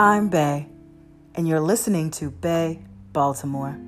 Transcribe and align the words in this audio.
I'm 0.00 0.30
Bae, 0.30 0.66
and 1.34 1.46
you're 1.46 1.60
listening 1.60 2.10
to 2.12 2.30
Bae 2.30 2.78
Baltimore, 3.12 3.78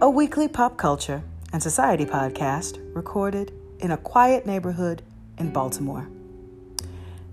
a 0.00 0.08
weekly 0.08 0.46
pop 0.46 0.76
culture 0.76 1.24
and 1.52 1.60
society 1.60 2.04
podcast 2.04 2.78
recorded 2.94 3.52
in 3.80 3.90
a 3.90 3.96
quiet 3.96 4.46
neighborhood 4.46 5.02
in 5.36 5.52
Baltimore. 5.52 6.08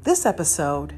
This 0.06 0.26
episode, 0.26 0.96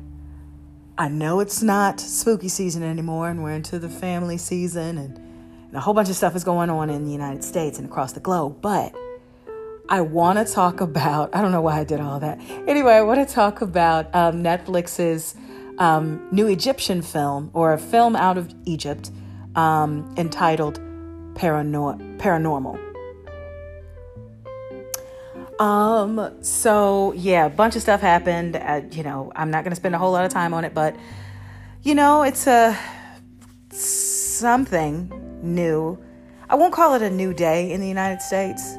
I 0.98 1.10
know 1.10 1.42
it's 1.42 1.62
not 1.62 2.00
spooky 2.00 2.48
season 2.48 2.84
anymore, 2.84 3.28
and 3.28 3.44
we're 3.44 3.56
into 3.56 3.78
the 3.78 3.90
family 3.90 4.38
season, 4.38 4.98
and, 4.98 5.18
and 5.18 5.76
a 5.76 5.82
whole 5.82 5.94
bunch 5.94 6.08
of 6.08 6.16
stuff 6.16 6.34
is 6.34 6.46
going 6.46 6.70
on 6.70 6.90
in 6.90 7.04
the 7.04 7.12
United 7.12 7.44
States 7.44 7.78
and 7.78 7.90
across 7.90 8.14
the 8.14 8.22
globe, 8.22 8.62
but 8.62 8.96
I 9.90 10.00
want 10.00 10.40
to 10.40 10.54
talk 10.54 10.80
about, 10.80 11.36
I 11.36 11.42
don't 11.42 11.52
know 11.52 11.60
why 11.60 11.82
I 11.82 11.84
did 11.84 12.00
all 12.00 12.22
that. 12.22 12.40
Anyway, 12.70 12.94
I 12.94 13.02
want 13.02 13.28
to 13.28 13.36
talk 13.36 13.60
about 13.60 14.16
um, 14.16 14.42
Netflix's 14.42 15.36
um, 15.80 16.28
new 16.32 16.48
Egyptian 16.48 17.02
film, 17.02 17.50
or 17.54 17.74
a 17.74 17.78
film 17.78 18.16
out 18.16 18.38
of 18.38 18.54
Egypt, 18.66 19.12
um, 19.56 20.14
entitled 20.18 20.80
Paranor- 21.34 22.18
Paranormal. 22.20 22.78
Um, 25.60 26.38
so 26.42 27.14
yeah, 27.14 27.46
a 27.46 27.50
bunch 27.50 27.76
of 27.76 27.82
stuff 27.82 28.00
happened. 28.02 28.56
Uh, 28.56 28.82
you 28.92 29.04
know, 29.04 29.32
I'm 29.36 29.52
not 29.52 29.64
going 29.64 29.72
to 29.72 29.76
spend 29.76 29.96
a 29.96 29.98
whole 29.98 30.12
lot 30.12 30.26
of 30.26 30.32
time 30.32 30.54
on 30.54 30.64
it, 30.64 30.74
but 30.74 30.96
you 31.84 31.96
know, 31.96 32.24
it's 32.24 32.48
a 32.48 32.78
something 33.72 35.12
new. 35.42 35.98
I 36.50 36.56
won't 36.56 36.74
call 36.74 36.94
it 36.96 37.02
a 37.02 37.10
new 37.10 37.34
day 37.34 37.72
in 37.72 37.82
the 37.82 37.88
United 37.88 38.22
States 38.22 38.78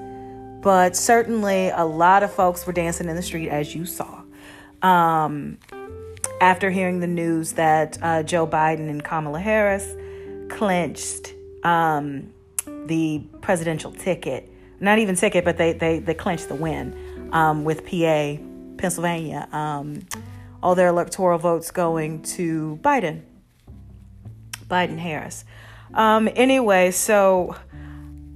but 0.60 0.94
certainly, 0.94 1.70
a 1.70 1.84
lot 1.84 2.22
of 2.22 2.32
folks 2.32 2.66
were 2.66 2.72
dancing 2.72 3.08
in 3.08 3.16
the 3.16 3.22
street, 3.22 3.48
as 3.48 3.74
you 3.74 3.86
saw, 3.86 4.22
um, 4.82 5.56
after 6.40 6.70
hearing 6.70 7.00
the 7.00 7.06
news 7.06 7.52
that 7.52 7.98
uh, 8.02 8.22
Joe 8.22 8.46
Biden 8.46 8.88
and 8.88 9.04
Kamala 9.04 9.40
Harris 9.40 9.86
clinched 10.48 11.34
um, 11.64 12.32
the 12.86 13.22
presidential 13.40 13.92
ticket. 13.92 14.50
Not 14.80 14.98
even 14.98 15.14
ticket, 15.14 15.44
but 15.44 15.58
they, 15.58 15.74
they, 15.74 15.98
they 15.98 16.14
clinched 16.14 16.48
the 16.48 16.54
win 16.54 17.28
um, 17.32 17.64
with 17.64 17.84
PA, 17.84 18.36
Pennsylvania. 18.78 19.48
Um, 19.52 20.00
all 20.62 20.74
their 20.74 20.88
electoral 20.88 21.38
votes 21.38 21.70
going 21.70 22.22
to 22.22 22.78
Biden, 22.82 23.22
Biden 24.66 24.98
Harris. 24.98 25.44
Um, 25.94 26.28
anyway, 26.34 26.90
so 26.90 27.56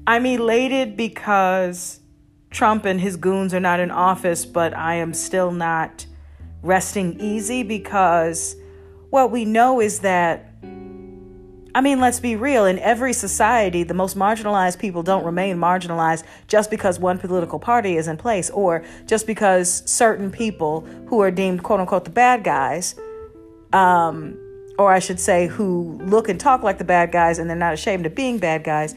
I'm 0.07 0.27
elated 0.27 0.97
because 0.97 2.01
Trump 2.51 2.85
and 2.85 3.01
his 3.01 3.17
goons 3.17 3.55
are 3.55 3.61
not 3.61 3.81
in 3.81 3.91
office, 3.91 4.45
but 4.45 4.75
I 4.75 4.97
am 4.97 5.15
still 5.15 5.51
not 5.51 6.07
resting 6.65 7.21
easy 7.21 7.63
because 7.63 8.57
what 9.11 9.31
we 9.31 9.45
know 9.45 9.81
is 9.81 10.01
that, 10.01 10.51
I 11.75 11.81
mean, 11.81 12.01
let's 12.01 12.21
be 12.21 12.37
real, 12.37 12.65
in 12.65 12.79
every 12.79 13.13
society, 13.13 13.83
the 13.83 13.95
most 13.95 14.17
marginalized 14.17 14.79
people 14.79 15.03
don't 15.03 15.25
remain 15.25 15.57
marginalized 15.57 16.25
just 16.49 16.71
because 16.71 16.99
one 16.99 17.19
political 17.19 17.59
party 17.59 17.97
is 17.97 18.09
in 18.09 18.17
place 18.17 18.51
or 18.51 18.85
just 19.07 19.27
because 19.27 19.83
certain 19.91 20.31
people 20.31 20.81
who 21.09 21.21
are 21.21 21.31
deemed 21.31 21.63
quote 21.63 21.81
unquote 21.81 22.05
the 22.05 22.11
bad 22.11 22.45
guys, 22.45 22.95
um, 23.73 24.39
or 24.79 24.93
I 24.93 24.99
should 24.99 25.21
say, 25.21 25.47
who 25.47 26.01
look 26.05 26.29
and 26.29 26.41
talk 26.41 26.63
like 26.63 26.79
the 26.79 26.85
bad 26.85 27.13
guys 27.13 27.39
and 27.39 27.49
they're 27.49 27.57
not 27.57 27.75
ashamed 27.75 28.07
of 28.07 28.15
being 28.15 28.39
bad 28.39 28.65
guys, 28.65 28.95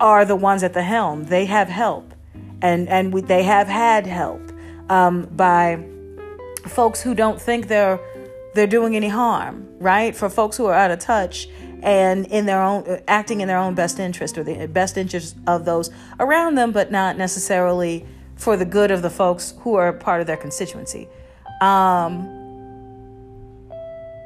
are 0.00 0.24
the 0.24 0.36
ones 0.36 0.62
at 0.62 0.74
the 0.74 0.82
helm. 0.82 1.24
They 1.24 1.44
have 1.46 1.68
help 1.68 2.14
and 2.62 2.88
and 2.88 3.12
we, 3.12 3.20
they 3.20 3.42
have 3.42 3.68
had 3.68 4.06
help 4.06 4.40
um, 4.90 5.28
by 5.32 5.84
folks 6.66 7.02
who 7.02 7.14
don't 7.14 7.40
think 7.40 7.68
they're 7.68 8.00
they're 8.54 8.66
doing 8.66 8.96
any 8.96 9.08
harm, 9.08 9.68
right? 9.78 10.16
For 10.16 10.28
folks 10.28 10.56
who 10.56 10.66
are 10.66 10.74
out 10.74 10.90
of 10.90 10.98
touch 10.98 11.48
and 11.82 12.26
in 12.26 12.46
their 12.46 12.62
own 12.62 13.00
acting 13.06 13.40
in 13.40 13.48
their 13.48 13.58
own 13.58 13.74
best 13.74 13.98
interest 13.98 14.36
or 14.36 14.42
the 14.42 14.66
best 14.66 14.96
interest 14.96 15.36
of 15.46 15.64
those 15.64 15.90
around 16.18 16.56
them, 16.56 16.72
but 16.72 16.90
not 16.90 17.16
necessarily 17.16 18.04
for 18.36 18.56
the 18.56 18.64
good 18.64 18.90
of 18.90 19.02
the 19.02 19.10
folks 19.10 19.54
who 19.60 19.74
are 19.74 19.92
part 19.92 20.20
of 20.20 20.26
their 20.26 20.36
constituency. 20.36 21.08
Um, 21.60 22.34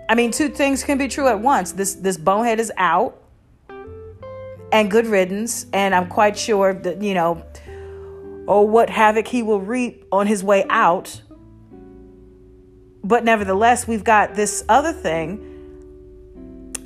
I 0.08 0.14
mean, 0.14 0.30
two 0.30 0.48
things 0.48 0.84
can 0.84 0.98
be 0.98 1.08
true 1.08 1.28
at 1.28 1.40
once. 1.40 1.72
This 1.72 1.94
this 1.94 2.16
bonehead 2.16 2.60
is 2.60 2.72
out, 2.76 3.22
and 4.70 4.90
good 4.90 5.06
riddance. 5.06 5.66
And 5.72 5.94
I'm 5.94 6.08
quite 6.08 6.36
sure 6.38 6.74
that 6.74 7.02
you 7.02 7.14
know 7.14 7.42
or 8.46 8.68
what 8.68 8.90
havoc 8.90 9.28
he 9.28 9.42
will 9.42 9.60
reap 9.60 10.04
on 10.12 10.26
his 10.26 10.42
way 10.42 10.64
out. 10.68 11.22
But 13.04 13.24
nevertheless, 13.24 13.86
we've 13.86 14.04
got 14.04 14.34
this 14.34 14.64
other 14.68 14.92
thing 14.92 15.48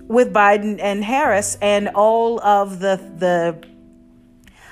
with 0.09 0.33
Biden 0.33 0.79
and 0.81 1.05
Harris 1.05 1.59
and 1.61 1.89
all 1.89 2.41
of 2.41 2.79
the 2.81 2.97
the 3.19 3.67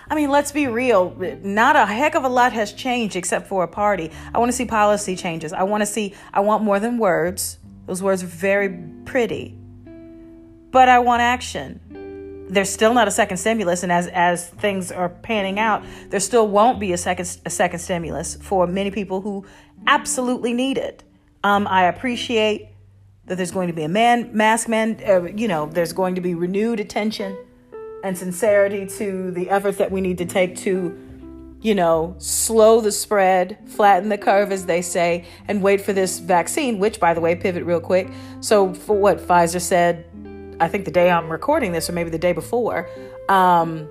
I 0.06 0.14
mean, 0.14 0.30
let's 0.30 0.52
be 0.52 0.66
real. 0.66 1.16
Not 1.42 1.76
a 1.76 1.86
heck 1.86 2.14
of 2.14 2.24
a 2.24 2.28
lot 2.28 2.52
has 2.52 2.72
changed 2.72 3.16
except 3.16 3.46
for 3.46 3.64
a 3.64 3.68
party. 3.68 4.10
I 4.34 4.38
want 4.38 4.50
to 4.50 4.56
see 4.56 4.66
policy 4.66 5.16
changes. 5.16 5.52
I 5.52 5.62
want 5.62 5.80
to 5.80 5.86
see 5.86 6.14
I 6.32 6.40
want 6.40 6.62
more 6.62 6.78
than 6.78 6.98
words. 6.98 7.58
Those 7.86 8.02
words 8.02 8.22
are 8.22 8.26
very 8.26 8.78
pretty. 9.04 9.56
But 10.70 10.88
I 10.88 10.98
want 10.98 11.22
action 11.22 11.80
there's 12.46 12.68
still 12.68 12.92
not 12.92 13.08
a 13.08 13.10
second 13.10 13.38
stimulus 13.38 13.82
and 13.82 13.90
as 13.90 14.06
as 14.08 14.48
things 14.48 14.92
are 14.92 15.08
panning 15.08 15.58
out 15.58 15.82
there 16.10 16.20
still 16.20 16.46
won't 16.46 16.78
be 16.78 16.92
a 16.92 16.98
second 16.98 17.38
a 17.46 17.50
second 17.50 17.78
stimulus 17.78 18.36
for 18.36 18.66
many 18.66 18.90
people 18.90 19.22
who 19.22 19.44
absolutely 19.86 20.52
need 20.52 20.76
it 20.76 21.02
um, 21.44 21.66
i 21.68 21.84
appreciate 21.84 22.68
that 23.26 23.36
there's 23.36 23.52
going 23.52 23.68
to 23.68 23.72
be 23.72 23.84
a 23.84 23.88
man 23.88 24.28
mask 24.36 24.68
man 24.68 25.00
uh, 25.06 25.22
you 25.22 25.46
know 25.46 25.66
there's 25.66 25.92
going 25.92 26.16
to 26.16 26.20
be 26.20 26.34
renewed 26.34 26.80
attention 26.80 27.36
and 28.02 28.18
sincerity 28.18 28.86
to 28.86 29.30
the 29.30 29.48
efforts 29.48 29.78
that 29.78 29.90
we 29.90 30.00
need 30.00 30.18
to 30.18 30.26
take 30.26 30.56
to 30.56 30.98
you 31.62 31.74
know 31.74 32.14
slow 32.18 32.80
the 32.80 32.92
spread 32.92 33.56
flatten 33.66 34.08
the 34.08 34.18
curve 34.18 34.50
as 34.52 34.66
they 34.66 34.82
say 34.82 35.24
and 35.48 35.62
wait 35.62 35.80
for 35.80 35.92
this 35.92 36.18
vaccine 36.18 36.78
which 36.78 36.98
by 36.98 37.14
the 37.14 37.20
way 37.20 37.34
pivot 37.34 37.64
real 37.64 37.80
quick. 37.80 38.10
So 38.40 38.74
for 38.74 38.94
what 38.98 39.18
pfizer 39.18 39.60
said 39.60 40.04
I 40.60 40.68
think 40.68 40.84
the 40.84 40.90
day 40.90 41.10
I'm 41.10 41.30
recording 41.30 41.72
this, 41.72 41.88
or 41.88 41.92
maybe 41.92 42.10
the 42.10 42.18
day 42.18 42.32
before, 42.32 42.88
um, 43.28 43.88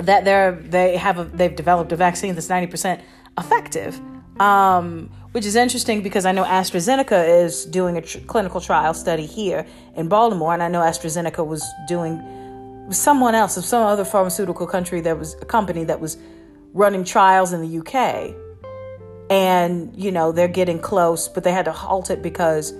that 0.00 0.24
they're 0.24 0.52
they 0.52 0.96
have 0.96 1.18
a, 1.18 1.24
they've 1.24 1.54
developed 1.54 1.92
a 1.92 1.96
vaccine 1.96 2.34
that's 2.34 2.48
90% 2.48 3.00
effective, 3.38 4.00
um, 4.40 5.10
which 5.32 5.44
is 5.44 5.56
interesting 5.56 6.02
because 6.02 6.24
I 6.24 6.32
know 6.32 6.44
AstraZeneca 6.44 7.42
is 7.44 7.64
doing 7.66 7.98
a 7.98 8.00
tr- 8.00 8.18
clinical 8.20 8.60
trial 8.60 8.94
study 8.94 9.26
here 9.26 9.66
in 9.94 10.08
Baltimore, 10.08 10.52
and 10.54 10.62
I 10.62 10.68
know 10.68 10.80
AstraZeneca 10.80 11.46
was 11.46 11.64
doing 11.86 12.22
someone 12.90 13.34
else 13.34 13.56
of 13.56 13.64
some 13.64 13.82
other 13.82 14.04
pharmaceutical 14.04 14.66
country 14.66 15.00
that 15.02 15.18
was 15.18 15.34
a 15.34 15.44
company 15.44 15.84
that 15.84 16.00
was 16.00 16.16
running 16.72 17.04
trials 17.04 17.52
in 17.52 17.60
the 17.60 17.78
UK, 17.78 18.34
and 19.30 19.94
you 19.94 20.10
know 20.10 20.32
they're 20.32 20.48
getting 20.48 20.78
close, 20.78 21.28
but 21.28 21.44
they 21.44 21.52
had 21.52 21.66
to 21.66 21.72
halt 21.72 22.10
it 22.10 22.22
because 22.22 22.72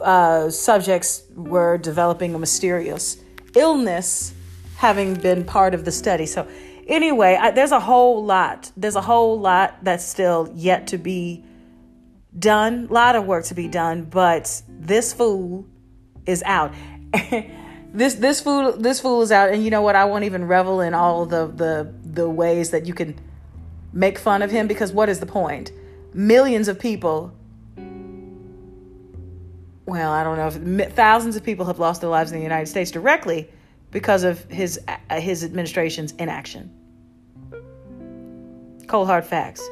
uh, 0.00 0.50
subjects 0.50 1.22
were 1.34 1.76
developing 1.76 2.34
a 2.34 2.38
mysterious 2.38 3.18
illness, 3.54 4.32
having 4.76 5.14
been 5.14 5.44
part 5.44 5.74
of 5.74 5.84
the 5.84 5.92
study. 5.92 6.24
So, 6.24 6.48
anyway, 6.86 7.38
I, 7.40 7.50
there's 7.50 7.72
a 7.72 7.80
whole 7.80 8.24
lot. 8.24 8.72
There's 8.76 8.96
a 8.96 9.02
whole 9.02 9.38
lot 9.38 9.76
that's 9.82 10.04
still 10.04 10.50
yet 10.54 10.86
to 10.88 10.98
be 10.98 11.44
done. 12.38 12.86
A 12.90 12.92
lot 12.92 13.16
of 13.16 13.26
work 13.26 13.44
to 13.46 13.54
be 13.54 13.68
done, 13.68 14.04
but 14.04 14.62
this 14.68 15.12
fool 15.12 15.66
is 16.26 16.42
out. 16.44 16.72
this 17.92 18.14
this 18.14 18.40
fool 18.40 18.72
this 18.72 19.00
fool 19.00 19.22
is 19.22 19.32
out, 19.32 19.50
and 19.50 19.64
you 19.64 19.70
know 19.70 19.82
what? 19.82 19.96
I 19.96 20.04
won't 20.04 20.24
even 20.24 20.46
revel 20.46 20.80
in 20.80 20.94
all 20.94 21.26
the 21.26 21.46
the 21.46 21.92
the 22.04 22.28
ways 22.28 22.70
that 22.70 22.86
you 22.86 22.94
can 22.94 23.18
make 23.92 24.18
fun 24.18 24.42
of 24.42 24.50
him 24.50 24.66
because 24.66 24.92
what 24.92 25.08
is 25.08 25.20
the 25.20 25.26
point? 25.26 25.72
Millions 26.14 26.68
of 26.68 26.78
people 26.78 27.32
well, 29.88 30.12
I 30.12 30.22
don't 30.22 30.36
know 30.36 30.84
if 30.84 30.92
thousands 30.92 31.34
of 31.36 31.42
people 31.42 31.64
have 31.64 31.78
lost 31.78 32.02
their 32.02 32.10
lives 32.10 32.30
in 32.30 32.36
the 32.36 32.42
United 32.42 32.66
States 32.66 32.90
directly 32.90 33.48
because 33.90 34.22
of 34.22 34.44
his 34.44 34.78
uh, 34.86 35.18
his 35.18 35.42
administration's 35.42 36.12
inaction. 36.12 36.70
Cold 38.86 39.06
hard 39.06 39.24
facts. 39.24 39.66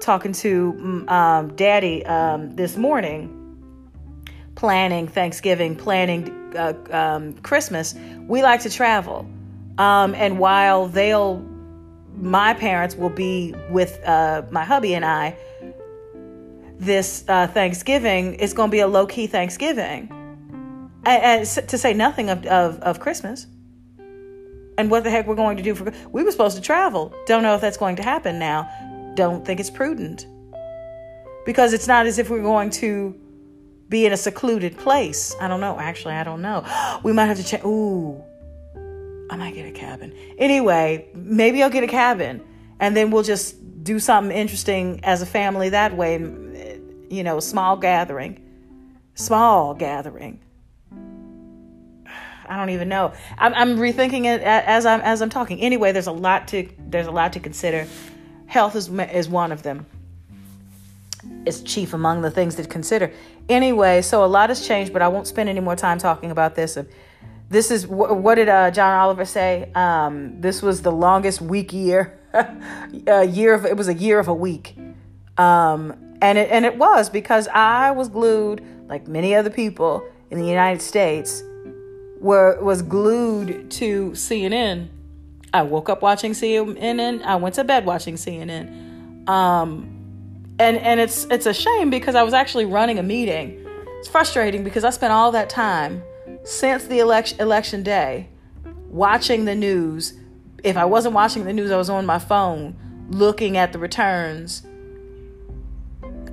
Talking 0.00 0.32
to 0.32 0.72
mm, 0.72 1.10
um, 1.10 1.54
Daddy 1.56 2.04
um, 2.06 2.56
this 2.56 2.76
morning, 2.76 3.36
planning 4.54 5.06
Thanksgiving, 5.06 5.76
planning 5.76 6.54
uh, 6.56 6.74
um, 6.90 7.34
Christmas. 7.34 7.94
We 8.26 8.42
like 8.42 8.60
to 8.62 8.70
travel, 8.70 9.28
um, 9.78 10.14
and 10.14 10.38
while 10.38 10.86
they'll, 10.86 11.44
my 12.16 12.54
parents 12.54 12.96
will 12.96 13.10
be 13.10 13.54
with 13.70 14.02
uh, 14.04 14.42
my 14.50 14.64
hubby 14.64 14.94
and 14.94 15.04
I 15.04 15.36
this 16.80 17.24
uh, 17.28 17.46
Thanksgiving 17.46 18.34
is 18.34 18.54
going 18.54 18.70
to 18.70 18.72
be 18.72 18.80
a 18.80 18.88
low 18.88 19.06
key 19.06 19.26
Thanksgiving, 19.26 20.10
and, 21.04 21.46
and, 21.46 21.46
to 21.46 21.78
say 21.78 21.92
nothing 21.92 22.30
of, 22.30 22.44
of, 22.46 22.80
of 22.80 23.00
Christmas. 23.00 23.46
And 24.78 24.90
what 24.90 25.04
the 25.04 25.10
heck 25.10 25.26
we're 25.26 25.34
going 25.34 25.58
to 25.58 25.62
do 25.62 25.74
for 25.74 25.92
we 26.10 26.22
were 26.22 26.30
supposed 26.30 26.56
to 26.56 26.62
travel. 26.62 27.14
Don't 27.26 27.42
know 27.42 27.54
if 27.54 27.60
that's 27.60 27.76
going 27.76 27.96
to 27.96 28.02
happen 28.02 28.38
now. 28.38 28.66
Don't 29.14 29.44
think 29.44 29.60
it's 29.60 29.70
prudent 29.70 30.26
because 31.44 31.72
it's 31.72 31.88
not 31.88 32.06
as 32.06 32.18
if 32.18 32.30
we're 32.30 32.42
going 32.42 32.70
to 32.70 33.18
be 33.88 34.06
in 34.06 34.12
a 34.12 34.16
secluded 34.16 34.76
place. 34.78 35.34
I 35.40 35.48
don't 35.48 35.60
know. 35.60 35.78
Actually, 35.78 36.14
I 36.14 36.24
don't 36.24 36.42
know. 36.42 36.64
We 37.02 37.12
might 37.12 37.26
have 37.26 37.38
to 37.38 37.44
check. 37.44 37.64
Ooh, 37.64 38.22
I 39.30 39.36
might 39.36 39.54
get 39.54 39.66
a 39.66 39.72
cabin. 39.72 40.14
Anyway, 40.38 41.08
maybe 41.14 41.62
I'll 41.62 41.70
get 41.70 41.84
a 41.84 41.88
cabin 41.88 42.42
and 42.78 42.96
then 42.96 43.10
we'll 43.10 43.22
just 43.22 43.56
do 43.82 43.98
something 43.98 44.36
interesting 44.36 45.00
as 45.02 45.22
a 45.22 45.26
family 45.26 45.70
that 45.70 45.96
way. 45.96 46.18
You 47.10 47.24
know, 47.24 47.40
small 47.40 47.76
gathering. 47.76 48.40
Small 49.14 49.74
gathering. 49.74 50.40
I 52.48 52.56
don't 52.56 52.70
even 52.70 52.88
know. 52.88 53.12
I'm, 53.38 53.54
I'm 53.54 53.76
rethinking 53.76 54.24
it 54.26 54.42
as 54.42 54.86
I'm 54.86 55.00
as 55.00 55.22
I'm 55.22 55.30
talking. 55.30 55.60
Anyway, 55.60 55.92
there's 55.92 56.06
a 56.06 56.12
lot 56.12 56.48
to 56.48 56.68
there's 56.78 57.06
a 57.06 57.12
lot 57.12 57.32
to 57.32 57.40
consider. 57.40 57.86
Health 58.50 58.74
is 58.74 58.88
is 58.88 59.28
one 59.28 59.52
of 59.52 59.62
them. 59.62 59.86
It's 61.46 61.60
chief 61.60 61.94
among 61.94 62.22
the 62.22 62.32
things 62.32 62.56
to 62.56 62.64
consider. 62.64 63.12
Anyway, 63.48 64.02
so 64.02 64.24
a 64.24 64.26
lot 64.26 64.48
has 64.48 64.66
changed, 64.66 64.92
but 64.92 65.02
I 65.02 65.06
won't 65.06 65.28
spend 65.28 65.48
any 65.48 65.60
more 65.60 65.76
time 65.76 65.98
talking 65.98 66.32
about 66.32 66.56
this. 66.56 66.76
This 67.48 67.70
is 67.70 67.86
what 67.86 68.34
did 68.34 68.48
uh, 68.48 68.72
John 68.72 68.98
Oliver 68.98 69.24
say? 69.24 69.70
Um, 69.76 70.40
this 70.40 70.62
was 70.62 70.82
the 70.82 70.90
longest 70.90 71.40
week 71.40 71.72
year, 71.72 72.18
a 73.06 73.24
year 73.38 73.54
of 73.54 73.66
it 73.66 73.76
was 73.76 73.86
a 73.86 73.94
year 73.94 74.18
of 74.18 74.26
a 74.26 74.34
week, 74.34 74.76
um, 75.38 76.16
and 76.20 76.36
it 76.36 76.50
and 76.50 76.64
it 76.64 76.76
was 76.76 77.08
because 77.08 77.46
I 77.46 77.92
was 77.92 78.08
glued, 78.08 78.64
like 78.88 79.06
many 79.06 79.32
other 79.32 79.50
people 79.50 80.04
in 80.28 80.40
the 80.40 80.48
United 80.48 80.82
States, 80.82 81.44
were 82.18 82.60
was 82.60 82.82
glued 82.82 83.70
to 83.70 84.10
CNN. 84.10 84.88
I 85.52 85.62
woke 85.62 85.88
up 85.88 86.02
watching 86.02 86.32
CNN. 86.32 87.22
I 87.22 87.36
went 87.36 87.54
to 87.56 87.64
bed 87.64 87.84
watching 87.84 88.14
CNN. 88.14 89.28
Um, 89.28 90.00
and 90.58 90.76
and 90.78 91.00
it's 91.00 91.24
it's 91.30 91.46
a 91.46 91.54
shame 91.54 91.90
because 91.90 92.14
I 92.14 92.22
was 92.22 92.34
actually 92.34 92.66
running 92.66 92.98
a 92.98 93.02
meeting. 93.02 93.66
It's 93.98 94.08
frustrating 94.08 94.62
because 94.62 94.84
I 94.84 94.90
spent 94.90 95.12
all 95.12 95.32
that 95.32 95.50
time 95.50 96.02
since 96.44 96.84
the 96.84 96.98
election 96.98 97.40
election 97.40 97.82
day 97.82 98.28
watching 98.88 99.44
the 99.44 99.54
news. 99.54 100.14
If 100.62 100.76
I 100.76 100.84
wasn't 100.84 101.14
watching 101.14 101.44
the 101.44 101.52
news, 101.52 101.70
I 101.70 101.76
was 101.76 101.88
on 101.88 102.04
my 102.04 102.18
phone 102.18 102.76
looking 103.08 103.56
at 103.56 103.72
the 103.72 103.78
returns. 103.78 104.62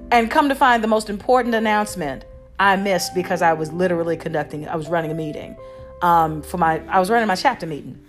And 0.09 0.31
come 0.31 0.47
to 0.49 0.55
find 0.55 0.83
the 0.83 0.87
most 0.87 1.09
important 1.09 1.53
announcement 1.53 2.23
I 2.59 2.75
missed 2.75 3.13
because 3.13 3.41
I 3.41 3.53
was 3.53 3.71
literally 3.71 4.17
conducting 4.17 4.67
I 4.67 4.75
was 4.75 4.87
running 4.87 5.11
a 5.11 5.15
meeting 5.15 5.55
um, 6.01 6.41
for 6.41 6.57
my 6.57 6.81
I 6.87 6.99
was 6.99 7.09
running 7.09 7.27
my 7.27 7.35
chapter 7.35 7.65
meeting 7.65 7.99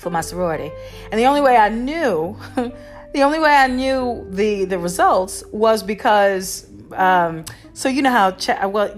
for 0.00 0.10
my 0.10 0.22
sorority. 0.22 0.72
And 1.12 1.20
the 1.20 1.26
only 1.26 1.40
way 1.40 1.56
I 1.56 1.68
knew 1.68 2.36
the 2.56 3.22
only 3.22 3.38
way 3.38 3.50
I 3.50 3.66
knew 3.66 4.26
the 4.30 4.64
the 4.64 4.78
results 4.78 5.44
was 5.52 5.82
because 5.82 6.66
um, 6.92 7.44
so 7.74 7.88
you 7.88 8.02
know 8.02 8.10
how 8.10 8.32
cha- 8.32 8.66
well 8.66 8.90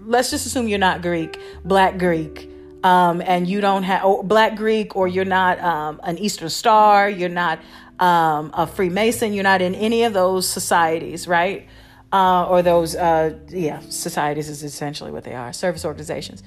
let's 0.00 0.30
just 0.30 0.46
assume 0.46 0.68
you're 0.68 0.78
not 0.78 1.02
Greek, 1.02 1.38
Black 1.64 1.98
Greek, 1.98 2.50
um, 2.82 3.22
and 3.24 3.46
you 3.46 3.60
don't 3.60 3.82
have 3.82 4.02
Black 4.24 4.56
Greek, 4.56 4.96
or 4.96 5.06
you're 5.06 5.24
not 5.24 5.60
um, 5.60 6.00
an 6.02 6.18
Eastern 6.18 6.48
Star, 6.48 7.08
you're 7.08 7.28
not 7.28 7.60
um, 8.00 8.50
a 8.54 8.66
Freemason, 8.66 9.32
you're 9.34 9.44
not 9.44 9.60
in 9.60 9.74
any 9.74 10.04
of 10.04 10.12
those 10.12 10.48
societies, 10.48 11.28
right? 11.28 11.68
Uh, 12.10 12.46
or 12.48 12.62
those 12.62 12.96
uh, 12.96 13.38
yeah 13.48 13.80
societies 13.90 14.48
is 14.48 14.62
essentially 14.62 15.12
what 15.12 15.24
they 15.24 15.34
are, 15.34 15.52
service 15.52 15.84
organizations. 15.84 16.42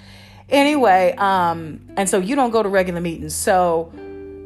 Anyway, 0.51 1.15
um, 1.17 1.79
and 1.95 2.09
so 2.09 2.19
you 2.19 2.35
don't 2.35 2.51
go 2.51 2.61
to 2.61 2.69
regular 2.69 2.99
meetings, 3.01 3.33
so 3.33 3.91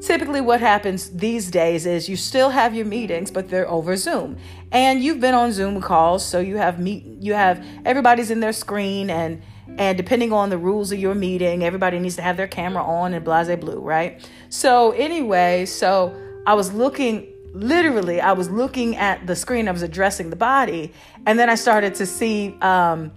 typically 0.05 0.41
what 0.41 0.59
happens 0.59 1.09
these 1.09 1.49
days 1.49 1.87
is 1.87 2.07
you 2.07 2.15
still 2.15 2.49
have 2.49 2.75
your 2.75 2.85
meetings 2.85 3.31
but 3.31 3.49
they're 3.49 3.69
over 3.69 3.97
zoom. 3.97 4.37
And 4.71 5.03
you've 5.03 5.19
been 5.19 5.33
on 5.33 5.51
zoom 5.51 5.81
calls 5.81 6.23
so 6.23 6.39
you 6.39 6.57
have 6.57 6.79
meet 6.79 7.03
you 7.19 7.33
have 7.33 7.65
everybody's 7.85 8.29
in 8.29 8.39
their 8.39 8.53
screen 8.53 9.09
and 9.09 9.41
and 9.77 9.97
depending 9.97 10.31
on 10.31 10.49
the 10.49 10.57
rules 10.57 10.91
of 10.91 10.99
your 10.99 11.15
meeting 11.15 11.63
everybody 11.63 11.97
needs 11.97 12.15
to 12.17 12.21
have 12.21 12.37
their 12.37 12.47
camera 12.47 12.83
on 12.83 13.13
and 13.13 13.25
blase 13.25 13.57
blue 13.59 13.79
right? 13.79 14.29
So 14.49 14.91
anyway 14.91 15.65
so 15.65 16.15
i 16.45 16.53
was 16.53 16.71
looking 16.73 17.27
literally 17.53 18.21
i 18.21 18.33
was 18.33 18.49
looking 18.49 18.95
at 18.97 19.25
the 19.25 19.35
screen 19.35 19.67
i 19.67 19.71
was 19.71 19.81
addressing 19.81 20.29
the 20.29 20.35
body 20.35 20.91
and 21.25 21.39
then 21.39 21.49
i 21.49 21.55
started 21.55 21.95
to 21.95 22.05
see 22.05 22.55
um, 22.61 23.11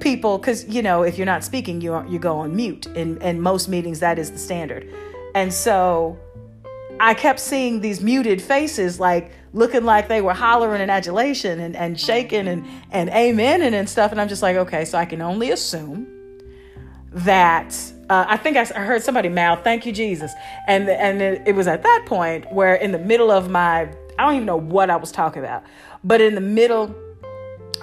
people 0.00 0.38
because 0.38 0.66
you 0.68 0.82
know 0.82 1.02
if 1.02 1.16
you're 1.16 1.26
not 1.26 1.44
speaking 1.44 1.80
you 1.80 2.08
you 2.08 2.18
go 2.18 2.38
on 2.38 2.54
mute 2.54 2.86
in 2.86 3.20
in 3.22 3.40
most 3.40 3.68
meetings 3.68 4.00
that 4.00 4.18
is 4.18 4.30
the 4.30 4.38
standard 4.38 4.88
and 5.34 5.52
so 5.52 6.18
I 7.00 7.14
kept 7.14 7.40
seeing 7.40 7.80
these 7.80 8.00
muted 8.00 8.40
faces, 8.40 9.00
like 9.00 9.32
looking 9.52 9.84
like 9.84 10.06
they 10.06 10.20
were 10.20 10.34
hollering 10.34 10.80
in 10.80 10.88
adulation 10.88 11.58
and, 11.58 11.74
and 11.74 11.98
shaking 11.98 12.46
and, 12.46 12.64
and 12.92 13.10
amen 13.10 13.62
and, 13.62 13.74
and 13.74 13.88
stuff. 13.88 14.12
And 14.12 14.20
I'm 14.20 14.28
just 14.28 14.40
like, 14.40 14.56
okay, 14.56 14.84
so 14.84 14.98
I 14.98 15.04
can 15.04 15.20
only 15.20 15.50
assume 15.50 16.06
that 17.10 17.74
uh, 18.08 18.24
I 18.28 18.36
think 18.36 18.56
I 18.56 18.64
heard 18.64 19.02
somebody 19.02 19.28
mouth, 19.28 19.64
thank 19.64 19.84
you, 19.84 19.92
Jesus. 19.92 20.32
And, 20.68 20.88
and 20.88 21.20
it, 21.20 21.42
it 21.44 21.54
was 21.56 21.66
at 21.66 21.82
that 21.82 22.04
point 22.06 22.50
where, 22.52 22.74
in 22.74 22.92
the 22.92 22.98
middle 22.98 23.30
of 23.32 23.50
my, 23.50 23.82
I 24.18 24.24
don't 24.24 24.34
even 24.34 24.46
know 24.46 24.56
what 24.56 24.88
I 24.88 24.96
was 24.96 25.10
talking 25.10 25.42
about, 25.42 25.64
but 26.04 26.20
in 26.20 26.34
the 26.34 26.40
middle 26.40 26.94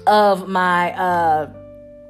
of 0.08 0.48
my, 0.48 0.94
uh, 0.94 1.52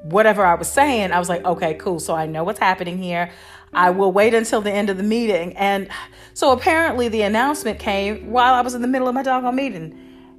whatever 0.02 0.44
I 0.44 0.54
was 0.54 0.70
saying, 0.70 1.12
I 1.12 1.18
was 1.18 1.28
like, 1.28 1.44
okay, 1.44 1.74
cool. 1.74 2.00
So 2.00 2.14
I 2.14 2.26
know 2.26 2.44
what's 2.44 2.58
happening 2.58 2.98
here. 2.98 3.30
I 3.72 3.90
will 3.90 4.12
wait 4.12 4.34
until 4.34 4.60
the 4.60 4.72
end 4.72 4.90
of 4.90 4.96
the 4.96 5.02
meeting. 5.02 5.56
And 5.56 5.88
so 6.34 6.52
apparently 6.52 7.08
the 7.08 7.22
announcement 7.22 7.78
came 7.78 8.30
while 8.30 8.54
I 8.54 8.62
was 8.62 8.74
in 8.74 8.82
the 8.82 8.88
middle 8.88 9.08
of 9.08 9.14
my 9.14 9.22
doggone 9.22 9.54
meeting. 9.54 9.98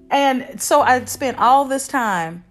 And 0.09 0.61
so 0.61 0.81
I 0.81 1.05
spent 1.05 1.37
all 1.37 1.65
this 1.65 1.87
time 1.87 2.43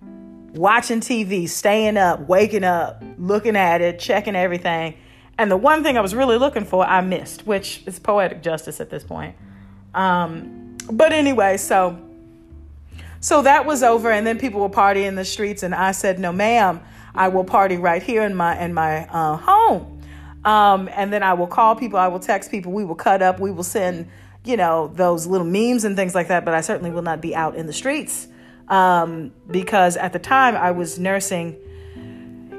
watching 0.54 1.00
TV, 1.00 1.48
staying 1.48 1.96
up, 1.96 2.20
waking 2.20 2.64
up, 2.64 3.02
looking 3.18 3.56
at 3.56 3.82
it, 3.82 3.98
checking 3.98 4.34
everything. 4.34 4.96
And 5.36 5.50
the 5.50 5.56
one 5.56 5.82
thing 5.82 5.98
I 5.98 6.00
was 6.00 6.14
really 6.14 6.38
looking 6.38 6.64
for, 6.64 6.84
I 6.84 7.00
missed, 7.02 7.46
which 7.46 7.82
is 7.86 7.98
poetic 7.98 8.42
justice 8.42 8.80
at 8.80 8.90
this 8.90 9.04
point. 9.04 9.36
Um, 9.94 10.76
but 10.90 11.12
anyway, 11.12 11.56
so 11.56 11.98
so 13.22 13.42
that 13.42 13.66
was 13.66 13.82
over, 13.82 14.10
and 14.10 14.26
then 14.26 14.38
people 14.38 14.60
were 14.60 14.70
partying 14.70 15.04
in 15.04 15.14
the 15.14 15.26
streets, 15.26 15.62
and 15.62 15.74
I 15.74 15.92
said, 15.92 16.18
"No, 16.18 16.32
ma'am, 16.32 16.80
I 17.14 17.28
will 17.28 17.44
party 17.44 17.76
right 17.76 18.02
here 18.02 18.22
in 18.22 18.34
my 18.34 18.58
in 18.58 18.74
my 18.74 19.06
uh, 19.08 19.36
home." 19.36 20.00
Um, 20.44 20.88
and 20.92 21.12
then 21.12 21.22
I 21.22 21.34
will 21.34 21.46
call 21.46 21.76
people, 21.76 21.98
I 21.98 22.08
will 22.08 22.18
text 22.18 22.50
people, 22.50 22.72
we 22.72 22.84
will 22.84 22.94
cut 22.94 23.20
up, 23.20 23.40
we 23.40 23.50
will 23.50 23.62
send, 23.62 24.08
you 24.44 24.56
know, 24.56 24.88
those 24.88 25.26
little 25.26 25.46
memes 25.46 25.84
and 25.84 25.96
things 25.96 26.14
like 26.14 26.28
that. 26.28 26.44
But 26.44 26.54
I 26.54 26.62
certainly 26.62 26.90
will 26.90 27.02
not 27.02 27.20
be 27.20 27.34
out 27.34 27.56
in 27.56 27.66
the 27.66 27.72
streets 27.72 28.26
um, 28.68 29.32
because 29.50 29.96
at 29.96 30.12
the 30.12 30.18
time 30.18 30.56
I 30.56 30.70
was 30.70 30.98
nursing. 30.98 31.56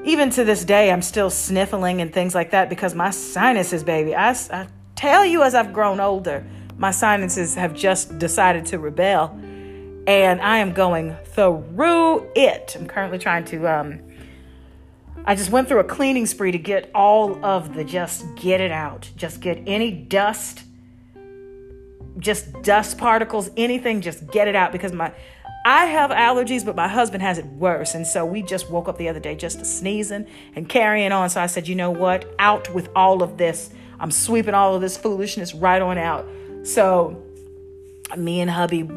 Even 0.03 0.31
to 0.31 0.43
this 0.43 0.65
day, 0.65 0.91
I'm 0.91 1.03
still 1.03 1.29
sniffling 1.29 2.01
and 2.01 2.11
things 2.11 2.33
like 2.33 2.51
that 2.51 2.69
because 2.69 2.95
my 2.95 3.11
sinuses, 3.11 3.83
baby. 3.83 4.15
I, 4.15 4.31
I 4.31 4.67
tell 4.95 5.23
you, 5.23 5.43
as 5.43 5.53
I've 5.53 5.73
grown 5.73 5.99
older, 5.99 6.43
my 6.77 6.89
sinuses 6.89 7.53
have 7.53 7.75
just 7.75 8.17
decided 8.17 8.65
to 8.67 8.79
rebel. 8.79 9.29
And 10.07 10.41
I 10.41 10.57
am 10.57 10.73
going 10.73 11.15
through 11.25 12.31
it. 12.35 12.75
I'm 12.79 12.87
currently 12.87 13.19
trying 13.19 13.45
to 13.45 13.67
um, 13.67 14.01
I 15.25 15.35
just 15.35 15.51
went 15.51 15.67
through 15.67 15.79
a 15.79 15.83
cleaning 15.85 16.25
spree 16.25 16.51
to 16.51 16.57
get 16.57 16.89
all 16.95 17.43
of 17.45 17.75
the 17.75 17.83
just 17.83 18.25
get 18.35 18.59
it 18.59 18.71
out. 18.71 19.09
Just 19.15 19.39
get 19.39 19.61
any 19.67 19.91
dust, 19.91 20.63
just 22.17 22.61
dust 22.63 22.97
particles, 22.97 23.49
anything, 23.55 24.01
just 24.01 24.25
get 24.27 24.47
it 24.47 24.55
out 24.55 24.71
because 24.71 24.93
my 24.93 25.13
I 25.63 25.85
have 25.85 26.09
allergies, 26.09 26.65
but 26.65 26.75
my 26.75 26.87
husband 26.87 27.21
has 27.21 27.37
it 27.37 27.45
worse. 27.45 27.93
And 27.93 28.07
so 28.07 28.25
we 28.25 28.41
just 28.41 28.71
woke 28.71 28.87
up 28.87 28.97
the 28.97 29.09
other 29.09 29.19
day 29.19 29.35
just 29.35 29.63
sneezing 29.63 30.25
and 30.55 30.67
carrying 30.67 31.11
on. 31.11 31.29
So 31.29 31.39
I 31.39 31.45
said, 31.45 31.67
you 31.67 31.75
know 31.75 31.91
what? 31.91 32.33
Out 32.39 32.73
with 32.73 32.89
all 32.95 33.21
of 33.21 33.37
this. 33.37 33.69
I'm 33.99 34.09
sweeping 34.09 34.55
all 34.55 34.73
of 34.73 34.81
this 34.81 34.97
foolishness 34.97 35.53
right 35.53 35.79
on 35.79 35.99
out. 35.99 36.27
So 36.63 37.23
me 38.17 38.41
and 38.41 38.49
hubby 38.49 38.89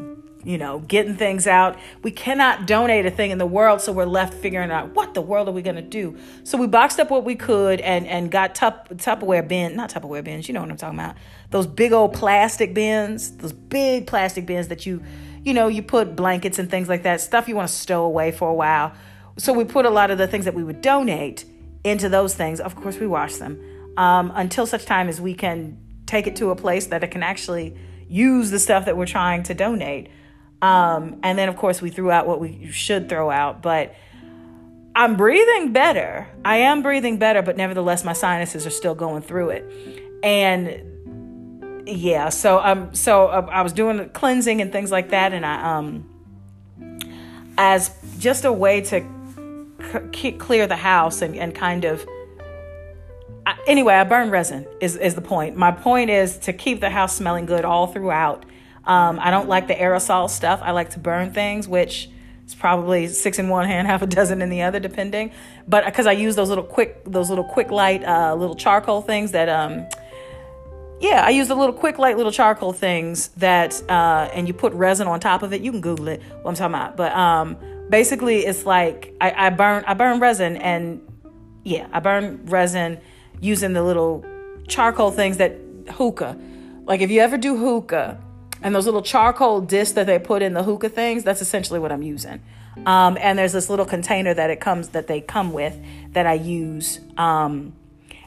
you 0.45 0.57
know, 0.57 0.79
getting 0.79 1.15
things 1.15 1.47
out. 1.47 1.77
We 2.03 2.11
cannot 2.11 2.67
donate 2.67 3.05
a 3.05 3.11
thing 3.11 3.31
in 3.31 3.39
the 3.39 3.45
world, 3.45 3.81
so 3.81 3.91
we're 3.91 4.05
left 4.05 4.33
figuring 4.35 4.71
out 4.71 4.93
what 4.93 5.13
the 5.13 5.21
world 5.21 5.49
are 5.49 5.51
we 5.51 5.61
going 5.61 5.75
to 5.75 5.81
do. 5.81 6.17
So 6.43 6.57
we 6.57 6.67
boxed 6.67 6.99
up 6.99 7.09
what 7.09 7.25
we 7.25 7.35
could 7.35 7.81
and 7.81 8.07
and 8.07 8.31
got 8.31 8.55
tup, 8.55 8.89
Tupperware 8.89 9.45
bins, 9.47 9.75
not 9.75 9.89
Tupperware 9.89 10.23
bins, 10.23 10.47
you 10.47 10.53
know 10.53 10.61
what 10.61 10.69
I'm 10.69 10.77
talking 10.77 10.99
about. 10.99 11.15
Those 11.49 11.67
big 11.67 11.91
old 11.91 12.13
plastic 12.13 12.73
bins, 12.73 13.31
those 13.37 13.53
big 13.53 14.07
plastic 14.07 14.45
bins 14.45 14.67
that 14.67 14.85
you, 14.85 15.03
you 15.43 15.53
know, 15.53 15.67
you 15.67 15.81
put 15.81 16.15
blankets 16.15 16.59
and 16.59 16.69
things 16.69 16.87
like 16.87 17.03
that, 17.03 17.21
stuff 17.21 17.47
you 17.47 17.55
want 17.55 17.67
to 17.67 17.73
stow 17.73 18.03
away 18.03 18.31
for 18.31 18.49
a 18.49 18.53
while. 18.53 18.93
So 19.37 19.51
we 19.51 19.65
put 19.65 19.85
a 19.85 19.89
lot 19.89 20.11
of 20.11 20.17
the 20.17 20.27
things 20.27 20.45
that 20.45 20.53
we 20.53 20.63
would 20.63 20.81
donate 20.81 21.43
into 21.83 22.07
those 22.07 22.35
things. 22.35 22.59
Of 22.59 22.75
course, 22.75 22.99
we 22.99 23.07
wash 23.07 23.35
them 23.35 23.59
um, 23.97 24.31
until 24.35 24.65
such 24.65 24.85
time 24.85 25.07
as 25.09 25.19
we 25.19 25.33
can 25.33 25.77
take 26.05 26.27
it 26.27 26.35
to 26.37 26.51
a 26.51 26.55
place 26.55 26.87
that 26.87 27.03
it 27.03 27.11
can 27.11 27.23
actually 27.23 27.75
use 28.07 28.51
the 28.51 28.59
stuff 28.59 28.85
that 28.85 28.95
we're 28.95 29.05
trying 29.05 29.43
to 29.43 29.53
donate. 29.53 30.09
Um, 30.65 31.19
and 31.21 31.37
then, 31.37 31.47
of 31.47 31.57
course, 31.57 31.79
we 31.79 31.91
threw 31.91 32.09
out 32.09 32.25
what 32.25 32.39
we 32.39 32.71
should 32.71 33.07
throw 33.07 33.29
out. 33.29 33.61
But 33.61 33.93
I'm 34.95 35.15
breathing 35.15 35.73
better. 35.73 36.27
I 36.43 36.57
am 36.57 36.81
breathing 36.81 37.19
better, 37.19 37.43
but 37.43 37.55
nevertheless, 37.55 38.03
my 38.03 38.13
sinuses 38.13 38.65
are 38.65 38.71
still 38.71 38.95
going 38.95 39.21
through 39.21 39.49
it. 39.51 39.63
And 40.23 41.87
yeah, 41.87 42.29
so 42.29 42.59
um, 42.63 42.95
so 42.95 43.27
uh, 43.27 43.47
I 43.51 43.61
was 43.61 43.73
doing 43.73 44.09
cleansing 44.09 44.59
and 44.59 44.71
things 44.71 44.89
like 44.89 45.11
that, 45.11 45.33
and 45.33 45.45
I 45.45 45.77
um, 45.77 46.09
as 47.59 47.91
just 48.17 48.43
a 48.43 48.51
way 48.51 48.81
to 48.81 49.05
c- 50.13 50.31
clear 50.31 50.65
the 50.65 50.75
house 50.75 51.21
and, 51.21 51.35
and 51.35 51.53
kind 51.53 51.85
of 51.85 52.07
I, 53.45 53.55
anyway, 53.67 53.93
I 53.93 54.03
burn 54.03 54.31
resin 54.31 54.65
is, 54.81 54.95
is 54.95 55.13
the 55.13 55.21
point. 55.21 55.55
My 55.55 55.69
point 55.69 56.09
is 56.09 56.39
to 56.39 56.53
keep 56.53 56.79
the 56.79 56.89
house 56.89 57.15
smelling 57.15 57.45
good 57.45 57.65
all 57.65 57.85
throughout. 57.85 58.45
Um, 58.85 59.19
I 59.21 59.31
don't 59.31 59.49
like 59.49 59.67
the 59.67 59.73
aerosol 59.75 60.29
stuff. 60.29 60.59
I 60.61 60.71
like 60.71 60.91
to 60.91 60.99
burn 60.99 61.31
things, 61.31 61.67
which 61.67 62.09
is 62.45 62.55
probably 62.55 63.07
six 63.07 63.39
in 63.39 63.49
one 63.49 63.67
hand, 63.67 63.87
half 63.93 64.01
a 64.01 64.07
dozen 64.07 64.41
in 64.41 64.49
the 64.49 64.61
other, 64.61 64.79
depending. 64.79 65.31
But 65.67 65.85
because 65.85 66.05
I 66.07 66.13
use 66.13 66.35
those 66.35 66.49
little 66.49 66.63
quick, 66.63 67.03
those 67.05 67.29
little 67.29 67.43
quick 67.43 67.71
light, 67.71 68.03
uh, 68.03 68.35
little 68.35 68.55
charcoal 68.55 69.01
things 69.01 69.31
that, 69.31 69.49
um, 69.49 69.87
yeah, 70.99 71.23
I 71.25 71.31
use 71.31 71.47
the 71.47 71.55
little 71.55 71.73
quick 71.73 71.97
light 71.97 72.17
little 72.17 72.31
charcoal 72.31 72.73
things 72.73 73.29
that, 73.37 73.81
uh, 73.89 74.29
and 74.33 74.47
you 74.47 74.53
put 74.53 74.73
resin 74.73 75.07
on 75.07 75.19
top 75.19 75.43
of 75.43 75.53
it. 75.53 75.61
You 75.61 75.71
can 75.71 75.81
Google 75.81 76.07
it. 76.07 76.21
What 76.41 76.51
I'm 76.51 76.55
talking 76.55 76.75
about, 76.75 76.97
but 76.97 77.11
um, 77.13 77.57
basically, 77.89 78.45
it's 78.45 78.65
like 78.65 79.13
I, 79.19 79.47
I 79.47 79.49
burn, 79.49 79.83
I 79.87 79.93
burn 79.93 80.19
resin, 80.19 80.57
and 80.57 81.01
yeah, 81.63 81.87
I 81.91 81.99
burn 81.99 82.45
resin 82.45 82.99
using 83.41 83.73
the 83.73 83.83
little 83.83 84.23
charcoal 84.67 85.11
things 85.11 85.37
that 85.37 85.57
hookah. 85.91 86.37
Like 86.85 87.01
if 87.01 87.11
you 87.11 87.21
ever 87.21 87.37
do 87.37 87.57
hookah 87.57 88.19
and 88.65 88.73
those 88.73 88.85
little 88.87 89.03
charcoal 89.03 89.61
discs 89.61 89.93
that 89.93 90.07
they 90.07 90.17
put 90.17 90.41
in 90.41 90.55
the 90.55 90.63
hookah 90.63 90.89
things, 90.89 91.23
that's 91.23 91.39
essentially 91.39 91.79
what 91.79 91.91
I'm 91.91 92.01
using. 92.01 92.41
Um, 92.87 93.15
and 93.21 93.37
there's 93.37 93.53
this 93.53 93.69
little 93.69 93.85
container 93.85 94.33
that 94.33 94.49
it 94.49 94.59
comes 94.59 94.89
that 94.89 95.05
they 95.05 95.21
come 95.21 95.53
with 95.53 95.79
that 96.13 96.25
I 96.25 96.33
use. 96.33 96.99
Um, 97.15 97.73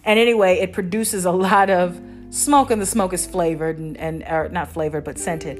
and 0.04 0.16
anyway, 0.16 0.60
it 0.60 0.72
produces 0.72 1.24
a 1.24 1.32
lot 1.48 1.70
of 1.70 2.00
smoke, 2.30 2.70
and 2.70 2.80
the 2.80 2.86
smoke 2.86 3.12
is 3.12 3.26
flavored 3.26 3.78
and, 3.78 3.96
and 3.96 4.22
or 4.22 4.48
not 4.48 4.68
flavored 4.68 5.02
but 5.02 5.18
scented. 5.18 5.58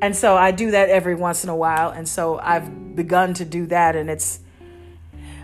And 0.00 0.16
so 0.16 0.38
I 0.38 0.52
do 0.52 0.70
that 0.70 0.88
every 0.88 1.14
once 1.14 1.44
in 1.44 1.50
a 1.50 1.56
while. 1.56 1.90
And 1.90 2.08
so 2.08 2.38
I've 2.38 2.96
begun 2.96 3.34
to 3.34 3.44
do 3.44 3.66
that, 3.66 3.94
and 3.94 4.08
it's 4.08 4.40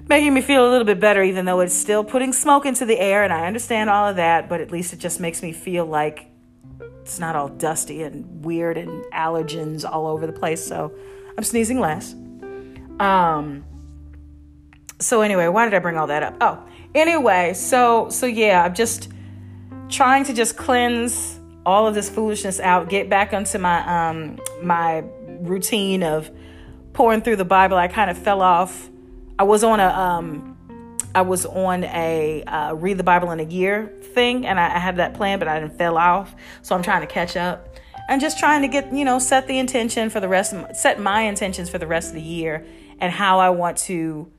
making 0.08 0.32
me 0.32 0.40
feel 0.40 0.66
a 0.66 0.70
little 0.70 0.86
bit 0.86 1.00
better, 1.00 1.22
even 1.22 1.44
though 1.44 1.60
it's 1.60 1.74
still 1.74 2.02
putting 2.02 2.32
smoke 2.32 2.64
into 2.64 2.86
the 2.86 2.98
air. 2.98 3.24
And 3.24 3.32
I 3.32 3.46
understand 3.46 3.90
all 3.90 4.08
of 4.08 4.16
that, 4.16 4.48
but 4.48 4.62
at 4.62 4.70
least 4.70 4.94
it 4.94 5.00
just 5.00 5.20
makes 5.20 5.42
me 5.42 5.52
feel 5.52 5.84
like 5.84 6.29
it's 7.10 7.18
not 7.18 7.34
all 7.34 7.48
dusty 7.48 8.04
and 8.04 8.44
weird 8.44 8.76
and 8.76 9.04
allergens 9.12 9.84
all 9.84 10.06
over 10.06 10.28
the 10.28 10.32
place. 10.32 10.64
So 10.64 10.92
I'm 11.36 11.42
sneezing 11.42 11.80
less. 11.80 12.14
Um, 13.00 13.64
so 15.00 15.20
anyway, 15.22 15.48
why 15.48 15.64
did 15.64 15.74
I 15.74 15.80
bring 15.80 15.96
all 15.96 16.06
that 16.06 16.22
up? 16.22 16.36
Oh, 16.40 16.62
anyway, 16.94 17.54
so 17.54 18.08
so 18.10 18.26
yeah, 18.26 18.62
I'm 18.62 18.74
just 18.74 19.08
trying 19.88 20.22
to 20.24 20.32
just 20.32 20.56
cleanse 20.56 21.40
all 21.66 21.88
of 21.88 21.96
this 21.96 22.08
foolishness 22.08 22.60
out, 22.60 22.88
get 22.88 23.10
back 23.10 23.32
onto 23.32 23.58
my 23.58 24.08
um 24.08 24.38
my 24.62 25.02
routine 25.40 26.04
of 26.04 26.30
pouring 26.92 27.22
through 27.22 27.36
the 27.36 27.44
Bible. 27.44 27.76
I 27.76 27.88
kind 27.88 28.08
of 28.08 28.18
fell 28.18 28.40
off 28.40 28.88
I 29.40 29.42
was 29.42 29.64
on 29.64 29.80
a 29.80 29.88
um, 29.88 30.49
I 31.14 31.22
was 31.22 31.46
on 31.46 31.84
a 31.84 32.42
uh, 32.44 32.74
read 32.74 32.98
the 32.98 33.04
Bible 33.04 33.30
in 33.32 33.40
a 33.40 33.44
year 33.44 33.92
thing, 34.14 34.46
and 34.46 34.60
I, 34.60 34.76
I 34.76 34.78
had 34.78 34.96
that 34.96 35.14
plan, 35.14 35.38
but 35.38 35.48
I 35.48 35.58
didn't 35.58 35.76
fell 35.76 35.96
off. 35.96 36.34
So 36.62 36.74
I'm 36.74 36.82
trying 36.82 37.00
to 37.00 37.06
catch 37.06 37.36
up 37.36 37.76
and 38.08 38.20
just 38.20 38.38
trying 38.38 38.62
to 38.62 38.68
get 38.68 38.92
you 38.92 39.04
know 39.04 39.18
set 39.18 39.46
the 39.46 39.58
intention 39.58 40.10
for 40.10 40.20
the 40.20 40.28
rest 40.28 40.52
of 40.52 40.76
set 40.76 41.00
my 41.00 41.22
intentions 41.22 41.68
for 41.68 41.78
the 41.78 41.86
rest 41.86 42.08
of 42.08 42.14
the 42.14 42.22
year 42.22 42.64
and 43.00 43.12
how 43.12 43.40
I 43.40 43.50
want 43.50 43.78
to 43.78 44.30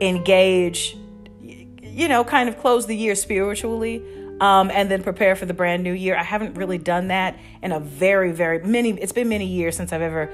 engage, 0.00 0.96
you 1.40 2.08
know, 2.08 2.24
kind 2.24 2.48
of 2.48 2.58
close 2.58 2.86
the 2.86 2.96
year 2.96 3.14
spiritually. 3.14 4.02
Um, 4.40 4.70
and 4.70 4.88
then 4.88 5.02
prepare 5.02 5.34
for 5.34 5.46
the 5.46 5.52
brand 5.52 5.82
new 5.82 5.92
year. 5.92 6.16
I 6.16 6.22
haven't 6.22 6.54
really 6.54 6.78
done 6.78 7.08
that 7.08 7.36
in 7.60 7.72
a 7.72 7.80
very, 7.80 8.30
very 8.30 8.60
many. 8.60 8.90
It's 8.90 9.10
been 9.10 9.28
many 9.28 9.46
years 9.46 9.76
since 9.76 9.92
I've 9.92 10.00
ever 10.00 10.30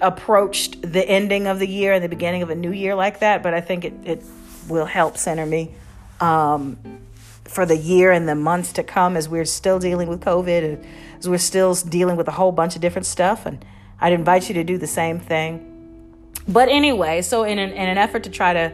approached 0.00 0.80
the 0.82 1.06
ending 1.08 1.46
of 1.46 1.58
the 1.58 1.66
year 1.66 1.92
and 1.92 2.04
the 2.04 2.08
beginning 2.08 2.42
of 2.42 2.50
a 2.50 2.54
new 2.54 2.72
year 2.72 2.94
like 2.94 3.20
that, 3.20 3.42
but 3.42 3.54
I 3.54 3.60
think 3.60 3.84
it, 3.84 3.94
it 4.04 4.22
will 4.68 4.86
help 4.86 5.16
center 5.16 5.46
me 5.46 5.74
um, 6.20 6.78
for 7.44 7.64
the 7.64 7.76
year 7.76 8.12
and 8.12 8.28
the 8.28 8.34
months 8.34 8.72
to 8.74 8.82
come 8.82 9.16
as 9.16 9.28
we're 9.28 9.44
still 9.44 9.78
dealing 9.78 10.08
with 10.08 10.20
COVID 10.20 10.64
and 10.64 10.86
as 11.18 11.28
we're 11.28 11.38
still 11.38 11.74
dealing 11.74 12.16
with 12.16 12.28
a 12.28 12.32
whole 12.32 12.52
bunch 12.52 12.74
of 12.74 12.82
different 12.82 13.06
stuff. 13.06 13.46
And 13.46 13.64
I'd 14.00 14.12
invite 14.12 14.48
you 14.48 14.54
to 14.54 14.64
do 14.64 14.78
the 14.78 14.86
same 14.86 15.18
thing. 15.18 15.64
But 16.46 16.68
anyway, 16.68 17.22
so 17.22 17.44
in 17.44 17.58
an, 17.58 17.70
in 17.70 17.88
an 17.88 17.98
effort 17.98 18.24
to 18.24 18.30
try 18.30 18.52
to 18.52 18.72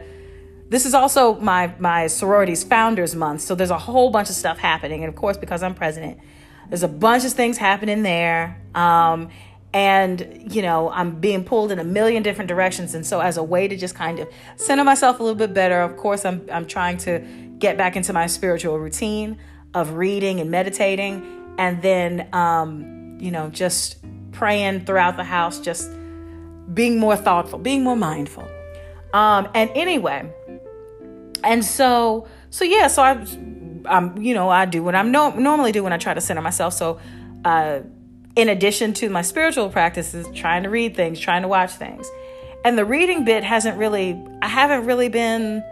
this 0.69 0.85
is 0.85 0.93
also 0.93 1.35
my 1.39 1.73
my 1.79 2.07
sorority's 2.07 2.63
founders 2.63 3.15
month 3.15 3.41
so 3.41 3.55
there's 3.55 3.69
a 3.69 3.77
whole 3.77 4.09
bunch 4.09 4.29
of 4.29 4.35
stuff 4.35 4.57
happening 4.57 5.03
and 5.03 5.09
of 5.09 5.15
course 5.15 5.37
because 5.37 5.61
i'm 5.61 5.75
president 5.75 6.17
there's 6.69 6.83
a 6.83 6.87
bunch 6.87 7.23
of 7.23 7.31
things 7.33 7.57
happening 7.57 8.03
there 8.03 8.59
um, 8.73 9.29
and 9.75 10.41
you 10.55 10.61
know 10.61 10.89
i'm 10.91 11.19
being 11.19 11.43
pulled 11.43 11.69
in 11.69 11.77
a 11.77 11.83
million 11.83 12.23
different 12.23 12.47
directions. 12.47 12.95
And 12.95 13.05
so 13.05 13.19
as 13.19 13.37
a 13.37 13.43
way 13.43 13.67
to 13.67 13.75
just 13.75 13.93
kind 13.93 14.19
of 14.19 14.27
center 14.55 14.83
myself 14.83 15.19
a 15.19 15.23
little 15.23 15.37
bit 15.37 15.53
better 15.53 15.81
of 15.81 15.97
course 15.97 16.25
i'm, 16.25 16.47
I'm 16.51 16.65
trying 16.65 16.97
to 16.99 17.19
get 17.59 17.77
back 17.77 17.95
into 17.95 18.13
my 18.13 18.25
spiritual 18.25 18.79
routine 18.79 19.37
of 19.73 19.95
reading 19.95 20.39
and 20.39 20.49
meditating. 20.49 21.55
And 21.57 21.81
then 21.81 22.33
um, 22.33 23.17
you 23.19 23.31
know 23.31 23.49
just 23.49 23.97
praying 24.31 24.85
throughout 24.85 25.17
the 25.17 25.23
house 25.23 25.59
just 25.59 25.91
being 26.73 26.97
more 26.97 27.17
thoughtful 27.17 27.59
being 27.59 27.83
more 27.83 27.97
mindful. 27.97 28.47
Um, 29.13 29.49
and 29.53 29.69
anyway 29.75 30.31
and 31.43 31.63
so 31.63 32.27
so 32.49 32.65
yeah 32.65 32.87
so 32.87 33.03
i 33.03 33.11
i'm 33.85 34.17
you 34.17 34.33
know 34.33 34.49
i 34.49 34.65
do 34.65 34.83
what 34.83 34.95
i'm 34.95 35.11
no, 35.11 35.29
normally 35.29 35.71
do 35.71 35.83
when 35.83 35.93
i 35.93 35.97
try 35.97 36.13
to 36.13 36.21
center 36.21 36.41
myself. 36.41 36.73
So 36.73 36.99
uh, 37.45 37.81
in 38.35 38.49
addition 38.49 38.93
to 38.93 39.09
my 39.09 39.21
spiritual 39.21 39.69
practices, 39.69 40.27
trying 40.33 40.63
to 40.63 40.69
read 40.69 40.95
things, 40.95 41.19
trying 41.19 41.41
to 41.41 41.47
watch 41.47 41.71
things. 41.71 42.09
And 42.65 42.77
the 42.77 42.85
reading 42.85 43.23
bit 43.23 43.43
hasn't 43.43 43.77
really, 43.77 44.21
I 44.41 44.47
haven't 44.47 44.85
really 44.85 45.07
been, 45.07 45.63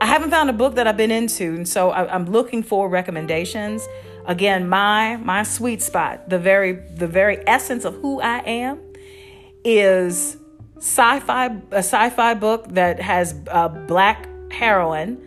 I 0.00 0.06
haven't 0.06 0.30
found 0.30 0.50
a 0.50 0.52
book 0.52 0.74
that 0.76 0.86
I've 0.86 0.96
been 0.96 1.10
into. 1.10 1.54
And 1.54 1.68
so 1.68 1.90
I, 1.90 2.14
am 2.14 2.26
looking 2.26 2.62
for 2.62 2.88
recommendations. 2.88 3.86
Again, 4.24 4.68
my, 4.68 5.16
my 5.16 5.42
sweet 5.42 5.82
spot, 5.82 6.28
the 6.28 6.38
very, 6.38 6.72
the 6.72 7.06
very 7.06 7.46
essence 7.46 7.84
of 7.84 7.94
who 7.96 8.20
I 8.20 8.38
am 8.38 8.80
is 9.64 10.36
sci-fi, 10.78 11.46
a 11.70 11.78
sci-fi 11.78 12.34
book 12.34 12.68
that 12.70 13.00
has 13.00 13.34
a 13.48 13.68
black 13.68 14.28
heroine. 14.50 15.22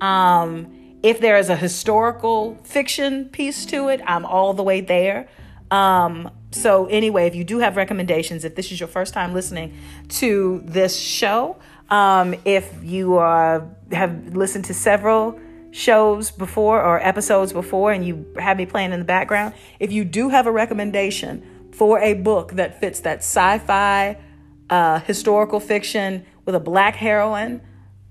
Um, 0.00 0.98
if 1.02 1.20
there 1.20 1.36
is 1.36 1.48
a 1.48 1.56
historical 1.56 2.56
fiction 2.64 3.28
piece 3.30 3.66
to 3.66 3.88
it, 3.88 4.00
I'm 4.06 4.24
all 4.24 4.54
the 4.54 4.62
way 4.62 4.80
there. 4.80 5.28
Um, 5.70 6.30
so, 6.50 6.86
anyway, 6.86 7.26
if 7.26 7.34
you 7.34 7.44
do 7.44 7.58
have 7.58 7.76
recommendations, 7.76 8.44
if 8.44 8.54
this 8.54 8.70
is 8.70 8.78
your 8.78 8.88
first 8.88 9.12
time 9.12 9.34
listening 9.34 9.76
to 10.10 10.62
this 10.64 10.96
show, 10.96 11.56
um, 11.90 12.34
if 12.44 12.72
you 12.82 13.18
uh, 13.18 13.64
have 13.92 14.36
listened 14.36 14.66
to 14.66 14.74
several 14.74 15.38
shows 15.70 16.30
before 16.30 16.80
or 16.80 17.00
episodes 17.00 17.52
before 17.52 17.90
and 17.90 18.06
you 18.06 18.32
have 18.38 18.56
me 18.56 18.66
playing 18.66 18.92
in 18.92 19.00
the 19.00 19.04
background, 19.04 19.54
if 19.80 19.90
you 19.90 20.04
do 20.04 20.28
have 20.28 20.46
a 20.46 20.52
recommendation 20.52 21.70
for 21.72 21.98
a 21.98 22.14
book 22.14 22.52
that 22.52 22.78
fits 22.78 23.00
that 23.00 23.18
sci 23.18 23.58
fi 23.58 24.16
uh, 24.70 25.00
historical 25.00 25.58
fiction 25.60 26.24
with 26.44 26.54
a 26.54 26.60
black 26.60 26.94
heroine, 26.94 27.60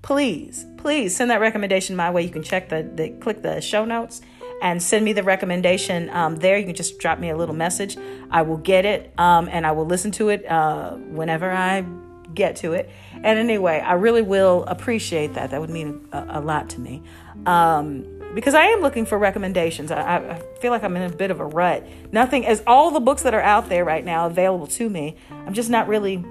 please, 0.02 0.66
please 0.76 1.16
send 1.16 1.30
that 1.30 1.40
recommendation 1.40 1.96
my 1.96 2.10
way. 2.10 2.22
You 2.22 2.30
can 2.30 2.42
check 2.42 2.68
the, 2.68 2.82
the 2.82 3.08
click 3.08 3.42
the 3.42 3.60
show 3.62 3.86
notes 3.86 4.20
and 4.64 4.82
send 4.82 5.04
me 5.04 5.12
the 5.12 5.22
recommendation 5.22 6.08
um, 6.08 6.36
there. 6.36 6.56
You 6.56 6.64
can 6.64 6.74
just 6.74 6.98
drop 6.98 7.18
me 7.18 7.28
a 7.28 7.36
little 7.36 7.54
message. 7.54 7.98
I 8.30 8.40
will 8.42 8.56
get 8.56 8.86
it 8.86 9.12
um, 9.18 9.46
and 9.52 9.66
I 9.66 9.72
will 9.72 9.84
listen 9.84 10.10
to 10.12 10.30
it 10.30 10.46
uh, 10.46 10.92
whenever 10.92 11.52
I 11.52 11.84
get 12.32 12.56
to 12.56 12.72
it. 12.72 12.90
And 13.12 13.38
anyway, 13.38 13.80
I 13.80 13.92
really 13.92 14.22
will 14.22 14.64
appreciate 14.64 15.34
that. 15.34 15.50
That 15.50 15.60
would 15.60 15.68
mean 15.68 16.08
a, 16.12 16.38
a 16.38 16.40
lot 16.40 16.70
to 16.70 16.80
me. 16.80 17.02
Um, 17.44 18.06
because 18.34 18.54
I 18.54 18.64
am 18.64 18.80
looking 18.80 19.04
for 19.04 19.18
recommendations. 19.18 19.90
I, 19.90 20.16
I, 20.16 20.42
feel 20.60 20.70
like 20.70 20.82
I'm 20.82 20.96
in 20.96 21.12
a 21.12 21.14
bit 21.14 21.30
of 21.30 21.40
a 21.40 21.46
rut. 21.46 21.86
Nothing, 22.10 22.46
as 22.46 22.62
all 22.66 22.90
the 22.90 23.00
books 23.00 23.22
that 23.22 23.34
are 23.34 23.42
out 23.42 23.68
there 23.68 23.84
right 23.84 24.04
now 24.04 24.26
available 24.26 24.66
to 24.68 24.88
me, 24.88 25.16
I'm 25.30 25.52
just 25.52 25.68
not 25.68 25.88
really, 25.88 26.24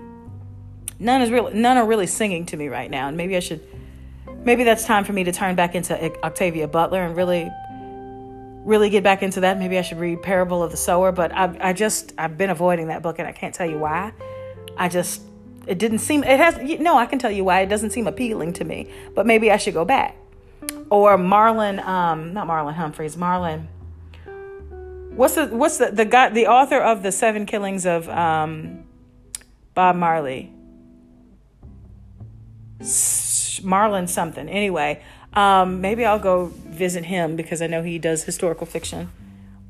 none 1.00 1.22
is 1.22 1.30
really, 1.30 1.54
none 1.54 1.78
are 1.78 1.86
really 1.86 2.08
singing 2.08 2.48
to 2.48 2.58
me 2.58 2.68
right 2.68 2.90
now. 2.90 3.08
And 3.08 3.16
maybe 3.16 3.38
I 3.38 3.40
should, 3.40 3.62
maybe 4.44 4.64
that's 4.64 4.86
time 4.86 5.06
for 5.06 5.14
me 5.14 5.24
to 5.24 5.32
turn 5.32 5.56
back 5.56 5.76
into 5.76 5.96
Octavia 6.26 6.68
Butler 6.68 7.04
and 7.04 7.16
really 7.16 7.50
really 8.64 8.90
get 8.90 9.04
back 9.04 9.24
into 9.24 9.42
that. 9.42 9.60
Maybe 9.60 9.78
I 9.78 9.82
should 9.82 10.00
read 10.00 10.22
Parable 10.22 10.64
of 10.64 10.72
the 10.72 10.78
Sower, 10.78 11.12
but 11.12 11.32
I, 11.34 11.56
I 11.60 11.74
just 11.74 12.14
I've 12.18 12.38
been 12.38 12.50
avoiding 12.50 12.88
that 12.88 13.02
book, 13.02 13.20
and 13.20 13.28
I 13.28 13.32
can't 13.32 13.54
tell 13.54 13.70
you 13.70 13.78
why. 13.78 14.14
I 14.78 14.90
just 14.90 15.22
it 15.68 15.78
didn't 15.78 16.00
seem 16.00 16.24
it 16.24 16.40
has 16.40 16.58
no. 16.80 16.98
I 16.98 17.06
can 17.06 17.20
tell 17.20 17.32
you 17.32 17.44
why 17.44 17.62
it 17.62 17.68
doesn't 17.68 17.92
seem 17.92 18.08
appealing 18.08 18.54
to 18.54 18.64
me, 18.64 18.90
but 19.16 19.26
maybe 19.26 19.52
I 19.52 19.58
should 19.58 19.74
go 19.74 19.86
back. 19.86 20.16
Or 20.90 21.18
Marlon, 21.18 21.84
um, 21.86 22.34
not 22.34 22.48
Marlon 22.48 22.74
Humphreys, 22.74 23.16
Marlon. 23.16 23.68
What's 25.16 25.36
the 25.36 25.48
what's 25.48 25.78
the 25.78 25.92
the 25.92 26.06
guy 26.06 26.30
the 26.30 26.48
author 26.48 26.80
of 26.80 27.04
the 27.04 27.12
Seven 27.12 27.46
Killings 27.46 27.86
of 27.86 28.10
um, 28.10 28.86
Bob 29.74 29.96
Marley? 29.96 30.52
Marlon 33.62 34.08
something. 34.08 34.50
Anyway, 34.50 35.04
um, 35.34 35.82
maybe 35.82 36.06
I'll 36.06 36.20
go 36.20 36.52
visit 36.68 37.06
him 37.06 37.36
because 37.36 37.62
I 37.62 37.68
know 37.68 37.84
he 37.84 38.00
does 38.00 38.24
historical 38.24 38.66
fiction 38.66 39.12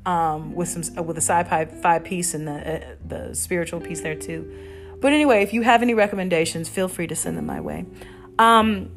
um, 0.05 0.53
with 0.53 0.69
some 0.69 1.05
with 1.05 1.17
a 1.17 1.21
sci-fi 1.21 1.99
piece 1.99 2.33
and 2.33 2.47
the 2.47 2.53
uh, 2.53 2.95
the 3.05 3.35
spiritual 3.35 3.79
piece 3.79 4.01
there 4.01 4.15
too. 4.15 4.51
But 4.99 5.13
anyway, 5.13 5.43
if 5.43 5.53
you 5.53 5.63
have 5.63 5.81
any 5.81 5.93
recommendations, 5.93 6.69
feel 6.69 6.87
free 6.87 7.07
to 7.07 7.15
send 7.15 7.37
them 7.37 7.45
my 7.45 7.59
way. 7.59 7.85
Um, 8.39 8.91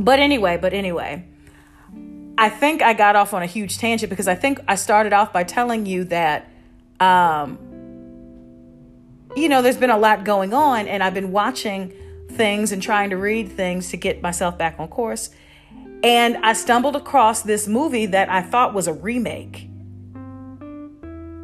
but 0.00 0.18
anyway, 0.20 0.56
but 0.56 0.72
anyway, 0.72 1.24
I 2.38 2.48
think 2.48 2.82
I 2.82 2.94
got 2.94 3.16
off 3.16 3.34
on 3.34 3.42
a 3.42 3.46
huge 3.46 3.78
tangent 3.78 4.10
because 4.10 4.28
I 4.28 4.34
think 4.34 4.60
I 4.68 4.74
started 4.74 5.12
off 5.12 5.32
by 5.32 5.44
telling 5.44 5.86
you 5.86 6.04
that, 6.04 6.48
um, 7.00 7.58
you 9.36 9.48
know, 9.48 9.60
there's 9.60 9.76
been 9.76 9.90
a 9.90 9.98
lot 9.98 10.24
going 10.24 10.54
on, 10.54 10.86
and 10.88 11.02
I've 11.02 11.14
been 11.14 11.32
watching 11.32 11.92
things 12.28 12.72
and 12.72 12.82
trying 12.82 13.10
to 13.10 13.16
read 13.16 13.50
things 13.50 13.90
to 13.90 13.96
get 13.96 14.22
myself 14.22 14.58
back 14.58 14.76
on 14.78 14.88
course. 14.88 15.30
And 16.02 16.36
I 16.38 16.52
stumbled 16.52 16.94
across 16.94 17.42
this 17.42 17.66
movie 17.66 18.06
that 18.06 18.28
I 18.30 18.42
thought 18.42 18.72
was 18.74 18.86
a 18.86 18.92
remake. 18.92 19.68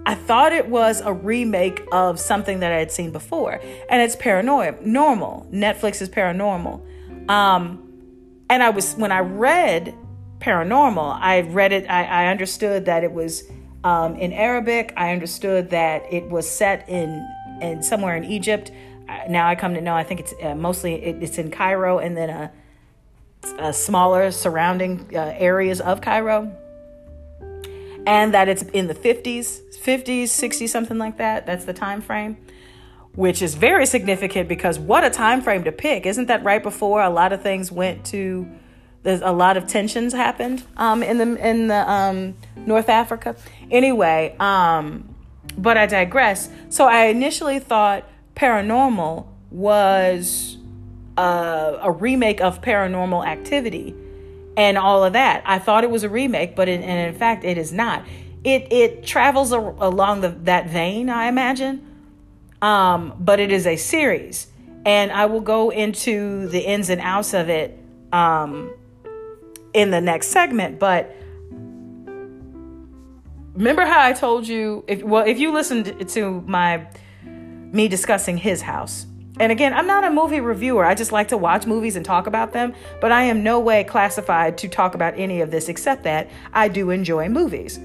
I 0.06 0.14
thought 0.14 0.52
it 0.52 0.68
was 0.68 1.00
a 1.00 1.12
remake 1.12 1.82
of 1.90 2.20
something 2.20 2.60
that 2.60 2.70
I 2.70 2.76
had 2.76 2.92
seen 2.92 3.10
before, 3.10 3.60
and 3.88 4.02
it's 4.02 4.14
paranormal. 4.16 4.82
Normal. 4.82 5.48
Netflix 5.50 6.02
is 6.02 6.10
paranormal. 6.10 6.82
Um, 7.30 7.80
and 8.50 8.62
I 8.62 8.70
was 8.70 8.94
when 8.94 9.10
I 9.12 9.20
read 9.20 9.94
paranormal, 10.40 11.18
I 11.20 11.40
read 11.40 11.72
it. 11.72 11.88
I, 11.88 12.04
I 12.04 12.26
understood 12.26 12.84
that 12.84 13.02
it 13.02 13.12
was 13.12 13.44
um, 13.82 14.16
in 14.16 14.32
Arabic. 14.32 14.92
I 14.96 15.12
understood 15.12 15.70
that 15.70 16.02
it 16.12 16.28
was 16.28 16.48
set 16.48 16.88
in 16.88 17.26
in 17.62 17.82
somewhere 17.82 18.14
in 18.16 18.24
Egypt. 18.24 18.70
Now 19.28 19.48
I 19.48 19.54
come 19.54 19.74
to 19.74 19.80
know. 19.80 19.94
I 19.94 20.04
think 20.04 20.20
it's 20.20 20.34
uh, 20.42 20.54
mostly 20.54 20.94
it, 20.94 21.22
it's 21.22 21.38
in 21.38 21.50
Cairo, 21.50 21.98
and 21.98 22.16
then 22.16 22.30
a, 22.30 22.52
a 23.58 23.72
smaller 23.72 24.30
surrounding 24.30 25.10
uh, 25.14 25.34
areas 25.36 25.80
of 25.80 26.00
Cairo, 26.00 26.52
and 28.06 28.34
that 28.34 28.48
it's 28.48 28.62
in 28.62 28.86
the 28.86 28.94
fifties, 28.94 29.60
fifties, 29.80 30.32
sixties, 30.32 30.72
something 30.72 30.98
like 30.98 31.18
that. 31.18 31.46
That's 31.46 31.64
the 31.64 31.74
time 31.74 32.00
frame 32.00 32.36
which 33.16 33.42
is 33.42 33.54
very 33.54 33.86
significant 33.86 34.48
because 34.48 34.76
what 34.76 35.04
a 35.04 35.10
time 35.10 35.40
frame 35.40 35.62
to 35.62 35.70
pick. 35.70 36.04
Isn't 36.04 36.26
that 36.26 36.42
right 36.42 36.60
before 36.60 37.00
a 37.00 37.10
lot 37.10 37.32
of 37.32 37.42
things 37.42 37.70
went 37.70 38.04
to 38.06 38.44
there's 39.04 39.20
a 39.20 39.32
lot 39.32 39.56
of 39.56 39.66
tensions 39.66 40.12
happened 40.12 40.64
um, 40.76 41.02
in 41.02 41.18
the 41.18 41.48
in 41.48 41.68
the 41.68 41.90
um, 41.90 42.34
North 42.56 42.88
Africa. 42.88 43.36
Anyway, 43.70 44.34
um, 44.40 45.14
but 45.56 45.76
I 45.76 45.86
digress. 45.86 46.48
So 46.70 46.86
I 46.86 47.06
initially 47.06 47.58
thought 47.58 48.08
paranormal 48.34 49.26
was 49.50 50.56
uh, 51.16 51.78
a 51.80 51.90
remake 51.90 52.40
of 52.40 52.60
Paranormal 52.60 53.26
Activity 53.26 53.94
and 54.56 54.78
all 54.78 55.04
of 55.04 55.12
that. 55.14 55.42
I 55.46 55.58
thought 55.58 55.84
it 55.84 55.90
was 55.90 56.02
a 56.02 56.08
remake, 56.08 56.54
but 56.56 56.68
in, 56.68 56.82
and 56.82 57.08
in 57.08 57.18
fact, 57.18 57.44
it 57.44 57.58
is 57.58 57.72
not. 57.72 58.04
It 58.42 58.72
it 58.72 59.04
travels 59.04 59.52
a, 59.52 59.58
along 59.58 60.20
the, 60.20 60.28
that 60.28 60.68
vein, 60.68 61.08
I 61.08 61.26
imagine 61.26 61.94
um, 62.64 63.14
but 63.20 63.40
it 63.40 63.52
is 63.52 63.66
a 63.66 63.76
series, 63.76 64.46
and 64.86 65.12
I 65.12 65.26
will 65.26 65.42
go 65.42 65.68
into 65.68 66.48
the 66.48 66.60
ins 66.60 66.88
and 66.88 66.98
outs 66.98 67.34
of 67.34 67.50
it 67.50 67.78
um, 68.10 68.72
in 69.74 69.90
the 69.90 70.00
next 70.00 70.28
segment. 70.28 70.78
But 70.78 71.14
remember 73.52 73.84
how 73.84 74.00
I 74.00 74.14
told 74.14 74.48
you 74.48 74.82
if 74.88 75.02
well 75.02 75.26
if 75.26 75.38
you 75.38 75.52
listened 75.52 76.08
to 76.08 76.40
my 76.46 76.86
me 77.74 77.88
discussing 77.88 78.38
his 78.38 78.62
house. 78.62 79.06
And 79.40 79.50
again, 79.50 79.74
I'm 79.74 79.88
not 79.88 80.04
a 80.04 80.10
movie 80.10 80.40
reviewer. 80.40 80.84
I 80.84 80.94
just 80.94 81.10
like 81.10 81.28
to 81.28 81.36
watch 81.36 81.66
movies 81.66 81.96
and 81.96 82.04
talk 82.04 82.28
about 82.28 82.52
them, 82.52 82.72
but 83.00 83.10
I 83.10 83.24
am 83.24 83.42
no 83.42 83.58
way 83.58 83.82
classified 83.82 84.56
to 84.58 84.68
talk 84.68 84.94
about 84.94 85.14
any 85.16 85.40
of 85.40 85.50
this 85.50 85.68
except 85.68 86.04
that 86.04 86.30
I 86.52 86.68
do 86.68 86.90
enjoy 86.90 87.28
movies. 87.28 87.80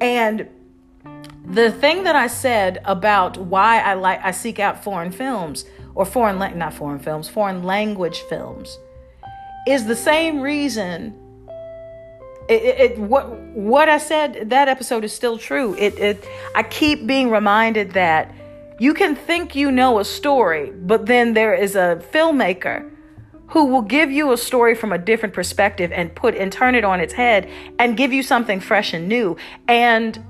And 0.00 0.48
the 1.44 1.70
thing 1.70 2.02
that 2.02 2.16
I 2.16 2.26
said 2.26 2.82
about 2.84 3.38
why 3.38 3.80
I 3.80 3.94
like 3.94 4.20
I 4.24 4.32
seek 4.32 4.58
out 4.58 4.82
foreign 4.82 5.12
films 5.12 5.64
or 5.94 6.04
foreign 6.04 6.38
not 6.58 6.74
foreign 6.74 6.98
films, 6.98 7.28
foreign 7.28 7.62
language 7.62 8.20
films 8.22 8.76
is 9.66 9.86
the 9.86 9.96
same 9.96 10.40
reason 10.40 11.14
it, 12.48 12.62
it, 12.62 12.80
it, 12.80 12.98
what 12.98 13.30
what 13.30 13.88
I 13.88 13.98
said 13.98 14.50
that 14.50 14.68
episode 14.68 15.04
is 15.04 15.12
still 15.12 15.38
true. 15.38 15.74
It, 15.78 15.98
it 15.98 16.28
I 16.54 16.62
keep 16.62 17.06
being 17.06 17.30
reminded 17.30 17.92
that 17.92 18.34
you 18.78 18.94
can 18.94 19.16
think 19.16 19.54
you 19.54 19.70
know 19.70 19.98
a 19.98 20.04
story, 20.04 20.70
but 20.70 21.06
then 21.06 21.34
there 21.34 21.54
is 21.54 21.74
a 21.74 22.02
filmmaker 22.12 22.90
who 23.48 23.64
will 23.64 23.82
give 23.82 24.10
you 24.10 24.32
a 24.32 24.36
story 24.36 24.74
from 24.74 24.92
a 24.92 24.98
different 24.98 25.34
perspective 25.34 25.90
and 25.92 26.14
put 26.14 26.34
and 26.34 26.52
turn 26.52 26.74
it 26.74 26.84
on 26.84 27.00
its 27.00 27.14
head 27.14 27.48
and 27.78 27.96
give 27.96 28.12
you 28.12 28.22
something 28.22 28.60
fresh 28.60 28.92
and 28.92 29.08
new. 29.08 29.36
And 29.66 30.22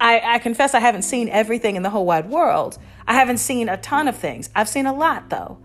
I, 0.00 0.20
I 0.24 0.38
confess 0.38 0.74
I 0.74 0.80
haven't 0.80 1.02
seen 1.02 1.28
everything 1.28 1.76
in 1.76 1.82
the 1.82 1.90
whole 1.90 2.06
wide 2.06 2.28
world. 2.28 2.78
I 3.06 3.14
haven't 3.14 3.38
seen 3.38 3.68
a 3.68 3.76
ton 3.76 4.08
of 4.08 4.16
things. 4.16 4.50
I've 4.54 4.68
seen 4.68 4.86
a 4.86 4.92
lot 4.92 5.30
though. 5.30 5.58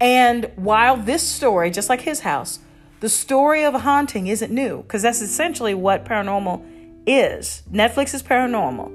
And 0.00 0.50
while 0.56 0.96
this 0.96 1.28
story, 1.28 1.70
just 1.70 1.88
like 1.88 2.02
his 2.02 2.20
house, 2.20 2.60
the 3.00 3.08
story 3.08 3.64
of 3.64 3.74
a 3.74 3.80
haunting 3.80 4.26
isn't 4.26 4.52
new, 4.52 4.82
because 4.82 5.02
that's 5.02 5.20
essentially 5.20 5.74
what 5.74 6.04
paranormal 6.04 6.64
is. 7.06 7.62
Netflix 7.70 8.14
is 8.14 8.22
paranormal, 8.22 8.92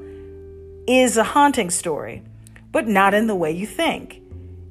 is 0.87 1.17
a 1.17 1.23
haunting 1.23 1.69
story, 1.69 2.21
but 2.73 2.87
not 2.87 3.13
in 3.13 3.27
the 3.27 3.35
way 3.35 3.51
you 3.51 3.65
think. 3.65 4.21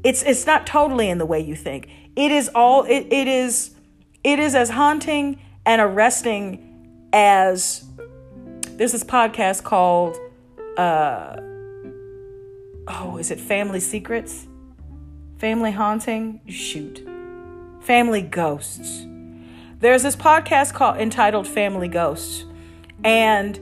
It's 0.04 0.22
it's 0.24 0.44
not 0.44 0.66
totally 0.66 1.08
in 1.08 1.16
the 1.16 1.24
way 1.24 1.40
you 1.40 1.56
think. 1.56 1.88
It 2.14 2.30
is 2.30 2.50
all 2.54 2.82
it, 2.82 3.06
it 3.10 3.28
is 3.28 3.74
it 4.22 4.38
is 4.38 4.54
as 4.54 4.68
haunting 4.68 5.40
and 5.64 5.80
arresting 5.80 7.08
as 7.14 7.84
there's 8.72 8.92
this 8.92 9.04
podcast 9.04 9.62
called 9.62 10.18
uh 10.76 11.36
oh 12.88 13.16
is 13.18 13.30
it 13.30 13.40
family 13.40 13.80
secrets? 13.80 14.46
Family 15.38 15.70
haunting? 15.70 16.40
Shoot. 16.48 17.06
Family 17.80 18.22
ghosts. 18.22 19.06
There's 19.78 20.02
this 20.02 20.16
podcast 20.16 20.74
called 20.74 20.98
entitled 20.98 21.46
family 21.46 21.88
ghosts. 21.88 22.44
And 23.04 23.60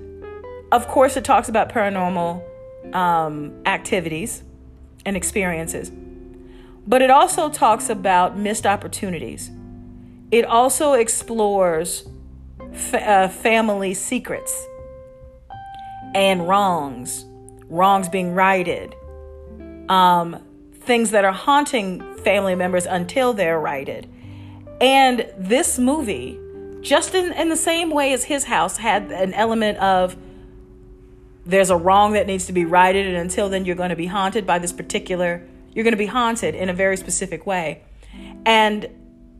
of 0.72 0.88
course 0.88 1.18
it 1.18 1.24
talks 1.24 1.50
about 1.50 1.70
paranormal 1.70 2.42
um, 2.94 3.52
activities 3.66 4.42
and 5.04 5.16
experiences 5.16 5.90
but 6.86 7.02
it 7.02 7.10
also 7.10 7.48
talks 7.48 7.88
about 7.88 8.36
missed 8.36 8.66
opportunities 8.66 9.50
it 10.30 10.44
also 10.44 10.92
explores 10.92 12.08
fa- 12.72 13.08
uh, 13.08 13.28
family 13.28 13.94
secrets 13.94 14.66
and 16.14 16.48
wrongs, 16.48 17.24
wrongs 17.68 18.08
being 18.08 18.34
righted, 18.34 18.94
um, 19.88 20.36
things 20.72 21.10
that 21.10 21.24
are 21.24 21.32
haunting 21.32 22.00
family 22.18 22.54
members 22.54 22.86
until 22.86 23.32
they're 23.32 23.60
righted. 23.60 24.08
And 24.80 25.30
this 25.36 25.78
movie, 25.78 26.38
just 26.80 27.14
in, 27.14 27.32
in 27.32 27.48
the 27.48 27.56
same 27.56 27.90
way 27.90 28.12
as 28.12 28.24
his 28.24 28.44
house, 28.44 28.76
had 28.76 29.10
an 29.12 29.34
element 29.34 29.78
of 29.78 30.16
there's 31.46 31.70
a 31.70 31.76
wrong 31.76 32.12
that 32.12 32.26
needs 32.26 32.46
to 32.46 32.52
be 32.52 32.64
righted, 32.64 33.06
and 33.06 33.16
until 33.16 33.48
then, 33.48 33.64
you're 33.64 33.76
going 33.76 33.90
to 33.90 33.96
be 33.96 34.06
haunted 34.06 34.46
by 34.46 34.58
this 34.58 34.72
particular, 34.72 35.46
you're 35.72 35.84
going 35.84 35.92
to 35.92 35.98
be 35.98 36.06
haunted 36.06 36.54
in 36.54 36.68
a 36.68 36.74
very 36.74 36.96
specific 36.96 37.46
way. 37.46 37.82
And 38.44 38.84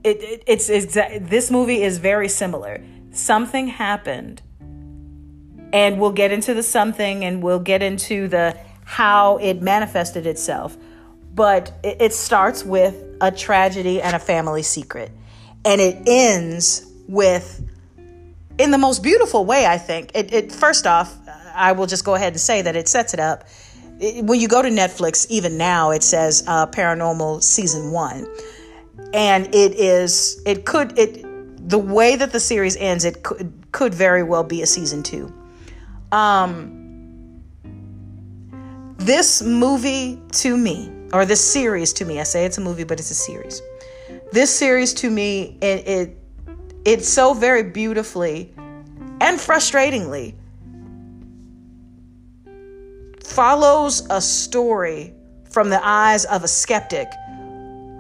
it, 0.05 0.23
it, 0.23 0.45
it's 0.47 0.67
this 0.67 1.51
movie 1.51 1.83
is 1.83 1.99
very 1.99 2.29
similar. 2.29 2.83
Something 3.13 3.69
happened 3.69 4.41
and 5.73 6.01
we'll 6.01 6.13
get 6.13 6.33
into 6.33 6.55
the 6.55 6.63
something 6.63 7.25
and 7.25 7.43
we'll 7.43 7.61
get 7.61 7.83
into 7.83 8.29
the 8.29 8.57
how 8.85 9.37
it 9.39 9.63
manifested 9.63 10.27
itself 10.27 10.77
but 11.33 11.73
it, 11.85 12.13
starts 12.13 12.65
with 12.65 13.05
a 13.21 13.31
tragedy 13.31 14.03
and 14.03 14.17
a 14.17 14.19
family 14.19 14.63
secret 14.63 15.13
and 15.65 15.81
it 15.81 15.97
ends 16.07 16.91
with 17.07 17.65
in 18.59 18.71
the 18.71 18.79
most 18.79 19.03
beautiful 19.03 19.45
way 19.45 19.67
i 19.67 19.79
think 19.79 20.11
it, 20.15 20.33
it 20.33 20.53
first 20.53 20.87
off 20.87 21.17
i 21.55 21.73
will 21.73 21.87
just 21.87 22.05
go 22.05 22.15
ahead 22.15 22.33
and 22.33 22.41
say 22.41 22.63
that 22.63 22.77
it 22.77 22.89
sets 22.89 23.15
it 23.15 23.21
up. 23.21 23.45
It, 23.99 24.25
when 24.25 24.41
you 24.41 24.49
go 24.49 24.63
to 24.63 24.69
netflix 24.69 25.27
even 25.29 25.57
now 25.59 25.91
it 25.91 26.03
says 26.03 26.45
uh, 26.47 26.67
paranormal 26.67 27.43
season 27.43 27.91
one. 27.93 28.27
And 29.13 29.47
it 29.55 29.75
is 29.75 30.41
it 30.47 30.65
could 30.65 30.99
it 30.99 31.25
the 31.69 31.79
way 31.79 32.17
that 32.17 32.33
the 32.33 32.41
series 32.41 32.77
ends 32.77 33.05
it 33.05 33.23
could 33.23 33.53
could 33.73 33.95
very 33.95 34.23
well 34.23 34.45
be 34.45 34.63
a 34.63 34.67
season 34.67 35.03
two. 35.03 35.33
Um, 36.13 36.81
this 38.99 39.43
movie 39.43 40.21
to 40.33 40.57
me, 40.57 40.93
or 41.13 41.25
this 41.25 41.41
series 41.41 41.93
to 41.95 42.05
me, 42.05 42.21
I 42.21 42.25
say 42.25 42.45
it's 42.45 42.59
a 42.59 42.61
movie, 42.61 42.85
but 42.85 42.99
it's 42.99 43.11
a 43.11 43.15
series. 43.15 43.63
This 44.33 44.55
series 44.55 44.93
to 44.95 45.11
me, 45.11 45.57
it, 45.61 45.87
it 45.89 46.17
it 46.85 47.05
so 47.05 47.35
very 47.35 47.63
beautifully 47.63 48.53
and 49.21 49.39
frustratingly 49.39 50.35
follows 53.31 54.07
a 54.11 54.21
story 54.21 55.14
from 55.51 55.71
the 55.71 55.81
eyes 55.87 56.25
of 56.25 56.45
a 56.45 56.49
skeptic 56.49 57.09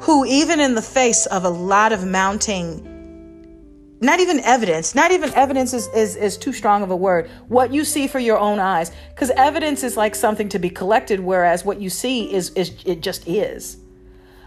who, 0.00 0.24
even 0.24 0.60
in 0.60 0.74
the 0.74 0.82
face 0.82 1.26
of 1.26 1.44
a 1.44 1.48
lot 1.48 1.92
of 1.92 2.06
mounting 2.06 2.86
not 4.02 4.18
even 4.18 4.40
evidence 4.40 4.94
not 4.94 5.10
even 5.10 5.32
evidence 5.34 5.74
is, 5.74 5.86
is, 5.88 6.16
is 6.16 6.38
too 6.38 6.54
strong 6.54 6.82
of 6.82 6.90
a 6.90 6.96
word 6.96 7.28
what 7.48 7.70
you 7.70 7.84
see 7.84 8.06
for 8.06 8.18
your 8.18 8.38
own 8.38 8.58
eyes. 8.58 8.90
Because 9.10 9.30
evidence 9.30 9.82
is 9.82 9.96
like 9.96 10.14
something 10.14 10.48
to 10.48 10.58
be 10.58 10.70
collected 10.70 11.20
whereas 11.20 11.64
what 11.64 11.80
you 11.80 11.90
see 11.90 12.32
is, 12.32 12.50
is 12.50 12.72
it 12.86 13.02
just 13.02 13.28
is. 13.28 13.76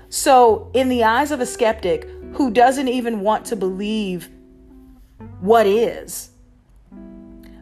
So 0.10 0.72
in 0.74 0.90
the 0.90 1.04
eyes 1.04 1.32
of 1.32 1.40
a 1.40 1.46
skeptic 1.46 2.10
who 2.34 2.52
doesn't 2.52 2.88
even 2.88 3.22
want 3.22 3.46
to 3.46 3.56
believe 3.56 4.30
what 5.40 5.68
is 5.68 6.32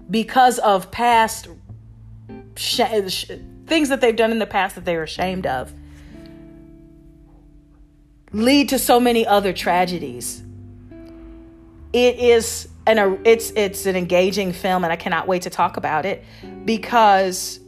because 0.10 0.60
of 0.60 0.91
past 0.91 1.47
sh- 2.55 2.81
sh- 3.07 3.31
things 3.67 3.89
that 3.89 4.01
they've 4.01 4.15
done 4.15 4.31
in 4.31 4.39
the 4.39 4.45
past 4.45 4.75
that 4.75 4.85
they're 4.85 5.03
ashamed 5.03 5.45
of 5.45 5.73
lead 8.33 8.69
to 8.69 8.79
so 8.79 8.99
many 8.99 9.25
other 9.25 9.53
tragedies. 9.53 10.43
It 11.93 12.17
is 12.19 12.69
an 12.87 13.19
it's 13.25 13.51
it's 13.51 13.85
an 13.85 13.95
engaging 13.95 14.53
film 14.53 14.83
and 14.83 14.91
I 14.91 14.95
cannot 14.95 15.27
wait 15.27 15.43
to 15.43 15.49
talk 15.49 15.77
about 15.77 16.05
it 16.05 16.23
because 16.65 17.59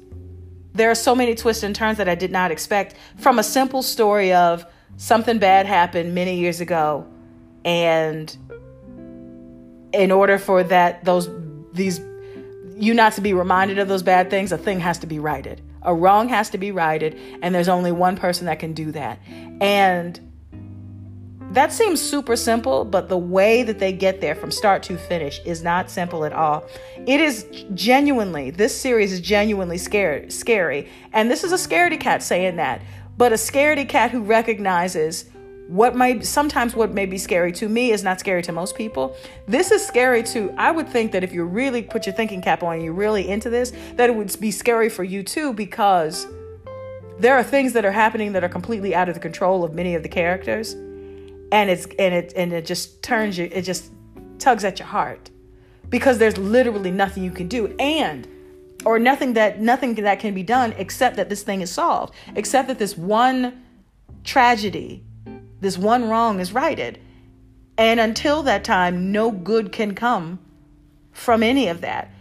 there 0.74 0.90
are 0.90 0.96
so 0.96 1.14
many 1.14 1.36
twists 1.36 1.62
and 1.62 1.76
turns 1.76 1.98
that 1.98 2.10
I 2.10 2.16
did 2.16 2.32
not 2.32 2.50
expect 2.50 2.96
from 3.18 3.38
a 3.38 3.44
simple 3.44 3.84
story 3.84 4.34
of 4.34 4.66
something 4.98 5.38
bad 5.38 5.66
happened 5.66 6.16
many 6.16 6.38
years 6.38 6.62
ago 6.62 7.06
and 7.64 8.36
in 9.94 10.12
order 10.12 10.40
for 10.40 10.64
that 10.64 11.04
those 11.04 11.30
these 11.74 12.00
you 12.76 12.94
not 12.94 13.14
to 13.14 13.22
be 13.22 13.34
reminded 13.34 13.80
of 13.80 13.88
those 13.88 14.04
bad 14.04 14.30
things 14.30 14.52
a 14.52 14.58
thing 14.58 14.80
has 14.80 14.98
to 15.00 15.08
be 15.08 15.20
righted 15.20 15.62
a 15.84 15.94
wrong 15.94 16.30
has 16.30 16.50
to 16.50 16.58
be 16.58 16.72
righted 16.72 17.18
and 17.42 17.54
there's 17.54 17.70
only 17.70 17.92
one 17.92 18.16
person 18.16 18.46
that 18.46 18.60
can 18.60 18.74
do 18.74 18.92
that 18.92 19.20
and 19.62 20.20
that 21.54 21.72
seems 21.72 22.02
super 22.02 22.36
simple, 22.36 22.84
but 22.84 23.10
the 23.10 23.18
way 23.18 23.62
that 23.62 23.78
they 23.78 23.94
get 23.94 24.22
there 24.22 24.34
from 24.34 24.50
start 24.50 24.82
to 24.84 24.98
finish 24.98 25.40
is 25.46 25.62
not 25.62 25.92
simple 25.92 26.26
at 26.26 26.34
all. 26.34 26.66
It 27.06 27.22
is 27.22 27.46
genuinely, 27.76 28.50
this 28.50 28.76
series 28.76 29.14
is 29.14 29.22
genuinely 29.22 29.78
scary, 29.78 30.32
scary. 30.32 30.90
And 31.12 31.30
this 31.30 31.44
is 31.44 31.52
a 31.52 31.56
scaredy 31.58 32.00
cat 32.00 32.24
saying 32.24 32.56
that, 32.56 32.82
but 33.18 33.32
a 33.32 33.36
scaredy 33.36 33.88
cat 33.88 34.10
who 34.10 34.24
recognizes 34.24 35.26
what 35.68 35.96
might 35.96 36.26
sometimes 36.26 36.76
what 36.76 36.94
may 36.94 37.06
be 37.06 37.18
scary 37.18 37.52
to 37.54 37.70
me 37.70 37.92
is 37.92 38.04
not 38.04 38.20
scary 38.20 38.42
to 38.44 38.52
most 38.52 38.76
people. 38.76 39.16
This 39.48 39.72
is 39.72 39.86
scary 39.86 40.22
to 40.24 40.54
I 40.58 40.72
would 40.72 40.90
think 40.90 41.12
that 41.14 41.24
if 41.24 41.34
you 41.34 41.46
really 41.46 41.82
put 41.82 42.06
your 42.06 42.14
thinking 42.14 42.42
cap 42.42 42.64
on 42.64 42.76
and 42.76 42.84
you're 42.84 42.94
really 42.94 43.30
into 43.30 43.50
this, 43.50 43.72
that 43.96 44.10
it 44.10 44.16
would 44.16 44.40
be 44.40 44.52
scary 44.52 44.90
for 44.90 45.04
you 45.04 45.24
too 45.24 45.54
because 45.54 46.28
there 47.20 47.36
are 47.36 47.44
things 47.44 47.74
that 47.74 47.86
are 47.86 47.92
happening 47.92 48.34
that 48.34 48.44
are 48.44 48.50
completely 48.50 48.94
out 48.94 49.08
of 49.08 49.16
the 49.16 49.22
control 49.22 49.64
of 49.64 49.74
many 49.74 49.96
of 49.96 50.04
the 50.04 50.10
characters. 50.10 50.74
And 51.52 51.70
it's 51.70 51.86
and 51.98 52.14
it 52.14 52.34
and 52.36 52.52
it 52.52 52.66
just 52.66 53.02
turns 53.02 53.38
you 53.38 53.48
it 53.52 53.62
just 53.62 53.92
tugs 54.40 54.66
at 54.66 54.80
your 54.80 54.88
heart. 54.88 55.30
Because 55.90 56.18
there's 56.18 56.38
literally 56.38 56.92
nothing 56.92 57.24
you 57.24 57.32
can 57.32 57.48
do. 57.48 57.74
And 57.80 58.28
or 58.86 59.00
nothing 59.00 59.34
that 59.34 59.62
nothing 59.62 59.96
that 59.96 60.20
can 60.20 60.34
be 60.34 60.44
done 60.44 60.74
except 60.78 61.16
that 61.16 61.30
this 61.30 61.44
thing 61.44 61.62
is 61.62 61.72
solved. 61.72 62.14
Except 62.36 62.68
that 62.68 62.80
this 62.80 62.98
one 62.98 63.64
tragedy 64.24 65.04
this 65.64 65.78
one 65.78 66.10
wrong 66.10 66.40
is 66.40 66.54
righted. 66.54 67.00
And 67.78 68.00
until 68.00 68.44
that 68.44 68.64
time 68.64 69.12
no 69.12 69.32
good 69.32 69.72
can 69.72 69.96
come 69.96 70.40
from 71.12 71.42
any 71.42 71.68
of 71.68 71.82
that. 71.82 72.12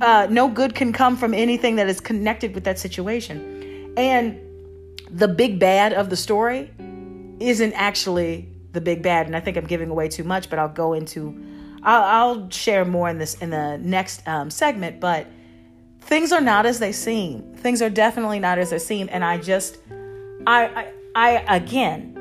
Uh, 0.00 0.26
no 0.30 0.48
good 0.48 0.74
can 0.74 0.92
come 0.92 1.16
from 1.16 1.34
anything 1.34 1.76
that 1.76 1.88
is 1.88 2.00
connected 2.00 2.54
with 2.54 2.64
that 2.64 2.78
situation. 2.78 3.94
And 3.96 4.40
the 5.10 5.28
big 5.28 5.58
bad 5.58 5.92
of 5.92 6.08
the 6.08 6.16
story 6.16 6.70
isn't 7.38 7.72
actually 7.74 8.48
the 8.72 8.80
big 8.80 9.02
bad 9.02 9.26
and 9.26 9.36
i 9.36 9.40
think 9.40 9.56
i'm 9.56 9.66
giving 9.66 9.90
away 9.90 10.08
too 10.08 10.24
much 10.24 10.48
but 10.48 10.58
i'll 10.58 10.68
go 10.68 10.94
into 10.94 11.44
i'll, 11.82 12.02
I'll 12.02 12.50
share 12.50 12.84
more 12.84 13.08
in 13.08 13.18
this 13.18 13.34
in 13.34 13.50
the 13.50 13.78
next 13.78 14.26
um, 14.26 14.50
segment 14.50 15.00
but 15.00 15.26
things 16.00 16.32
are 16.32 16.40
not 16.40 16.66
as 16.66 16.80
they 16.80 16.90
seem. 16.90 17.54
Things 17.54 17.80
are 17.80 17.90
definitely 17.90 18.40
not 18.40 18.58
as 18.58 18.70
they 18.70 18.78
seem 18.78 19.08
and 19.12 19.24
i 19.24 19.36
just 19.36 19.78
i 20.46 20.92
i, 21.14 21.36
I 21.36 21.56
again 21.56 22.11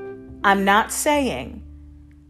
i'm 0.43 0.65
not 0.65 0.91
saying 0.91 1.63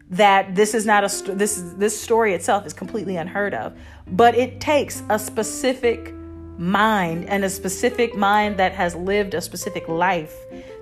that 0.08 0.54
this 0.54 0.74
is 0.74 0.84
not 0.84 1.04
a 1.04 1.32
this 1.32 1.62
this 1.76 1.98
story 1.98 2.34
itself 2.34 2.66
is 2.66 2.72
completely 2.72 3.16
unheard 3.16 3.54
of 3.54 3.72
but 4.08 4.34
it 4.34 4.60
takes 4.60 5.02
a 5.08 5.18
specific 5.18 6.14
mind 6.58 7.28
and 7.28 7.44
a 7.44 7.50
specific 7.50 8.14
mind 8.14 8.56
that 8.58 8.72
has 8.72 8.94
lived 8.94 9.34
a 9.34 9.40
specific 9.40 9.88
life 9.88 10.34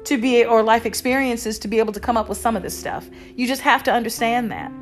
to 0.04 0.18
be 0.18 0.44
or 0.44 0.62
life 0.62 0.86
experiences 0.86 1.58
to 1.58 1.68
be 1.68 1.78
able 1.78 1.92
to 1.92 2.00
come 2.00 2.16
up 2.16 2.28
with 2.28 2.38
some 2.38 2.56
of 2.56 2.62
this 2.62 2.78
stuff. 2.78 3.08
You 3.36 3.46
just 3.46 3.62
have 3.62 3.82
to 3.84 3.92
understand 3.92 4.50
that. 4.52 4.72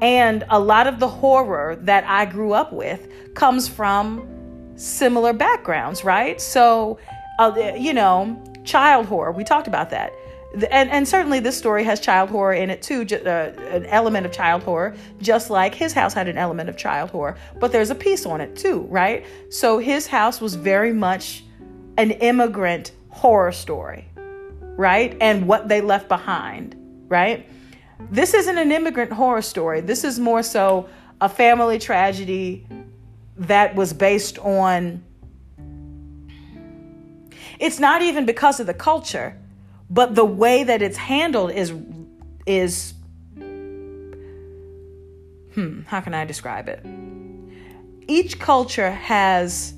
And 0.00 0.44
a 0.50 0.58
lot 0.58 0.86
of 0.86 0.98
the 0.98 1.08
horror 1.08 1.76
that 1.82 2.04
I 2.04 2.26
grew 2.26 2.52
up 2.52 2.72
with 2.72 3.08
comes 3.34 3.68
from 3.68 4.28
similar 4.74 5.32
backgrounds, 5.32 6.04
right? 6.04 6.40
So, 6.40 6.98
uh, 7.38 7.72
you 7.76 7.92
know, 7.92 8.42
child 8.64 9.06
horror, 9.06 9.32
we 9.32 9.44
talked 9.44 9.68
about 9.68 9.90
that. 9.90 10.12
And, 10.54 10.90
and 10.90 11.08
certainly 11.08 11.40
this 11.40 11.56
story 11.56 11.82
has 11.84 11.98
child 11.98 12.28
horror 12.28 12.52
in 12.52 12.68
it 12.68 12.82
too, 12.82 13.06
uh, 13.10 13.52
an 13.70 13.86
element 13.86 14.26
of 14.26 14.32
child 14.32 14.62
horror, 14.62 14.94
just 15.20 15.48
like 15.48 15.74
his 15.74 15.92
house 15.92 16.12
had 16.12 16.28
an 16.28 16.36
element 16.36 16.68
of 16.68 16.76
child 16.76 17.10
horror. 17.10 17.36
But 17.58 17.72
there's 17.72 17.90
a 17.90 17.94
piece 17.94 18.26
on 18.26 18.40
it 18.40 18.54
too, 18.56 18.82
right? 18.90 19.24
So 19.50 19.78
his 19.78 20.06
house 20.06 20.40
was 20.40 20.54
very 20.54 20.92
much 20.92 21.44
an 21.96 22.10
immigrant 22.10 22.92
horror 23.10 23.52
story 23.52 24.08
right? 24.76 25.16
And 25.20 25.46
what 25.46 25.68
they 25.68 25.80
left 25.80 26.08
behind, 26.08 26.76
right? 27.08 27.48
This 28.10 28.34
isn't 28.34 28.58
an 28.58 28.72
immigrant 28.72 29.12
horror 29.12 29.42
story. 29.42 29.80
This 29.80 30.04
is 30.04 30.18
more 30.18 30.42
so 30.42 30.88
a 31.20 31.28
family 31.28 31.78
tragedy 31.78 32.66
that 33.36 33.74
was 33.74 33.92
based 33.92 34.38
on. 34.38 35.02
It's 37.58 37.78
not 37.78 38.02
even 38.02 38.26
because 38.26 38.58
of 38.58 38.66
the 38.66 38.74
culture, 38.74 39.38
but 39.92 40.14
the 40.14 40.24
way 40.24 40.64
that 40.64 40.80
it's 40.80 40.96
handled 40.96 41.52
is 41.52 41.72
is 42.46 42.94
hmm, 45.54 45.82
how 45.82 46.00
can 46.00 46.14
I 46.14 46.24
describe 46.24 46.68
it? 46.68 46.84
Each 48.08 48.38
culture 48.38 48.90
has 48.90 49.74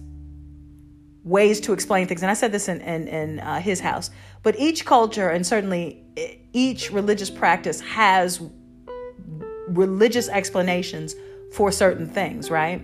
ways 1.24 1.61
to 1.62 1.72
explain 1.72 2.07
things. 2.07 2.22
And 2.22 2.31
I 2.31 2.35
said 2.35 2.53
this 2.53 2.68
in, 2.68 2.81
in, 2.81 3.09
in 3.09 3.40
uh, 3.40 3.59
his 3.59 3.81
house. 3.81 4.11
But 4.42 4.59
each 4.59 4.85
culture 4.85 5.31
and 5.31 5.44
certainly 5.44 6.05
each 6.53 6.92
religious 6.92 7.31
practice 7.31 7.81
has 7.81 8.40
religious 9.68 10.29
explanations 10.29 11.16
for 11.53 11.72
certain 11.72 12.07
things, 12.07 12.50
right? 12.50 12.81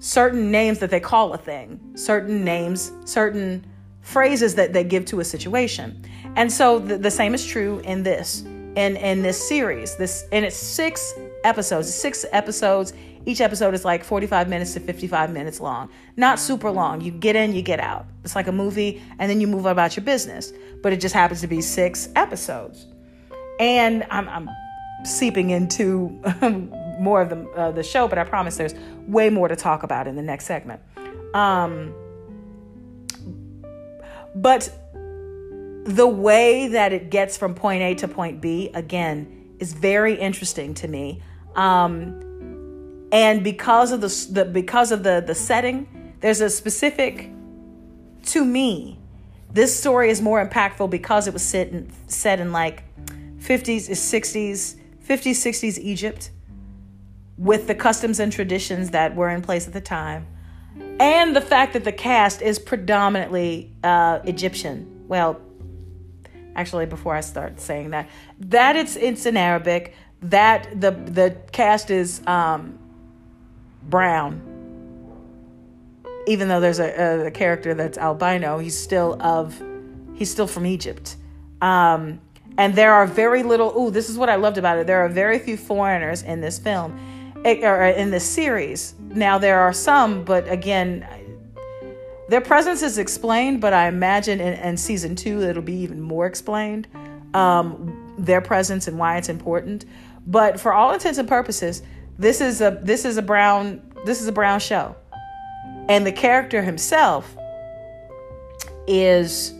Certain 0.00 0.50
names 0.50 0.80
that 0.80 0.90
they 0.90 1.00
call 1.00 1.32
a 1.32 1.38
thing, 1.38 1.78
certain 1.94 2.44
names, 2.44 2.92
certain 3.04 3.64
phrases 4.00 4.54
that 4.56 4.72
they 4.72 4.84
give 4.84 5.04
to 5.06 5.20
a 5.20 5.24
situation. 5.24 6.02
And 6.36 6.52
so 6.52 6.78
the, 6.78 6.96
the 6.98 7.10
same 7.10 7.34
is 7.34 7.44
true 7.44 7.80
in 7.80 8.02
this, 8.02 8.42
in, 8.42 8.96
in 8.96 9.22
this 9.22 9.48
series. 9.48 9.96
This 9.96 10.24
and 10.30 10.44
it's 10.44 10.56
six 10.56 11.14
episodes, 11.44 11.92
six 11.92 12.24
episodes 12.30 12.92
each 13.26 13.40
episode 13.40 13.74
is 13.74 13.84
like 13.84 14.04
45 14.04 14.48
minutes 14.48 14.74
to 14.74 14.80
55 14.80 15.32
minutes 15.32 15.60
long. 15.60 15.90
Not 16.16 16.38
super 16.38 16.70
long. 16.70 17.00
You 17.00 17.10
get 17.10 17.34
in, 17.34 17.54
you 17.54 17.60
get 17.60 17.80
out. 17.80 18.06
It's 18.22 18.36
like 18.36 18.46
a 18.46 18.52
movie, 18.52 19.02
and 19.18 19.28
then 19.28 19.40
you 19.40 19.48
move 19.48 19.66
on 19.66 19.72
about 19.72 19.96
your 19.96 20.04
business. 20.04 20.52
But 20.80 20.92
it 20.92 21.00
just 21.00 21.12
happens 21.12 21.40
to 21.40 21.48
be 21.48 21.60
six 21.60 22.08
episodes. 22.14 22.86
And 23.58 24.06
I'm, 24.10 24.28
I'm 24.28 24.48
seeping 25.04 25.50
into 25.50 26.10
more 27.00 27.20
of 27.20 27.30
the, 27.30 27.50
uh, 27.56 27.72
the 27.72 27.82
show, 27.82 28.06
but 28.06 28.16
I 28.16 28.22
promise 28.22 28.56
there's 28.56 28.74
way 29.08 29.28
more 29.28 29.48
to 29.48 29.56
talk 29.56 29.82
about 29.82 30.06
in 30.06 30.14
the 30.14 30.22
next 30.22 30.46
segment. 30.46 30.80
Um, 31.34 31.92
but 34.36 34.70
the 35.86 36.06
way 36.06 36.68
that 36.68 36.92
it 36.92 37.10
gets 37.10 37.36
from 37.36 37.54
point 37.54 37.82
A 37.82 37.94
to 37.96 38.08
point 38.08 38.40
B, 38.40 38.70
again, 38.74 39.54
is 39.58 39.72
very 39.72 40.14
interesting 40.14 40.74
to 40.74 40.88
me. 40.88 41.22
Um, 41.54 42.26
and 43.12 43.44
because 43.44 43.92
of 43.92 44.00
the, 44.00 44.26
the 44.30 44.44
because 44.44 44.92
of 44.92 45.02
the 45.02 45.22
the 45.26 45.34
setting 45.34 46.14
there's 46.20 46.40
a 46.40 46.50
specific 46.50 47.30
to 48.24 48.44
me 48.44 48.98
this 49.52 49.78
story 49.78 50.10
is 50.10 50.20
more 50.20 50.44
impactful 50.44 50.90
because 50.90 51.26
it 51.26 51.32
was 51.32 51.42
set 51.42 51.68
in, 51.68 51.90
set 52.08 52.40
in 52.40 52.52
like 52.52 52.82
50s 53.38 53.88
60s 53.88 54.76
50s 55.06 55.30
60s 55.30 55.78
egypt 55.78 56.30
with 57.38 57.66
the 57.66 57.74
customs 57.74 58.18
and 58.18 58.32
traditions 58.32 58.90
that 58.90 59.14
were 59.14 59.28
in 59.28 59.42
place 59.42 59.66
at 59.66 59.72
the 59.72 59.80
time 59.80 60.26
and 60.98 61.36
the 61.36 61.40
fact 61.40 61.74
that 61.74 61.84
the 61.84 61.92
cast 61.92 62.42
is 62.42 62.58
predominantly 62.58 63.72
uh, 63.84 64.18
egyptian 64.24 65.04
well 65.06 65.40
actually 66.56 66.86
before 66.86 67.14
i 67.14 67.20
start 67.20 67.60
saying 67.60 67.90
that 67.90 68.08
that 68.40 68.74
it's 68.74 68.96
it's 68.96 69.26
in 69.26 69.36
arabic 69.36 69.94
that 70.22 70.68
the 70.80 70.90
the 70.90 71.36
cast 71.52 71.90
is 71.90 72.22
um, 72.26 72.78
brown. 73.82 74.42
Even 76.26 76.48
though 76.48 76.60
there's 76.60 76.80
a, 76.80 77.26
a 77.26 77.30
character 77.30 77.74
that's 77.74 77.98
albino, 77.98 78.58
he's 78.58 78.78
still 78.78 79.20
of 79.20 79.62
he's 80.14 80.30
still 80.30 80.46
from 80.46 80.66
Egypt. 80.66 81.16
Um, 81.60 82.20
and 82.58 82.74
there 82.74 82.92
are 82.94 83.06
very 83.06 83.42
little. 83.42 83.72
Ooh, 83.78 83.90
this 83.90 84.08
is 84.08 84.18
what 84.18 84.28
I 84.28 84.36
loved 84.36 84.58
about 84.58 84.78
it. 84.78 84.86
There 84.86 85.04
are 85.04 85.08
very 85.08 85.38
few 85.38 85.56
foreigners 85.56 86.22
in 86.22 86.40
this 86.40 86.58
film. 86.58 86.98
or 87.44 87.84
in 87.84 88.10
this 88.10 88.28
series. 88.28 88.94
Now 88.98 89.38
there 89.38 89.60
are 89.60 89.72
some, 89.72 90.24
but 90.24 90.50
again, 90.50 91.06
their 92.28 92.40
presence 92.40 92.82
is 92.82 92.98
explained. 92.98 93.60
But 93.60 93.72
I 93.72 93.88
imagine 93.88 94.40
in, 94.40 94.54
in 94.54 94.76
season 94.76 95.16
two 95.16 95.42
it'll 95.42 95.62
be 95.62 95.74
even 95.74 96.00
more 96.00 96.26
explained. 96.26 96.88
Um, 97.34 98.14
their 98.18 98.40
presence 98.40 98.88
and 98.88 98.98
why 98.98 99.18
it's 99.18 99.28
important. 99.28 99.84
But 100.26 100.58
for 100.58 100.72
all 100.72 100.92
intents 100.92 101.18
and 101.18 101.28
purposes, 101.28 101.82
this 102.18 102.40
is 102.40 102.60
a 102.60 102.78
this 102.82 103.04
is 103.04 103.16
a 103.16 103.22
brown 103.22 103.82
this 104.04 104.20
is 104.20 104.28
a 104.28 104.32
brown 104.32 104.60
show, 104.60 104.96
and 105.88 106.06
the 106.06 106.12
character 106.12 106.62
himself 106.62 107.36
is 108.86 109.52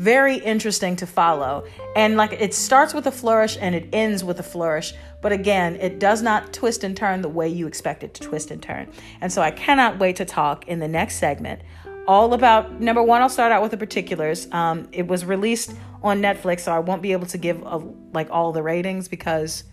very 0.00 0.36
interesting 0.36 0.96
to 0.96 1.06
follow. 1.06 1.64
And 1.94 2.16
like 2.16 2.32
it 2.32 2.54
starts 2.54 2.94
with 2.94 3.06
a 3.06 3.12
flourish 3.12 3.58
and 3.60 3.74
it 3.74 3.88
ends 3.92 4.24
with 4.24 4.40
a 4.40 4.42
flourish. 4.42 4.94
But 5.20 5.32
again, 5.32 5.76
it 5.76 5.98
does 5.98 6.22
not 6.22 6.52
twist 6.52 6.82
and 6.82 6.96
turn 6.96 7.20
the 7.20 7.28
way 7.28 7.48
you 7.48 7.66
expect 7.66 8.02
it 8.02 8.14
to 8.14 8.22
twist 8.22 8.50
and 8.50 8.62
turn. 8.62 8.90
And 9.20 9.30
so 9.30 9.42
I 9.42 9.50
cannot 9.50 9.98
wait 9.98 10.16
to 10.16 10.24
talk 10.24 10.66
in 10.66 10.78
the 10.78 10.88
next 10.88 11.16
segment 11.16 11.60
all 12.08 12.32
about 12.34 12.80
number 12.80 13.02
one. 13.02 13.22
I'll 13.22 13.28
start 13.28 13.52
out 13.52 13.62
with 13.62 13.70
the 13.70 13.76
particulars. 13.76 14.50
Um, 14.52 14.88
it 14.90 15.06
was 15.06 15.24
released 15.24 15.74
on 16.02 16.20
Netflix, 16.20 16.60
so 16.60 16.72
I 16.72 16.78
won't 16.78 17.02
be 17.02 17.12
able 17.12 17.26
to 17.26 17.38
give 17.38 17.62
a, 17.62 17.76
like 18.12 18.28
all 18.30 18.52
the 18.52 18.62
ratings 18.62 19.06
because 19.06 19.64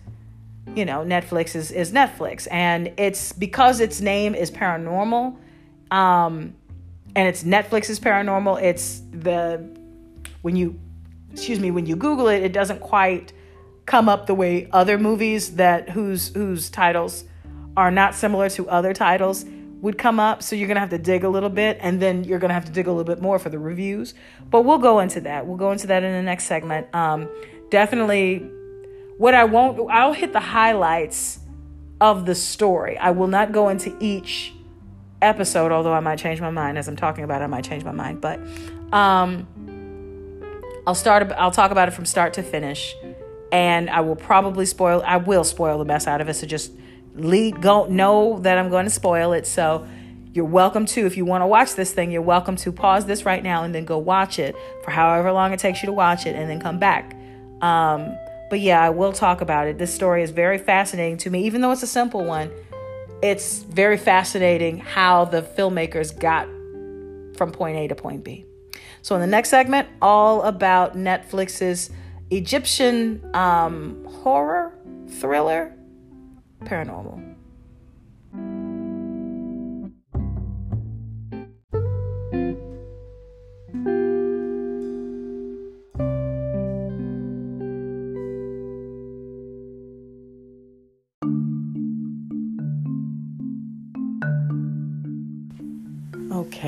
you 0.74 0.84
know 0.84 1.00
Netflix 1.00 1.56
is 1.56 1.70
is 1.70 1.90
Netflix, 1.92 2.46
and 2.50 2.92
it's 2.96 3.32
because 3.32 3.80
its 3.80 4.00
name 4.00 4.34
is 4.34 4.50
paranormal. 4.50 5.36
Um, 5.90 6.54
and 7.16 7.26
it's 7.26 7.42
Netflix's 7.42 7.98
paranormal. 7.98 8.62
It's 8.62 9.00
the 9.10 9.77
when 10.48 10.56
you 10.56 10.80
excuse 11.30 11.60
me 11.60 11.70
when 11.70 11.84
you 11.84 11.94
google 11.94 12.28
it 12.28 12.42
it 12.42 12.54
doesn't 12.54 12.80
quite 12.80 13.34
come 13.84 14.08
up 14.08 14.26
the 14.26 14.34
way 14.34 14.66
other 14.72 14.96
movies 14.96 15.56
that 15.56 15.90
whose 15.90 16.28
whose 16.34 16.70
titles 16.70 17.24
are 17.76 17.90
not 17.90 18.14
similar 18.14 18.48
to 18.48 18.66
other 18.68 18.94
titles 18.94 19.44
would 19.80 19.96
come 19.96 20.18
up. 20.18 20.42
So 20.42 20.56
you're 20.56 20.66
going 20.66 20.76
to 20.76 20.80
have 20.80 20.90
to 20.90 20.98
dig 20.98 21.24
a 21.24 21.28
little 21.28 21.50
bit 21.50 21.78
and 21.80 22.00
then 22.02 22.24
you're 22.24 22.38
going 22.38 22.48
to 22.48 22.54
have 22.54 22.64
to 22.64 22.72
dig 22.72 22.86
a 22.86 22.90
little 22.90 23.04
bit 23.04 23.22
more 23.22 23.38
for 23.38 23.48
the 23.48 23.58
reviews. 23.58 24.14
But 24.50 24.62
we'll 24.62 24.78
go 24.78 24.98
into 24.98 25.20
that. 25.22 25.46
We'll 25.46 25.56
go 25.56 25.70
into 25.70 25.86
that 25.86 26.02
in 26.02 26.12
the 26.12 26.22
next 26.22 26.44
segment. 26.44 26.92
Um, 26.94 27.28
definitely 27.70 28.38
what 29.18 29.34
i 29.34 29.44
won't 29.44 29.78
i'll 29.90 30.14
hit 30.14 30.32
the 30.32 30.40
highlights 30.40 31.40
of 32.00 32.26
the 32.26 32.34
story. 32.34 32.96
I 32.98 33.10
will 33.10 33.26
not 33.26 33.52
go 33.52 33.68
into 33.68 33.96
each 34.00 34.54
episode 35.20 35.72
although 35.72 35.92
i 35.92 35.98
might 35.98 36.16
change 36.16 36.40
my 36.40 36.50
mind 36.50 36.78
as 36.78 36.86
i'm 36.86 36.96
talking 36.96 37.24
about 37.24 37.42
it. 37.42 37.44
I 37.44 37.48
might 37.48 37.64
change 37.64 37.84
my 37.84 37.92
mind 37.92 38.20
but 38.20 38.40
um, 38.92 39.46
I'll 40.88 40.94
start. 40.94 41.30
I'll 41.32 41.50
talk 41.50 41.70
about 41.70 41.88
it 41.88 41.90
from 41.90 42.06
start 42.06 42.32
to 42.32 42.42
finish, 42.42 42.96
and 43.52 43.90
I 43.90 44.00
will 44.00 44.16
probably 44.16 44.64
spoil. 44.64 45.02
I 45.04 45.18
will 45.18 45.44
spoil 45.44 45.76
the 45.78 45.84
mess 45.84 46.06
out 46.06 46.22
of 46.22 46.30
it. 46.30 46.34
So 46.34 46.46
just 46.46 46.72
lead. 47.14 47.60
Go 47.60 47.84
know 47.84 48.38
that 48.38 48.56
I'm 48.56 48.70
going 48.70 48.86
to 48.86 48.90
spoil 48.90 49.34
it. 49.34 49.46
So 49.46 49.86
you're 50.32 50.46
welcome 50.46 50.86
to. 50.86 51.04
If 51.04 51.18
you 51.18 51.26
want 51.26 51.42
to 51.42 51.46
watch 51.46 51.74
this 51.74 51.92
thing, 51.92 52.10
you're 52.10 52.22
welcome 52.22 52.56
to 52.56 52.72
pause 52.72 53.04
this 53.04 53.26
right 53.26 53.42
now 53.42 53.64
and 53.64 53.74
then 53.74 53.84
go 53.84 53.98
watch 53.98 54.38
it 54.38 54.56
for 54.82 54.90
however 54.90 55.30
long 55.30 55.52
it 55.52 55.58
takes 55.58 55.82
you 55.82 55.88
to 55.88 55.92
watch 55.92 56.24
it, 56.24 56.34
and 56.34 56.48
then 56.48 56.58
come 56.58 56.78
back. 56.78 57.14
Um, 57.60 58.16
but 58.48 58.60
yeah, 58.60 58.82
I 58.82 58.88
will 58.88 59.12
talk 59.12 59.42
about 59.42 59.66
it. 59.66 59.76
This 59.76 59.94
story 59.94 60.22
is 60.22 60.30
very 60.30 60.56
fascinating 60.56 61.18
to 61.18 61.28
me, 61.28 61.44
even 61.44 61.60
though 61.60 61.70
it's 61.70 61.82
a 61.82 61.86
simple 61.86 62.24
one. 62.24 62.50
It's 63.22 63.58
very 63.58 63.98
fascinating 63.98 64.78
how 64.78 65.26
the 65.26 65.42
filmmakers 65.42 66.18
got 66.18 66.46
from 67.36 67.52
point 67.52 67.76
A 67.76 67.88
to 67.88 67.94
point 67.94 68.24
B. 68.24 68.46
So, 69.02 69.14
in 69.14 69.20
the 69.20 69.26
next 69.26 69.50
segment, 69.50 69.88
all 70.02 70.42
about 70.42 70.96
Netflix's 70.96 71.90
Egyptian 72.30 73.22
um, 73.34 74.04
horror 74.04 74.76
thriller, 75.08 75.74
Paranormal. 76.64 77.27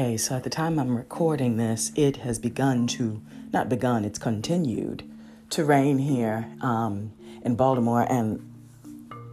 Okay, 0.01 0.17
so 0.17 0.35
at 0.35 0.45
the 0.45 0.51
time 0.51 0.79
I'm 0.79 0.97
recording 0.97 1.59
this, 1.59 1.93
it 1.95 2.17
has 2.17 2.39
begun 2.39 2.87
to, 2.87 3.21
not 3.53 3.69
begun, 3.69 4.07
it's 4.07 4.19
continued 4.19 5.05
to 5.51 5.63
rain 5.63 5.99
here 5.99 6.51
um, 6.63 7.13
in 7.45 7.55
Baltimore. 7.55 8.07
And 8.09 8.41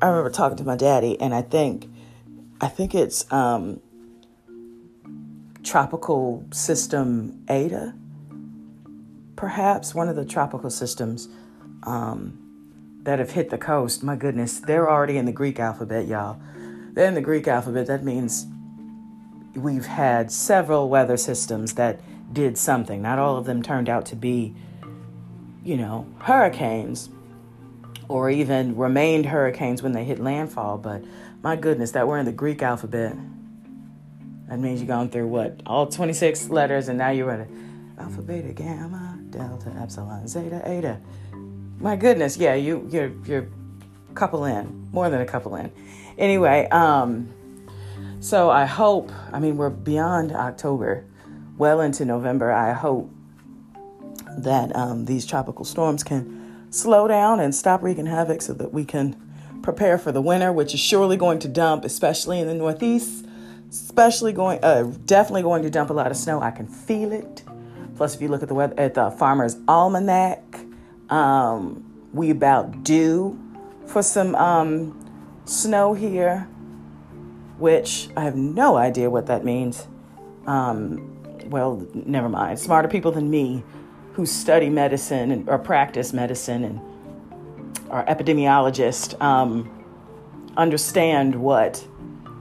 I 0.02 0.08
remember 0.08 0.30
talking 0.30 0.58
to 0.58 0.66
my 0.66 0.76
daddy, 0.76 1.18
and 1.22 1.34
I 1.34 1.42
think, 1.42 1.90
I 2.60 2.68
think 2.68 2.94
it's 2.94 3.32
um, 3.32 3.80
tropical 5.64 6.44
system 6.52 7.46
Eta, 7.48 7.94
perhaps 9.38 9.96
one 9.96 10.10
of 10.10 10.18
the 10.18 10.26
tropical 10.26 10.70
systems 10.70 11.30
um, 11.84 13.00
that 13.04 13.20
have 13.20 13.32
hit 13.32 13.52
the 13.52 13.58
coast. 13.58 14.04
My 14.04 14.18
goodness, 14.18 14.60
they're 14.60 14.92
already 14.92 15.16
in 15.16 15.24
the 15.24 15.32
Greek 15.32 15.62
alphabet, 15.62 16.08
y'all. 16.08 16.42
They're 16.92 17.08
in 17.08 17.14
the 17.14 17.22
Greek 17.22 17.48
alphabet. 17.48 17.88
That 17.88 18.04
means 18.04 18.48
we've 19.58 19.86
had 19.86 20.32
several 20.32 20.90
weather 20.90 21.18
systems 21.18 21.74
that 21.74 22.00
did 22.32 22.58
something. 22.58 23.02
Not 23.02 23.20
all 23.20 23.38
of 23.38 23.46
them 23.46 23.62
turned 23.62 23.90
out 23.90 24.06
to 24.08 24.16
be, 24.16 24.54
you 25.64 25.78
know, 25.78 26.08
hurricanes 26.20 27.10
or 28.08 28.30
even 28.30 28.78
remained 28.78 29.26
hurricanes 29.26 29.82
when 29.82 29.92
they 29.92 30.04
hit 30.04 30.20
landfall, 30.20 30.78
but 30.78 31.04
my 31.44 31.56
goodness, 31.56 31.92
that 31.92 32.08
we're 32.08 32.18
in 32.18 32.26
the 32.26 32.32
Greek 32.32 32.62
alphabet. 32.62 33.16
That 34.48 34.60
means 34.60 34.80
you've 34.80 34.88
gone 34.88 35.10
through 35.10 35.28
what? 35.28 35.62
All 35.66 35.88
26 35.88 36.50
letters, 36.50 36.88
and 36.88 36.98
now 36.98 37.10
you're 37.10 37.30
at 37.32 37.48
alpha, 38.00 38.22
beta, 38.22 38.54
gamma, 38.54 39.20
delta, 39.30 39.76
epsilon, 39.82 40.28
zeta, 40.28 40.66
eta. 40.66 41.02
My 41.80 41.96
goodness, 41.96 42.38
yeah, 42.38 42.56
you 42.56 42.88
you're 42.90 43.12
you're 43.26 43.48
a 44.10 44.14
couple 44.14 44.46
in, 44.46 44.90
more 44.92 45.10
than 45.10 45.22
a 45.22 45.26
couple 45.26 45.56
in. 45.56 45.72
Anyway, 46.18 46.68
um, 46.70 47.30
so 48.20 48.50
I 48.50 48.66
hope, 48.66 49.12
I 49.32 49.40
mean, 49.40 49.58
we're 49.58 49.70
beyond 49.70 50.32
October, 50.32 51.06
well 51.58 51.82
into 51.82 52.06
November. 52.06 52.52
I 52.52 52.74
hope 52.74 53.12
that 54.38 54.76
um, 54.76 55.06
these 55.06 55.26
tropical 55.26 55.66
storms 55.66 56.04
can 56.04 56.68
slow 56.70 57.08
down 57.08 57.40
and 57.40 57.54
stop 57.54 57.82
wreaking 57.82 58.06
havoc 58.06 58.42
so 58.42 58.54
that 58.54 58.74
we 58.74 58.86
can 58.86 59.16
prepare 59.62 59.98
for 59.98 60.12
the 60.12 60.22
winter, 60.22 60.52
which 60.52 60.74
is 60.74 60.80
surely 60.80 61.18
going 61.18 61.40
to 61.40 61.48
dump, 61.48 61.84
especially 61.84 62.40
in 62.40 62.48
the 62.48 62.54
Northeast, 62.54 63.26
especially 63.70 64.34
going, 64.34 64.64
uh, 64.64 64.84
definitely 65.06 65.42
going 65.42 65.62
to 65.64 65.70
dump 65.70 65.90
a 65.90 65.94
lot 65.94 66.12
of 66.12 66.18
snow. 66.18 66.42
I 66.42 66.52
can 66.52 66.68
feel 66.68 67.12
it. 67.12 67.44
Plus, 67.96 68.16
if 68.16 68.22
you 68.22 68.28
look 68.28 68.44
at 68.44 68.48
the 68.48 68.54
weather 68.54 68.80
at 68.80 68.94
the 68.94 69.12
Farmer's 69.12 69.58
Almanac, 69.68 70.60
um, 71.10 71.84
we 72.14 72.30
about 72.30 72.84
due 72.84 73.40
for 73.86 74.04
some 74.04 74.36
um, 74.36 74.98
snow 75.46 75.94
here 75.94 76.48
which 77.58 78.10
I 78.16 78.24
have 78.24 78.36
no 78.36 78.78
idea 78.78 79.10
what 79.10 79.28
that 79.28 79.44
means. 79.44 79.88
Um, 80.46 81.14
well, 81.50 81.86
never 81.94 82.30
mind. 82.30 82.60
Smarter 82.60 82.88
people 82.88 83.12
than 83.12 83.30
me 83.30 83.64
who 84.14 84.26
study 84.26 84.70
medicine 84.70 85.32
and, 85.32 85.50
or 85.50 85.58
practice 85.58 86.14
medicine 86.14 86.64
and 86.64 86.82
are 87.90 88.06
epidemiologists 88.06 89.20
um, 89.22 89.86
understand 90.58 91.36
what 91.36 91.86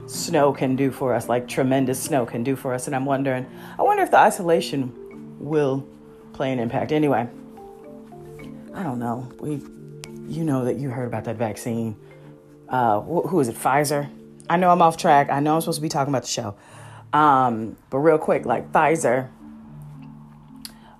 snow 0.07 0.53
can 0.53 0.75
do 0.75 0.91
for 0.91 1.13
us, 1.13 1.29
like 1.29 1.47
tremendous 1.47 2.01
snow 2.01 2.25
can 2.25 2.43
do 2.43 2.55
for 2.55 2.73
us. 2.73 2.87
And 2.87 2.95
I'm 2.95 3.05
wondering, 3.05 3.45
I 3.77 3.83
wonder 3.83 4.03
if 4.03 4.11
the 4.11 4.17
isolation 4.17 4.93
will 5.39 5.87
play 6.33 6.51
an 6.51 6.59
impact. 6.59 6.91
Anyway, 6.91 7.27
I 8.73 8.83
don't 8.83 8.99
know. 8.99 9.31
We, 9.39 9.61
you 10.27 10.43
know 10.43 10.65
that 10.65 10.77
you 10.77 10.89
heard 10.89 11.07
about 11.07 11.25
that 11.25 11.35
vaccine. 11.35 11.95
Uh, 12.69 13.01
who 13.01 13.39
is 13.39 13.47
it? 13.47 13.55
Pfizer 13.55 14.09
I 14.49 14.57
know 14.57 14.69
I'm 14.69 14.81
off 14.81 14.97
track. 14.97 15.29
I 15.29 15.39
know 15.39 15.55
I'm 15.55 15.61
supposed 15.61 15.77
to 15.77 15.81
be 15.81 15.89
talking 15.89 16.11
about 16.13 16.23
the 16.23 16.29
show. 16.29 16.55
Um, 17.13 17.77
but 17.89 17.99
real 17.99 18.17
quick, 18.17 18.45
like 18.45 18.71
Pfizer, 18.71 19.29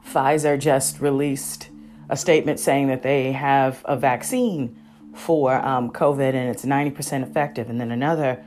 Pfizer 0.05 0.59
just 0.59 0.99
released 0.99 1.69
a 2.09 2.17
statement 2.17 2.59
saying 2.59 2.87
that 2.87 3.03
they 3.03 3.31
have 3.33 3.81
a 3.85 3.97
vaccine 3.97 4.77
for 5.13 5.53
um, 5.53 5.91
COVID 5.91 6.33
and 6.33 6.49
it's 6.49 6.63
90% 6.63 7.27
effective. 7.27 7.69
And 7.69 7.81
then 7.81 7.91
another 7.91 8.43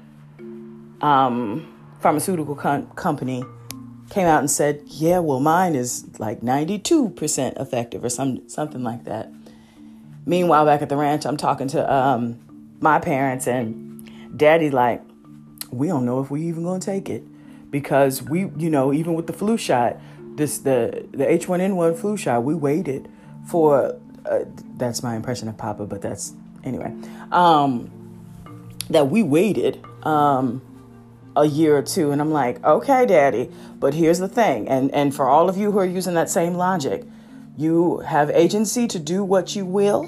um, 1.01 1.75
pharmaceutical 2.01 2.55
com- 2.55 2.87
company 2.93 3.45
came 4.11 4.27
out 4.27 4.41
and 4.41 4.51
said, 4.51 4.83
"Yeah, 4.87 5.21
well, 5.21 5.41
mine 5.41 5.75
is 5.75 6.19
like 6.19 6.41
92% 6.41 7.61
effective 7.61 8.05
or 8.05 8.09
some 8.09 8.49
something 8.49 8.83
like 8.83 9.05
that." 9.05 9.31
Meanwhile, 10.27 10.67
back 10.67 10.83
at 10.83 10.89
the 10.89 10.97
ranch, 10.97 11.25
I'm 11.25 11.37
talking 11.37 11.69
to 11.69 11.93
um, 11.93 12.77
my 12.81 12.99
parents 12.99 13.47
and 13.47 13.90
daddy 14.37 14.71
like 14.71 15.03
we 15.71 15.89
don't 15.89 16.05
know 16.05 16.21
if 16.21 16.31
we 16.31 16.43
even 16.43 16.65
gonna 16.65 16.81
take 16.81 17.09
it 17.09 17.23
because 17.71 18.23
we 18.23 18.51
you 18.57 18.71
know 18.71 18.93
even 18.93 19.15
with 19.15 19.27
the 19.27 19.33
flu 19.33 19.57
shot 19.57 20.01
this 20.37 20.59
the 20.59 21.07
the 21.13 21.25
h1n1 21.25 21.97
flu 21.99 22.17
shot 22.17 22.43
we 22.43 22.55
waited 22.55 23.09
for 23.47 23.99
uh, 24.27 24.45
that's 24.77 25.03
my 25.03 25.17
impression 25.17 25.49
of 25.49 25.57
papa 25.57 25.87
but 25.87 26.03
that's 26.03 26.35
anyway 26.65 26.95
um 27.33 27.91
that 28.91 29.09
we 29.09 29.23
waited 29.23 29.83
um, 30.03 30.61
a 31.37 31.47
year 31.47 31.77
or 31.77 31.83
two. 31.83 32.11
And 32.11 32.21
I'm 32.21 32.33
like, 32.33 32.63
okay, 32.65 33.07
daddy, 33.07 33.51
but 33.79 33.95
here's 33.95 34.19
the 34.19 34.29
thing. 34.29 34.69
And, 34.69 34.93
and 34.93 35.15
for 35.15 35.29
all 35.29 35.49
of 35.49 35.57
you 35.57 35.73
who 35.73 35.79
are 35.79 35.87
using 35.87 36.15
that 36.15 36.29
same 36.29 36.55
logic, 36.55 37.05
you 37.57 37.99
have 37.99 38.31
agency 38.31 38.87
to 38.89 38.99
do 38.99 39.25
what 39.25 39.55
you 39.57 39.65
will. 39.65 40.05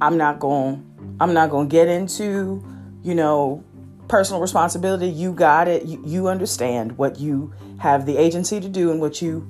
I'm 0.00 0.16
not 0.16 0.40
going 0.40 0.88
I'm 1.20 1.34
not 1.34 1.50
going 1.50 1.68
to 1.68 1.72
get 1.72 1.86
into, 1.86 2.64
you 3.02 3.14
know, 3.14 3.64
personal 4.08 4.40
responsibility. 4.40 5.08
You 5.08 5.32
got 5.32 5.68
it. 5.68 5.84
You, 5.84 6.02
you, 6.04 6.28
understand 6.28 6.98
what 6.98 7.18
you 7.18 7.52
have 7.78 8.06
the 8.06 8.16
agency 8.16 8.60
to 8.60 8.68
do 8.68 8.90
and 8.90 9.00
what 9.00 9.22
you 9.22 9.48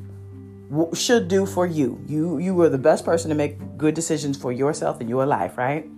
w- 0.70 0.94
should 0.94 1.28
do 1.28 1.46
for 1.46 1.66
you. 1.66 2.00
You 2.06 2.38
you 2.38 2.60
are 2.62 2.68
the 2.68 2.78
best 2.78 3.04
person 3.04 3.28
to 3.30 3.34
make 3.34 3.76
good 3.76 3.94
decisions 3.94 4.36
for 4.36 4.52
yourself 4.52 5.00
and 5.00 5.08
your 5.08 5.26
life, 5.26 5.58
right? 5.58 5.88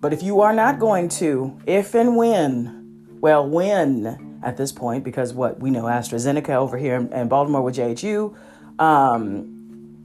But 0.00 0.12
if 0.12 0.22
you 0.22 0.40
are 0.40 0.54
not 0.54 0.78
going 0.78 1.08
to, 1.20 1.60
if 1.66 1.94
and 1.94 2.16
when, 2.16 3.18
well, 3.20 3.46
when 3.46 4.40
at 4.42 4.56
this 4.56 4.72
point, 4.72 5.04
because 5.04 5.34
what 5.34 5.60
we 5.60 5.70
know 5.70 5.84
AstraZeneca 5.84 6.50
over 6.50 6.78
here 6.78 6.96
in, 6.96 7.12
in 7.12 7.28
Baltimore 7.28 7.60
with 7.60 7.76
JHU 7.76 8.34
um, 8.78 10.00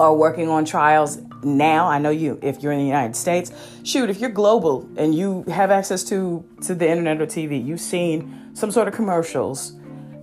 are 0.00 0.14
working 0.14 0.48
on 0.48 0.64
trials 0.64 1.18
now. 1.44 1.88
I 1.88 1.98
know 1.98 2.10
you, 2.10 2.38
if 2.42 2.62
you're 2.62 2.72
in 2.72 2.78
the 2.78 2.86
United 2.86 3.16
States, 3.16 3.52
shoot, 3.82 4.10
if 4.10 4.20
you're 4.20 4.30
global 4.30 4.88
and 4.96 5.14
you 5.14 5.44
have 5.44 5.70
access 5.70 6.04
to, 6.04 6.44
to 6.62 6.74
the 6.74 6.88
internet 6.88 7.20
or 7.20 7.26
TV, 7.26 7.64
you've 7.64 7.80
seen 7.80 8.50
some 8.54 8.70
sort 8.70 8.88
of 8.88 8.94
commercials 8.94 9.72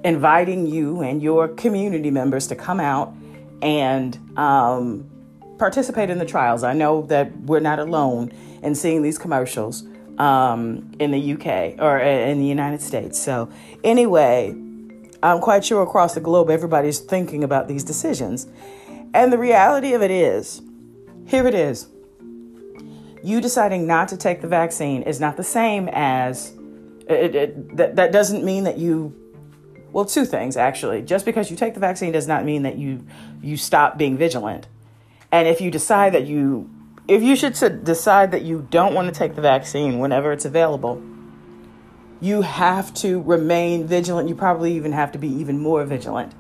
inviting 0.04 0.66
you 0.66 1.02
and 1.02 1.22
your 1.22 1.48
community 1.48 2.12
members 2.12 2.48
to 2.48 2.56
come 2.56 2.80
out 2.80 3.16
and 3.62 4.18
um, 4.38 5.10
participate 5.58 6.10
in 6.10 6.18
the 6.18 6.26
trials. 6.26 6.64
I 6.64 6.74
know 6.74 7.04
that 7.04 7.36
we're 7.42 7.60
not 7.60 7.80
alone 7.80 8.32
in 8.64 8.74
seeing 8.76 9.02
these 9.02 9.18
commercials 9.18 9.84
um, 10.18 10.92
in 11.00 11.12
the 11.12 11.34
UK 11.34 11.80
or 11.80 12.00
in 12.00 12.40
the 12.40 12.46
United 12.46 12.82
States. 12.82 13.22
So, 13.22 13.50
anyway, 13.84 14.56
I'm 15.24 15.40
quite 15.40 15.64
sure 15.64 15.84
across 15.84 16.16
the 16.16 16.20
globe 16.20 16.50
everybody's 16.50 17.00
thinking 17.00 17.44
about 17.44 17.68
these 17.68 17.84
decisions. 17.84 18.48
And 19.14 19.32
the 19.32 19.38
reality 19.38 19.94
of 19.94 20.02
it 20.02 20.12
is, 20.12 20.62
here 21.26 21.48
it 21.48 21.54
is. 21.54 21.88
You 23.24 23.42
deciding 23.42 23.86
not 23.86 24.08
to 24.10 24.18
take 24.18 24.42
the 24.42 24.48
vaccine 24.48 25.04
is 25.04 25.20
not 25.20 25.38
the 25.38 25.44
same 25.44 25.90
as 25.92 26.54
it, 27.08 27.36
it, 27.36 27.78
that, 27.78 27.96
that 27.96 28.12
doesn't 28.12 28.44
mean 28.44 28.64
that 28.64 28.78
you 28.78 29.16
well 29.92 30.06
two 30.06 30.24
things 30.26 30.56
actually 30.56 31.02
just 31.02 31.26
because 31.26 31.52
you 31.52 31.58
take 31.58 31.74
the 31.74 31.80
vaccine 31.80 32.12
does 32.14 32.28
not 32.28 32.46
mean 32.46 32.64
that 32.64 32.78
you 32.78 33.06
you 33.42 33.58
stop 33.58 33.98
being 33.98 34.18
vigilant 34.18 34.68
and 35.32 35.48
if 35.48 35.62
you 35.62 35.72
decide 35.72 36.14
that 36.14 36.28
you, 36.28 36.70
if 37.08 37.24
you 37.24 37.36
should 37.36 37.84
decide 37.84 38.32
that 38.32 38.42
you 38.42 38.68
don't 38.70 38.94
want 38.94 39.08
to 39.08 39.18
take 39.18 39.36
the 39.36 39.42
vaccine 39.42 40.00
whenever 40.00 40.32
it's 40.32 40.46
available, 40.46 41.02
you 42.20 42.42
have 42.42 42.94
to 42.96 43.22
remain 43.22 43.88
vigilant. 43.88 44.28
You 44.28 44.36
probably 44.36 44.76
even 44.76 44.92
have 44.92 45.14
to 45.14 45.18
be 45.18 45.30
even 45.30 45.58
more 45.58 45.84
vigilant. 45.86 46.34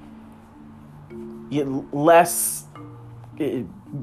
You 1.49 1.89
less, 1.91 2.65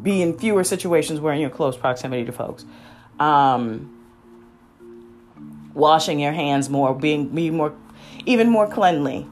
be 0.03 0.23
in 0.23 0.39
fewer 0.39 0.65
situations 0.65 1.21
where 1.21 1.35
you're 1.35 1.51
close 1.51 1.77
proximity 1.77 2.25
to 2.25 2.33
folks. 2.33 2.65
Um, 3.19 3.95
washing 5.75 6.21
your 6.21 6.33
hands 6.33 6.69
more, 6.69 6.95
being 6.95 7.29
be 7.29 7.51
more, 7.51 7.75
even 8.27 8.49
more 8.51 8.69
cleanly. 8.69 9.27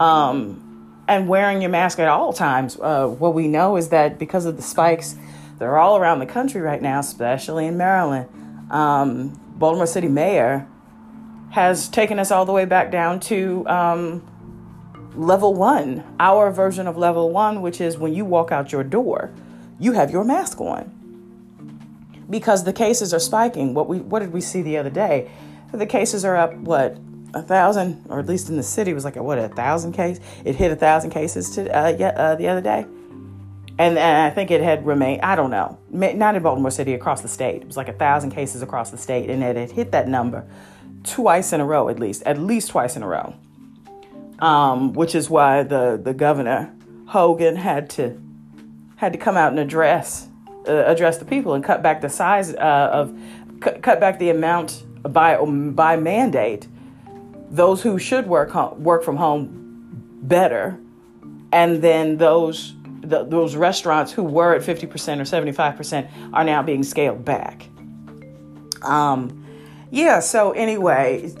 Um, 0.00 0.64
and 1.08 1.26
wearing 1.26 1.62
your 1.62 1.70
mask 1.70 1.98
at 1.98 2.06
all 2.06 2.32
times. 2.32 2.78
Uh, 2.78 3.06
what 3.08 3.34
we 3.34 3.48
know 3.48 3.76
is 3.76 3.88
that 3.88 4.18
because 4.18 4.44
of 4.44 4.56
the 4.56 4.62
spikes, 4.62 5.16
they're 5.58 5.78
all 5.78 5.96
around 5.96 6.18
the 6.20 6.26
country 6.26 6.60
right 6.60 6.80
now, 6.80 7.00
especially 7.00 7.66
in 7.66 7.76
Maryland. 7.76 8.28
Um, 8.70 9.40
Baltimore 9.56 9.86
City 9.86 10.08
Mayor 10.08 10.68
has 11.50 11.88
taken 11.88 12.18
us 12.18 12.30
all 12.30 12.44
the 12.44 12.52
way 12.52 12.66
back 12.66 12.92
down 12.92 13.20
to 13.20 13.66
um, 13.66 14.22
level 15.16 15.54
one, 15.54 16.04
our 16.20 16.52
version 16.52 16.86
of 16.86 16.96
level 16.96 17.30
one, 17.30 17.62
which 17.62 17.80
is 17.80 17.96
when 17.96 18.14
you 18.14 18.24
walk 18.24 18.52
out 18.52 18.70
your 18.70 18.84
door, 18.84 19.32
you 19.78 19.92
have 19.92 20.10
your 20.10 20.24
mask 20.24 20.60
on. 20.60 20.94
Because 22.30 22.64
the 22.64 22.72
cases 22.72 23.14
are 23.14 23.20
spiking. 23.20 23.74
What 23.74 23.88
we 23.88 24.00
what 24.00 24.20
did 24.20 24.32
we 24.32 24.40
see 24.40 24.60
the 24.60 24.76
other 24.76 24.90
day? 24.90 25.30
The 25.72 25.86
cases 25.86 26.24
are 26.24 26.36
up 26.36 26.54
what 26.54 26.98
a 27.34 27.42
thousand, 27.42 28.04
or 28.08 28.18
at 28.18 28.26
least 28.26 28.48
in 28.48 28.56
the 28.56 28.62
city, 28.62 28.92
was 28.92 29.04
like 29.04 29.16
a, 29.16 29.22
what 29.22 29.38
a 29.38 29.48
thousand 29.48 29.92
case. 29.92 30.20
It 30.44 30.56
hit 30.56 30.70
a 30.70 30.76
thousand 30.76 31.10
cases 31.10 31.50
to 31.54 31.74
uh, 31.74 31.96
yeah, 31.98 32.08
uh, 32.08 32.34
the 32.34 32.48
other 32.48 32.60
day, 32.60 32.80
and, 33.78 33.98
and 33.98 34.22
I 34.22 34.30
think 34.30 34.50
it 34.50 34.60
had 34.60 34.84
remained. 34.86 35.22
I 35.22 35.36
don't 35.36 35.50
know, 35.50 35.78
not 35.90 36.34
in 36.34 36.42
Baltimore 36.42 36.70
City, 36.70 36.94
across 36.94 37.22
the 37.22 37.28
state. 37.28 37.62
It 37.62 37.66
was 37.66 37.76
like 37.76 37.88
a 37.88 37.92
thousand 37.94 38.30
cases 38.30 38.62
across 38.62 38.90
the 38.90 38.98
state, 38.98 39.30
and 39.30 39.42
it 39.42 39.56
had 39.56 39.70
hit 39.70 39.92
that 39.92 40.08
number 40.08 40.46
twice 41.04 41.52
in 41.52 41.60
a 41.60 41.64
row, 41.64 41.88
at 41.88 41.98
least, 41.98 42.22
at 42.24 42.38
least 42.38 42.70
twice 42.70 42.96
in 42.96 43.02
a 43.02 43.08
row. 43.08 43.34
Um, 44.40 44.92
which 44.92 45.14
is 45.14 45.28
why 45.30 45.62
the 45.62 46.00
the 46.02 46.14
governor 46.14 46.74
Hogan 47.06 47.56
had 47.56 47.90
to 47.90 48.20
had 48.98 49.12
to 49.12 49.18
come 49.18 49.36
out 49.36 49.50
and 49.50 49.58
address 49.58 50.28
uh, 50.68 50.84
address 50.84 51.18
the 51.18 51.24
people 51.24 51.54
and 51.54 51.64
cut 51.64 51.82
back 51.82 52.00
the 52.00 52.08
size 52.08 52.54
uh, 52.54 52.90
of 52.92 53.18
cut, 53.60 53.82
cut 53.82 54.00
back 54.00 54.18
the 54.18 54.28
amount 54.28 54.84
by 55.02 55.36
by 55.36 55.96
mandate 55.96 56.68
those 57.50 57.82
who 57.82 57.98
should 57.98 58.26
work 58.26 58.50
home, 58.50 58.82
work 58.82 59.02
from 59.02 59.16
home 59.16 59.48
better, 60.22 60.78
and 61.52 61.80
then 61.82 62.18
those 62.18 62.74
the, 63.00 63.24
those 63.24 63.56
restaurants 63.56 64.12
who 64.12 64.22
were 64.22 64.54
at 64.54 64.62
50% 64.62 64.84
or 64.84 65.22
75% 65.22 66.10
are 66.34 66.44
now 66.44 66.62
being 66.62 66.82
scaled 66.82 67.24
back. 67.24 67.68
Um, 68.82 69.46
yeah, 69.90 70.20
so 70.20 70.50
anyway, 70.50 71.32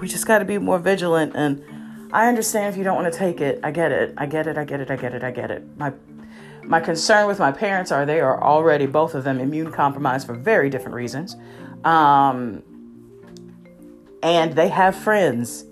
we 0.00 0.08
just 0.08 0.26
got 0.26 0.40
to 0.40 0.44
be 0.44 0.58
more 0.58 0.78
vigilant. 0.78 1.34
And 1.34 1.64
I 2.12 2.28
understand 2.28 2.74
if 2.74 2.76
you 2.76 2.84
don't 2.84 2.96
want 2.96 3.10
to 3.10 3.18
take 3.18 3.40
it. 3.40 3.60
I 3.62 3.70
get 3.70 3.92
it. 3.92 4.14
I 4.18 4.26
get 4.26 4.46
it. 4.46 4.58
I 4.58 4.64
get 4.64 4.80
it. 4.80 4.90
I 4.90 4.96
get 4.96 5.14
it. 5.14 5.22
I 5.22 5.30
get 5.30 5.50
it. 5.50 5.64
My 5.78 5.92
my 6.66 6.80
concern 6.80 7.26
with 7.26 7.38
my 7.38 7.52
parents 7.52 7.92
are 7.92 8.04
they 8.04 8.20
are 8.20 8.42
already 8.42 8.86
both 8.86 9.14
of 9.14 9.24
them 9.24 9.38
immune 9.38 9.72
compromised 9.72 10.26
for 10.26 10.34
very 10.34 10.68
different 10.68 10.94
reasons. 10.94 11.36
Um, 11.84 12.62
and 14.22 14.54
they 14.54 14.68
have 14.68 14.96
friends 14.96 15.64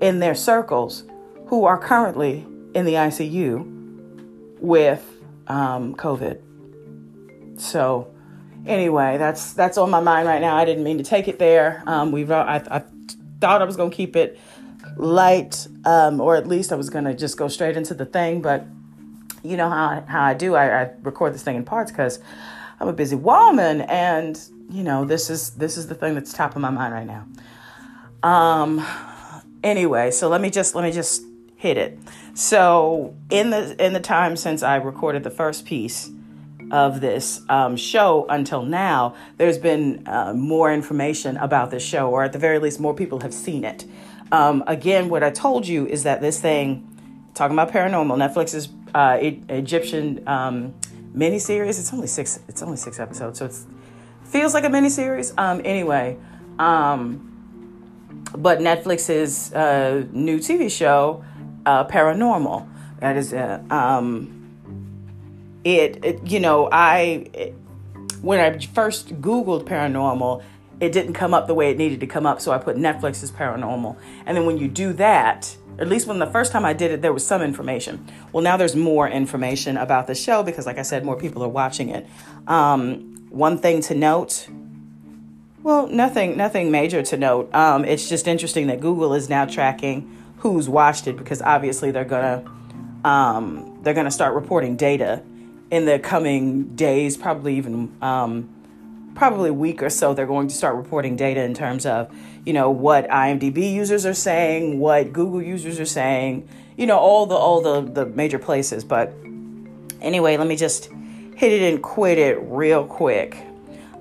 in 0.00 0.20
their 0.20 0.34
circles 0.34 1.04
who 1.46 1.64
are 1.64 1.78
currently 1.78 2.46
in 2.74 2.84
the 2.84 2.94
ICU 2.94 4.58
with 4.60 5.04
um, 5.48 5.94
COVID. 5.96 6.40
So, 7.60 8.12
anyway, 8.66 9.18
that's 9.18 9.52
that's 9.54 9.78
on 9.78 9.90
my 9.90 10.00
mind 10.00 10.28
right 10.28 10.40
now. 10.40 10.56
I 10.56 10.64
didn't 10.64 10.84
mean 10.84 10.98
to 10.98 11.04
take 11.04 11.26
it 11.26 11.38
there. 11.38 11.82
Um, 11.86 12.12
we've 12.12 12.30
I, 12.30 12.62
I 12.70 12.84
thought 13.40 13.62
I 13.62 13.64
was 13.64 13.76
gonna 13.76 13.90
keep 13.90 14.14
it 14.14 14.38
light, 14.96 15.66
um, 15.84 16.20
or 16.20 16.36
at 16.36 16.46
least 16.46 16.72
I 16.72 16.76
was 16.76 16.90
gonna 16.90 17.14
just 17.14 17.36
go 17.36 17.48
straight 17.48 17.76
into 17.76 17.94
the 17.94 18.06
thing. 18.06 18.42
But 18.42 18.66
you 19.48 19.56
know 19.56 19.68
how 19.68 20.04
how 20.06 20.22
I 20.24 20.34
do. 20.34 20.54
I, 20.54 20.82
I 20.82 20.90
record 21.02 21.34
this 21.34 21.42
thing 21.42 21.56
in 21.56 21.64
parts 21.64 21.90
because 21.90 22.20
I'm 22.80 22.88
a 22.88 22.92
busy 22.92 23.16
woman, 23.16 23.80
and 23.82 24.38
you 24.70 24.82
know 24.82 25.04
this 25.04 25.30
is 25.30 25.50
this 25.50 25.76
is 25.76 25.86
the 25.86 25.94
thing 25.94 26.14
that's 26.14 26.32
top 26.32 26.54
of 26.56 26.62
my 26.62 26.70
mind 26.70 26.92
right 26.94 27.06
now. 27.06 27.26
Um 28.28 28.84
anyway, 29.62 30.10
so 30.10 30.28
let 30.28 30.40
me 30.40 30.50
just 30.50 30.74
let 30.74 30.84
me 30.84 30.92
just 30.92 31.22
hit 31.56 31.76
it. 31.76 31.98
So 32.34 33.16
in 33.30 33.50
the 33.50 33.84
in 33.84 33.92
the 33.92 34.00
time 34.00 34.36
since 34.36 34.62
I 34.62 34.76
recorded 34.76 35.24
the 35.24 35.30
first 35.30 35.64
piece 35.64 36.10
of 36.70 37.00
this 37.00 37.40
um, 37.48 37.76
show 37.76 38.26
until 38.28 38.62
now, 38.62 39.14
there's 39.36 39.58
been 39.58 40.06
uh, 40.06 40.34
more 40.34 40.72
information 40.72 41.36
about 41.38 41.70
this 41.70 41.82
show, 41.82 42.10
or 42.10 42.22
at 42.22 42.32
the 42.32 42.38
very 42.38 42.58
least, 42.58 42.78
more 42.78 42.94
people 42.94 43.20
have 43.20 43.32
seen 43.32 43.64
it. 43.64 43.84
Um, 44.30 44.62
again, 44.66 45.08
what 45.08 45.22
I 45.22 45.30
told 45.30 45.66
you 45.66 45.86
is 45.86 46.02
that 46.02 46.20
this 46.20 46.40
thing, 46.40 46.87
talking 47.38 47.56
about 47.56 47.72
paranormal, 47.72 48.16
Netflix's 48.16 48.68
uh, 48.94 49.18
e- 49.22 49.42
Egyptian 49.48 50.26
um, 50.28 50.74
miniseries. 51.16 51.78
It's 51.78 51.92
only 51.92 52.08
six. 52.08 52.40
It's 52.48 52.62
only 52.62 52.76
six 52.76 52.98
episodes, 52.98 53.38
so 53.38 53.46
it 53.46 53.54
feels 54.24 54.54
like 54.54 54.64
a 54.64 54.68
miniseries. 54.68 55.32
Um, 55.38 55.62
anyway, 55.64 56.18
um, 56.58 57.24
but 58.36 58.58
Netflix's 58.58 59.52
uh, 59.54 60.04
new 60.12 60.38
TV 60.38 60.70
show, 60.70 61.24
uh, 61.64 61.86
Paranormal, 61.86 62.68
that 63.00 63.16
is, 63.16 63.32
uh, 63.32 63.62
um, 63.70 64.34
it, 65.64 66.04
it, 66.04 66.26
you 66.26 66.40
know, 66.40 66.68
I, 66.70 67.28
it, 67.32 67.54
when 68.20 68.40
I 68.40 68.58
first 68.58 69.20
Googled 69.20 69.64
paranormal, 69.64 70.42
it 70.80 70.92
didn't 70.92 71.14
come 71.14 71.34
up 71.34 71.46
the 71.46 71.54
way 71.54 71.70
it 71.70 71.78
needed 71.78 72.00
to 72.00 72.06
come 72.06 72.26
up, 72.26 72.40
so 72.40 72.52
I 72.52 72.58
put 72.58 72.76
Netflix's 72.76 73.30
paranormal. 73.30 73.96
And 74.26 74.36
then 74.36 74.44
when 74.44 74.58
you 74.58 74.68
do 74.68 74.92
that, 74.94 75.56
at 75.78 75.88
least 75.88 76.06
when 76.06 76.18
the 76.18 76.26
first 76.26 76.52
time 76.52 76.64
I 76.64 76.72
did 76.72 76.90
it, 76.90 77.02
there 77.02 77.12
was 77.12 77.26
some 77.26 77.42
information. 77.42 78.06
Well, 78.32 78.42
now 78.42 78.56
there's 78.56 78.76
more 78.76 79.08
information 79.08 79.76
about 79.76 80.06
the 80.06 80.14
show 80.14 80.42
because, 80.42 80.66
like 80.66 80.78
I 80.78 80.82
said, 80.82 81.04
more 81.04 81.16
people 81.16 81.42
are 81.42 81.48
watching 81.48 81.88
it. 81.90 82.06
Um, 82.46 83.26
one 83.30 83.58
thing 83.58 83.80
to 83.82 83.94
note 83.94 84.48
well, 85.62 85.88
nothing, 85.88 86.36
nothing 86.36 86.70
major 86.70 87.02
to 87.02 87.16
note. 87.16 87.52
Um, 87.54 87.84
it's 87.84 88.08
just 88.08 88.28
interesting 88.28 88.68
that 88.68 88.80
Google 88.80 89.12
is 89.12 89.28
now 89.28 89.44
tracking 89.44 90.16
who's 90.38 90.68
watched 90.68 91.06
it 91.08 91.16
because 91.16 91.42
obviously 91.42 91.90
they're 91.90 92.04
gonna 92.04 92.44
um, 93.04 93.78
they're 93.82 93.92
gonna 93.92 94.10
start 94.10 94.34
reporting 94.34 94.76
data 94.76 95.22
in 95.70 95.84
the 95.84 95.98
coming 95.98 96.74
days, 96.76 97.16
probably 97.16 97.56
even 97.56 97.94
um, 98.00 98.48
probably 99.14 99.50
week 99.50 99.82
or 99.82 99.90
so, 99.90 100.14
they're 100.14 100.26
going 100.26 100.48
to 100.48 100.54
start 100.54 100.76
reporting 100.76 101.16
data 101.16 101.42
in 101.42 101.52
terms 101.52 101.84
of, 101.84 102.08
you 102.48 102.54
know, 102.54 102.70
what 102.70 103.06
IMDb 103.10 103.74
users 103.74 104.06
are 104.06 104.14
saying, 104.14 104.78
what 104.78 105.12
Google 105.12 105.42
users 105.42 105.78
are 105.78 105.84
saying, 105.84 106.48
you 106.78 106.86
know, 106.86 106.96
all 106.96 107.26
the 107.26 107.34
all 107.34 107.60
the 107.60 107.82
the 107.82 108.06
major 108.06 108.38
places. 108.38 108.84
But 108.84 109.12
anyway, 110.00 110.38
let 110.38 110.46
me 110.46 110.56
just 110.56 110.86
hit 111.36 111.52
it 111.52 111.70
and 111.70 111.82
quit 111.82 112.16
it 112.16 112.38
real 112.40 112.86
quick. 112.86 113.36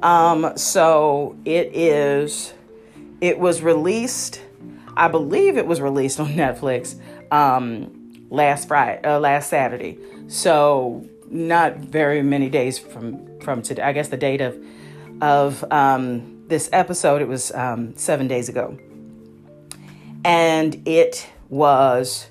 Um, 0.02 0.58
so 0.58 1.36
it 1.44 1.76
is. 1.76 2.54
It 3.20 3.38
was 3.38 3.62
released. 3.62 4.42
I 4.96 5.10
believe 5.10 5.58
it 5.58 5.68
was 5.68 5.82
released 5.82 6.18
on 6.22 6.30
Netflix 6.30 6.96
um, 7.30 8.28
last 8.30 8.70
Friday, 8.70 9.02
uh, 9.04 9.20
last 9.20 9.50
Saturday. 9.50 9.98
So 10.30 11.06
not 11.30 11.76
very 11.80 12.24
many 12.24 12.48
days 12.48 12.80
from 12.80 13.42
from 13.42 13.62
today. 13.62 13.82
I 13.82 13.92
guess 13.92 14.08
the 14.08 14.16
date 14.16 14.40
of 14.40 14.58
of 15.22 15.70
um, 15.70 16.37
this 16.48 16.70
episode 16.72 17.22
it 17.22 17.28
was 17.28 17.52
um, 17.52 17.96
seven 17.98 18.28
days 18.28 18.50
ago, 18.50 18.78
and 20.24 20.88
it 20.88 21.30
was 21.50 22.30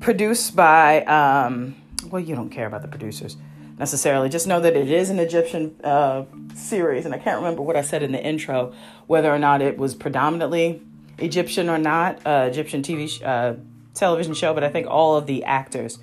produced 0.00 0.56
by. 0.56 1.04
Um, 1.04 1.76
well, 2.10 2.22
you 2.22 2.34
don't 2.34 2.50
care 2.50 2.66
about 2.66 2.82
the 2.82 2.88
producers 2.88 3.36
necessarily. 3.78 4.28
Just 4.28 4.46
know 4.46 4.60
that 4.60 4.76
it 4.76 4.90
is 4.90 5.10
an 5.10 5.18
Egyptian 5.18 5.76
uh, 5.84 6.24
series, 6.54 7.04
and 7.04 7.14
I 7.14 7.18
can't 7.18 7.36
remember 7.36 7.62
what 7.62 7.76
I 7.76 7.82
said 7.82 8.02
in 8.02 8.12
the 8.12 8.22
intro, 8.22 8.72
whether 9.06 9.32
or 9.32 9.38
not 9.38 9.62
it 9.62 9.78
was 9.78 9.94
predominantly 9.94 10.82
Egyptian 11.18 11.68
or 11.68 11.78
not, 11.78 12.24
uh, 12.26 12.48
Egyptian 12.50 12.82
TV 12.82 13.08
sh- 13.08 13.22
uh, 13.22 13.54
television 13.94 14.34
show. 14.34 14.54
But 14.54 14.64
I 14.64 14.68
think 14.68 14.86
all 14.86 15.16
of 15.16 15.26
the 15.26 15.44
actors, 15.44 15.98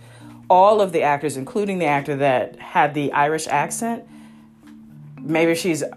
all 0.50 0.82
of 0.82 0.92
the 0.92 1.02
actors, 1.02 1.38
including 1.38 1.80
the 1.80 1.86
actor 1.86 2.16
that 2.18 2.60
had 2.60 2.94
the 2.94 3.12
Irish 3.12 3.48
accent, 3.48 4.06
maybe 5.26 5.56
she's 5.56 5.84
uh, 5.84 5.90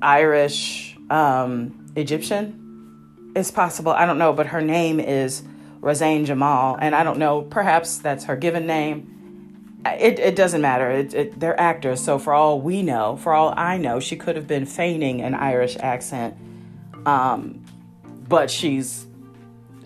Irish 0.00 0.96
um, 1.10 1.92
Egyptian. 1.96 3.32
It's 3.36 3.50
possible. 3.50 3.92
I 3.92 4.06
don't 4.06 4.18
know, 4.18 4.32
but 4.32 4.46
her 4.46 4.62
name 4.62 4.98
is 4.98 5.42
Razane 5.80 6.24
Jamal, 6.24 6.78
and 6.80 6.94
I 6.94 7.04
don't 7.04 7.18
know. 7.18 7.42
Perhaps 7.42 7.98
that's 7.98 8.24
her 8.24 8.36
given 8.36 8.66
name 8.66 9.16
it, 9.94 10.18
it 10.18 10.36
doesn't 10.36 10.60
matter. 10.60 10.90
It, 10.90 11.14
it, 11.14 11.40
they're 11.40 11.58
actors, 11.58 12.02
so 12.02 12.18
for 12.18 12.32
all 12.32 12.60
we 12.60 12.82
know, 12.82 13.16
for 13.16 13.32
all 13.32 13.54
I 13.56 13.76
know, 13.76 14.00
she 14.00 14.16
could 14.16 14.36
have 14.36 14.46
been 14.46 14.66
feigning 14.66 15.22
an 15.22 15.34
Irish 15.34 15.76
accent, 15.78 16.36
um, 17.04 17.64
but 18.28 18.50
she's 18.50 19.06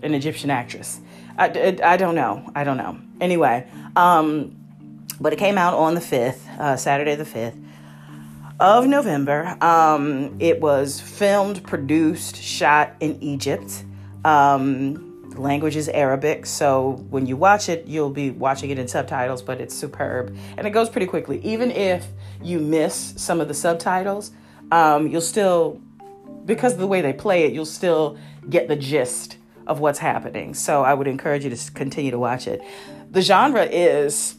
an 0.02 0.14
Egyptian 0.14 0.50
actress. 0.50 1.00
I, 1.36 1.78
I 1.82 1.96
don't 1.96 2.14
know. 2.14 2.50
I 2.54 2.64
don't 2.64 2.76
know. 2.76 2.98
Anyway, 3.20 3.66
um, 3.96 4.56
but 5.20 5.32
it 5.32 5.38
came 5.38 5.58
out 5.58 5.74
on 5.74 5.94
the 5.94 6.00
5th, 6.00 6.58
uh, 6.58 6.76
Saturday 6.76 7.14
the 7.14 7.24
5th 7.24 7.62
of 8.60 8.86
November. 8.86 9.56
Um, 9.62 10.36
it 10.38 10.60
was 10.60 11.00
filmed, 11.00 11.64
produced, 11.64 12.36
shot 12.36 12.94
in 13.00 13.20
Egypt. 13.22 13.84
Um, 14.24 15.30
the 15.30 15.40
language 15.40 15.76
is 15.76 15.88
Arabic, 15.88 16.44
so 16.44 17.04
when 17.08 17.24
you 17.24 17.36
watch 17.36 17.70
it, 17.70 17.86
you'll 17.86 18.10
be 18.10 18.30
watching 18.30 18.68
it 18.68 18.78
in 18.78 18.86
subtitles, 18.86 19.42
but 19.42 19.60
it's 19.60 19.74
superb. 19.74 20.36
And 20.58 20.66
it 20.66 20.70
goes 20.70 20.90
pretty 20.90 21.06
quickly. 21.06 21.40
Even 21.42 21.70
if 21.70 22.06
you 22.42 22.58
miss 22.58 23.14
some 23.16 23.40
of 23.40 23.48
the 23.48 23.54
subtitles, 23.54 24.30
um, 24.70 25.06
you'll 25.06 25.20
still, 25.22 25.80
because 26.44 26.74
of 26.74 26.80
the 26.80 26.86
way 26.86 27.00
they 27.00 27.14
play 27.14 27.44
it, 27.44 27.54
you'll 27.54 27.64
still 27.64 28.18
get 28.50 28.68
the 28.68 28.76
gist 28.76 29.38
of 29.66 29.80
what's 29.80 29.98
happening. 29.98 30.52
So 30.52 30.82
I 30.82 30.92
would 30.92 31.06
encourage 31.06 31.44
you 31.44 31.50
to 31.50 31.72
continue 31.72 32.10
to 32.10 32.18
watch 32.18 32.46
it. 32.46 32.60
The 33.10 33.22
genre 33.22 33.64
is, 33.64 34.36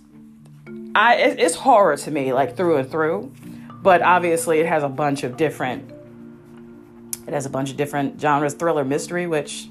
I 0.94 1.16
it's 1.16 1.56
horror 1.56 1.98
to 1.98 2.12
me, 2.12 2.34
like 2.34 2.56
through 2.56 2.78
and 2.78 2.92
through, 2.92 3.34
but 3.82 4.02
obviously 4.02 4.60
it 4.60 4.68
has 4.68 4.84
a 4.84 4.90
bunch 4.90 5.24
of 5.24 5.38
different. 5.38 5.92
It 7.28 7.34
has 7.34 7.46
a 7.46 7.50
bunch 7.50 7.72
of 7.72 7.78
different 7.78 8.20
genres: 8.20 8.54
thriller, 8.54 8.84
mystery, 8.84 9.28
which 9.28 9.70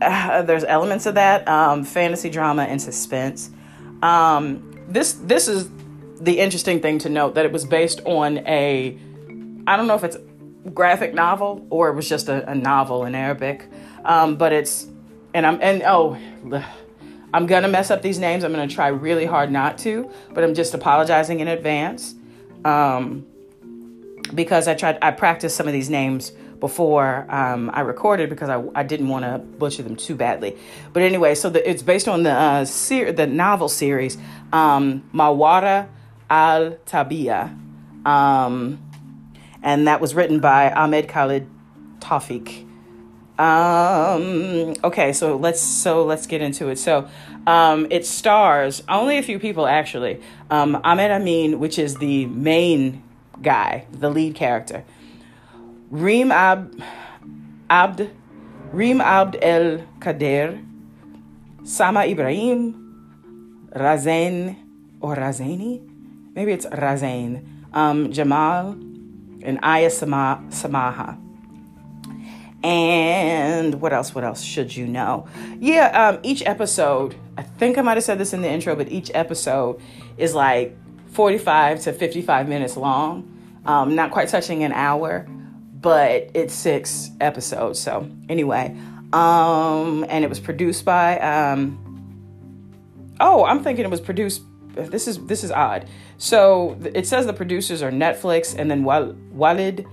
uh, 0.00 0.42
there's 0.42 0.64
elements 0.64 1.06
of 1.06 1.14
that 1.14 1.46
um, 1.48 1.84
fantasy 1.84 2.30
drama 2.30 2.64
and 2.64 2.80
suspense. 2.80 3.50
Um, 4.02 4.84
this 4.88 5.14
this 5.14 5.48
is 5.48 5.70
the 6.20 6.38
interesting 6.38 6.80
thing 6.80 6.98
to 7.00 7.08
note 7.08 7.34
that 7.34 7.44
it 7.44 7.52
was 7.52 7.64
based 7.64 8.00
on 8.04 8.38
a 8.38 8.98
I 9.66 9.76
don't 9.76 9.86
know 9.86 9.94
if 9.94 10.04
it's 10.04 10.16
graphic 10.72 11.14
novel 11.14 11.66
or 11.70 11.88
it 11.88 11.94
was 11.94 12.08
just 12.08 12.28
a, 12.28 12.48
a 12.50 12.54
novel 12.54 13.04
in 13.04 13.14
Arabic, 13.14 13.68
um, 14.04 14.36
but 14.36 14.52
it's 14.52 14.86
and 15.34 15.46
I'm 15.46 15.60
and 15.60 15.82
oh. 15.84 16.18
I'm 17.34 17.46
gonna 17.46 17.68
mess 17.68 17.90
up 17.90 18.02
these 18.02 18.18
names. 18.18 18.44
I'm 18.44 18.52
gonna 18.52 18.68
try 18.68 18.88
really 18.88 19.24
hard 19.24 19.50
not 19.50 19.78
to, 19.78 20.10
but 20.34 20.44
I'm 20.44 20.52
just 20.52 20.74
apologizing 20.74 21.40
in 21.40 21.48
advance 21.48 22.14
um, 22.64 23.26
because 24.34 24.68
I 24.68 24.74
tried. 24.74 24.98
I 25.02 25.10
practiced 25.10 25.56
some 25.56 25.66
of 25.66 25.72
these 25.72 25.90
names 25.90 26.32
before 26.62 27.26
um, 27.28 27.72
I 27.74 27.80
recorded 27.80 28.30
because 28.30 28.48
I, 28.48 28.62
I 28.76 28.84
didn't 28.84 29.08
want 29.08 29.24
to 29.24 29.38
butcher 29.38 29.82
them 29.82 29.96
too 29.96 30.14
badly. 30.14 30.56
But 30.92 31.02
anyway, 31.02 31.34
so 31.34 31.50
the, 31.50 31.68
it's 31.68 31.82
based 31.82 32.06
on 32.06 32.22
the 32.22 32.30
uh, 32.30 32.64
ser- 32.64 33.12
the 33.12 33.26
novel 33.26 33.68
series 33.68 34.16
um, 34.52 35.02
Mawara 35.12 35.88
al 36.30 36.76
Tabia, 36.86 37.56
um, 38.06 38.80
and 39.62 39.88
that 39.88 40.00
was 40.00 40.14
written 40.14 40.38
by 40.38 40.70
Ahmed 40.70 41.08
Khalid 41.08 41.48
Tawfiq. 41.98 42.68
Um, 43.38 44.74
okay, 44.84 45.12
so 45.12 45.36
let's 45.36 45.60
so 45.60 46.04
let's 46.04 46.28
get 46.28 46.42
into 46.42 46.68
it. 46.68 46.78
So 46.78 47.08
um, 47.46 47.86
it 47.90 48.06
stars 48.06 48.82
only 48.88 49.18
a 49.18 49.22
few 49.22 49.38
people 49.38 49.66
actually. 49.66 50.20
Um, 50.50 50.80
Ahmed 50.84 51.10
Amin, 51.10 51.58
which 51.58 51.78
is 51.78 51.96
the 51.96 52.26
main 52.26 53.02
guy, 53.42 53.86
the 53.92 54.10
lead 54.10 54.34
character. 54.34 54.84
Reem 55.90 56.32
Ab, 56.32 56.82
Abd, 57.68 58.10
Reem 58.72 59.00
Abd 59.00 59.36
El 59.42 59.84
Kader, 60.00 60.58
Sama 61.64 62.04
Ibrahim, 62.06 63.68
Razain 63.74 64.56
or 65.00 65.16
Razani, 65.16 65.82
maybe 66.34 66.52
it's 66.52 66.66
Razain, 66.66 67.44
um, 67.74 68.12
Jamal, 68.12 68.72
and 69.42 69.58
Aya 69.62 69.90
Sama, 69.90 70.42
Samaha. 70.48 71.18
And 72.64 73.80
what 73.80 73.92
else? 73.92 74.14
What 74.14 74.22
else 74.22 74.40
should 74.42 74.74
you 74.74 74.86
know? 74.86 75.26
Yeah, 75.58 76.08
um, 76.08 76.20
each 76.22 76.44
episode, 76.46 77.16
I 77.36 77.42
think 77.42 77.78
I 77.78 77.82
might 77.82 77.96
have 77.96 78.04
said 78.04 78.18
this 78.18 78.32
in 78.32 78.42
the 78.42 78.48
intro, 78.48 78.76
but 78.76 78.90
each 78.90 79.10
episode 79.14 79.80
is 80.18 80.34
like 80.34 80.76
45 81.12 81.80
to 81.82 81.92
55 81.92 82.48
minutes 82.48 82.76
long, 82.76 83.60
um, 83.64 83.94
not 83.94 84.10
quite 84.10 84.28
touching 84.28 84.64
an 84.64 84.72
hour 84.72 85.26
but 85.82 86.30
it's 86.32 86.54
six 86.54 87.10
episodes. 87.20 87.78
So 87.80 88.08
anyway, 88.28 88.74
um, 89.12 90.06
and 90.08 90.24
it 90.24 90.28
was 90.28 90.40
produced 90.40 90.84
by. 90.84 91.18
Um, 91.18 91.78
oh, 93.20 93.44
I'm 93.44 93.62
thinking 93.62 93.84
it 93.84 93.90
was 93.90 94.00
produced. 94.00 94.42
This 94.74 95.06
is 95.06 95.18
this 95.26 95.44
is 95.44 95.50
odd. 95.50 95.86
So 96.16 96.78
it 96.94 97.06
says 97.06 97.26
the 97.26 97.34
producers 97.34 97.82
are 97.82 97.90
Netflix 97.90 98.56
and 98.56 98.70
then 98.70 98.84
Walid 98.84 99.84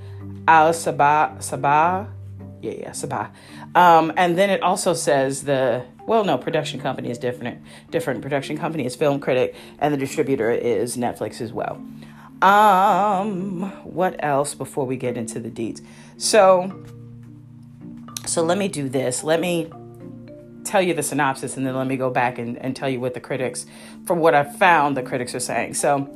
Al 0.47 0.71
Sabah 0.71 1.37
Sabah. 1.39 2.07
Yeah, 2.61 2.71
yeah, 2.71 2.89
Sabah. 2.91 3.31
Um, 3.75 4.11
and 4.17 4.37
then 4.37 4.49
it 4.49 4.63
also 4.63 4.93
says 4.93 5.43
the 5.43 5.85
well, 6.09 6.23
no, 6.23 6.39
production 6.39 6.79
company 6.79 7.11
is 7.11 7.19
different. 7.19 7.61
Different 7.91 8.23
production 8.23 8.57
company 8.57 8.83
is 8.83 8.95
Film 8.95 9.19
Clinic, 9.19 9.53
and 9.77 9.93
the 9.93 9.97
distributor 9.97 10.49
is 10.49 10.97
Netflix 10.97 11.39
as 11.39 11.53
well. 11.53 11.79
Um, 12.41 13.71
what 13.83 14.15
else 14.23 14.55
before 14.55 14.87
we 14.87 14.97
get 14.97 15.17
into 15.17 15.39
the 15.39 15.51
deeds? 15.51 15.83
So, 16.17 16.83
so 18.25 18.41
let 18.41 18.57
me 18.57 18.69
do 18.69 18.89
this. 18.89 19.23
Let 19.23 19.39
me 19.39 19.71
tell 20.63 20.81
you 20.81 20.95
the 20.95 21.03
synopsis 21.03 21.57
and 21.57 21.65
then 21.65 21.75
let 21.75 21.85
me 21.85 21.95
go 21.95 22.09
back 22.09 22.37
and, 22.37 22.57
and 22.57 22.75
tell 22.75 22.89
you 22.89 22.99
what 22.99 23.13
the 23.13 23.19
critics, 23.19 23.67
from 24.05 24.17
what 24.17 24.33
I 24.33 24.43
found, 24.43 24.97
the 24.97 25.03
critics 25.03 25.35
are 25.35 25.39
saying. 25.39 25.75
So, 25.75 26.09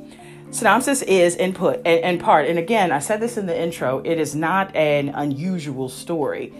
synopsis 0.50 1.02
is 1.02 1.36
input 1.36 1.86
and, 1.86 2.18
part. 2.20 2.46
And 2.46 2.58
again, 2.58 2.90
I 2.90 3.00
said 3.00 3.20
this 3.20 3.36
in 3.36 3.46
the 3.46 3.60
intro, 3.60 4.00
it 4.04 4.18
is 4.18 4.34
not 4.34 4.74
an 4.74 5.10
unusual 5.10 5.88
story. 5.88 6.52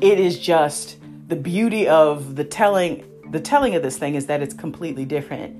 It 0.00 0.18
is 0.18 0.38
just 0.38 0.96
the 1.28 1.36
beauty 1.36 1.86
of 1.86 2.36
the 2.36 2.44
telling 2.44 3.04
the 3.30 3.40
telling 3.40 3.76
of 3.76 3.82
this 3.82 3.96
thing 3.96 4.16
is 4.16 4.26
that 4.26 4.42
it's 4.42 4.54
completely 4.54 5.04
different 5.04 5.56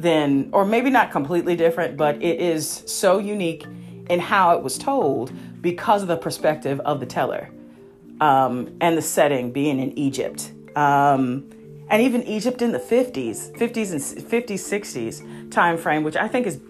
than, 0.00 0.48
or 0.52 0.64
maybe 0.64 0.90
not 0.90 1.10
completely 1.10 1.56
different, 1.56 1.96
but 1.96 2.16
it 2.22 2.40
is 2.40 2.84
so 2.86 3.18
unique 3.18 3.66
in 4.08 4.20
how 4.20 4.56
it 4.56 4.62
was 4.62 4.78
told 4.78 5.32
because 5.60 6.02
of 6.02 6.08
the 6.08 6.16
perspective 6.16 6.80
of 6.80 7.00
the 7.00 7.06
teller 7.06 7.50
um, 8.20 8.76
and 8.80 8.96
the 8.96 9.02
setting 9.02 9.50
being 9.50 9.78
in 9.80 9.96
Egypt. 9.98 10.52
Um, 10.76 11.50
and 11.88 12.00
even 12.02 12.22
Egypt 12.22 12.62
in 12.62 12.70
the 12.70 12.78
50s, 12.78 13.56
50s 13.56 13.90
and 13.92 14.30
50s, 14.30 15.20
60s 15.24 15.50
time 15.50 15.76
frame, 15.76 16.04
which 16.04 16.16
I 16.16 16.28
think 16.28 16.46
is, 16.46 16.60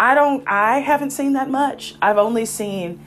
I 0.00 0.14
don't, 0.14 0.46
I 0.48 0.80
haven't 0.80 1.10
seen 1.10 1.34
that 1.34 1.48
much. 1.48 1.94
I've 2.02 2.18
only 2.18 2.44
seen, 2.44 3.00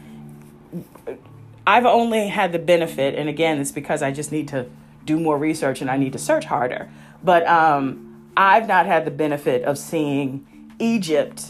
I've 1.68 1.86
only 1.86 2.30
had 2.30 2.54
the 2.54 2.60
benefit, 2.60 3.14
and 3.16 3.28
again, 3.28 3.60
it's 3.60 3.74
because 3.74 4.02
I 4.02 4.12
just 4.12 4.32
need 4.32 4.48
to 4.48 4.68
do 5.04 5.20
more 5.20 5.38
research 5.38 5.82
and 5.82 5.92
I 5.92 5.98
need 5.98 6.14
to 6.14 6.20
search 6.20 6.46
harder. 6.46 6.90
But 7.22 7.46
um, 7.46 8.32
I've 8.38 8.68
not 8.70 8.86
had 8.86 9.04
the 9.04 9.12
benefit 9.12 9.64
of 9.64 9.78
seeing 9.78 10.74
Egypt 10.80 11.48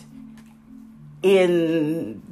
in 1.22 2.24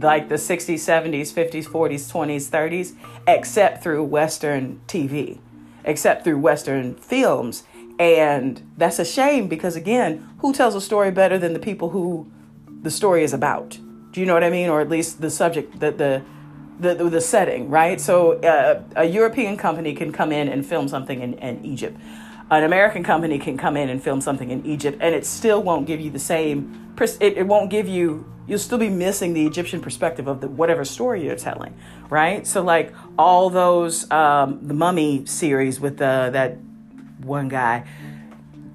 like 0.00 0.28
the 0.28 0.34
60s, 0.34 0.74
70s, 0.74 1.32
50s, 1.32 1.66
40s, 1.66 2.12
20s, 2.12 2.50
30s, 2.50 2.96
except 3.28 3.82
through 3.82 4.02
Western 4.04 4.80
TV, 4.88 5.38
except 5.84 6.24
through 6.24 6.38
Western 6.38 6.96
films. 6.96 7.62
And 8.00 8.60
that's 8.76 8.98
a 8.98 9.04
shame 9.04 9.46
because, 9.46 9.76
again, 9.76 10.28
who 10.38 10.52
tells 10.52 10.74
a 10.74 10.80
story 10.80 11.12
better 11.12 11.38
than 11.38 11.52
the 11.52 11.60
people 11.60 11.90
who 11.90 12.28
the 12.82 12.90
story 12.90 13.22
is 13.22 13.32
about? 13.32 13.78
Do 14.10 14.20
you 14.20 14.26
know 14.26 14.34
what 14.34 14.42
I 14.42 14.50
mean? 14.50 14.68
Or 14.68 14.80
at 14.80 14.88
least 14.88 15.20
the 15.20 15.30
subject, 15.30 15.78
the, 15.78 15.92
the, 15.92 16.22
the, 16.80 16.94
the 16.94 17.20
setting, 17.20 17.70
right? 17.70 18.00
So 18.00 18.40
uh, 18.40 18.82
a 18.96 19.04
European 19.04 19.56
company 19.56 19.94
can 19.94 20.12
come 20.12 20.32
in 20.32 20.48
and 20.48 20.64
film 20.64 20.88
something 20.88 21.20
in, 21.20 21.34
in 21.34 21.64
Egypt. 21.64 21.98
An 22.50 22.64
American 22.64 23.04
company 23.04 23.38
can 23.38 23.56
come 23.56 23.76
in 23.76 23.88
and 23.88 24.02
film 24.02 24.20
something 24.20 24.50
in 24.50 24.66
Egypt, 24.66 24.98
and 25.00 25.14
it 25.14 25.24
still 25.24 25.62
won't 25.62 25.86
give 25.86 26.00
you 26.00 26.10
the 26.10 26.18
same. 26.18 26.94
It, 26.98 27.38
it 27.38 27.46
won't 27.46 27.70
give 27.70 27.88
you 27.88 28.26
you'll 28.50 28.58
still 28.58 28.78
be 28.78 28.88
missing 28.88 29.32
the 29.32 29.46
Egyptian 29.46 29.80
perspective 29.80 30.26
of 30.26 30.40
the 30.40 30.48
whatever 30.48 30.84
story 30.84 31.24
you're 31.24 31.36
telling, 31.36 31.72
right? 32.08 32.44
So 32.44 32.62
like 32.62 32.92
all 33.16 33.48
those 33.48 34.10
um, 34.10 34.66
the 34.66 34.74
Mummy 34.74 35.24
series 35.26 35.78
with 35.78 35.98
the 35.98 36.30
that 36.32 36.58
one 37.22 37.48
guy, 37.48 37.84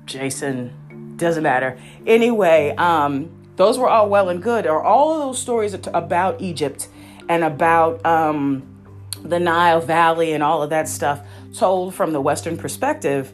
Jason, 0.05 1.15
doesn't 1.17 1.43
matter. 1.43 1.77
Anyway, 2.07 2.73
um, 2.77 3.29
those 3.57 3.77
were 3.77 3.89
all 3.89 4.07
well 4.09 4.29
and 4.29 4.41
good. 4.41 4.65
Or 4.65 4.81
all 4.81 5.13
of 5.13 5.19
those 5.19 5.39
stories 5.39 5.73
about 5.73 6.41
Egypt 6.41 6.87
and 7.29 7.43
about 7.43 8.05
um, 8.05 8.63
the 9.23 9.39
Nile 9.39 9.81
Valley 9.81 10.33
and 10.33 10.43
all 10.43 10.61
of 10.61 10.69
that 10.69 10.87
stuff 10.87 11.21
told 11.53 11.93
from 11.93 12.13
the 12.13 12.21
Western 12.21 12.57
perspective 12.57 13.33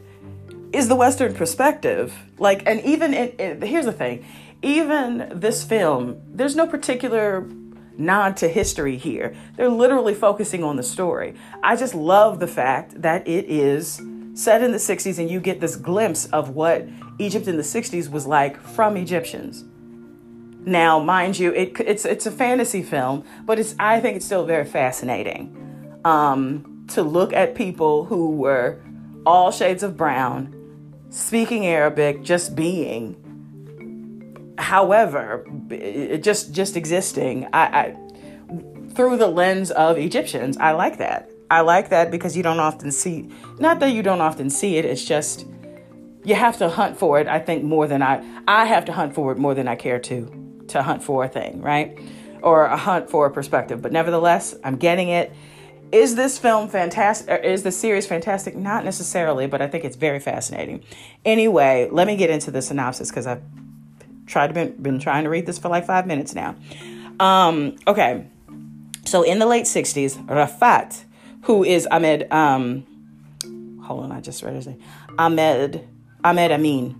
is 0.72 0.88
the 0.88 0.96
Western 0.96 1.34
perspective. 1.34 2.14
Like, 2.38 2.62
and 2.66 2.80
even 2.80 3.14
in, 3.14 3.28
in, 3.30 3.62
here's 3.62 3.84
the 3.84 3.92
thing 3.92 4.24
even 4.62 5.28
this 5.34 5.64
film, 5.64 6.20
there's 6.28 6.54
no 6.54 6.66
particular 6.66 7.46
nod 7.98 8.36
to 8.38 8.48
history 8.48 8.96
here. 8.96 9.34
They're 9.56 9.68
literally 9.68 10.14
focusing 10.14 10.62
on 10.62 10.76
the 10.76 10.82
story. 10.82 11.34
I 11.62 11.76
just 11.76 11.94
love 11.94 12.40
the 12.40 12.46
fact 12.46 13.02
that 13.02 13.26
it 13.26 13.46
is 13.46 14.00
set 14.34 14.62
in 14.62 14.72
the 14.72 14.78
60s 14.78 15.18
and 15.18 15.30
you 15.30 15.40
get 15.40 15.60
this 15.60 15.76
glimpse 15.76 16.26
of 16.26 16.50
what 16.50 16.86
Egypt 17.18 17.48
in 17.48 17.56
the 17.56 17.62
60s 17.62 18.10
was 18.10 18.26
like 18.26 18.58
from 18.60 18.96
Egyptians. 18.96 19.64
Now, 20.64 21.00
mind 21.00 21.38
you, 21.38 21.52
it, 21.52 21.80
it's 21.80 22.04
it's 22.04 22.26
a 22.26 22.30
fantasy 22.30 22.82
film, 22.82 23.24
but 23.44 23.58
it's 23.58 23.74
I 23.80 24.00
think 24.00 24.16
it's 24.16 24.26
still 24.26 24.44
very 24.44 24.64
fascinating 24.64 26.00
um, 26.04 26.86
to 26.90 27.02
look 27.02 27.32
at 27.32 27.54
people 27.54 28.04
who 28.04 28.30
were 28.36 28.80
all 29.26 29.50
shades 29.50 29.82
of 29.82 29.96
brown, 29.96 30.54
speaking 31.10 31.66
Arabic, 31.66 32.22
just 32.22 32.54
being, 32.54 33.16
however, 34.56 35.44
just 36.20 36.52
just 36.52 36.76
existing, 36.76 37.48
I, 37.52 37.62
I 37.62 37.96
through 38.94 39.16
the 39.16 39.28
lens 39.28 39.72
of 39.72 39.98
Egyptians, 39.98 40.56
I 40.58 40.72
like 40.72 40.98
that. 40.98 41.28
I 41.50 41.62
like 41.62 41.90
that 41.90 42.10
because 42.10 42.36
you 42.36 42.42
don't 42.42 42.60
often 42.60 42.92
see. 42.92 43.28
Not 43.58 43.80
that 43.80 43.88
you 43.88 44.02
don't 44.02 44.20
often 44.20 44.48
see 44.48 44.76
it. 44.76 44.84
It's 44.84 45.04
just 45.04 45.44
you 46.24 46.36
have 46.36 46.56
to 46.58 46.68
hunt 46.68 46.96
for 46.96 47.18
it. 47.18 47.26
I 47.26 47.40
think 47.40 47.64
more 47.64 47.88
than 47.88 48.00
I. 48.00 48.24
I 48.46 48.64
have 48.66 48.84
to 48.84 48.92
hunt 48.92 49.12
for 49.14 49.32
it 49.32 49.38
more 49.38 49.54
than 49.54 49.66
I 49.66 49.74
care 49.74 49.98
to 49.98 50.41
to 50.72 50.82
hunt 50.82 51.02
for 51.02 51.24
a 51.24 51.28
thing, 51.28 51.60
right? 51.60 51.98
Or 52.42 52.64
a 52.64 52.76
hunt 52.76 53.10
for 53.10 53.26
a 53.26 53.30
perspective. 53.30 53.80
But 53.80 53.92
nevertheless, 53.92 54.54
I'm 54.64 54.76
getting 54.76 55.08
it. 55.08 55.32
Is 55.92 56.14
this 56.16 56.38
film 56.38 56.68
fantastic? 56.68 57.44
Is 57.44 57.62
the 57.62 57.72
series 57.72 58.06
fantastic? 58.06 58.56
Not 58.56 58.84
necessarily, 58.84 59.46
but 59.46 59.60
I 59.60 59.68
think 59.68 59.84
it's 59.84 59.96
very 59.96 60.20
fascinating. 60.20 60.82
Anyway, 61.24 61.88
let 61.92 62.06
me 62.06 62.16
get 62.16 62.30
into 62.30 62.50
the 62.50 62.62
synopsis 62.62 63.10
because 63.10 63.26
I've 63.26 63.42
tried 64.26 64.48
to 64.48 64.54
been, 64.54 64.82
been 64.82 64.98
trying 64.98 65.24
to 65.24 65.30
read 65.30 65.46
this 65.46 65.58
for 65.58 65.68
like 65.68 65.86
five 65.86 66.06
minutes 66.06 66.34
now. 66.34 66.56
Um, 67.20 67.76
okay, 67.86 68.26
so 69.04 69.22
in 69.22 69.38
the 69.38 69.46
late 69.46 69.64
'60s, 69.64 70.24
Rafat, 70.26 71.04
who 71.42 71.62
is 71.62 71.86
Ahmed, 71.86 72.32
um, 72.32 73.80
hold 73.84 74.04
on, 74.04 74.12
I 74.12 74.20
just 74.20 74.42
read 74.42 74.54
his 74.54 74.66
name, 74.66 74.80
Ahmed 75.18 75.86
Ahmed 76.24 76.52
Amin, 76.52 76.94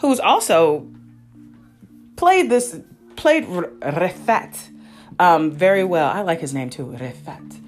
who's 0.00 0.20
also 0.20 0.88
played 2.16 2.48
this 2.48 2.80
played 3.22 3.46
Rafat 3.46 4.68
um, 5.20 5.52
very 5.52 5.84
well. 5.84 6.10
I 6.10 6.22
like 6.22 6.40
his 6.40 6.52
name 6.52 6.70
too, 6.70 6.86
Rafat. 6.86 7.60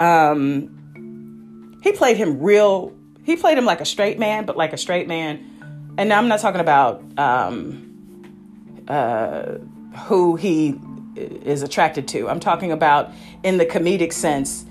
Um, 0.00 1.78
he 1.82 1.92
played 1.92 2.16
him 2.16 2.40
real. 2.40 2.94
He 3.22 3.36
played 3.36 3.58
him 3.58 3.66
like 3.66 3.82
a 3.82 3.84
straight 3.84 4.18
man, 4.18 4.46
but 4.46 4.56
like 4.56 4.72
a 4.72 4.78
straight 4.78 5.06
man. 5.06 5.94
And 5.98 6.08
now 6.08 6.16
I'm 6.16 6.28
not 6.28 6.40
talking 6.40 6.62
about 6.62 7.02
um, 7.18 8.82
uh, 8.88 9.58
who 10.06 10.36
he 10.36 10.80
is 11.14 11.62
attracted 11.62 12.08
to. 12.08 12.30
I'm 12.30 12.40
talking 12.40 12.72
about 12.72 13.12
in 13.42 13.58
the 13.58 13.66
comedic 13.66 14.14
sense. 14.14 14.64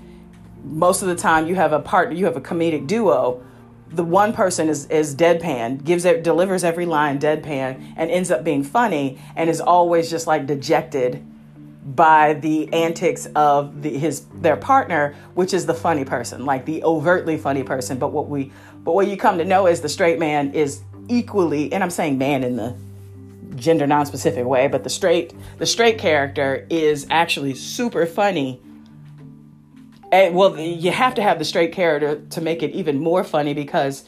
Most 0.64 1.02
of 1.02 1.08
the 1.08 1.14
time, 1.14 1.46
you 1.46 1.54
have 1.54 1.72
a 1.72 1.78
partner, 1.80 2.16
you 2.16 2.24
have 2.24 2.36
a 2.36 2.40
comedic 2.40 2.88
duo. 2.88 3.40
The 3.92 4.04
one 4.04 4.32
person 4.32 4.68
is, 4.68 4.86
is 4.86 5.14
deadpan, 5.14 5.84
gives 5.84 6.04
it, 6.04 6.24
delivers 6.24 6.64
every 6.64 6.86
line 6.86 7.18
deadpan, 7.18 7.94
and 7.96 8.10
ends 8.10 8.30
up 8.30 8.42
being 8.42 8.64
funny, 8.64 9.18
and 9.36 9.50
is 9.50 9.60
always 9.60 10.10
just 10.10 10.26
like 10.26 10.46
dejected 10.46 11.24
by 11.84 12.34
the 12.34 12.72
antics 12.72 13.26
of 13.34 13.82
the, 13.82 13.90
his 13.98 14.26
their 14.34 14.56
partner, 14.56 15.14
which 15.34 15.52
is 15.52 15.66
the 15.66 15.74
funny 15.74 16.04
person, 16.04 16.46
like 16.46 16.64
the 16.64 16.82
overtly 16.84 17.36
funny 17.36 17.64
person. 17.64 17.98
But 17.98 18.12
what 18.12 18.28
we 18.28 18.52
but 18.84 18.94
what 18.94 19.08
you 19.08 19.16
come 19.16 19.38
to 19.38 19.44
know 19.44 19.66
is 19.66 19.80
the 19.80 19.88
straight 19.88 20.18
man 20.18 20.54
is 20.54 20.82
equally, 21.08 21.72
and 21.72 21.82
I'm 21.82 21.90
saying 21.90 22.18
man 22.18 22.44
in 22.44 22.56
the 22.56 22.76
gender 23.56 23.86
non-specific 23.86 24.46
way, 24.46 24.68
but 24.68 24.84
the 24.84 24.90
straight 24.90 25.34
the 25.58 25.66
straight 25.66 25.98
character 25.98 26.66
is 26.70 27.06
actually 27.10 27.54
super 27.54 28.06
funny. 28.06 28.62
And 30.12 30.34
well, 30.34 30.58
you 30.58 30.92
have 30.92 31.14
to 31.16 31.22
have 31.22 31.38
the 31.38 31.44
straight 31.44 31.72
character 31.72 32.20
to 32.30 32.40
make 32.40 32.62
it 32.62 32.70
even 32.72 33.00
more 33.00 33.24
funny 33.24 33.54
because 33.54 34.04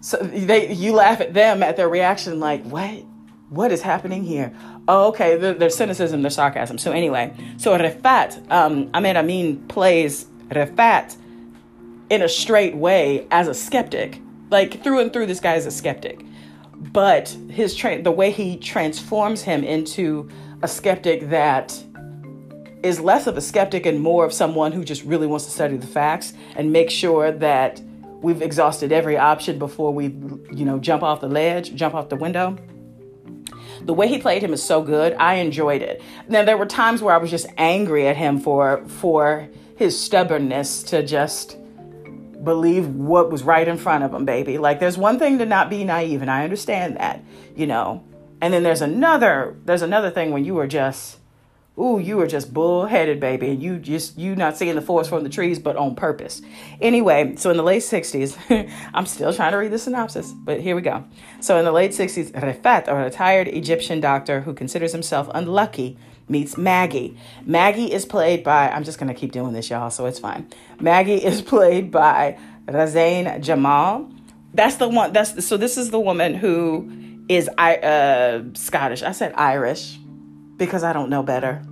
so 0.00 0.16
they 0.18 0.72
you 0.72 0.94
laugh 0.94 1.20
at 1.20 1.34
them 1.34 1.62
at 1.62 1.76
their 1.76 1.88
reaction 1.88 2.40
like 2.40 2.62
what 2.64 3.04
what 3.50 3.72
is 3.72 3.82
happening 3.82 4.22
here? 4.22 4.54
Oh, 4.86 5.08
okay, 5.08 5.36
their, 5.36 5.70
cynicism, 5.70 6.22
their 6.22 6.30
sarcasm. 6.30 6.78
So 6.78 6.92
anyway, 6.92 7.34
so 7.56 7.76
Refat, 7.76 8.48
um, 8.50 8.88
Ahmed 8.94 9.16
Amin 9.16 9.66
plays 9.66 10.26
Refat 10.50 11.16
in 12.10 12.22
a 12.22 12.28
straight 12.28 12.76
way 12.76 13.26
as 13.32 13.48
a 13.48 13.54
skeptic. 13.54 14.20
Like 14.50 14.84
through 14.84 15.00
and 15.00 15.12
through, 15.12 15.26
this 15.26 15.40
guy 15.40 15.56
is 15.56 15.66
a 15.66 15.70
skeptic 15.72 16.24
but 16.80 17.28
his 17.50 17.74
tra- 17.74 18.02
the 18.02 18.10
way 18.10 18.30
he 18.30 18.56
transforms 18.56 19.42
him 19.42 19.62
into 19.62 20.28
a 20.62 20.68
skeptic 20.68 21.28
that 21.28 21.82
is 22.82 23.00
less 23.00 23.26
of 23.26 23.36
a 23.36 23.40
skeptic 23.40 23.86
and 23.86 24.00
more 24.00 24.24
of 24.24 24.32
someone 24.32 24.72
who 24.72 24.84
just 24.84 25.04
really 25.04 25.26
wants 25.26 25.44
to 25.44 25.50
study 25.50 25.76
the 25.76 25.86
facts 25.86 26.32
and 26.56 26.72
make 26.72 26.90
sure 26.90 27.30
that 27.30 27.80
we've 28.20 28.42
exhausted 28.42 28.92
every 28.92 29.16
option 29.16 29.58
before 29.58 29.92
we 29.92 30.04
you 30.52 30.64
know 30.64 30.78
jump 30.78 31.02
off 31.02 31.20
the 31.20 31.28
ledge 31.28 31.74
jump 31.74 31.94
off 31.94 32.08
the 32.08 32.16
window 32.16 32.56
the 33.82 33.94
way 33.94 34.06
he 34.08 34.18
played 34.18 34.42
him 34.42 34.52
is 34.52 34.62
so 34.62 34.82
good 34.82 35.14
i 35.14 35.34
enjoyed 35.36 35.80
it 35.80 36.02
now 36.28 36.44
there 36.44 36.58
were 36.58 36.66
times 36.66 37.00
where 37.00 37.14
i 37.14 37.18
was 37.18 37.30
just 37.30 37.46
angry 37.56 38.06
at 38.06 38.16
him 38.16 38.38
for 38.38 38.84
for 38.86 39.48
his 39.76 39.98
stubbornness 39.98 40.82
to 40.82 41.02
just 41.02 41.56
believe 42.44 42.86
what 42.88 43.30
was 43.30 43.42
right 43.42 43.66
in 43.66 43.76
front 43.76 44.04
of 44.04 44.12
him 44.12 44.24
baby. 44.24 44.58
Like 44.58 44.80
there's 44.80 44.98
one 44.98 45.18
thing 45.18 45.38
to 45.38 45.46
not 45.46 45.70
be 45.70 45.84
naive, 45.84 46.22
and 46.22 46.30
I 46.30 46.44
understand 46.44 46.96
that, 46.96 47.24
you 47.56 47.66
know. 47.66 48.04
And 48.40 48.52
then 48.52 48.62
there's 48.62 48.82
another 48.82 49.56
there's 49.64 49.82
another 49.82 50.10
thing 50.10 50.32
when 50.32 50.44
you 50.44 50.58
are 50.58 50.66
just 50.66 51.18
ooh, 51.80 51.98
you 51.98 52.20
are 52.20 52.26
just 52.26 52.52
bullheaded, 52.52 53.18
baby, 53.20 53.50
and 53.50 53.62
you 53.62 53.78
just 53.78 54.18
you 54.18 54.36
not 54.36 54.56
seeing 54.56 54.74
the 54.74 54.82
forest 54.82 55.10
from 55.10 55.24
the 55.24 55.30
trees, 55.30 55.58
but 55.58 55.76
on 55.76 55.94
purpose. 55.94 56.42
Anyway, 56.80 57.34
so 57.36 57.50
in 57.50 57.56
the 57.56 57.62
late 57.62 57.82
'60s, 57.82 58.70
I'm 58.94 59.06
still 59.06 59.32
trying 59.32 59.52
to 59.52 59.58
read 59.58 59.72
the 59.72 59.78
synopsis, 59.78 60.32
but 60.32 60.60
here 60.60 60.76
we 60.76 60.82
go. 60.82 61.04
So 61.40 61.58
in 61.58 61.64
the 61.64 61.72
late 61.72 61.92
'60s, 61.92 62.32
Rafat, 62.32 62.88
a 62.88 62.94
retired 62.94 63.48
Egyptian 63.48 64.00
doctor 64.00 64.42
who 64.42 64.54
considers 64.54 64.92
himself 64.92 65.28
unlucky 65.34 65.96
meets 66.30 66.56
Maggie. 66.56 67.16
Maggie 67.44 67.92
is 67.92 68.06
played 68.06 68.44
by, 68.44 68.68
I'm 68.68 68.84
just 68.84 68.98
to 69.00 69.14
keep 69.14 69.32
doing 69.32 69.52
this, 69.52 69.68
y'all, 69.68 69.90
so 69.90 70.06
it's 70.06 70.20
fine. 70.20 70.48
Maggie 70.78 71.14
is 71.14 71.42
played 71.52 71.90
by 71.90 72.38
Razain 72.66 73.40
Jamal. 73.40 74.08
That's 74.54 74.76
the 74.76 74.88
one, 74.88 75.12
that's 75.12 75.44
so 75.44 75.56
this 75.56 75.76
is 75.76 75.90
the 75.90 76.00
woman 76.00 76.34
who 76.34 76.88
is 77.28 77.48
uh, 77.48 78.42
Scottish. 78.54 79.02
I 79.02 79.12
said 79.12 79.32
Irish 79.36 79.98
because 80.56 80.82
I 80.82 80.92
don't 80.92 81.10
know 81.10 81.22
better. 81.22 81.62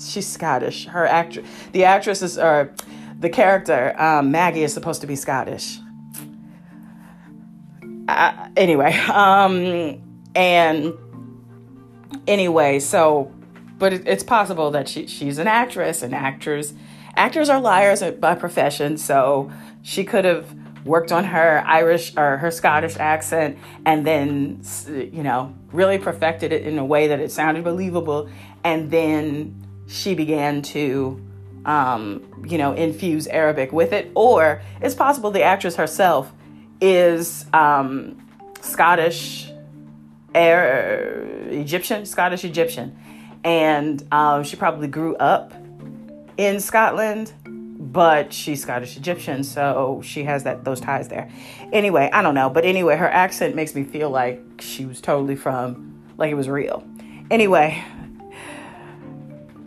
She's 0.00 0.26
Scottish. 0.26 0.86
Her 0.86 1.06
actress, 1.06 1.48
the 1.72 1.84
actress 1.84 2.22
is, 2.22 2.38
or 2.38 2.72
the 3.18 3.28
character, 3.28 4.00
um, 4.00 4.30
Maggie, 4.30 4.62
is 4.62 4.72
supposed 4.72 5.00
to 5.00 5.06
be 5.06 5.16
Scottish. 5.16 5.78
Uh, 8.06 8.48
anyway, 8.56 8.94
um, 9.12 10.02
and 10.34 10.94
anyway, 12.26 12.78
so 12.78 13.32
but 13.78 13.92
it, 13.92 14.08
it's 14.08 14.24
possible 14.24 14.70
that 14.70 14.88
she, 14.88 15.06
she's 15.06 15.38
an 15.38 15.46
actress 15.46 16.02
and 16.02 16.14
actors 16.14 16.74
actors 17.16 17.48
are 17.48 17.60
liars 17.60 18.02
by 18.18 18.34
profession 18.34 18.96
so 18.96 19.50
she 19.82 20.04
could 20.04 20.24
have 20.24 20.54
worked 20.84 21.12
on 21.12 21.24
her 21.24 21.62
Irish 21.66 22.16
or 22.16 22.38
her 22.38 22.50
Scottish 22.50 22.96
accent, 22.96 23.58
and 23.84 24.06
then, 24.06 24.62
you 24.88 25.22
know, 25.22 25.54
really 25.72 25.98
perfected 25.98 26.52
it 26.52 26.62
in 26.62 26.78
a 26.78 26.84
way 26.84 27.08
that 27.08 27.20
it 27.20 27.30
sounded 27.30 27.64
believable. 27.64 28.28
And 28.64 28.90
then 28.90 29.67
she 29.88 30.14
began 30.14 30.62
to, 30.62 31.20
um, 31.64 32.44
you 32.46 32.58
know, 32.58 32.72
infuse 32.72 33.26
Arabic 33.26 33.72
with 33.72 33.92
it. 33.92 34.10
Or 34.14 34.62
it's 34.80 34.94
possible 34.94 35.30
the 35.30 35.42
actress 35.42 35.76
herself 35.76 36.32
is 36.80 37.46
um, 37.52 38.24
Scottish, 38.60 39.50
Air, 40.34 41.26
Egyptian, 41.48 42.06
Scottish 42.06 42.44
Egyptian. 42.44 42.96
And 43.42 44.06
um, 44.12 44.44
she 44.44 44.56
probably 44.56 44.88
grew 44.88 45.16
up 45.16 45.52
in 46.36 46.60
Scotland 46.60 47.32
but 47.78 48.32
she's 48.32 48.60
Scottish 48.60 48.96
Egyptian, 48.96 49.44
so 49.44 50.00
she 50.04 50.24
has 50.24 50.44
that 50.44 50.64
those 50.64 50.80
ties 50.80 51.08
there. 51.08 51.30
Anyway, 51.72 52.10
I 52.12 52.22
don't 52.22 52.34
know, 52.34 52.50
but 52.50 52.64
anyway, 52.64 52.96
her 52.96 53.08
accent 53.08 53.54
makes 53.54 53.74
me 53.74 53.84
feel 53.84 54.10
like 54.10 54.40
she 54.58 54.84
was 54.84 55.00
totally 55.00 55.36
from 55.36 56.02
like 56.16 56.30
it 56.30 56.34
was 56.34 56.48
real. 56.48 56.84
Anyway, 57.30 57.82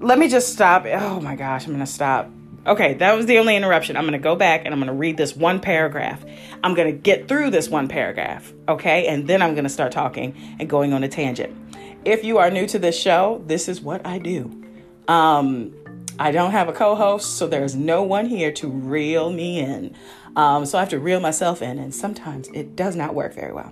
let 0.02 0.18
me 0.20 0.28
just 0.28 0.52
stop. 0.52 0.86
Oh 0.86 1.22
my 1.22 1.36
gosh, 1.36 1.66
I'm 1.66 1.72
gonna 1.72 1.86
stop. 1.86 2.30
Okay, 2.66 2.95
that 2.95 3.16
was 3.16 3.26
the 3.26 3.39
only 3.39 3.56
interruption. 3.56 3.97
I'm 3.97 4.06
gonna 4.06 4.20
go 4.20 4.36
back 4.36 4.66
and 4.66 4.74
I'm 4.74 4.80
gonna 4.80 4.93
read 4.93 5.18
this 5.18 5.36
one 5.36 5.60
paragraph. 5.60 6.24
I'm 6.64 6.74
gonna 6.74 6.91
get 6.91 7.28
through 7.28 7.52
this 7.52 7.70
one 7.70 7.88
paragraph, 7.88 8.52
okay, 8.68 9.08
and 9.08 9.28
then 9.28 9.41
I'm 9.41 9.56
gonna 9.56 9.70
start 9.70 9.91
talking 9.91 10.36
and 10.60 10.70
going 10.70 10.93
on 10.93 11.04
a 11.04 11.08
tangent. 11.08 11.56
If 12.04 12.24
you 12.24 12.39
are 12.39 12.49
new 12.49 12.68
to 12.68 12.80
this 12.80 12.99
show, 12.99 13.43
this 13.45 13.68
is 13.68 13.82
what 13.82 14.06
I 14.06 14.18
do. 14.18 14.64
Um, 15.08 15.74
I 16.20 16.32
don't 16.32 16.52
have 16.52 16.68
a 16.68 16.74
co 16.74 16.95
host, 16.95 17.38
so 17.38 17.47
there's 17.47 17.76
no 17.76 18.04
one 18.04 18.26
here 18.26 18.52
to 18.54 18.68
reel 18.68 19.32
me 19.32 19.60
in. 19.60 19.95
Um, 20.36 20.66
so 20.66 20.78
I 20.78 20.82
have 20.82 20.89
to 20.89 20.99
reel 20.99 21.20
myself 21.20 21.62
in, 21.62 21.78
and 21.78 21.93
sometimes 21.93 22.47
it 22.49 22.76
does 22.76 22.95
not 22.95 23.14
work 23.14 23.34
very 23.34 23.54
well. 23.54 23.72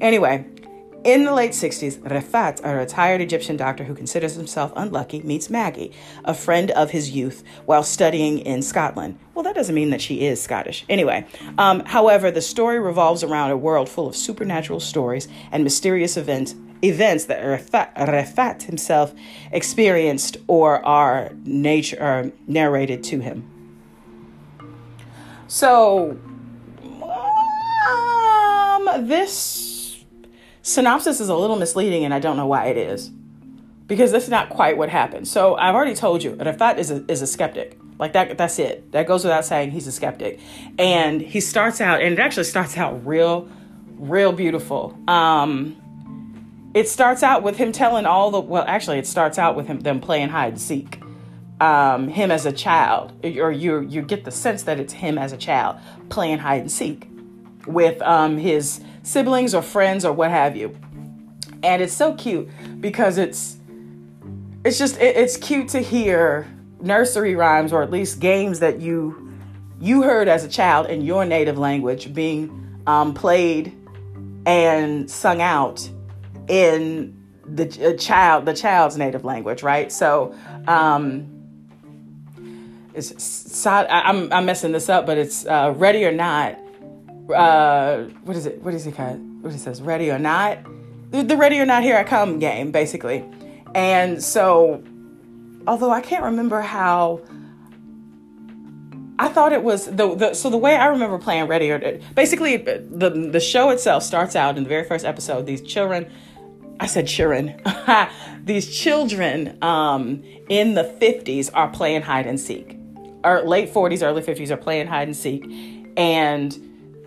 Anyway, 0.00 0.46
in 1.04 1.24
the 1.24 1.32
late 1.32 1.52
60s, 1.52 1.98
Refat, 1.98 2.60
a 2.64 2.76
retired 2.76 3.20
Egyptian 3.20 3.56
doctor 3.56 3.84
who 3.84 3.94
considers 3.94 4.34
himself 4.34 4.72
unlucky, 4.76 5.22
meets 5.22 5.50
Maggie, 5.50 5.92
a 6.24 6.34
friend 6.34 6.70
of 6.72 6.90
his 6.90 7.10
youth, 7.10 7.42
while 7.66 7.82
studying 7.82 8.38
in 8.38 8.62
Scotland. 8.62 9.18
Well, 9.34 9.42
that 9.42 9.54
doesn't 9.54 9.74
mean 9.74 9.90
that 9.90 10.00
she 10.00 10.26
is 10.26 10.42
Scottish. 10.42 10.84
Anyway, 10.88 11.26
um, 11.58 11.80
however, 11.80 12.30
the 12.30 12.42
story 12.42 12.78
revolves 12.78 13.22
around 13.22 13.50
a 13.50 13.56
world 13.56 13.88
full 13.88 14.06
of 14.06 14.14
supernatural 14.14 14.80
stories 14.80 15.28
and 15.50 15.64
mysterious 15.64 16.16
events 16.16 16.54
events 16.84 17.26
that 17.26 17.40
Refat, 17.44 18.64
himself 18.64 19.14
experienced 19.52 20.36
or 20.48 20.84
are 20.84 21.30
nature 21.44 21.96
or 22.00 22.32
narrated 22.48 23.04
to 23.04 23.20
him. 23.20 23.48
So, 25.46 26.18
um, 27.04 29.06
this 29.06 29.71
synopsis 30.62 31.20
is 31.20 31.28
a 31.28 31.36
little 31.36 31.56
misleading, 31.56 32.04
and 32.04 32.14
I 32.14 32.18
don't 32.18 32.36
know 32.36 32.46
why 32.46 32.66
it 32.66 32.76
is, 32.76 33.10
because 33.86 34.12
that's 34.12 34.28
not 34.28 34.48
quite 34.48 34.76
what 34.76 34.88
happened. 34.88 35.28
So, 35.28 35.56
I've 35.56 35.74
already 35.74 35.94
told 35.94 36.22
you, 36.22 36.32
Refat 36.32 36.78
is 36.78 36.90
a, 36.90 37.04
is 37.10 37.22
a 37.22 37.26
skeptic. 37.26 37.78
Like 37.98 38.14
that, 38.14 38.36
that's 38.38 38.58
it. 38.58 38.90
That 38.92 39.06
goes 39.06 39.22
without 39.22 39.44
saying. 39.44 39.70
He's 39.70 39.86
a 39.86 39.92
skeptic, 39.92 40.40
and 40.78 41.20
he 41.20 41.40
starts 41.40 41.80
out, 41.80 42.00
and 42.00 42.12
it 42.12 42.18
actually 42.18 42.44
starts 42.44 42.76
out 42.76 43.06
real, 43.06 43.48
real 43.98 44.32
beautiful. 44.32 44.98
Um, 45.06 45.76
it 46.74 46.88
starts 46.88 47.22
out 47.22 47.42
with 47.42 47.56
him 47.56 47.72
telling 47.72 48.06
all 48.06 48.30
the 48.30 48.40
well 48.40 48.64
actually 48.66 48.98
it 48.98 49.06
starts 49.06 49.38
out 49.38 49.56
with 49.56 49.66
him 49.66 49.80
them 49.80 50.00
playing 50.00 50.28
hide 50.28 50.52
and 50.52 50.60
seek 50.60 51.00
um, 51.60 52.08
him 52.08 52.30
as 52.30 52.46
a 52.46 52.52
child 52.52 53.12
or 53.24 53.52
you 53.52 53.80
you 53.80 54.02
get 54.02 54.24
the 54.24 54.30
sense 54.30 54.64
that 54.64 54.80
it's 54.80 54.92
him 54.92 55.18
as 55.18 55.32
a 55.32 55.36
child 55.36 55.76
playing 56.08 56.38
hide 56.38 56.60
and 56.60 56.72
seek 56.72 57.08
with 57.66 58.00
um, 58.02 58.38
his 58.38 58.80
siblings 59.02 59.54
or 59.54 59.62
friends 59.62 60.04
or 60.04 60.12
what 60.12 60.30
have 60.30 60.56
you. 60.56 60.76
And 61.62 61.82
it's 61.82 61.92
so 61.92 62.14
cute 62.14 62.48
because 62.80 63.18
it's 63.18 63.56
it's 64.64 64.78
just 64.78 64.96
it, 65.00 65.16
it's 65.16 65.36
cute 65.36 65.68
to 65.68 65.80
hear 65.80 66.46
nursery 66.80 67.34
rhymes 67.34 67.72
or 67.72 67.82
at 67.82 67.90
least 67.90 68.20
games 68.20 68.60
that 68.60 68.80
you 68.80 69.32
you 69.80 70.02
heard 70.02 70.28
as 70.28 70.44
a 70.44 70.48
child 70.48 70.86
in 70.86 71.02
your 71.02 71.24
native 71.24 71.58
language 71.58 72.12
being 72.14 72.80
um, 72.86 73.14
played 73.14 73.72
and 74.46 75.10
sung 75.10 75.40
out 75.40 75.88
in 76.48 77.16
the 77.44 77.96
child 77.98 78.46
the 78.46 78.54
child's 78.54 78.96
native 78.96 79.24
language 79.24 79.62
right? 79.62 79.92
So 79.92 80.34
um 80.66 81.28
it's 82.94 83.66
I'm, 83.66 84.32
I'm 84.32 84.44
messing 84.44 84.72
this 84.72 84.88
up 84.88 85.06
but 85.06 85.16
it's 85.16 85.46
uh, 85.46 85.72
ready 85.76 86.04
or 86.04 86.12
not 86.12 86.58
uh 87.34 88.04
what 88.24 88.36
is 88.36 88.46
it 88.46 88.62
what 88.62 88.74
is 88.74 88.86
it 88.86 88.94
called 88.94 89.20
what 89.42 89.52
it 89.52 89.58
says 89.58 89.80
ready 89.80 90.10
or 90.10 90.18
not 90.18 90.58
the, 91.10 91.36
ready 91.36 91.58
or 91.60 91.66
not 91.66 91.82
here 91.82 91.96
i 91.96 92.04
come 92.04 92.38
game 92.38 92.72
basically 92.72 93.24
and 93.74 94.22
so 94.22 94.82
although 95.66 95.90
i 95.90 96.00
can't 96.00 96.24
remember 96.24 96.60
how 96.60 97.20
I 99.18 99.28
thought 99.28 99.52
it 99.52 99.62
was 99.62 99.86
the, 99.86 100.16
the 100.16 100.34
so 100.34 100.50
the 100.50 100.56
way 100.56 100.74
I 100.74 100.86
remember 100.86 101.16
playing 101.16 101.46
Ready 101.46 101.70
or 101.70 102.00
basically 102.16 102.56
the 102.56 103.28
the 103.30 103.38
show 103.38 103.70
itself 103.70 104.02
starts 104.02 104.34
out 104.34 104.56
in 104.56 104.64
the 104.64 104.68
very 104.68 104.82
first 104.82 105.04
episode. 105.04 105.46
These 105.46 105.62
children 105.62 106.10
I 106.82 106.86
said 106.86 107.06
children. 107.06 107.60
These 108.44 108.76
children 108.76 109.56
um, 109.62 110.24
in 110.48 110.74
the 110.74 110.82
50s 110.82 111.48
are 111.54 111.68
playing 111.68 112.02
hide 112.02 112.26
and 112.26 112.40
seek. 112.40 112.76
Or 113.22 113.42
late 113.42 113.72
40s, 113.72 114.02
early 114.02 114.20
50s 114.20 114.50
are 114.50 114.56
playing 114.56 114.88
hide 114.88 115.06
and 115.06 115.16
seek. 115.16 115.44
And, 115.96 116.58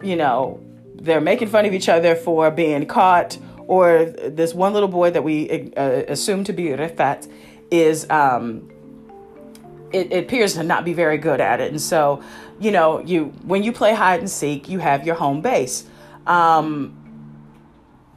you 0.05 0.15
know, 0.15 0.59
they're 0.95 1.21
making 1.21 1.47
fun 1.49 1.65
of 1.65 1.73
each 1.73 1.89
other 1.89 2.15
for 2.15 2.51
being 2.51 2.85
caught. 2.85 3.37
Or 3.67 4.05
this 4.05 4.53
one 4.53 4.73
little 4.73 4.87
boy 4.89 5.09
that 5.11 5.23
we 5.23 5.73
uh, 5.75 6.03
assume 6.07 6.43
to 6.43 6.53
be 6.53 6.65
Refat 6.65 7.27
is, 7.71 8.07
um, 8.11 8.71
it, 9.91 10.11
it 10.11 10.23
appears 10.25 10.53
to 10.53 10.63
not 10.63 10.85
be 10.85 10.93
very 10.93 11.17
good 11.17 11.41
at 11.41 11.59
it. 11.61 11.71
And 11.71 11.81
so, 11.81 12.21
you 12.59 12.71
know, 12.71 12.99
you 12.99 13.33
when 13.43 13.63
you 13.63 13.71
play 13.71 13.95
hide 13.95 14.19
and 14.19 14.29
seek, 14.29 14.69
you 14.69 14.77
have 14.79 15.05
your 15.05 15.15
home 15.15 15.41
base. 15.41 15.83
Um, 16.27 17.01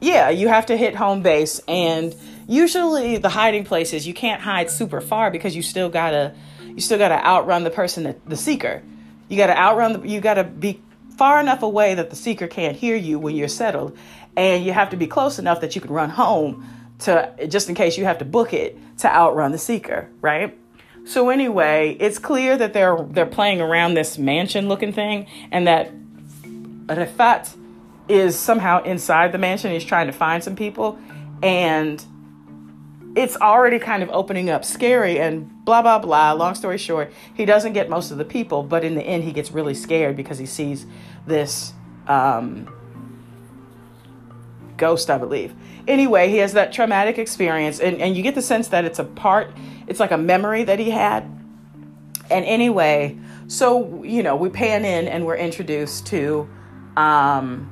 yeah, 0.01 0.29
you 0.29 0.47
have 0.47 0.67
to 0.67 0.77
hit 0.77 0.95
home 0.95 1.23
base. 1.23 1.59
And 1.67 2.15
usually 2.47 3.17
the 3.17 3.29
hiding 3.29 3.65
places, 3.65 4.07
you 4.07 4.13
can't 4.13 4.41
hide 4.41 4.69
super 4.69 5.01
far 5.01 5.31
because 5.31 5.55
you 5.55 5.63
still 5.63 5.89
gotta 5.89 6.35
you 6.63 6.79
still 6.79 6.99
gotta 6.99 7.25
outrun 7.25 7.63
the 7.63 7.71
person 7.71 8.03
that 8.03 8.23
the 8.29 8.37
seeker. 8.37 8.83
You 9.29 9.37
gotta 9.37 9.57
outrun 9.57 9.93
the 9.93 10.07
you 10.07 10.21
gotta 10.21 10.43
be 10.43 10.81
far 11.19 11.41
enough 11.41 11.61
away 11.63 11.95
that 11.95 12.09
the 12.09 12.15
seeker 12.15 12.47
can't 12.47 12.77
hear 12.77 12.95
you 12.95 13.19
when 13.19 13.35
you're 13.35 13.49
settled. 13.49 13.95
And 14.37 14.63
you 14.63 14.71
have 14.71 14.89
to 14.91 14.97
be 14.97 15.05
close 15.05 15.37
enough 15.37 15.59
that 15.59 15.75
you 15.75 15.81
can 15.81 15.91
run 15.91 16.09
home 16.09 16.65
to 16.99 17.47
just 17.49 17.67
in 17.67 17.75
case 17.75 17.97
you 17.97 18.05
have 18.05 18.19
to 18.19 18.25
book 18.25 18.53
it 18.53 18.77
to 18.99 19.13
outrun 19.13 19.51
the 19.51 19.57
seeker, 19.57 20.09
right? 20.21 20.57
So 21.05 21.29
anyway, 21.29 21.97
it's 21.99 22.19
clear 22.19 22.55
that 22.57 22.71
they're 22.71 22.97
they're 23.09 23.25
playing 23.25 23.59
around 23.59 23.95
this 23.95 24.17
mansion 24.17 24.69
looking 24.69 24.93
thing 24.93 25.27
and 25.51 25.67
that 25.67 25.91
Refat 26.87 27.53
is 28.07 28.39
somehow 28.39 28.81
inside 28.83 29.33
the 29.33 29.37
mansion. 29.37 29.71
He's 29.71 29.83
trying 29.83 30.07
to 30.07 30.13
find 30.13 30.41
some 30.41 30.55
people, 30.55 30.97
and 31.43 32.03
it's 33.19 33.35
already 33.35 33.79
kind 33.79 34.01
of 34.01 34.09
opening 34.11 34.49
up 34.49 34.63
scary 34.63 35.19
and 35.19 35.65
blah 35.65 35.81
blah 35.81 35.99
blah. 35.99 36.31
Long 36.31 36.55
story 36.55 36.77
short, 36.77 37.11
he 37.33 37.43
doesn't 37.43 37.73
get 37.73 37.89
most 37.89 38.11
of 38.11 38.17
the 38.17 38.23
people, 38.23 38.63
but 38.63 38.85
in 38.85 38.95
the 38.95 39.01
end, 39.01 39.25
he 39.25 39.33
gets 39.33 39.51
really 39.51 39.73
scared 39.73 40.15
because 40.15 40.37
he 40.37 40.45
sees 40.45 40.85
this 41.27 41.73
um, 42.07 42.73
ghost, 44.77 45.09
I 45.09 45.17
believe. 45.17 45.53
Anyway, 45.85 46.29
he 46.29 46.37
has 46.37 46.53
that 46.53 46.71
traumatic 46.71 47.17
experience, 47.17 47.81
and, 47.81 48.01
and 48.01 48.15
you 48.15 48.23
get 48.23 48.35
the 48.35 48.41
sense 48.41 48.69
that 48.69 48.85
it's 48.85 48.99
a 48.99 49.03
part, 49.03 49.51
it's 49.85 49.99
like 49.99 50.11
a 50.11 50.17
memory 50.17 50.63
that 50.63 50.79
he 50.79 50.89
had. 50.89 51.23
And 52.31 52.45
anyway, 52.45 53.17
so, 53.47 54.01
you 54.03 54.23
know, 54.23 54.37
we 54.37 54.49
pan 54.49 54.85
in 54.85 55.09
and 55.09 55.25
we're 55.25 55.35
introduced 55.35 56.07
to 56.07 56.47
um, 56.95 57.69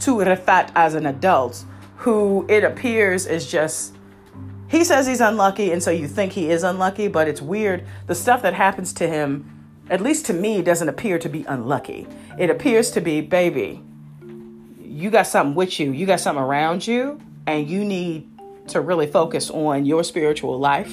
to 0.00 0.16
Refat 0.16 0.70
as 0.74 0.94
an 0.94 1.06
adult, 1.06 1.64
who 1.96 2.44
it 2.50 2.62
appears 2.62 3.26
is 3.26 3.50
just 3.50 3.95
he 4.68 4.84
says 4.84 5.06
he's 5.06 5.20
unlucky, 5.20 5.70
and 5.72 5.82
so 5.82 5.90
you 5.90 6.08
think 6.08 6.32
he 6.32 6.50
is 6.50 6.62
unlucky, 6.62 7.08
but 7.08 7.28
it's 7.28 7.40
weird. 7.40 7.86
The 8.06 8.14
stuff 8.14 8.42
that 8.42 8.54
happens 8.54 8.92
to 8.94 9.06
him, 9.06 9.64
at 9.88 10.00
least 10.00 10.26
to 10.26 10.32
me, 10.32 10.62
doesn't 10.62 10.88
appear 10.88 11.18
to 11.18 11.28
be 11.28 11.44
unlucky. 11.44 12.06
It 12.38 12.50
appears 12.50 12.90
to 12.92 13.00
be, 13.00 13.20
baby, 13.20 13.82
you 14.80 15.10
got 15.10 15.26
something 15.26 15.54
with 15.54 15.78
you, 15.78 15.92
you 15.92 16.06
got 16.06 16.20
something 16.20 16.42
around 16.42 16.86
you, 16.86 17.20
and 17.46 17.68
you 17.68 17.84
need 17.84 18.28
to 18.68 18.80
really 18.80 19.06
focus 19.06 19.50
on 19.50 19.84
your 19.84 20.02
spiritual 20.02 20.58
life. 20.58 20.92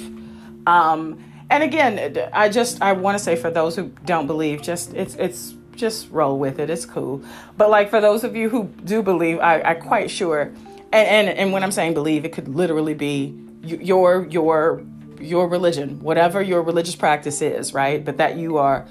Um, 0.68 1.24
and 1.50 1.64
again, 1.64 2.30
I 2.32 2.50
just 2.50 2.82
I 2.82 2.94
want 2.94 3.18
to 3.18 3.24
say 3.24 3.36
for 3.36 3.50
those 3.50 3.76
who 3.76 3.92
don't 4.06 4.28
believe, 4.28 4.62
just 4.62 4.94
it's 4.94 5.16
it's 5.16 5.56
just 5.76 6.10
roll 6.12 6.38
with 6.38 6.60
it. 6.60 6.70
It's 6.70 6.86
cool. 6.86 7.24
But 7.58 7.70
like 7.70 7.90
for 7.90 8.00
those 8.00 8.24
of 8.24 8.36
you 8.36 8.50
who 8.50 8.66
do 8.84 9.02
believe, 9.02 9.40
I, 9.40 9.62
I'm 9.62 9.82
quite 9.82 10.12
sure. 10.12 10.54
And, 10.92 11.28
and 11.28 11.30
and 11.30 11.52
when 11.52 11.64
I'm 11.64 11.72
saying 11.72 11.94
believe, 11.94 12.26
it 12.26 12.34
could 12.34 12.48
literally 12.48 12.94
be 12.94 13.38
your 13.64 14.28
your 14.28 14.84
your 15.20 15.48
religion, 15.48 16.02
whatever 16.02 16.42
your 16.42 16.62
religious 16.62 16.96
practice 16.96 17.42
is, 17.42 17.74
right? 17.74 18.04
But 18.04 18.18
that 18.18 18.38
you 18.38 18.58
are 18.58 18.86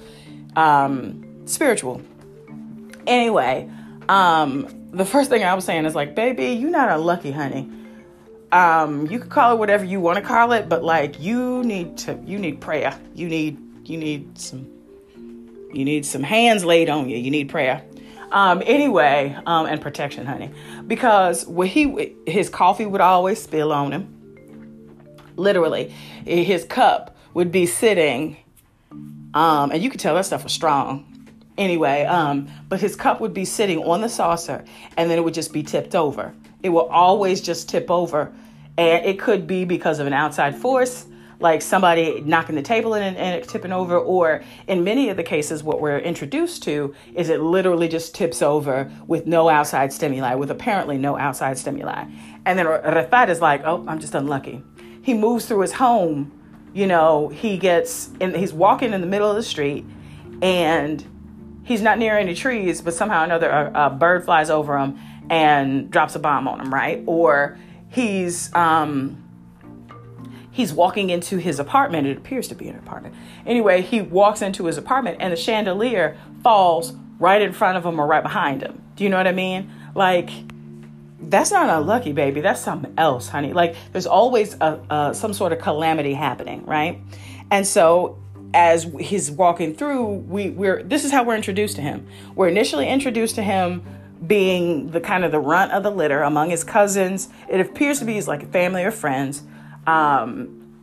um, 0.56 1.46
spiritual. 1.46 2.00
Anyway, 3.06 3.70
um, 4.08 4.68
the 4.92 5.04
first 5.04 5.30
thing 5.30 5.44
I 5.44 5.54
was 5.54 5.64
saying 5.64 5.84
is 5.84 5.94
like, 5.94 6.14
baby, 6.14 6.48
you're 6.48 6.70
not 6.70 6.90
unlucky, 6.90 7.32
honey. 7.32 7.70
Um, 8.52 9.06
you 9.06 9.18
can 9.18 9.30
call 9.30 9.54
it 9.54 9.58
whatever 9.58 9.84
you 9.84 10.00
want 10.00 10.18
to 10.18 10.22
call 10.22 10.52
it, 10.52 10.68
but 10.68 10.84
like 10.84 11.20
you 11.20 11.64
need 11.64 11.96
to 11.98 12.18
you 12.26 12.38
need 12.38 12.60
prayer. 12.60 12.98
You 13.14 13.28
need 13.28 13.58
you 13.84 13.96
need 13.96 14.38
some 14.38 14.70
you 15.72 15.84
need 15.84 16.04
some 16.04 16.22
hands 16.22 16.64
laid 16.64 16.90
on 16.90 17.08
you. 17.08 17.16
You 17.16 17.30
need 17.30 17.48
prayer. 17.48 17.82
Um, 18.30 18.62
anyway, 18.64 19.36
um, 19.46 19.66
and 19.66 19.80
protection, 19.80 20.26
honey, 20.26 20.50
because 20.86 21.46
when 21.46 21.68
he 21.68 22.14
his 22.26 22.48
coffee 22.50 22.86
would 22.86 23.00
always 23.00 23.42
spill 23.42 23.72
on 23.72 23.92
him. 23.92 24.21
Literally, 25.36 25.88
his 26.24 26.64
cup 26.64 27.16
would 27.34 27.50
be 27.50 27.66
sitting, 27.66 28.36
um, 29.34 29.70
and 29.70 29.82
you 29.82 29.90
could 29.90 30.00
tell 30.00 30.14
that 30.14 30.26
stuff 30.26 30.44
was 30.44 30.52
strong. 30.52 31.08
Anyway, 31.58 32.04
um, 32.04 32.48
but 32.68 32.80
his 32.80 32.96
cup 32.96 33.20
would 33.20 33.34
be 33.34 33.44
sitting 33.44 33.78
on 33.84 34.00
the 34.00 34.08
saucer, 34.08 34.64
and 34.96 35.10
then 35.10 35.18
it 35.18 35.22
would 35.22 35.34
just 35.34 35.52
be 35.52 35.62
tipped 35.62 35.94
over. 35.94 36.34
It 36.62 36.70
will 36.70 36.88
always 36.88 37.40
just 37.40 37.68
tip 37.68 37.90
over, 37.90 38.32
and 38.78 39.04
it 39.04 39.18
could 39.18 39.46
be 39.46 39.64
because 39.64 39.98
of 39.98 40.06
an 40.06 40.12
outside 40.12 40.56
force 40.56 41.06
like 41.42 41.60
somebody 41.60 42.20
knocking 42.20 42.54
the 42.54 42.62
table 42.62 42.94
and, 42.94 43.16
and 43.16 43.46
tipping 43.46 43.72
over, 43.72 43.98
or 43.98 44.42
in 44.68 44.84
many 44.84 45.10
of 45.10 45.16
the 45.16 45.22
cases, 45.22 45.62
what 45.62 45.80
we're 45.80 45.98
introduced 45.98 46.62
to 46.62 46.94
is 47.14 47.28
it 47.28 47.40
literally 47.40 47.88
just 47.88 48.14
tips 48.14 48.40
over 48.40 48.90
with 49.06 49.26
no 49.26 49.48
outside 49.48 49.92
stimuli, 49.92 50.34
with 50.34 50.50
apparently 50.50 50.96
no 50.96 51.18
outside 51.18 51.58
stimuli. 51.58 52.04
And 52.46 52.58
then 52.58 52.66
Rafat 52.66 53.28
is 53.28 53.40
like, 53.40 53.62
oh, 53.64 53.84
I'm 53.86 53.98
just 53.98 54.14
unlucky. 54.14 54.62
He 55.02 55.14
moves 55.14 55.46
through 55.46 55.60
his 55.60 55.72
home, 55.72 56.32
you 56.72 56.86
know, 56.86 57.28
he 57.28 57.58
gets, 57.58 58.10
and 58.20 58.34
he's 58.34 58.52
walking 58.52 58.92
in 58.92 59.00
the 59.00 59.06
middle 59.06 59.28
of 59.28 59.36
the 59.36 59.42
street 59.42 59.84
and 60.40 61.04
he's 61.64 61.82
not 61.82 61.98
near 61.98 62.16
any 62.16 62.34
trees, 62.34 62.80
but 62.80 62.94
somehow 62.94 63.24
another 63.24 63.50
a, 63.50 63.86
a 63.86 63.90
bird 63.90 64.24
flies 64.24 64.48
over 64.48 64.78
him 64.78 64.98
and 65.28 65.90
drops 65.90 66.14
a 66.14 66.18
bomb 66.18 66.48
on 66.48 66.60
him, 66.60 66.72
right? 66.72 67.02
Or 67.06 67.58
he's, 67.88 68.54
um, 68.54 69.22
he's 70.50 70.72
walking 70.72 71.10
into 71.10 71.36
his 71.36 71.58
apartment. 71.58 72.06
It 72.06 72.16
appears 72.16 72.48
to 72.48 72.54
be 72.54 72.68
an 72.68 72.76
apartment. 72.76 73.14
Anyway, 73.44 73.82
he 73.82 74.00
walks 74.00 74.40
into 74.40 74.66
his 74.66 74.78
apartment 74.78 75.18
and 75.20 75.32
the 75.32 75.36
chandelier 75.36 76.16
falls 76.42 76.94
right 77.18 77.42
in 77.42 77.52
front 77.52 77.76
of 77.76 77.84
him 77.84 78.00
or 78.00 78.06
right 78.06 78.22
behind 78.22 78.62
him. 78.62 78.82
Do 78.96 79.04
you 79.04 79.10
know 79.10 79.16
what 79.16 79.26
I 79.26 79.32
mean? 79.32 79.70
Like, 79.94 80.30
that's 81.30 81.50
not 81.50 81.68
unlucky, 81.68 82.12
baby. 82.12 82.40
That's 82.40 82.60
something 82.60 82.92
else, 82.96 83.28
honey. 83.28 83.52
Like, 83.52 83.76
there's 83.92 84.06
always 84.06 84.54
a, 84.60 84.80
a, 84.90 85.14
some 85.14 85.32
sort 85.32 85.52
of 85.52 85.60
calamity 85.60 86.14
happening, 86.14 86.64
right? 86.66 87.00
And 87.50 87.66
so, 87.66 88.18
as 88.54 88.84
he's 89.00 89.30
walking 89.30 89.74
through, 89.74 90.04
we, 90.04 90.50
we're 90.50 90.82
this 90.82 91.04
is 91.04 91.10
how 91.10 91.24
we're 91.24 91.36
introduced 91.36 91.76
to 91.76 91.82
him. 91.82 92.06
We're 92.34 92.48
initially 92.48 92.88
introduced 92.88 93.34
to 93.36 93.42
him 93.42 93.82
being 94.26 94.90
the 94.90 95.00
kind 95.00 95.24
of 95.24 95.32
the 95.32 95.40
runt 95.40 95.72
of 95.72 95.82
the 95.82 95.90
litter 95.90 96.22
among 96.22 96.50
his 96.50 96.64
cousins. 96.64 97.28
It 97.48 97.60
appears 97.60 97.98
to 98.00 98.04
be 98.04 98.14
his 98.14 98.28
like 98.28 98.52
family 98.52 98.84
or 98.84 98.90
friends 98.90 99.42
um, 99.86 100.74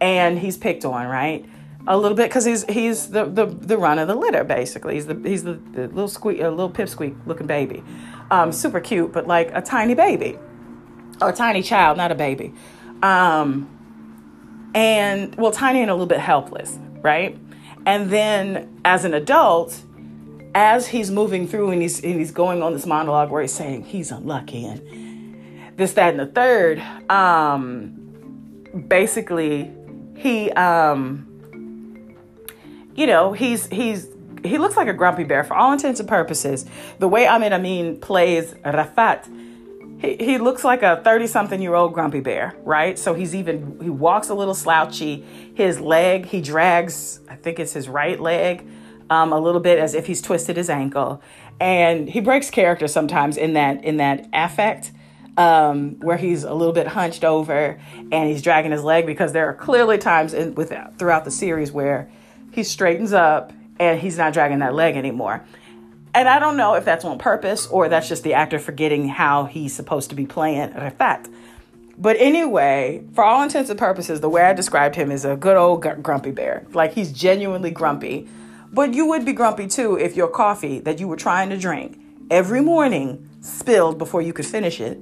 and 0.00 0.38
he's 0.38 0.56
picked 0.56 0.84
on, 0.84 1.06
right? 1.06 1.44
A 1.86 1.98
little 1.98 2.16
bit 2.16 2.28
because 2.28 2.44
he's 2.44 2.64
he's 2.66 3.08
the, 3.08 3.24
the 3.24 3.46
the 3.46 3.76
run 3.76 3.98
of 3.98 4.06
the 4.06 4.14
litter 4.14 4.44
basically. 4.44 4.94
He's 4.94 5.06
the 5.06 5.20
he's 5.24 5.42
the, 5.42 5.54
the 5.72 5.88
little 5.88 6.08
squeak, 6.08 6.40
a 6.40 6.48
little 6.48 6.70
pipsqueak 6.70 7.16
looking 7.26 7.46
baby, 7.46 7.82
um, 8.30 8.52
super 8.52 8.80
cute, 8.80 9.12
but 9.12 9.26
like 9.26 9.50
a 9.52 9.60
tiny 9.60 9.94
baby, 9.94 10.38
or 11.20 11.30
a 11.30 11.32
tiny 11.32 11.62
child, 11.62 11.96
not 11.96 12.12
a 12.12 12.14
baby, 12.14 12.54
um, 13.02 13.68
and 14.74 15.34
well, 15.34 15.50
tiny 15.50 15.80
and 15.80 15.90
a 15.90 15.94
little 15.94 16.06
bit 16.06 16.20
helpless, 16.20 16.78
right? 17.00 17.36
And 17.84 18.10
then 18.10 18.80
as 18.84 19.04
an 19.04 19.12
adult, 19.12 19.82
as 20.54 20.86
he's 20.86 21.10
moving 21.10 21.48
through 21.48 21.70
and 21.70 21.82
he's 21.82 22.02
and 22.04 22.14
he's 22.14 22.30
going 22.30 22.62
on 22.62 22.74
this 22.74 22.86
monologue 22.86 23.30
where 23.30 23.42
he's 23.42 23.52
saying 23.52 23.84
he's 23.86 24.12
unlucky 24.12 24.66
and 24.66 25.76
this, 25.76 25.94
that, 25.94 26.10
and 26.10 26.20
the 26.20 26.26
third. 26.26 26.80
Um, 27.10 27.98
basically 28.88 29.70
he 30.16 30.50
um 30.52 31.28
you 32.94 33.06
know 33.06 33.32
he's 33.32 33.66
he's 33.68 34.08
he 34.44 34.58
looks 34.58 34.76
like 34.76 34.88
a 34.88 34.92
grumpy 34.92 35.24
bear. 35.24 35.44
For 35.44 35.54
all 35.54 35.72
intents 35.72 36.00
and 36.00 36.08
purposes 36.08 36.66
the 36.98 37.08
way 37.08 37.26
Ahmed 37.26 37.52
Amin 37.52 38.00
plays 38.00 38.54
Rafat 38.64 39.28
he, 40.00 40.16
he 40.16 40.38
looks 40.38 40.64
like 40.64 40.82
a 40.82 41.00
30 41.04 41.28
something 41.28 41.62
year 41.62 41.74
old 41.74 41.94
grumpy 41.94 42.20
bear 42.20 42.54
right? 42.64 42.98
So 42.98 43.14
he's 43.14 43.34
even 43.34 43.78
he 43.80 43.90
walks 43.90 44.28
a 44.28 44.34
little 44.34 44.54
slouchy. 44.54 45.24
His 45.54 45.80
leg 45.80 46.26
he 46.26 46.40
drags 46.40 47.20
i 47.28 47.36
think 47.36 47.58
it's 47.58 47.72
his 47.72 47.88
right 47.88 48.20
leg 48.20 48.66
um, 49.10 49.32
a 49.32 49.38
little 49.38 49.60
bit 49.60 49.78
as 49.78 49.94
if 49.94 50.06
he's 50.06 50.22
twisted 50.22 50.56
his 50.56 50.70
ankle. 50.70 51.22
And 51.60 52.08
he 52.08 52.20
breaks 52.20 52.50
character 52.50 52.88
sometimes 52.88 53.36
in 53.36 53.52
that 53.52 53.84
in 53.84 53.98
that 53.98 54.28
affect 54.32 54.92
um, 55.36 55.98
where 56.00 56.16
he's 56.16 56.44
a 56.44 56.52
little 56.52 56.74
bit 56.74 56.86
hunched 56.86 57.24
over 57.24 57.80
and 58.10 58.28
he's 58.28 58.42
dragging 58.42 58.72
his 58.72 58.82
leg 58.82 59.06
because 59.06 59.32
there 59.32 59.48
are 59.48 59.54
clearly 59.54 59.98
times 59.98 60.34
in, 60.34 60.54
with, 60.54 60.72
throughout 60.98 61.24
the 61.24 61.30
series 61.30 61.72
where 61.72 62.10
he 62.52 62.62
straightens 62.62 63.12
up 63.12 63.52
and 63.80 63.98
he's 63.98 64.16
not 64.16 64.32
dragging 64.32 64.60
that 64.60 64.74
leg 64.74 64.96
anymore. 64.96 65.44
And 66.14 66.28
I 66.28 66.38
don't 66.38 66.56
know 66.56 66.74
if 66.74 66.84
that's 66.84 67.04
on 67.04 67.18
purpose 67.18 67.66
or 67.66 67.88
that's 67.88 68.08
just 68.08 68.22
the 68.22 68.34
actor 68.34 68.58
forgetting 68.58 69.08
how 69.08 69.46
he's 69.46 69.74
supposed 69.74 70.10
to 70.10 70.16
be 70.16 70.26
playing 70.26 70.70
Rafat. 70.70 71.32
But 71.98 72.16
anyway, 72.18 73.04
for 73.14 73.24
all 73.24 73.42
intents 73.42 73.70
and 73.70 73.78
purposes, 73.78 74.20
the 74.20 74.28
way 74.28 74.42
I 74.42 74.52
described 74.52 74.94
him 74.94 75.10
is 75.10 75.24
a 75.24 75.36
good 75.36 75.56
old 75.56 75.82
grumpy 76.02 76.30
bear. 76.30 76.66
Like 76.72 76.92
he's 76.92 77.12
genuinely 77.12 77.70
grumpy. 77.70 78.28
But 78.72 78.94
you 78.94 79.06
would 79.06 79.24
be 79.24 79.32
grumpy 79.32 79.66
too 79.66 79.98
if 79.98 80.16
your 80.16 80.28
coffee 80.28 80.80
that 80.80 81.00
you 81.00 81.08
were 81.08 81.16
trying 81.16 81.50
to 81.50 81.58
drink 81.58 81.98
every 82.30 82.60
morning 82.60 83.28
spilled 83.40 83.98
before 83.98 84.22
you 84.22 84.32
could 84.32 84.46
finish 84.46 84.80
it 84.80 84.98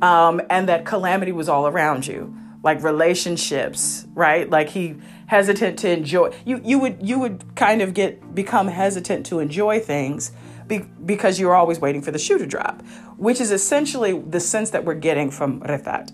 um, 0.00 0.40
and 0.48 0.68
that 0.68 0.86
calamity 0.86 1.32
was 1.32 1.48
all 1.48 1.66
around 1.66 2.06
you 2.06 2.34
like 2.62 2.82
relationships 2.82 4.06
right? 4.14 4.48
Like 4.48 4.68
he 4.68 4.96
hesitant 5.26 5.78
to 5.80 5.90
enjoy 5.90 6.34
you 6.44 6.60
you 6.64 6.78
would 6.78 6.98
you 7.06 7.18
would 7.18 7.54
kind 7.56 7.82
of 7.82 7.94
get 7.94 8.34
become 8.34 8.68
hesitant 8.68 9.26
to 9.26 9.38
enjoy 9.38 9.80
things 9.80 10.32
be, 10.66 10.78
because 11.04 11.38
you're 11.38 11.54
always 11.54 11.80
waiting 11.80 12.02
for 12.02 12.10
the 12.10 12.18
shoe 12.18 12.38
to 12.38 12.46
drop 12.46 12.82
which 13.16 13.40
is 13.40 13.50
essentially 13.50 14.18
the 14.18 14.40
sense 14.40 14.70
that 14.70 14.84
we're 14.84 14.94
getting 14.94 15.30
from 15.30 15.60
Rifat 15.60 16.10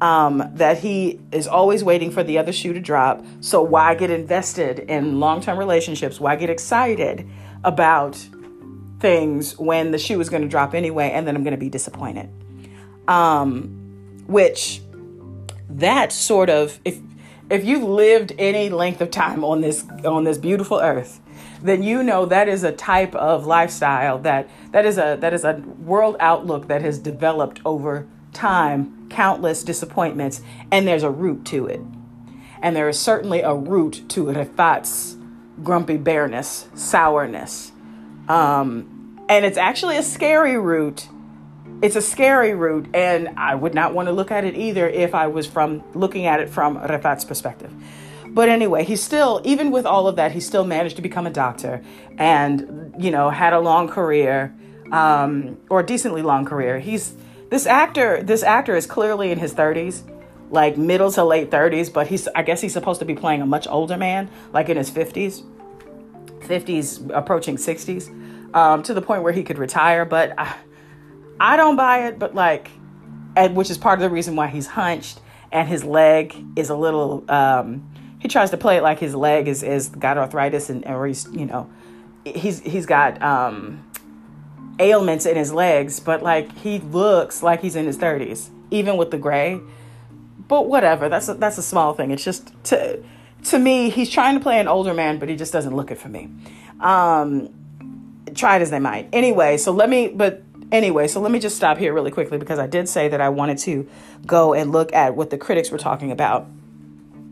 um, 0.00 0.50
that 0.54 0.78
he 0.78 1.20
is 1.32 1.46
always 1.46 1.84
waiting 1.84 2.10
for 2.10 2.22
the 2.22 2.38
other 2.38 2.52
shoe 2.52 2.72
to 2.72 2.80
drop. 2.80 3.24
So 3.40 3.62
why 3.62 3.94
get 3.94 4.10
invested 4.10 4.80
in 4.80 5.20
long-term 5.20 5.58
relationships? 5.58 6.20
Why 6.20 6.36
get 6.36 6.50
excited 6.50 7.28
about 7.62 8.14
things 9.00 9.58
when 9.58 9.90
the 9.90 9.98
shoe 9.98 10.20
is 10.20 10.28
going 10.28 10.42
to 10.42 10.48
drop 10.48 10.74
anyway 10.74 11.10
and 11.10 11.26
then 11.26 11.36
i'm 11.36 11.42
going 11.42 11.54
to 11.54 11.58
be 11.58 11.68
disappointed? 11.68 12.28
Um, 13.08 14.24
which 14.26 14.80
that 15.68 16.12
sort 16.12 16.50
of 16.50 16.80
if 16.84 17.00
if 17.50 17.64
you've 17.64 17.82
lived 17.82 18.32
any 18.38 18.70
length 18.70 19.00
of 19.00 19.10
time 19.10 19.44
on 19.44 19.60
this 19.60 19.84
on 20.04 20.24
this 20.24 20.38
beautiful 20.38 20.78
earth 20.78 21.20
then 21.62 21.82
you 21.82 22.02
know 22.02 22.26
that 22.26 22.48
is 22.48 22.62
a 22.62 22.72
type 22.72 23.14
of 23.14 23.46
lifestyle 23.46 24.18
that 24.18 24.48
that 24.72 24.84
is 24.84 24.98
a 24.98 25.16
that 25.20 25.32
is 25.32 25.44
a 25.44 25.54
world 25.78 26.16
outlook 26.20 26.68
that 26.68 26.82
has 26.82 26.98
developed 26.98 27.60
over 27.64 28.06
time 28.34 29.08
countless 29.08 29.62
disappointments 29.62 30.42
and 30.70 30.86
there's 30.86 31.02
a 31.02 31.10
root 31.10 31.44
to 31.46 31.66
it. 31.66 31.80
And 32.60 32.74
there 32.74 32.88
is 32.88 32.98
certainly 32.98 33.40
a 33.40 33.54
root 33.54 34.02
to 34.10 34.24
Rifat's 34.24 35.16
grumpy 35.62 35.96
bareness 35.96 36.68
sourness. 36.74 37.72
Um, 38.28 39.24
and 39.28 39.44
it's 39.44 39.58
actually 39.58 39.96
a 39.96 40.02
scary 40.02 40.58
root 40.58 41.08
it's 41.82 41.96
a 41.96 42.02
scary 42.02 42.54
root, 42.54 42.88
and 42.94 43.30
I 43.36 43.54
would 43.54 43.74
not 43.74 43.94
want 43.94 44.08
to 44.08 44.12
look 44.12 44.30
at 44.30 44.44
it 44.44 44.56
either 44.56 44.88
if 44.88 45.14
I 45.14 45.26
was 45.26 45.46
from 45.46 45.82
looking 45.94 46.26
at 46.26 46.40
it 46.40 46.48
from 46.48 46.76
Rafat's 46.76 47.24
perspective. 47.24 47.72
But 48.34 48.48
anyway, 48.48 48.84
he 48.84 48.96
still, 48.96 49.40
even 49.44 49.70
with 49.70 49.86
all 49.86 50.08
of 50.08 50.16
that, 50.16 50.32
he 50.32 50.40
still 50.40 50.64
managed 50.64 50.96
to 50.96 51.02
become 51.02 51.26
a 51.26 51.30
doctor 51.30 51.82
and, 52.18 52.94
you 52.98 53.12
know, 53.12 53.30
had 53.30 53.52
a 53.52 53.60
long 53.60 53.88
career, 53.88 54.52
um, 54.90 55.58
or 55.70 55.80
a 55.80 55.86
decently 55.86 56.22
long 56.22 56.44
career. 56.44 56.80
He's 56.80 57.14
this 57.50 57.66
actor, 57.66 58.22
this 58.22 58.42
actor 58.42 58.74
is 58.74 58.86
clearly 58.86 59.30
in 59.30 59.38
his 59.38 59.54
30s, 59.54 60.02
like 60.50 60.76
middle 60.76 61.12
to 61.12 61.22
late 61.22 61.50
30s, 61.50 61.92
but 61.92 62.08
he's, 62.08 62.26
I 62.34 62.42
guess 62.42 62.60
he's 62.60 62.72
supposed 62.72 62.98
to 63.00 63.06
be 63.06 63.14
playing 63.14 63.42
a 63.42 63.46
much 63.46 63.68
older 63.68 63.96
man, 63.96 64.28
like 64.52 64.68
in 64.68 64.76
his 64.76 64.90
50s, 64.90 65.44
50s, 66.40 67.10
approaching 67.14 67.56
60s, 67.56 68.54
um, 68.54 68.82
to 68.82 68.94
the 68.94 69.02
point 69.02 69.22
where 69.22 69.32
he 69.32 69.44
could 69.44 69.58
retire. 69.58 70.04
But 70.04 70.36
I, 70.36 70.42
uh, 70.42 70.52
I 71.40 71.56
don't 71.56 71.76
buy 71.76 72.06
it, 72.06 72.18
but 72.18 72.34
like, 72.34 72.70
and 73.36 73.56
which 73.56 73.70
is 73.70 73.78
part 73.78 73.98
of 73.98 74.02
the 74.02 74.10
reason 74.10 74.36
why 74.36 74.46
he's 74.48 74.66
hunched 74.66 75.20
and 75.52 75.68
his 75.68 75.84
leg 75.84 76.34
is 76.56 76.70
a 76.70 76.76
little. 76.76 77.24
Um, 77.30 77.90
he 78.18 78.28
tries 78.28 78.50
to 78.50 78.56
play 78.56 78.78
it 78.78 78.82
like 78.82 78.98
his 78.98 79.14
leg 79.14 79.48
is 79.48 79.62
is 79.62 79.88
got 79.88 80.16
arthritis 80.16 80.70
and 80.70 80.86
or 80.86 81.06
he's 81.06 81.28
you 81.32 81.46
know, 81.46 81.70
he's 82.24 82.60
he's 82.60 82.86
got 82.86 83.22
um, 83.22 83.90
ailments 84.78 85.26
in 85.26 85.36
his 85.36 85.52
legs, 85.52 86.00
but 86.00 86.22
like 86.22 86.56
he 86.58 86.78
looks 86.78 87.42
like 87.42 87.60
he's 87.60 87.76
in 87.76 87.86
his 87.86 87.96
thirties, 87.96 88.50
even 88.70 88.96
with 88.96 89.10
the 89.10 89.18
gray. 89.18 89.60
But 90.46 90.68
whatever, 90.68 91.08
that's 91.08 91.28
a, 91.28 91.34
that's 91.34 91.56
a 91.58 91.62
small 91.62 91.94
thing. 91.94 92.10
It's 92.10 92.24
just 92.24 92.52
to 92.64 93.02
to 93.44 93.58
me, 93.58 93.90
he's 93.90 94.10
trying 94.10 94.34
to 94.34 94.40
play 94.40 94.58
an 94.58 94.68
older 94.68 94.94
man, 94.94 95.18
but 95.18 95.28
he 95.28 95.36
just 95.36 95.52
doesn't 95.52 95.74
look 95.74 95.90
it 95.90 95.98
for 95.98 96.08
me. 96.08 96.30
Um, 96.80 97.50
try 98.34 98.56
it 98.56 98.62
as 98.62 98.70
they 98.70 98.78
might. 98.78 99.08
Anyway, 99.12 99.58
so 99.58 99.72
let 99.72 99.88
me, 99.88 100.08
but 100.08 100.42
anyway, 100.74 101.06
so 101.06 101.20
let 101.20 101.30
me 101.30 101.38
just 101.38 101.56
stop 101.56 101.78
here 101.78 101.94
really 101.94 102.10
quickly 102.10 102.36
because 102.36 102.58
I 102.58 102.66
did 102.66 102.88
say 102.88 103.08
that 103.08 103.20
I 103.20 103.28
wanted 103.28 103.58
to 103.58 103.88
go 104.26 104.52
and 104.52 104.72
look 104.72 104.92
at 104.92 105.16
what 105.16 105.30
the 105.30 105.38
critics 105.38 105.70
were 105.70 105.78
talking 105.78 106.10
about. 106.10 106.46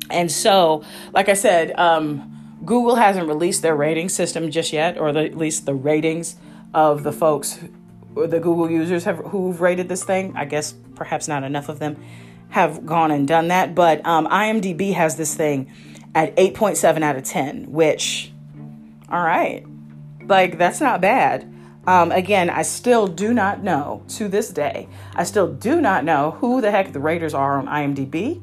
And 0.08 0.30
so, 0.30 0.84
like 1.12 1.28
I 1.28 1.34
said, 1.34 1.78
um, 1.78 2.58
Google 2.64 2.94
hasn't 2.94 3.26
released 3.26 3.62
their 3.62 3.74
rating 3.74 4.08
system 4.08 4.50
just 4.50 4.72
yet, 4.72 4.96
or 4.96 5.12
the, 5.12 5.24
at 5.24 5.36
least 5.36 5.66
the 5.66 5.74
ratings 5.74 6.36
of 6.72 7.02
the 7.02 7.12
folks, 7.12 7.58
or 8.14 8.26
the 8.26 8.38
Google 8.38 8.70
users 8.70 9.04
have 9.04 9.18
who've 9.18 9.60
rated 9.60 9.88
this 9.88 10.04
thing. 10.04 10.32
I 10.36 10.44
guess 10.44 10.74
perhaps 10.94 11.28
not 11.28 11.42
enough 11.42 11.68
of 11.68 11.78
them 11.78 12.02
have 12.50 12.86
gone 12.86 13.10
and 13.10 13.26
done 13.26 13.48
that, 13.48 13.74
but 13.74 14.04
um, 14.06 14.26
IMDb 14.28 14.92
has 14.92 15.16
this 15.16 15.34
thing 15.34 15.72
at 16.14 16.36
8.7 16.36 17.02
out 17.02 17.16
of 17.16 17.24
10, 17.24 17.72
which, 17.72 18.30
all 19.08 19.22
right, 19.22 19.64
like 20.26 20.58
that's 20.58 20.80
not 20.80 21.00
bad. 21.00 21.51
Um, 21.86 22.12
again, 22.12 22.48
I 22.48 22.62
still 22.62 23.06
do 23.08 23.34
not 23.34 23.62
know 23.62 24.02
to 24.10 24.28
this 24.28 24.50
day. 24.50 24.88
I 25.14 25.24
still 25.24 25.52
do 25.52 25.80
not 25.80 26.04
know 26.04 26.32
who 26.32 26.60
the 26.60 26.70
heck 26.70 26.92
the 26.92 27.00
Raiders 27.00 27.34
are 27.34 27.58
on 27.58 27.66
IMDb. 27.66 28.42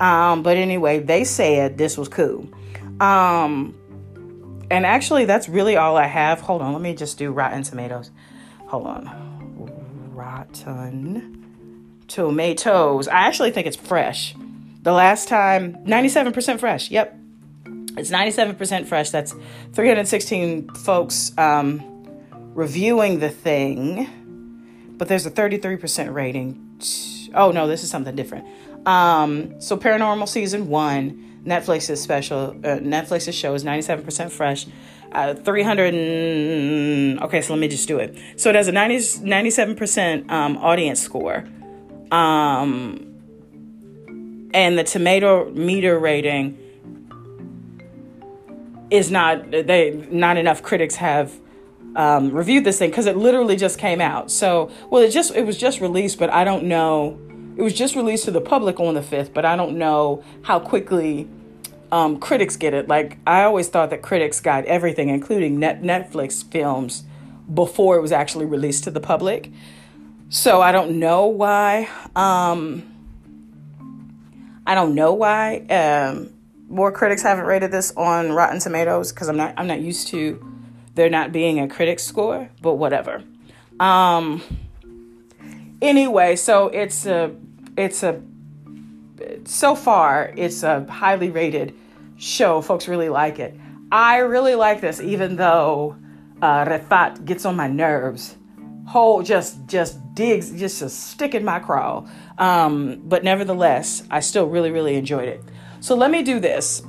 Um, 0.00 0.42
but 0.42 0.56
anyway, 0.56 1.00
they 1.00 1.24
said 1.24 1.78
this 1.78 1.98
was 1.98 2.08
cool. 2.08 2.48
Um, 3.00 3.74
and 4.70 4.86
actually, 4.86 5.24
that's 5.24 5.48
really 5.48 5.76
all 5.76 5.96
I 5.96 6.06
have. 6.06 6.40
Hold 6.40 6.62
on, 6.62 6.72
let 6.72 6.82
me 6.82 6.94
just 6.94 7.18
do 7.18 7.32
Rotten 7.32 7.62
Tomatoes. 7.62 8.10
Hold 8.66 8.86
on. 8.86 10.12
Rotten 10.14 12.02
Tomatoes. 12.08 13.08
I 13.08 13.26
actually 13.26 13.50
think 13.50 13.66
it's 13.66 13.76
fresh. 13.76 14.34
The 14.82 14.92
last 14.92 15.28
time, 15.28 15.74
97% 15.84 16.60
fresh. 16.60 16.90
Yep. 16.90 17.18
It's 17.96 18.10
97% 18.10 18.86
fresh. 18.86 19.10
That's 19.10 19.34
316 19.72 20.68
folks 20.74 21.32
um, 21.38 21.95
reviewing 22.56 23.20
the 23.20 23.30
thing. 23.30 24.08
But 24.96 25.08
there's 25.08 25.26
a 25.26 25.30
33% 25.30 26.12
rating. 26.12 26.80
Oh, 27.34 27.50
no, 27.50 27.68
this 27.68 27.84
is 27.84 27.90
something 27.90 28.16
different. 28.16 28.46
Um, 28.86 29.60
so, 29.60 29.76
Paranormal 29.76 30.28
Season 30.28 30.68
1 30.68 31.26
Netflix's 31.46 32.02
special, 32.02 32.50
uh, 32.64 32.78
Netflix's 32.78 33.34
show 33.34 33.54
is 33.54 33.64
97% 33.64 34.30
fresh. 34.30 34.66
Uh, 35.12 35.34
300 35.34 35.94
and, 35.94 37.20
okay, 37.20 37.40
so 37.40 37.52
let 37.52 37.60
me 37.60 37.68
just 37.68 37.86
do 37.86 37.98
it. 37.98 38.18
So 38.34 38.50
it 38.50 38.56
has 38.56 38.66
a 38.66 38.72
90, 38.72 38.96
97% 38.96 40.30
um, 40.30 40.56
audience 40.58 41.00
score. 41.00 41.44
Um, 42.10 43.14
and 44.52 44.76
the 44.76 44.82
tomato 44.82 45.48
meter 45.50 45.98
rating 45.98 46.58
is 48.90 49.10
not, 49.10 49.50
they, 49.50 50.06
not 50.10 50.36
enough 50.36 50.62
critics 50.62 50.96
have 50.96 51.32
um, 51.96 52.30
reviewed 52.30 52.64
this 52.64 52.78
thing 52.78 52.90
because 52.90 53.06
it 53.06 53.16
literally 53.16 53.56
just 53.56 53.78
came 53.78 54.00
out. 54.00 54.30
So, 54.30 54.70
well, 54.90 55.02
it 55.02 55.10
just, 55.10 55.34
it 55.34 55.44
was 55.44 55.58
just 55.58 55.80
released, 55.80 56.18
but 56.18 56.30
I 56.30 56.44
don't 56.44 56.64
know 56.64 57.18
it 57.56 57.62
was 57.62 57.72
just 57.72 57.96
released 57.96 58.26
to 58.26 58.30
the 58.30 58.40
public 58.40 58.78
on 58.78 58.94
the 58.94 59.00
5th, 59.00 59.32
but 59.32 59.44
I 59.44 59.56
don't 59.56 59.78
know 59.78 60.22
how 60.42 60.60
quickly 60.60 61.26
um, 61.90 62.18
critics 62.18 62.56
get 62.56 62.74
it. 62.74 62.86
Like, 62.86 63.16
I 63.26 63.44
always 63.44 63.68
thought 63.68 63.90
that 63.90 64.02
critics 64.02 64.40
got 64.40 64.66
everything, 64.66 65.08
including 65.08 65.58
net- 65.58 65.82
Netflix 65.82 66.44
films, 66.44 67.04
before 67.52 67.96
it 67.96 68.02
was 68.02 68.12
actually 68.12 68.44
released 68.44 68.84
to 68.84 68.90
the 68.90 69.00
public. 69.00 69.50
So 70.28 70.60
I 70.60 70.72
don't 70.72 70.98
know 70.98 71.26
why. 71.26 71.88
Um, 72.14 72.92
I 74.66 74.74
don't 74.74 74.94
know 74.94 75.14
why 75.14 75.58
um, 75.70 76.34
more 76.68 76.92
critics 76.92 77.22
haven't 77.22 77.46
rated 77.46 77.70
this 77.70 77.92
on 77.96 78.32
Rotten 78.32 78.58
Tomatoes 78.58 79.12
because 79.12 79.28
I'm 79.28 79.36
not 79.36 79.54
I'm 79.56 79.68
not 79.68 79.80
used 79.80 80.08
to 80.08 80.44
there 80.96 81.10
not 81.10 81.30
being 81.30 81.60
a 81.60 81.68
critic 81.68 82.00
score, 82.00 82.50
but 82.60 82.74
whatever. 82.74 83.22
Um, 83.78 84.42
anyway, 85.80 86.36
so 86.36 86.68
it's 86.68 87.06
a 87.06 87.36
it's 87.76 88.02
a 88.02 88.20
so 89.44 89.74
far 89.74 90.32
it's 90.36 90.62
a 90.62 90.84
highly 90.90 91.30
rated 91.30 91.74
show. 92.16 92.60
Folks 92.62 92.88
really 92.88 93.10
like 93.10 93.38
it. 93.38 93.54
I 93.92 94.16
really 94.18 94.54
like 94.54 94.80
this, 94.80 95.00
even 95.00 95.36
though 95.36 95.96
uh, 96.42 96.64
Rifat 96.64 97.24
gets 97.24 97.44
on 97.44 97.54
my 97.54 97.68
nerves. 97.68 98.36
Whole 98.86 99.22
just 99.22 99.66
just 99.66 99.98
digs 100.14 100.50
just 100.58 100.80
a 100.80 100.88
stick 100.88 101.34
in 101.34 101.44
my 101.44 101.58
craw. 101.58 102.08
Um, 102.38 103.02
but 103.04 103.22
nevertheless, 103.22 104.02
I 104.10 104.20
still 104.20 104.46
really 104.46 104.70
really 104.70 104.96
enjoyed 104.96 105.28
it. 105.28 105.42
So 105.80 105.94
let 105.94 106.10
me 106.10 106.22
do 106.22 106.40
this. 106.40 106.82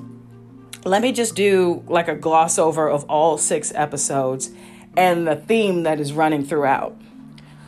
Let 0.88 1.02
me 1.02 1.12
just 1.12 1.36
do 1.36 1.84
like 1.88 2.08
a 2.08 2.16
gloss 2.16 2.58
over 2.58 2.90
of 2.90 3.04
all 3.10 3.38
six 3.38 3.74
episodes 3.76 4.52
and 4.96 5.28
the 5.28 5.36
theme 5.36 5.84
that 5.84 6.00
is 6.00 6.14
running 6.14 6.46
throughout. 6.46 6.96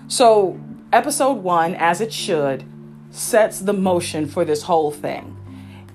So 0.08 0.58
episode 0.94 1.34
one, 1.34 1.76
as 1.76 2.00
it 2.00 2.14
should, 2.14 2.64
sets 3.12 3.60
the 3.60 3.74
motion 3.74 4.26
for 4.26 4.46
this 4.46 4.64
whole 4.64 4.90
thing. 4.92 5.36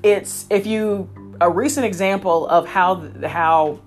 It's 0.03 0.45
if 0.51 0.66
you 0.66 1.09
a 1.41 1.49
recent 1.49 1.87
example 1.87 2.47
of 2.47 2.68
how 2.68 3.09
how 3.27 3.81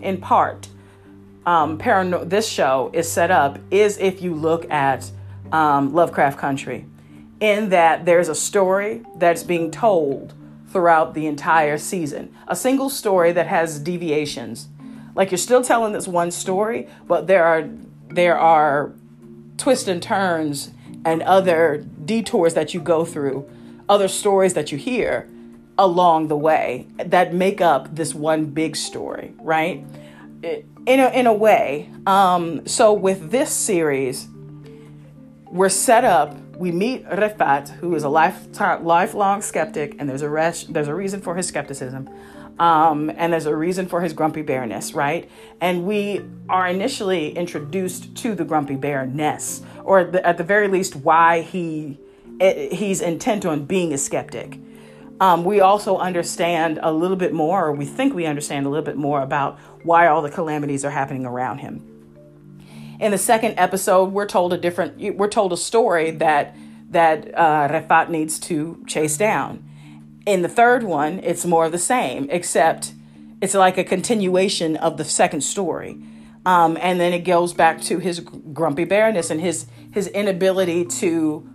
in 0.00 0.18
part 0.18 0.68
um, 1.46 1.76
parano- 1.76 2.28
this 2.28 2.48
show 2.48 2.92
is 2.94 3.10
set 3.10 3.32
up 3.32 3.58
is 3.72 3.98
if 3.98 4.22
you 4.22 4.32
look 4.32 4.70
at 4.70 5.10
um, 5.50 5.92
Lovecraft 5.92 6.38
Country, 6.38 6.86
in 7.40 7.70
that 7.70 8.04
there's 8.04 8.28
a 8.28 8.34
story 8.34 9.02
that's 9.16 9.42
being 9.42 9.72
told 9.72 10.34
throughout 10.70 11.14
the 11.14 11.26
entire 11.26 11.78
season, 11.78 12.34
a 12.48 12.56
single 12.56 12.88
story 12.88 13.32
that 13.32 13.46
has 13.46 13.78
deviations. 13.78 14.68
Like 15.14 15.30
you're 15.30 15.38
still 15.38 15.62
telling 15.62 15.92
this 15.92 16.06
one 16.08 16.30
story, 16.30 16.88
but 17.06 17.26
there 17.26 17.44
are 17.44 17.68
there 18.08 18.38
are 18.38 18.92
twists 19.56 19.88
and 19.88 20.02
turns 20.02 20.70
and 21.04 21.22
other 21.22 21.84
detours 22.04 22.54
that 22.54 22.74
you 22.74 22.80
go 22.80 23.04
through, 23.04 23.48
other 23.88 24.08
stories 24.08 24.54
that 24.54 24.72
you 24.72 24.78
hear 24.78 25.28
along 25.78 26.28
the 26.28 26.36
way 26.36 26.86
that 26.98 27.32
make 27.32 27.60
up 27.60 27.94
this 27.94 28.14
one 28.14 28.46
big 28.46 28.76
story, 28.76 29.32
right? 29.38 29.84
In 30.42 31.00
a, 31.00 31.08
in 31.10 31.26
a 31.26 31.32
way. 31.32 31.90
Um, 32.06 32.66
so 32.66 32.92
with 32.92 33.30
this 33.30 33.50
series, 33.50 34.28
we're 35.50 35.68
set 35.68 36.04
up. 36.04 36.36
We 36.60 36.72
meet 36.72 37.06
Refat, 37.06 37.70
who 37.70 37.94
is 37.94 38.02
a 38.02 38.10
lifetime, 38.10 38.84
lifelong 38.84 39.40
skeptic, 39.40 39.96
and 39.98 40.06
there's 40.06 40.20
a 40.20 40.28
res- 40.28 40.66
there's 40.66 40.88
a 40.88 40.94
reason 40.94 41.22
for 41.22 41.34
his 41.34 41.48
skepticism. 41.48 42.06
Um, 42.58 43.10
and 43.16 43.32
there's 43.32 43.46
a 43.46 43.56
reason 43.56 43.86
for 43.86 44.02
his 44.02 44.12
grumpy 44.12 44.42
bearness, 44.42 44.92
right? 44.92 45.30
And 45.62 45.86
we 45.86 46.20
are 46.50 46.68
initially 46.68 47.34
introduced 47.34 48.14
to 48.16 48.34
the 48.34 48.44
grumpy 48.44 48.76
bearness, 48.76 49.62
or 49.84 50.04
the, 50.04 50.24
at 50.26 50.36
the 50.36 50.44
very 50.44 50.68
least, 50.68 50.96
why 50.96 51.40
he 51.40 51.98
eh, 52.40 52.74
he's 52.74 53.00
intent 53.00 53.46
on 53.46 53.64
being 53.64 53.94
a 53.94 53.98
skeptic. 53.98 54.58
Um, 55.18 55.46
we 55.46 55.60
also 55.60 55.96
understand 55.96 56.78
a 56.82 56.92
little 56.92 57.16
bit 57.16 57.32
more, 57.32 57.68
or 57.68 57.72
we 57.72 57.86
think 57.86 58.12
we 58.12 58.26
understand 58.26 58.66
a 58.66 58.68
little 58.68 58.84
bit 58.84 58.98
more 58.98 59.22
about 59.22 59.58
why 59.82 60.08
all 60.08 60.20
the 60.20 60.30
calamities 60.30 60.84
are 60.84 60.90
happening 60.90 61.24
around 61.24 61.60
him. 61.60 61.89
In 63.00 63.10
the 63.10 63.18
second 63.18 63.54
episode, 63.58 64.12
we're 64.12 64.26
told 64.26 64.52
a 64.52 64.58
different, 64.58 65.16
we're 65.16 65.28
told 65.28 65.52
a 65.52 65.56
story 65.56 66.12
that 66.12 66.54
that 66.90 67.34
uh, 67.36 68.06
needs 68.08 68.38
to 68.40 68.84
chase 68.86 69.16
down 69.16 69.64
in 70.26 70.42
the 70.42 70.48
third 70.48 70.82
one, 70.82 71.20
it's 71.20 71.44
more 71.44 71.64
of 71.64 71.72
the 71.72 71.78
same, 71.78 72.28
except 72.30 72.92
it's 73.40 73.54
like 73.54 73.78
a 73.78 73.84
continuation 73.84 74.76
of 74.76 74.96
the 74.96 75.04
second 75.04 75.42
story. 75.42 75.98
Um, 76.46 76.78
and 76.80 77.00
then 77.00 77.12
it 77.12 77.20
goes 77.20 77.52
back 77.52 77.80
to 77.82 77.98
his 77.98 78.20
grumpy 78.20 78.84
bearness 78.84 79.30
and 79.30 79.40
his 79.40 79.66
his 79.92 80.06
inability 80.08 80.84
to 80.84 81.48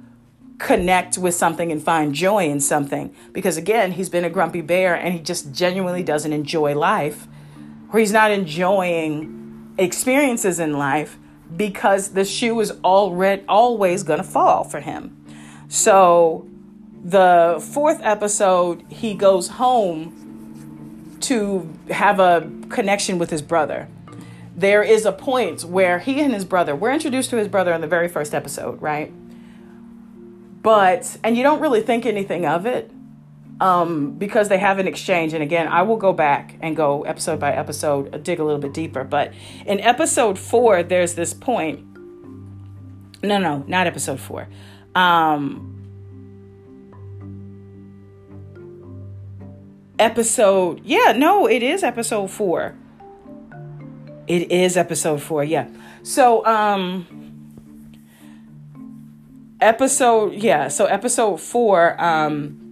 connect 0.57 1.17
with 1.17 1.33
something 1.33 1.71
and 1.71 1.81
find 1.81 2.13
joy 2.13 2.49
in 2.49 2.59
something. 2.59 3.15
Because 3.31 3.57
again, 3.57 3.93
he's 3.93 4.09
been 4.09 4.25
a 4.25 4.29
grumpy 4.29 4.61
bear 4.61 4.93
and 4.93 5.13
he 5.13 5.19
just 5.19 5.53
genuinely 5.53 6.03
doesn't 6.03 6.33
enjoy 6.33 6.75
life, 6.75 7.27
or 7.91 7.99
he's 7.99 8.11
not 8.11 8.31
enjoying 8.31 9.73
experiences 9.77 10.59
in 10.59 10.73
life 10.73 11.17
because 11.55 12.09
the 12.09 12.25
shoe 12.25 12.59
is 12.59 12.71
already 12.83 13.43
always 13.47 14.03
gonna 14.03 14.23
fall 14.23 14.63
for 14.63 14.79
him. 14.79 15.25
So 15.67 16.47
the 17.03 17.63
fourth 17.73 17.99
episode, 18.01 18.83
he 18.89 19.13
goes 19.13 19.49
home 19.49 21.17
to 21.21 21.69
have 21.89 22.19
a 22.19 22.49
connection 22.69 23.17
with 23.17 23.29
his 23.29 23.41
brother. 23.41 23.87
There 24.55 24.83
is 24.83 25.05
a 25.05 25.11
point 25.11 25.63
where 25.63 25.99
he 25.99 26.21
and 26.21 26.33
his 26.33 26.45
brother, 26.45 26.75
we're 26.75 26.93
introduced 26.93 27.29
to 27.31 27.37
his 27.37 27.47
brother 27.47 27.73
in 27.73 27.81
the 27.81 27.87
very 27.87 28.07
first 28.07 28.33
episode, 28.33 28.81
right? 28.81 29.11
But, 30.61 31.17
and 31.23 31.37
you 31.37 31.43
don't 31.43 31.59
really 31.59 31.81
think 31.81 32.05
anything 32.05 32.45
of 32.45 32.65
it 32.65 32.89
um, 33.59 34.11
because 34.17 34.49
they 34.49 34.57
have 34.57 34.79
an 34.79 34.87
exchange. 34.87 35.33
And 35.33 35.43
again, 35.43 35.67
I 35.67 35.81
will 35.83 35.97
go 35.97 36.13
back 36.13 36.55
and 36.61 36.75
go 36.75 37.03
episode 37.03 37.39
by 37.39 37.53
episode, 37.53 38.23
dig 38.23 38.39
a 38.39 38.43
little 38.43 38.59
bit 38.59 38.73
deeper. 38.73 39.03
But 39.03 39.33
in 39.65 39.79
episode 39.79 40.37
four, 40.39 40.83
there's 40.83 41.15
this 41.15 41.33
point. 41.33 41.85
No, 43.23 43.37
no, 43.39 43.63
not 43.67 43.87
episode 43.87 44.19
four. 44.19 44.47
Um, 44.95 45.71
episode 49.97 50.81
yeah 50.83 51.13
no 51.15 51.47
it 51.47 51.63
is 51.63 51.81
episode 51.81 52.29
four 52.29 52.75
It 54.27 54.51
is 54.51 54.75
episode 54.75 55.21
four, 55.21 55.43
yeah. 55.43 55.67
So, 56.01 56.43
um, 56.45 57.05
episode, 59.61 60.33
yeah, 60.33 60.67
so 60.67 60.85
episode 60.85 61.39
four, 61.39 61.95
um, 62.01 62.64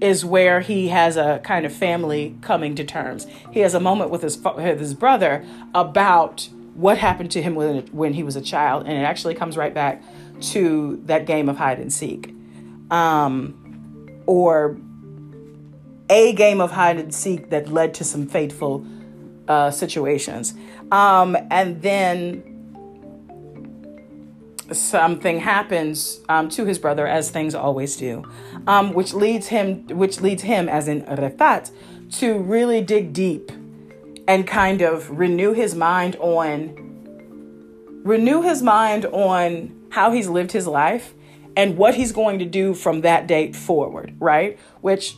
is 0.00 0.24
where 0.24 0.60
he 0.60 0.88
has 0.88 1.16
a 1.16 1.40
kind 1.42 1.66
of 1.66 1.72
family 1.72 2.36
coming 2.40 2.74
to 2.76 2.84
terms. 2.84 3.26
He 3.52 3.60
has 3.60 3.74
a 3.74 3.80
moment 3.80 4.10
with 4.10 4.22
his 4.22 4.38
with 4.38 4.80
his 4.80 4.94
brother 4.94 5.44
about 5.74 6.48
what 6.74 6.98
happened 6.98 7.30
to 7.32 7.42
him 7.42 7.54
when 7.54 7.86
when 7.88 8.12
he 8.12 8.22
was 8.22 8.36
a 8.36 8.40
child, 8.40 8.86
and 8.86 8.96
it 8.96 9.02
actually 9.02 9.34
comes 9.34 9.56
right 9.56 9.74
back 9.74 10.02
to 10.40 11.00
that 11.06 11.26
game 11.26 11.48
of 11.48 11.56
hide 11.56 11.80
and 11.80 11.92
seek, 11.92 12.32
um, 12.90 14.22
or 14.26 14.78
a 16.08 16.32
game 16.34 16.60
of 16.60 16.70
hide 16.70 16.98
and 16.98 17.14
seek 17.14 17.50
that 17.50 17.68
led 17.68 17.94
to 17.94 18.04
some 18.04 18.26
fateful 18.26 18.86
uh, 19.48 19.70
situations. 19.70 20.54
Um, 20.90 21.36
and 21.50 21.82
then 21.82 22.57
something 24.72 25.40
happens 25.40 26.20
um, 26.28 26.48
to 26.50 26.64
his 26.64 26.78
brother, 26.78 27.06
as 27.06 27.30
things 27.30 27.54
always 27.54 27.96
do, 27.96 28.24
um, 28.66 28.92
which 28.92 29.14
leads 29.14 29.48
him, 29.48 29.86
which 29.88 30.20
leads 30.20 30.42
him, 30.42 30.68
as 30.68 30.88
in 30.88 31.02
Refat, 31.02 31.70
to 32.12 32.38
really 32.38 32.80
dig 32.80 33.12
deep 33.12 33.50
and 34.26 34.46
kind 34.46 34.82
of 34.82 35.10
renew 35.18 35.52
his 35.52 35.74
mind 35.74 36.16
on 36.16 36.84
renew 38.04 38.42
his 38.42 38.62
mind 38.62 39.04
on 39.06 39.74
how 39.90 40.10
he's 40.10 40.28
lived 40.28 40.52
his 40.52 40.66
life 40.66 41.14
and 41.56 41.76
what 41.76 41.94
he's 41.94 42.12
going 42.12 42.38
to 42.38 42.44
do 42.44 42.72
from 42.72 43.00
that 43.00 43.26
date 43.26 43.56
forward, 43.56 44.14
right? 44.18 44.58
Which 44.80 45.16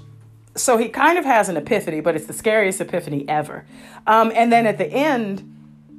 so 0.57 0.77
he 0.77 0.89
kind 0.89 1.19
of 1.19 1.25
has 1.25 1.49
an 1.49 1.57
epiphany, 1.57 2.01
but 2.01 2.17
it's 2.17 2.27
the 2.27 2.33
scariest 2.33 2.81
epiphany 2.81 3.29
ever. 3.29 3.65
Um, 4.07 4.33
and 4.35 4.53
then 4.53 4.67
at 4.67 4.79
the 4.79 4.87
end, 4.87 5.50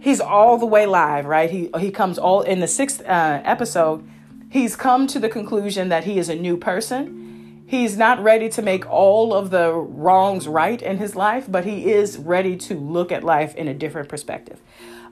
he's 0.01 0.19
all 0.19 0.57
the 0.57 0.65
way 0.65 0.85
live, 0.85 1.25
right? 1.25 1.49
He 1.49 1.69
he 1.79 1.91
comes 1.91 2.17
all 2.17 2.41
in 2.41 2.59
the 2.59 2.67
sixth 2.67 3.01
uh, 3.01 3.41
episode. 3.45 4.07
He's 4.49 4.75
come 4.75 5.07
to 5.07 5.19
the 5.19 5.29
conclusion 5.29 5.87
that 5.89 6.03
he 6.03 6.19
is 6.19 6.27
a 6.27 6.35
new 6.35 6.57
person. 6.57 7.63
He's 7.65 7.95
not 7.95 8.21
ready 8.21 8.49
to 8.49 8.61
make 8.61 8.85
all 8.89 9.33
of 9.33 9.49
the 9.49 9.71
wrongs 9.73 10.45
right 10.45 10.81
in 10.81 10.97
his 10.97 11.15
life, 11.15 11.45
but 11.49 11.63
he 11.63 11.89
is 11.89 12.17
ready 12.17 12.57
to 12.57 12.75
look 12.75 13.13
at 13.13 13.23
life 13.23 13.55
in 13.55 13.69
a 13.69 13.73
different 13.73 14.09
perspective. 14.09 14.59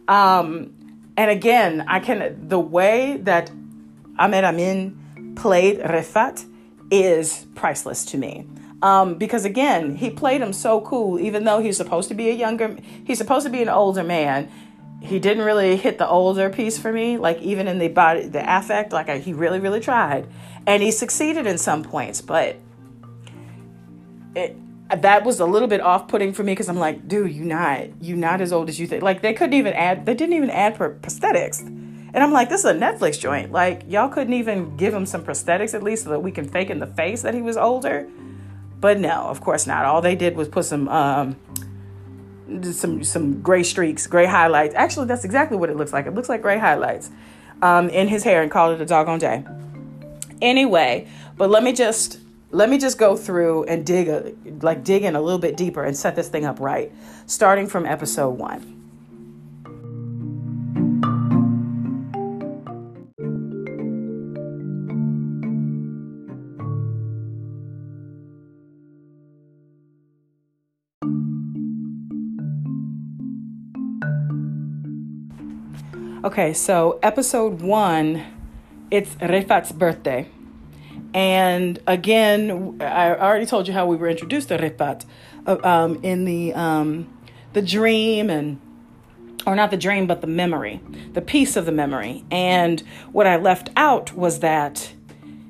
Um, 0.10 0.74
and 1.16 1.32
again, 1.32 1.86
I 1.88 2.02
can 2.02 2.50
the 2.50 2.60
way 2.60 3.18
that 3.22 3.50
Ahmed 4.18 4.44
Amin 4.44 5.36
played 5.38 5.80
Refat 5.80 6.46
is 6.92 7.46
priceless 7.56 8.04
to 8.06 8.18
me. 8.18 8.46
Um, 8.82 9.16
because 9.16 9.46
again, 9.46 9.96
he 9.96 10.10
played 10.10 10.42
him 10.42 10.54
so 10.54 10.82
cool, 10.82 11.20
even 11.20 11.44
though 11.44 11.60
he's 11.60 11.78
supposed 11.78 12.10
to 12.10 12.16
be 12.16 12.30
a 12.30 12.34
younger, 12.34 12.78
he's 13.06 13.18
supposed 13.18 13.46
to 13.46 13.52
be 13.52 13.62
an 13.62 13.70
older 13.70 14.04
man. 14.04 14.50
He 15.02 15.18
didn't 15.18 15.46
really 15.46 15.78
hit 15.78 15.98
the 15.98 16.08
older 16.08 16.50
piece 16.50 16.78
for 16.78 16.92
me, 16.92 17.18
like 17.18 17.42
even 17.42 17.68
in 17.68 17.80
the 17.80 17.88
body, 17.88 18.28
the 18.28 18.44
affect, 18.46 18.92
like 18.92 19.08
I, 19.08 19.20
he 19.20 19.32
really, 19.32 19.60
really 19.60 19.80
tried, 19.80 20.28
and 20.68 20.84
he 20.84 20.92
succeeded 20.92 21.48
in 21.48 21.58
some 21.58 21.84
points, 21.84 22.22
but 22.22 22.58
it, 24.36 24.58
that 24.90 25.24
was 25.24 25.40
a 25.40 25.46
little 25.46 25.70
bit 25.70 25.80
off-putting 25.80 26.34
for 26.34 26.44
me 26.44 26.52
because 26.52 26.68
I'm 26.68 26.78
like, 26.78 27.08
dude, 27.08 27.32
you 27.32 27.46
not, 27.46 28.04
you 28.04 28.18
not 28.18 28.42
as 28.42 28.52
old 28.52 28.68
as 28.68 28.78
you 28.78 28.88
think. 28.88 29.02
Like 29.02 29.22
they 29.22 29.34
couldn't 29.34 29.54
even 29.54 29.74
add, 29.74 30.06
they 30.06 30.14
didn't 30.14 30.36
even 30.36 30.50
add 30.50 30.78
prosthetics, 30.78 31.62
and 31.62 32.18
I'm 32.18 32.34
like, 32.34 32.50
this 32.50 32.60
is 32.60 32.66
a 32.66 32.74
Netflix 32.74 33.18
joint. 33.18 33.54
Like 33.54 33.84
y'all 33.88 34.10
couldn't 34.10 34.34
even 34.34 34.76
give 34.76 34.94
him 34.94 35.06
some 35.06 35.24
prosthetics 35.24 35.74
at 35.74 35.82
least 35.82 36.04
so 36.04 36.10
that 36.10 36.20
we 36.20 36.32
can 36.32 36.48
fake 36.48 36.70
in 36.70 36.80
the 36.80 36.88
face 36.88 37.22
that 37.22 37.34
he 37.34 37.42
was 37.42 37.56
older. 37.56 38.10
But 38.82 39.00
no, 39.00 39.28
of 39.28 39.42
course 39.42 39.66
not. 39.66 39.86
All 39.86 40.02
they 40.02 40.16
did 40.16 40.36
was 40.36 40.50
put 40.50 40.66
some 40.66 40.90
um, 40.90 41.38
some 42.64 43.04
some 43.04 43.42
gray 43.42 43.64
streaks, 43.64 44.08
gray 44.08 44.26
highlights. 44.26 44.76
Actually, 44.76 45.08
that's 45.08 45.24
exactly 45.24 45.58
what 45.58 45.70
it 45.70 45.78
looks 45.78 45.94
like. 45.94 46.06
It 46.06 46.14
looks 46.14 46.30
like 46.30 46.42
gray 46.42 46.58
highlights 46.58 47.10
um, 47.62 47.90
in 47.90 48.08
his 48.08 48.24
hair 48.24 48.42
and 48.42 48.52
called 48.52 48.76
it 48.76 48.82
a 48.82 48.86
doggone 48.86 49.20
day. 49.20 49.44
Anyway, 50.42 51.08
but 51.38 51.50
let 51.50 51.64
me 51.64 51.74
just 51.74 52.20
let 52.52 52.70
me 52.70 52.78
just 52.78 52.98
go 52.98 53.16
through 53.16 53.66
and 53.66 53.86
dig 53.86 54.08
a, 54.08 54.34
like 54.62 54.84
dig 54.84 55.04
in 55.04 55.16
a 55.16 55.22
little 55.22 55.40
bit 55.40 55.56
deeper 55.56 55.84
and 55.84 55.96
set 55.96 56.16
this 56.16 56.30
thing 56.30 56.46
up 56.46 56.60
right, 56.60 56.92
starting 57.26 57.68
from 57.68 57.86
episode 57.86 58.32
one. 58.32 58.79
Okay, 76.22 76.52
so 76.52 77.00
episode 77.02 77.62
one, 77.62 78.26
it's 78.92 79.16
Refat's 79.16 79.72
birthday. 79.72 80.28
And 81.14 81.80
again, 81.88 82.78
I 82.82 83.16
already 83.16 83.46
told 83.46 83.70
you 83.70 83.74
how 83.74 83.86
we 83.86 83.96
were 83.96 84.10
introduced 84.10 84.50
to 84.50 84.58
Refat 84.58 85.06
uh, 85.48 85.58
um, 85.64 85.98
in 86.04 86.26
the 86.26 86.54
um, 86.56 87.08
the 87.54 87.62
dream 87.62 88.30
and 88.30 88.60
or 89.48 89.56
not 89.56 89.72
the 89.72 89.78
dream, 89.78 90.08
but 90.08 90.20
the 90.20 90.28
memory, 90.28 90.82
the 91.14 91.22
piece 91.22 91.56
of 91.56 91.66
the 91.66 91.72
memory. 91.72 92.26
And 92.30 92.82
what 93.14 93.26
I 93.26 93.38
left 93.38 93.70
out 93.78 94.14
was 94.14 94.42
that 94.42 94.92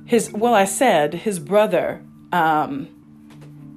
his 0.05 0.31
well, 0.31 0.53
I 0.53 0.65
said 0.65 1.15
his 1.15 1.39
brother 1.39 2.03
um, 2.31 2.89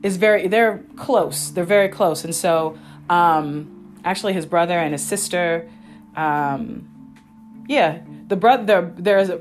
is 0.03 0.18
very 0.18 0.47
they're 0.47 0.84
close. 0.97 1.53
They're 1.53 1.64
very 1.64 1.88
close, 1.88 2.22
and 2.22 2.34
so 2.34 2.78
um, 3.09 3.99
actually 4.05 4.34
his 4.34 4.45
brother 4.45 4.78
and 4.78 4.93
his 4.93 5.03
sister 5.03 5.70
um, 6.17 6.89
yeah, 7.69 8.01
the 8.29 8.37
brother 8.37 8.93
there's 8.97 9.29
a 9.29 9.41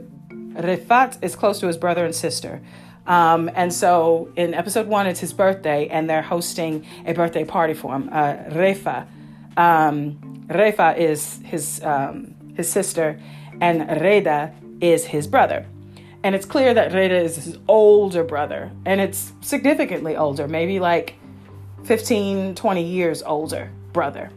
Refat 0.54 1.18
is 1.24 1.36
close 1.36 1.60
to 1.60 1.68
his 1.68 1.78
brother 1.78 2.06
and 2.06 2.14
sister. 2.14 2.62
Um, 3.08 3.50
and 3.56 3.74
so 3.74 4.32
in 4.36 4.54
episode 4.54 4.88
one, 4.88 5.08
it's 5.08 5.20
his 5.20 5.34
birthday, 5.34 5.88
and 5.88 6.10
they're 6.10 6.22
hosting 6.22 6.86
a 7.06 7.14
birthday 7.14 7.46
party 7.46 7.74
for 7.74 7.96
him. 7.96 8.10
Uh, 8.12 8.34
Refa, 8.50 9.08
um, 9.58 10.46
Refa 10.48 10.98
is 10.98 11.40
his 11.44 11.82
um, 11.84 12.36
his 12.56 12.70
sister, 12.70 13.20
and 13.60 14.02
Reda 14.02 14.54
is 14.82 15.06
his 15.06 15.28
brother. 15.28 15.66
And 16.24 16.36
it's 16.36 16.46
clear 16.46 16.74
that 16.74 16.94
Reda 16.94 17.18
is 17.18 17.36
his 17.38 17.58
older 17.68 18.24
brother, 18.24 18.72
and 18.86 19.02
it's 19.02 19.32
significantly 19.42 20.16
older, 20.16 20.48
maybe 20.48 20.80
like 20.80 21.16
15, 21.86 22.54
20 22.54 22.84
years 22.84 23.24
older 23.24 23.72
brother 23.92 24.30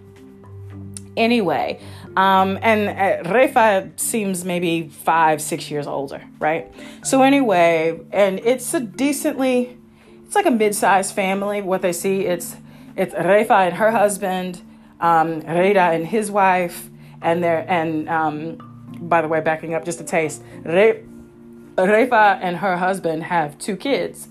anyway. 1.17 1.81
Um, 2.17 2.59
and 2.63 2.89
uh, 2.89 3.29
Refa 3.29 3.99
seems 3.99 4.45
maybe 4.45 4.89
five, 4.89 5.43
six 5.43 5.71
years 5.71 5.87
older, 5.87 6.23
right? 6.39 6.73
So 7.03 7.23
anyway, 7.23 8.01
and 8.13 8.39
it's 8.41 8.73
a 8.75 8.81
decently, 8.81 9.77
it's 10.25 10.35
like 10.35 10.47
a 10.47 10.51
mid-sized 10.51 11.15
family. 11.15 11.61
What 11.61 11.83
they 11.83 11.93
see, 11.93 12.23
it's 12.23 12.57
it's 12.97 13.13
Refa 13.15 13.67
and 13.67 13.75
her 13.77 13.91
husband, 13.91 14.63
um, 15.01 15.41
Reda 15.41 15.81
and 15.81 16.07
his 16.07 16.31
wife, 16.31 16.89
and 17.21 17.43
their 17.43 17.69
and 17.69 18.09
um, 18.09 18.59
by 19.01 19.21
the 19.21 19.29
way, 19.29 19.41
backing 19.41 19.75
up 19.75 19.85
just 19.85 20.01
a 20.01 20.05
taste, 20.05 20.43
Re, 20.63 21.03
Refa 21.75 22.39
and 22.41 22.59
her 22.59 22.77
husband 22.77 23.25
have 23.25 23.59
two 23.59 23.77
kids, 23.77 24.29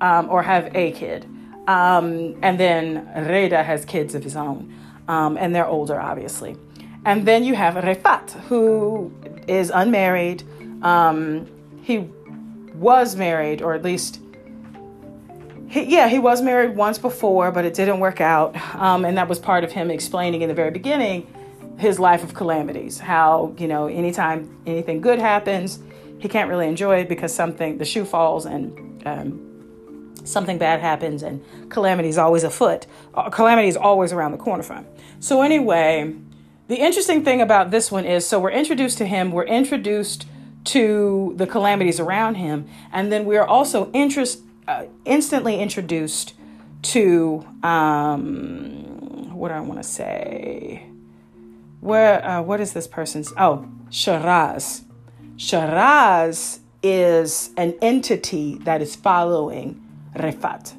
um, 0.00 0.30
or 0.30 0.42
have 0.42 0.74
a 0.74 0.92
kid, 0.92 1.26
um, 1.68 2.34
and 2.42 2.58
then 2.58 3.06
Reda 3.28 3.62
has 3.62 3.84
kids 3.84 4.14
of 4.14 4.24
his 4.24 4.36
own 4.36 4.72
um, 5.08 5.36
and 5.36 5.54
they're 5.54 5.66
older, 5.66 6.00
obviously. 6.00 6.56
And 7.04 7.26
then 7.26 7.44
you 7.44 7.54
have 7.54 7.74
Refat, 7.74 8.32
who 8.48 9.12
is 9.46 9.70
unmarried. 9.72 10.42
Um, 10.82 11.46
he 11.82 12.10
was 12.74 13.16
married, 13.16 13.62
or 13.62 13.74
at 13.74 13.82
least, 13.82 14.20
he, 15.68 15.84
yeah, 15.84 16.08
he 16.08 16.18
was 16.18 16.42
married 16.42 16.76
once 16.76 16.98
before, 16.98 17.52
but 17.52 17.64
it 17.64 17.74
didn't 17.74 18.00
work 18.00 18.20
out. 18.20 18.56
Um, 18.74 19.04
and 19.04 19.16
that 19.18 19.28
was 19.28 19.38
part 19.38 19.62
of 19.64 19.72
him 19.72 19.90
explaining 19.90 20.42
in 20.42 20.48
the 20.48 20.54
very 20.54 20.70
beginning 20.70 21.26
his 21.78 21.98
life 21.98 22.24
of 22.24 22.34
calamities. 22.34 22.98
How, 22.98 23.54
you 23.58 23.68
know, 23.68 23.86
anytime 23.86 24.58
anything 24.66 25.00
good 25.00 25.18
happens, 25.18 25.78
he 26.18 26.28
can't 26.28 26.48
really 26.48 26.66
enjoy 26.66 27.00
it 27.00 27.08
because 27.08 27.34
something, 27.34 27.78
the 27.78 27.84
shoe 27.84 28.04
falls 28.04 28.46
and 28.46 29.02
um, 29.06 29.55
something 30.26 30.58
bad 30.58 30.80
happens 30.80 31.22
and 31.22 31.44
calamity 31.70 32.08
is 32.08 32.18
always 32.18 32.44
afoot. 32.44 32.86
Uh, 33.14 33.30
calamity 33.30 33.68
is 33.68 33.76
always 33.76 34.12
around 34.12 34.32
the 34.32 34.38
corner 34.38 34.62
from. 34.62 34.86
So, 35.20 35.42
anyway, 35.42 36.14
the 36.68 36.76
interesting 36.76 37.24
thing 37.24 37.40
about 37.40 37.70
this 37.70 37.92
one 37.92 38.04
is 38.04 38.26
so 38.26 38.40
we're 38.40 38.50
introduced 38.50 38.98
to 38.98 39.06
him, 39.06 39.30
we're 39.30 39.44
introduced 39.44 40.26
to 40.64 41.32
the 41.36 41.46
calamities 41.46 42.00
around 42.00 42.34
him, 42.34 42.66
and 42.92 43.12
then 43.12 43.24
we 43.24 43.36
are 43.36 43.46
also 43.46 43.90
interest, 43.92 44.40
uh, 44.66 44.84
instantly 45.04 45.60
introduced 45.60 46.34
to 46.82 47.46
um, 47.62 49.32
what 49.32 49.48
do 49.48 49.54
I 49.54 49.60
want 49.60 49.80
to 49.82 49.88
say? 49.88 50.86
Where 51.80 52.24
uh, 52.26 52.42
what 52.42 52.60
is 52.60 52.72
this 52.72 52.88
person's? 52.88 53.32
Oh, 53.36 53.68
Shiraz. 53.90 54.82
Shiraz 55.36 56.60
is 56.82 57.50
an 57.56 57.74
entity 57.80 58.56
that 58.58 58.82
is 58.82 58.96
following 58.96 59.85
Refat, 60.16 60.74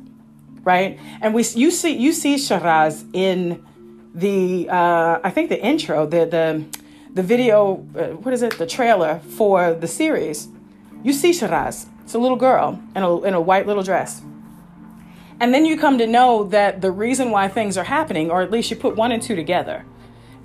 right? 0.63 0.99
And 1.21 1.33
we 1.33 1.43
you 1.55 1.71
see 1.71 1.95
you 1.95 2.11
see 2.11 2.37
Shiraz 2.37 3.05
in 3.13 3.65
the 4.13 4.67
uh, 4.69 5.19
I 5.23 5.29
think 5.29 5.49
the 5.49 5.61
intro, 5.61 6.05
the 6.05 6.25
the 6.25 6.65
the 7.13 7.23
video, 7.23 7.85
uh, 7.97 8.15
what 8.17 8.33
is 8.33 8.41
it? 8.41 8.57
The 8.57 8.67
trailer 8.67 9.19
for 9.37 9.73
the 9.73 9.87
series. 9.87 10.47
You 11.03 11.13
see 11.13 11.33
Shiraz. 11.33 11.87
It's 12.03 12.13
a 12.13 12.19
little 12.19 12.37
girl 12.37 12.81
in 12.95 13.03
a 13.03 13.21
in 13.21 13.33
a 13.33 13.41
white 13.41 13.67
little 13.67 13.83
dress. 13.83 14.21
And 15.39 15.53
then 15.53 15.65
you 15.65 15.77
come 15.77 15.99
to 15.99 16.07
know 16.07 16.45
that 16.45 16.81
the 16.81 16.91
reason 16.91 17.29
why 17.29 17.47
things 17.47 17.77
are 17.77 17.83
happening, 17.83 18.31
or 18.31 18.41
at 18.41 18.49
least 18.49 18.71
you 18.71 18.77
put 18.77 18.95
one 18.95 19.11
and 19.11 19.21
two 19.21 19.35
together. 19.35 19.85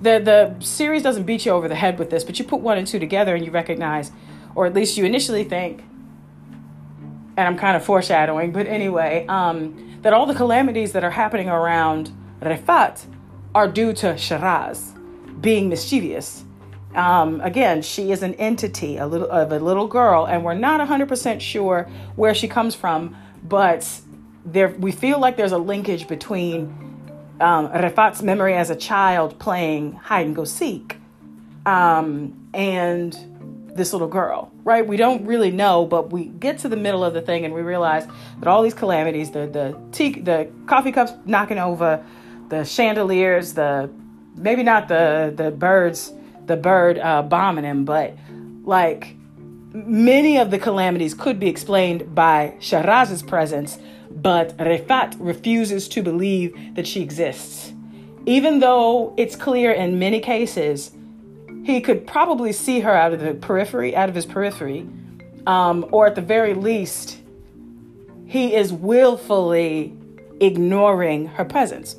The 0.01 0.19
the 0.19 0.63
series 0.63 1.01
doesn't 1.01 1.23
beat 1.23 1.45
you 1.45 1.51
over 1.51 1.67
the 1.67 1.75
head 1.75 1.97
with 1.97 2.09
this, 2.09 2.23
but 2.23 2.37
you 2.37 2.45
put 2.45 2.59
one 2.59 2.77
and 2.77 2.85
two 2.85 2.99
together 2.99 3.33
and 3.33 3.43
you 3.43 3.51
recognize, 3.51 4.11
or 4.53 4.67
at 4.67 4.73
least 4.73 4.97
you 4.97 5.05
initially 5.05 5.43
think, 5.43 5.83
and 7.37 7.47
I'm 7.47 7.57
kind 7.57 7.75
of 7.75 7.83
foreshadowing, 7.83 8.51
but 8.51 8.67
anyway, 8.67 9.25
um, 9.27 9.99
that 10.01 10.13
all 10.13 10.25
the 10.25 10.35
calamities 10.35 10.91
that 10.93 11.03
are 11.03 11.11
happening 11.11 11.49
around 11.49 12.11
Refat 12.41 13.05
are 13.55 13.67
due 13.67 13.93
to 13.93 14.17
Shiraz 14.17 14.93
being 15.39 15.69
mischievous. 15.69 16.43
Um, 16.95 17.41
again, 17.41 17.81
she 17.81 18.11
is 18.11 18.21
an 18.21 18.35
entity, 18.35 18.97
a 18.97 19.07
little 19.07 19.29
of 19.29 19.51
a 19.51 19.59
little 19.59 19.87
girl, 19.87 20.25
and 20.25 20.43
we're 20.43 20.53
not 20.53 20.85
100% 20.87 21.41
sure 21.41 21.89
where 22.15 22.35
she 22.35 22.47
comes 22.47 22.75
from, 22.75 23.15
but 23.43 23.87
there 24.45 24.69
we 24.69 24.91
feel 24.91 25.19
like 25.19 25.37
there's 25.37 25.53
a 25.53 25.57
linkage 25.57 26.07
between 26.07 26.65
um, 27.39 27.69
Refat's 27.69 28.21
memory 28.21 28.55
as 28.55 28.69
a 28.69 28.75
child 28.75 29.39
playing 29.39 29.93
hide 29.93 30.25
and 30.25 30.35
go 30.35 30.43
seek 30.43 30.97
um, 31.65 32.49
and 32.53 33.32
this 33.75 33.93
little 33.93 34.07
girl, 34.07 34.51
right? 34.63 34.85
We 34.85 34.97
don't 34.97 35.25
really 35.25 35.51
know, 35.51 35.85
but 35.85 36.11
we 36.11 36.25
get 36.25 36.59
to 36.59 36.69
the 36.69 36.75
middle 36.75 37.03
of 37.03 37.13
the 37.13 37.21
thing 37.21 37.45
and 37.45 37.53
we 37.53 37.61
realize 37.61 38.05
that 38.39 38.47
all 38.47 38.61
these 38.61 38.73
calamities, 38.73 39.31
the 39.31 39.47
the 39.47 39.77
tea, 39.91 40.19
the 40.19 40.49
coffee 40.67 40.91
cups 40.91 41.13
knocking 41.25 41.57
over, 41.57 42.03
the 42.49 42.63
chandeliers, 42.63 43.53
the 43.53 43.89
maybe 44.35 44.63
not 44.63 44.87
the 44.87 45.33
the 45.35 45.51
birds, 45.51 46.13
the 46.45 46.57
bird 46.57 46.99
uh, 46.99 47.21
bombing 47.23 47.63
him, 47.63 47.85
but 47.85 48.15
like 48.63 49.15
many 49.73 50.37
of 50.37 50.51
the 50.51 50.59
calamities 50.59 51.13
could 51.13 51.39
be 51.39 51.47
explained 51.47 52.13
by 52.13 52.55
Shiraz's 52.59 53.23
presence, 53.23 53.79
but 54.11 54.55
Refat 54.57 55.15
refuses 55.19 55.87
to 55.89 56.03
believe 56.03 56.55
that 56.75 56.87
she 56.87 57.01
exists. 57.01 57.73
Even 58.25 58.59
though 58.59 59.13
it's 59.17 59.35
clear 59.35 59.71
in 59.71 59.99
many 59.99 60.19
cases 60.19 60.91
he 61.63 61.81
could 61.81 62.05
probably 62.05 62.51
see 62.51 62.81
her 62.81 62.91
out 62.91 63.13
of 63.13 63.21
the 63.21 63.33
periphery, 63.33 63.95
out 63.95 64.09
of 64.09 64.15
his 64.15 64.25
periphery, 64.25 64.87
um, 65.47 65.85
or 65.91 66.07
at 66.07 66.15
the 66.15 66.21
very 66.21 66.53
least, 66.53 67.17
he 68.25 68.53
is 68.55 68.71
willfully 68.71 69.95
ignoring 70.39 71.27
her 71.27 71.45
presence. 71.45 71.95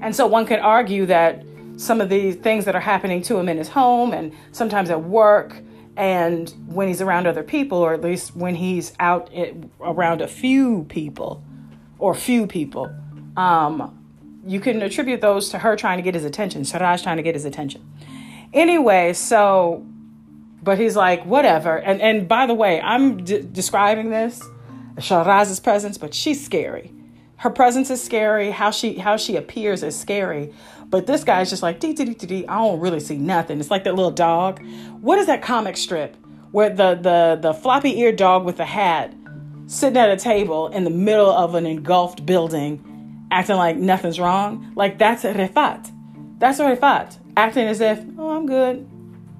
And 0.00 0.14
so 0.14 0.26
one 0.26 0.46
could 0.46 0.58
argue 0.58 1.06
that 1.06 1.44
some 1.76 2.00
of 2.00 2.08
the 2.08 2.32
things 2.32 2.64
that 2.64 2.74
are 2.74 2.80
happening 2.80 3.22
to 3.22 3.38
him 3.38 3.48
in 3.48 3.56
his 3.56 3.68
home 3.68 4.12
and 4.12 4.32
sometimes 4.52 4.90
at 4.90 5.02
work 5.02 5.56
and 5.96 6.52
when 6.66 6.88
he's 6.88 7.00
around 7.00 7.26
other 7.26 7.42
people, 7.42 7.78
or 7.78 7.92
at 7.92 8.00
least 8.00 8.34
when 8.34 8.54
he's 8.54 8.92
out 8.98 9.30
around 9.80 10.22
a 10.22 10.28
few 10.28 10.84
people 10.88 11.42
or 11.98 12.14
few 12.14 12.46
people, 12.46 12.90
um, 13.36 13.96
you 14.46 14.60
can 14.60 14.80
attribute 14.82 15.20
those 15.20 15.50
to 15.50 15.58
her 15.58 15.76
trying 15.76 15.98
to 15.98 16.02
get 16.02 16.14
his 16.14 16.24
attention, 16.24 16.64
Shiraz 16.64 17.02
trying 17.02 17.18
to 17.18 17.22
get 17.22 17.34
his 17.34 17.44
attention. 17.44 17.84
Anyway, 18.52 19.12
so, 19.12 19.86
but 20.62 20.78
he's 20.78 20.96
like, 20.96 21.24
whatever. 21.24 21.76
And 21.76 22.00
and 22.00 22.26
by 22.26 22.46
the 22.46 22.54
way, 22.54 22.80
I'm 22.80 23.24
d- 23.24 23.46
describing 23.52 24.10
this, 24.10 24.42
Shiraz's 24.96 25.60
presence, 25.60 25.98
but 25.98 26.14
she's 26.14 26.44
scary. 26.44 26.92
Her 27.36 27.50
presence 27.50 27.90
is 27.90 28.02
scary. 28.02 28.50
How 28.50 28.70
she 28.70 28.94
how 28.94 29.16
she 29.16 29.36
appears 29.36 29.82
is 29.82 29.98
scary. 29.98 30.52
But 30.86 31.06
this 31.06 31.22
guy's 31.22 31.48
just 31.48 31.62
like 31.62 31.78
dee 31.78 31.92
dee 31.92 32.04
dee 32.04 32.26
dee. 32.26 32.46
I 32.48 32.58
don't 32.58 32.80
really 32.80 33.00
see 33.00 33.16
nothing. 33.16 33.60
It's 33.60 33.70
like 33.70 33.84
that 33.84 33.94
little 33.94 34.10
dog. 34.10 34.60
What 35.00 35.18
is 35.18 35.26
that 35.26 35.42
comic 35.42 35.76
strip 35.76 36.16
where 36.50 36.70
the 36.70 36.96
the 36.96 37.38
the 37.40 37.54
floppy 37.54 38.00
eared 38.00 38.16
dog 38.16 38.44
with 38.44 38.56
the 38.56 38.64
hat 38.64 39.14
sitting 39.66 39.96
at 39.96 40.10
a 40.10 40.16
table 40.16 40.66
in 40.68 40.82
the 40.82 40.90
middle 40.90 41.30
of 41.30 41.54
an 41.54 41.66
engulfed 41.66 42.26
building, 42.26 43.26
acting 43.30 43.56
like 43.56 43.76
nothing's 43.76 44.18
wrong? 44.18 44.72
Like 44.74 44.98
that's 44.98 45.22
Refat. 45.22 45.92
That's 46.40 46.58
Refat 46.58 47.16
acting 47.36 47.66
as 47.66 47.80
if, 47.80 47.98
I'm 48.40 48.46
good. 48.46 48.88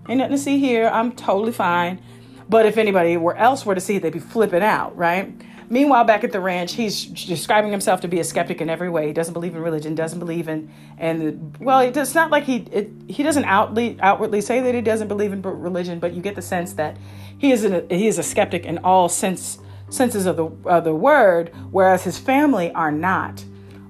Ain't 0.08 0.18
nothing 0.18 0.32
to 0.32 0.38
see 0.38 0.58
here. 0.58 0.88
I'm 0.92 1.12
totally 1.12 1.52
fine. 1.52 2.02
But 2.50 2.66
if 2.66 2.76
anybody 2.76 3.16
were 3.16 3.34
else 3.34 3.64
were 3.64 3.74
to 3.74 3.80
see 3.80 3.96
it, 3.96 4.02
they'd 4.02 4.12
be 4.12 4.18
flipping 4.18 4.62
out, 4.62 4.94
right? 4.94 5.32
Meanwhile, 5.70 6.04
back 6.04 6.22
at 6.22 6.32
the 6.32 6.40
ranch, 6.40 6.74
he's 6.74 7.06
describing 7.06 7.70
himself 7.70 8.00
to 8.02 8.08
be 8.08 8.18
a 8.20 8.24
skeptic 8.24 8.60
in 8.60 8.68
every 8.68 8.90
way. 8.90 9.06
He 9.06 9.12
doesn't 9.12 9.32
believe 9.32 9.54
in 9.54 9.62
religion, 9.62 9.94
doesn't 9.94 10.18
believe 10.18 10.48
in, 10.48 10.70
and 10.98 11.56
well, 11.60 11.78
it's 11.80 12.14
not 12.14 12.30
like 12.30 12.44
he 12.44 12.56
it, 12.72 12.90
he 13.06 13.22
doesn't 13.22 13.44
outly, 13.44 13.96
outwardly 14.00 14.40
say 14.40 14.60
that 14.60 14.74
he 14.74 14.80
doesn't 14.80 15.06
believe 15.06 15.32
in 15.32 15.40
religion, 15.42 16.00
but 16.00 16.12
you 16.12 16.20
get 16.20 16.34
the 16.34 16.42
sense 16.42 16.72
that 16.72 16.96
he 17.38 17.52
is 17.52 17.64
an, 17.64 17.88
he 17.88 18.08
is 18.08 18.18
a 18.18 18.22
skeptic 18.24 18.66
in 18.66 18.78
all 18.78 19.08
sense 19.08 19.60
senses 19.88 20.26
of 20.26 20.36
the 20.36 20.50
of 20.68 20.82
the 20.82 20.94
word, 20.94 21.52
whereas 21.70 22.02
his 22.02 22.18
family 22.18 22.72
are 22.72 22.90
not. 22.90 23.44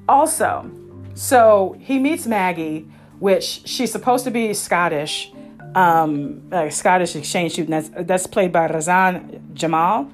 Also, 0.07 0.71
so 1.15 1.77
he 1.81 1.99
meets 1.99 2.27
Maggie, 2.27 2.87
which 3.21 3.63
she's 3.67 3.93
supposed 3.93 4.25
to 4.25 4.31
be 4.31 4.53
Scottish, 4.55 5.31
um, 5.75 6.43
Scottish 6.71 7.15
exchange 7.15 7.53
student. 7.53 7.71
That's 7.71 8.07
that's 8.09 8.27
played 8.27 8.51
by 8.51 8.67
Razan 8.67 9.55
Jamal, 9.55 10.11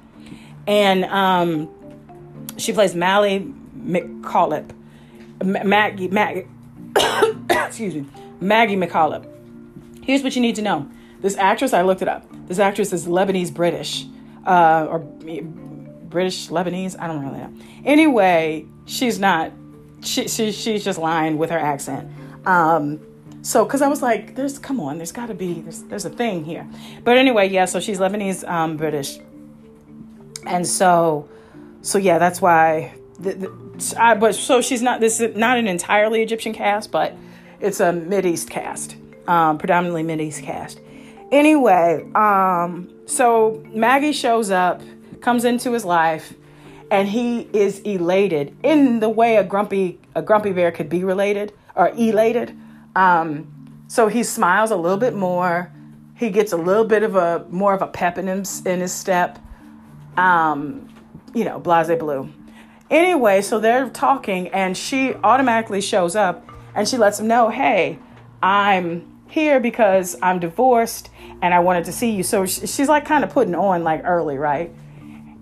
and 0.67 1.05
um, 1.05 1.69
she 2.57 2.73
plays 2.73 2.93
Mally 2.93 3.51
McCollop. 3.75 4.71
Maggie, 5.43 6.07
Maggie, 6.09 6.47
excuse 7.49 7.95
me, 7.95 8.05
Maggie 8.39 8.75
McCollop. 8.75 9.25
Here's 10.03 10.23
what 10.23 10.35
you 10.35 10.41
need 10.41 10.55
to 10.55 10.61
know: 10.61 10.89
this 11.21 11.37
actress, 11.37 11.73
I 11.73 11.81
looked 11.81 12.01
it 12.01 12.07
up. 12.07 12.25
This 12.47 12.59
actress 12.59 12.91
is 12.93 13.07
Lebanese 13.07 13.53
British, 13.53 14.05
uh, 14.45 14.87
or 14.89 14.99
British 14.99 16.49
Lebanese. 16.49 16.99
I 16.99 17.07
don't 17.07 17.25
really 17.25 17.39
know. 17.39 17.53
Anyway, 17.85 18.65
she's 18.85 19.17
not. 19.19 19.51
She, 20.03 20.27
she 20.27 20.51
she's 20.51 20.83
just 20.83 20.99
lying 20.99 21.37
with 21.37 21.49
her 21.49 21.57
accent. 21.57 22.09
Um, 22.47 23.01
so, 23.41 23.63
because 23.65 23.81
I 23.81 23.87
was 23.87 24.01
like, 24.01 24.35
there's, 24.35 24.57
come 24.57 24.79
on, 24.79 24.97
there's 24.97 25.11
got 25.11 25.27
to 25.27 25.33
be, 25.33 25.61
there's, 25.61 25.83
there's 25.83 26.05
a 26.05 26.09
thing 26.09 26.45
here. 26.45 26.67
But 27.03 27.17
anyway, 27.17 27.49
yeah, 27.49 27.65
so 27.65 27.79
she's 27.79 27.99
Lebanese 27.99 28.47
um, 28.47 28.77
British. 28.77 29.19
And 30.45 30.65
so, 30.65 31.29
so 31.81 31.97
yeah, 31.97 32.17
that's 32.17 32.41
why, 32.41 32.95
the, 33.19 33.33
the, 33.33 33.95
I, 33.99 34.15
but 34.15 34.33
so 34.33 34.61
she's 34.61 34.81
not, 34.81 35.01
this 35.01 35.19
is 35.19 35.35
not 35.35 35.57
an 35.57 35.67
entirely 35.67 36.23
Egyptian 36.23 36.53
cast, 36.53 36.91
but 36.91 37.15
it's 37.59 37.79
a 37.79 37.91
Mid 37.91 38.25
East 38.25 38.49
cast, 38.49 38.95
um, 39.27 39.57
predominantly 39.57 40.03
Mid 40.03 40.21
East 40.21 40.41
cast. 40.43 40.79
Anyway, 41.31 42.09
um, 42.15 42.89
so 43.05 43.63
Maggie 43.73 44.13
shows 44.13 44.51
up, 44.51 44.81
comes 45.19 45.43
into 45.43 45.73
his 45.73 45.83
life, 45.83 46.33
and 46.89 47.09
he 47.09 47.41
is 47.51 47.79
elated 47.79 48.55
in 48.63 49.01
the 49.01 49.09
way 49.09 49.35
a 49.35 49.43
grumpy 49.43 49.99
a 50.15 50.21
grumpy 50.21 50.53
bear 50.53 50.71
could 50.71 50.87
be 50.87 51.03
related 51.03 51.51
or 51.77 51.89
elated. 51.89 52.57
Um, 52.95 53.53
so 53.87 54.07
he 54.07 54.23
smiles 54.23 54.71
a 54.71 54.75
little 54.75 54.97
bit 54.97 55.13
more. 55.13 55.71
He 56.15 56.29
gets 56.29 56.51
a 56.51 56.57
little 56.57 56.83
bit 56.83 57.03
of 57.03 57.15
a 57.15 57.45
more 57.49 57.73
of 57.73 57.81
a 57.81 57.87
pep 57.87 58.17
in 58.17 58.27
his 58.27 58.65
in 58.65 58.81
his 58.81 58.91
step. 58.91 59.39
Um, 60.17 60.89
you 61.33 61.45
know, 61.45 61.59
blase 61.59 61.97
blue. 61.99 62.29
Anyway, 62.89 63.41
so 63.41 63.59
they're 63.59 63.89
talking, 63.89 64.47
and 64.49 64.75
she 64.75 65.13
automatically 65.13 65.81
shows 65.81 66.15
up 66.15 66.49
and 66.73 66.87
she 66.87 66.97
lets 66.97 67.19
him 67.19 67.27
know, 67.27 67.49
"Hey, 67.49 67.99
I'm 68.41 69.19
here 69.27 69.59
because 69.59 70.15
I'm 70.21 70.39
divorced 70.39 71.09
and 71.41 71.53
I 71.53 71.59
wanted 71.59 71.85
to 71.85 71.91
see 71.91 72.11
you." 72.11 72.23
So 72.23 72.45
she's 72.45 72.89
like 72.89 73.05
kind 73.05 73.23
of 73.23 73.29
putting 73.29 73.55
on 73.55 73.83
like 73.83 74.01
early, 74.03 74.37
right? 74.37 74.73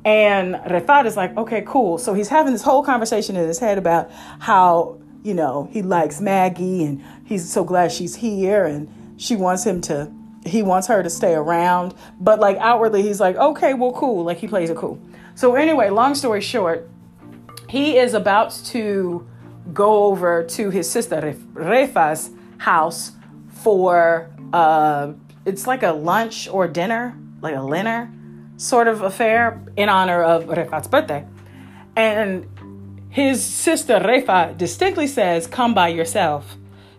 And 0.03 0.55
Refat 0.55 1.05
is 1.05 1.15
like, 1.15 1.35
"Okay, 1.37 1.63
cool." 1.65 1.97
So 1.97 2.13
he's 2.13 2.27
having 2.27 2.51
this 2.51 2.63
whole 2.63 2.83
conversation 2.83 3.35
in 3.37 3.47
his 3.47 3.59
head 3.59 3.77
about 3.77 4.11
how 4.39 4.99
you 5.25 5.33
know, 5.33 5.67
he 5.71 5.81
likes 5.81 6.21
Maggie 6.21 6.83
and 6.83 7.03
he's 7.25 7.51
so 7.51 7.63
glad 7.63 7.91
she's 7.91 8.15
here 8.15 8.65
and 8.65 8.87
she 9.17 9.35
wants 9.35 9.63
him 9.65 9.81
to 9.81 10.11
he 10.45 10.61
wants 10.61 10.85
her 10.85 11.01
to 11.01 11.09
stay 11.09 11.33
around. 11.33 11.95
But 12.19 12.39
like 12.39 12.57
outwardly 12.57 13.01
he's 13.01 13.19
like, 13.19 13.35
okay, 13.35 13.73
well 13.73 13.91
cool. 13.93 14.23
Like 14.23 14.37
he 14.37 14.47
plays 14.47 14.69
it 14.69 14.77
cool. 14.77 14.99
So 15.33 15.55
anyway, 15.55 15.89
long 15.89 16.13
story 16.13 16.41
short, 16.41 16.87
he 17.67 17.97
is 17.97 18.13
about 18.13 18.51
to 18.65 19.27
go 19.73 20.03
over 20.05 20.43
to 20.43 20.69
his 20.69 20.87
sister 20.87 21.35
Refa's 21.55 22.29
house 22.59 23.11
for 23.49 24.29
uh 24.53 25.13
it's 25.43 25.65
like 25.65 25.81
a 25.81 25.91
lunch 25.91 26.47
or 26.47 26.67
dinner, 26.67 27.17
like 27.41 27.55
a 27.55 27.67
dinner 27.67 28.11
sort 28.57 28.87
of 28.87 29.01
affair 29.01 29.59
in 29.75 29.89
honor 29.89 30.21
of 30.21 30.45
Refat's 30.45 30.87
birthday. 30.87 31.25
And 31.95 32.47
his 33.15 33.41
sister 33.41 33.97
Refa 33.97 34.57
distinctly 34.57 35.07
says, 35.07 35.47
"Come 35.47 35.73
by 35.73 35.87
yourself. 35.87 36.57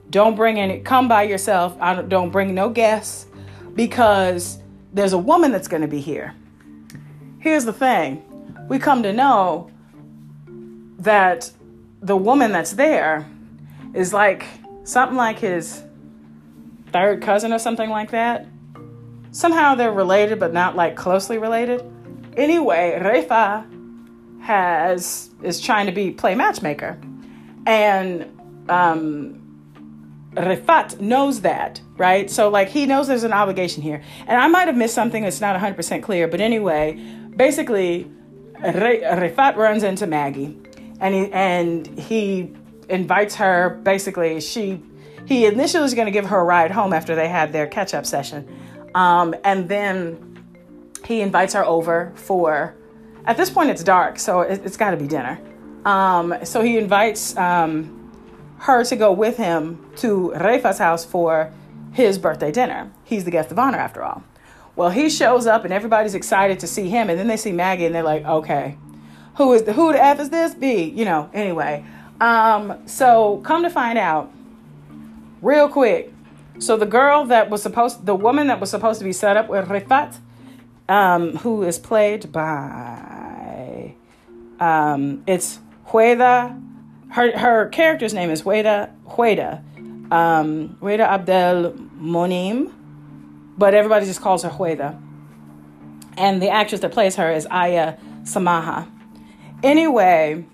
Don't 0.09 0.35
bring 0.35 0.59
any. 0.59 0.81
Come 0.81 1.09
by 1.09 1.25
yourself. 1.25 1.77
I 1.79 1.95
don't, 1.95 2.09
don't 2.09 2.31
bring 2.31 2.55
no 2.55 2.71
guests, 2.71 3.27
because 3.75 4.59
there's 4.95 5.13
a 5.13 5.19
woman 5.19 5.53
that's 5.53 5.69
going 5.69 5.83
to 5.83 5.89
be 5.89 6.01
here." 6.01 6.35
Here's 7.39 7.67
the 7.67 7.73
thing: 7.75 8.23
we 8.67 8.79
come 8.79 9.03
to 9.03 9.13
know 9.13 9.71
that 11.01 11.53
the 12.01 12.17
woman 12.17 12.51
that's 12.51 12.73
there 12.73 13.29
is 13.93 14.15
like 14.15 14.47
something 14.85 15.19
like 15.19 15.39
his 15.39 15.83
third 16.93 17.21
cousin 17.21 17.53
or 17.53 17.59
something 17.59 17.91
like 17.91 18.13
that. 18.13 18.47
Somehow 19.33 19.75
they're 19.75 19.93
related, 19.93 20.41
but 20.41 20.55
not 20.55 20.77
like 20.77 20.97
closely 20.97 21.37
related. 21.37 21.83
Anyway, 22.39 22.99
Refa 23.03 23.67
has 24.47 25.28
is 25.43 25.60
trying 25.60 25.86
to 25.86 25.93
be 25.93 26.12
play 26.12 26.36
matchmaker, 26.36 27.01
and 27.66 28.31
um, 28.68 29.43
Rifat 30.35 31.01
knows 31.01 31.40
that, 31.40 31.81
right? 31.97 32.31
So 32.31 32.48
like 32.48 32.68
he 32.68 32.86
knows 32.86 33.09
there's 33.09 33.24
an 33.24 33.32
obligation 33.32 33.82
here, 33.82 34.02
and 34.28 34.40
I 34.40 34.47
might 34.47 34.68
have 34.68 34.77
missed 34.77 34.94
something 34.94 35.24
that's 35.24 35.40
not 35.40 35.60
100% 35.60 36.01
clear, 36.02 36.28
but 36.28 36.40
anyway, 36.40 36.94
basically, 37.35 38.09
Rifat 38.60 39.56
runs 39.56 39.82
into 39.82 40.06
Maggie, 40.06 40.56
and 41.01 41.12
he 41.12 41.32
and 41.32 41.98
he 41.98 42.52
invites 42.89 43.35
her. 43.35 43.81
Basically, 43.82 44.40
she 44.40 44.81
he 45.27 45.47
initially 45.47 45.82
was 45.82 45.94
going 45.94 46.06
to 46.06 46.12
give 46.12 46.27
her 46.27 46.39
a 46.39 46.44
ride 46.44 46.70
home 46.70 46.93
after 46.93 47.16
they 47.16 47.28
had 47.28 47.52
their 47.52 47.66
catch 47.66 47.94
up 47.94 48.06
session, 48.06 48.48
um, 48.94 49.35
and 49.43 49.68
then 49.68 50.39
he 51.05 51.20
invites 51.20 51.55
her 51.55 51.64
over 51.64 52.12
for. 52.14 52.77
At 53.27 53.36
this 53.36 53.51
point, 53.51 53.70
it's 53.70 53.82
dark, 53.82 54.19
so 54.19 54.40
it, 54.40 54.62
has 54.62 54.77
got 54.77 54.90
to 54.93 54.97
be 54.97 55.07
dinner. 55.07 55.40
Um, 55.85 56.35
so 56.44 56.62
he 56.62 56.78
invites 56.78 57.36
um, 57.36 58.11
her 58.59 58.85
to 58.85 58.97
go 58.97 59.12
with 59.12 59.36
him 59.36 59.85
to 59.97 60.32
Refa's 60.36 60.78
house 60.78 61.05
for 61.05 61.53
his 61.93 62.19
birthday 62.19 62.53
dinner. 62.53 62.90
He's 63.05 63.24
the 63.24 63.31
guest 63.31 63.51
of 63.51 63.59
honor, 63.59 63.78
after 63.78 64.03
all. 64.03 64.23
Well, 64.77 64.90
he 64.90 65.09
shows 65.09 65.47
up 65.47 65.65
and 65.65 65.73
everybody's 65.73 66.15
excited 66.15 66.61
to 66.61 66.66
see 66.66 66.89
him, 66.89 67.09
and 67.09 67.19
then 67.19 67.27
they 67.27 67.36
see 67.36 67.53
Maggie 67.53 67.86
and 67.86 67.94
they're 67.94 68.03
like, 68.03 68.24
okay, 68.24 68.77
who 69.36 69.53
is 69.55 69.65
the 69.65 69.73
who 69.73 69.93
the 69.93 70.03
f 70.03 70.20
is 70.20 70.31
this? 70.31 70.55
B, 70.55 70.85
you 70.85 71.05
know. 71.05 71.31
Anyway, 71.32 71.85
um, 72.20 72.86
so 72.86 73.39
come 73.44 73.62
to 73.62 73.70
find 73.70 73.98
out, 73.98 74.31
real 75.43 75.69
quick. 75.69 76.12
So 76.59 76.77
the 76.77 76.86
girl 76.86 77.24
that 77.27 77.51
was 77.51 77.62
supposed, 77.62 78.07
the 78.07 78.15
woman 78.15 78.47
that 78.47 78.61
was 78.61 78.70
supposed 78.70 78.98
to 79.01 79.05
be 79.05 79.12
set 79.12 79.36
up 79.36 79.48
with 79.48 79.69
Rifat, 79.69 80.16
um, 80.89 81.36
who 81.39 81.62
is 81.62 81.78
played 81.78 82.32
by, 82.32 83.16
um, 84.61 85.23
it's 85.27 85.61
Hueda. 85.89 86.62
Her 87.11 87.37
her 87.39 87.69
character's 87.69 88.12
name 88.12 88.31
is 88.31 88.43
Hueda 88.43 88.91
Hueda, 89.09 89.62
um, 90.12 90.77
Hueda 90.81 91.01
Abdel 91.01 91.73
Monim, 91.73 92.73
but 93.57 93.74
everybody 93.74 94.07
just 94.07 94.20
calls 94.20 94.43
her 94.43 94.51
Hueda. 94.51 95.01
And 96.19 96.41
the 96.41 96.49
actress 96.49 96.81
that 96.81 96.93
plays 96.93 97.16
her 97.16 97.31
is 97.31 97.47
Aya 97.51 97.97
Samaha. 98.23 98.91
Anyway, 99.62 100.45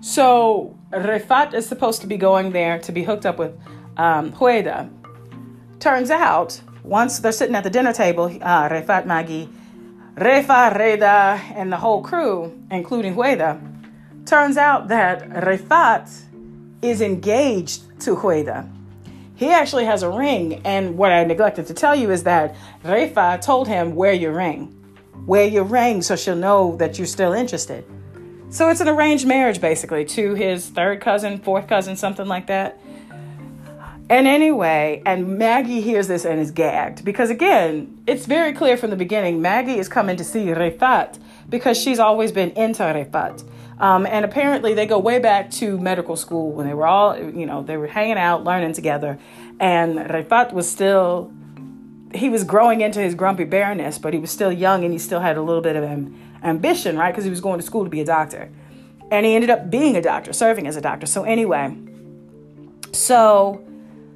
so 0.00 0.76
Refat 0.90 1.54
is 1.54 1.66
supposed 1.66 2.00
to 2.00 2.06
be 2.06 2.16
going 2.16 2.52
there 2.52 2.78
to 2.80 2.92
be 2.92 3.02
hooked 3.02 3.26
up 3.26 3.38
with 3.38 3.52
um, 3.96 4.32
Hueda. 4.32 4.90
Turns 5.78 6.10
out, 6.10 6.60
once 6.82 7.18
they're 7.18 7.32
sitting 7.32 7.54
at 7.54 7.64
the 7.64 7.70
dinner 7.70 7.92
table, 7.92 8.24
uh, 8.24 8.68
Rifat 8.68 9.06
Maggie, 9.06 9.48
Refa, 10.16 10.76
Reda, 10.76 11.40
and 11.54 11.72
the 11.72 11.76
whole 11.76 12.02
crew, 12.02 12.58
including 12.70 13.14
Hueda, 13.14 13.60
turns 14.26 14.56
out 14.56 14.88
that 14.88 15.28
Rifat 15.30 16.10
is 16.82 17.00
engaged 17.00 17.82
to 18.00 18.16
Hueda. 18.16 18.68
He 19.36 19.50
actually 19.50 19.84
has 19.86 20.02
a 20.02 20.10
ring, 20.10 20.60
and 20.64 20.98
what 20.98 21.12
I 21.12 21.24
neglected 21.24 21.66
to 21.68 21.74
tell 21.74 21.94
you 21.94 22.10
is 22.10 22.24
that 22.24 22.54
Refa 22.84 23.40
told 23.40 23.68
him, 23.68 23.94
Wear 23.94 24.12
your 24.12 24.32
ring. 24.32 24.76
Wear 25.26 25.46
your 25.46 25.64
ring 25.64 26.02
so 26.02 26.16
she'll 26.16 26.36
know 26.36 26.76
that 26.76 26.98
you're 26.98 27.06
still 27.06 27.32
interested. 27.32 27.84
So 28.50 28.68
it's 28.68 28.80
an 28.80 28.88
arranged 28.88 29.26
marriage, 29.26 29.60
basically, 29.60 30.04
to 30.06 30.34
his 30.34 30.68
third 30.68 31.00
cousin, 31.00 31.38
fourth 31.38 31.68
cousin, 31.68 31.96
something 31.96 32.26
like 32.26 32.48
that. 32.48 32.80
And 34.10 34.26
anyway, 34.26 35.04
and 35.06 35.38
Maggie 35.38 35.80
hears 35.80 36.08
this 36.08 36.24
and 36.24 36.40
is 36.40 36.50
gagged 36.50 37.04
because, 37.04 37.30
again, 37.30 38.02
it's 38.08 38.26
very 38.26 38.52
clear 38.52 38.76
from 38.76 38.90
the 38.90 38.96
beginning 38.96 39.40
Maggie 39.40 39.78
is 39.78 39.88
coming 39.88 40.16
to 40.16 40.24
see 40.24 40.46
Refat 40.46 41.20
because 41.48 41.80
she's 41.80 42.00
always 42.00 42.32
been 42.32 42.50
into 42.50 42.82
Refat. 42.82 43.48
Um, 43.78 44.06
and 44.06 44.24
apparently, 44.24 44.74
they 44.74 44.84
go 44.84 44.98
way 44.98 45.20
back 45.20 45.48
to 45.52 45.78
medical 45.78 46.16
school 46.16 46.50
when 46.50 46.66
they 46.66 46.74
were 46.74 46.88
all, 46.88 47.16
you 47.16 47.46
know, 47.46 47.62
they 47.62 47.76
were 47.76 47.86
hanging 47.86 48.18
out, 48.18 48.42
learning 48.42 48.72
together. 48.72 49.16
And 49.60 49.96
Refat 49.96 50.52
was 50.52 50.68
still, 50.68 51.32
he 52.12 52.28
was 52.28 52.42
growing 52.42 52.80
into 52.80 52.98
his 52.98 53.14
grumpy 53.14 53.44
bareness, 53.44 53.96
but 53.96 54.12
he 54.12 54.18
was 54.18 54.32
still 54.32 54.50
young 54.50 54.82
and 54.82 54.92
he 54.92 54.98
still 54.98 55.20
had 55.20 55.36
a 55.36 55.42
little 55.42 55.62
bit 55.62 55.76
of 55.76 55.84
ambition, 56.42 56.98
right? 56.98 57.12
Because 57.12 57.22
he 57.22 57.30
was 57.30 57.40
going 57.40 57.60
to 57.60 57.64
school 57.64 57.84
to 57.84 57.90
be 57.90 58.00
a 58.00 58.04
doctor. 58.04 58.50
And 59.12 59.24
he 59.24 59.36
ended 59.36 59.50
up 59.50 59.70
being 59.70 59.94
a 59.94 60.02
doctor, 60.02 60.32
serving 60.32 60.66
as 60.66 60.74
a 60.74 60.80
doctor. 60.80 61.06
So 61.06 61.22
anyway, 61.22 61.76
so 62.92 63.64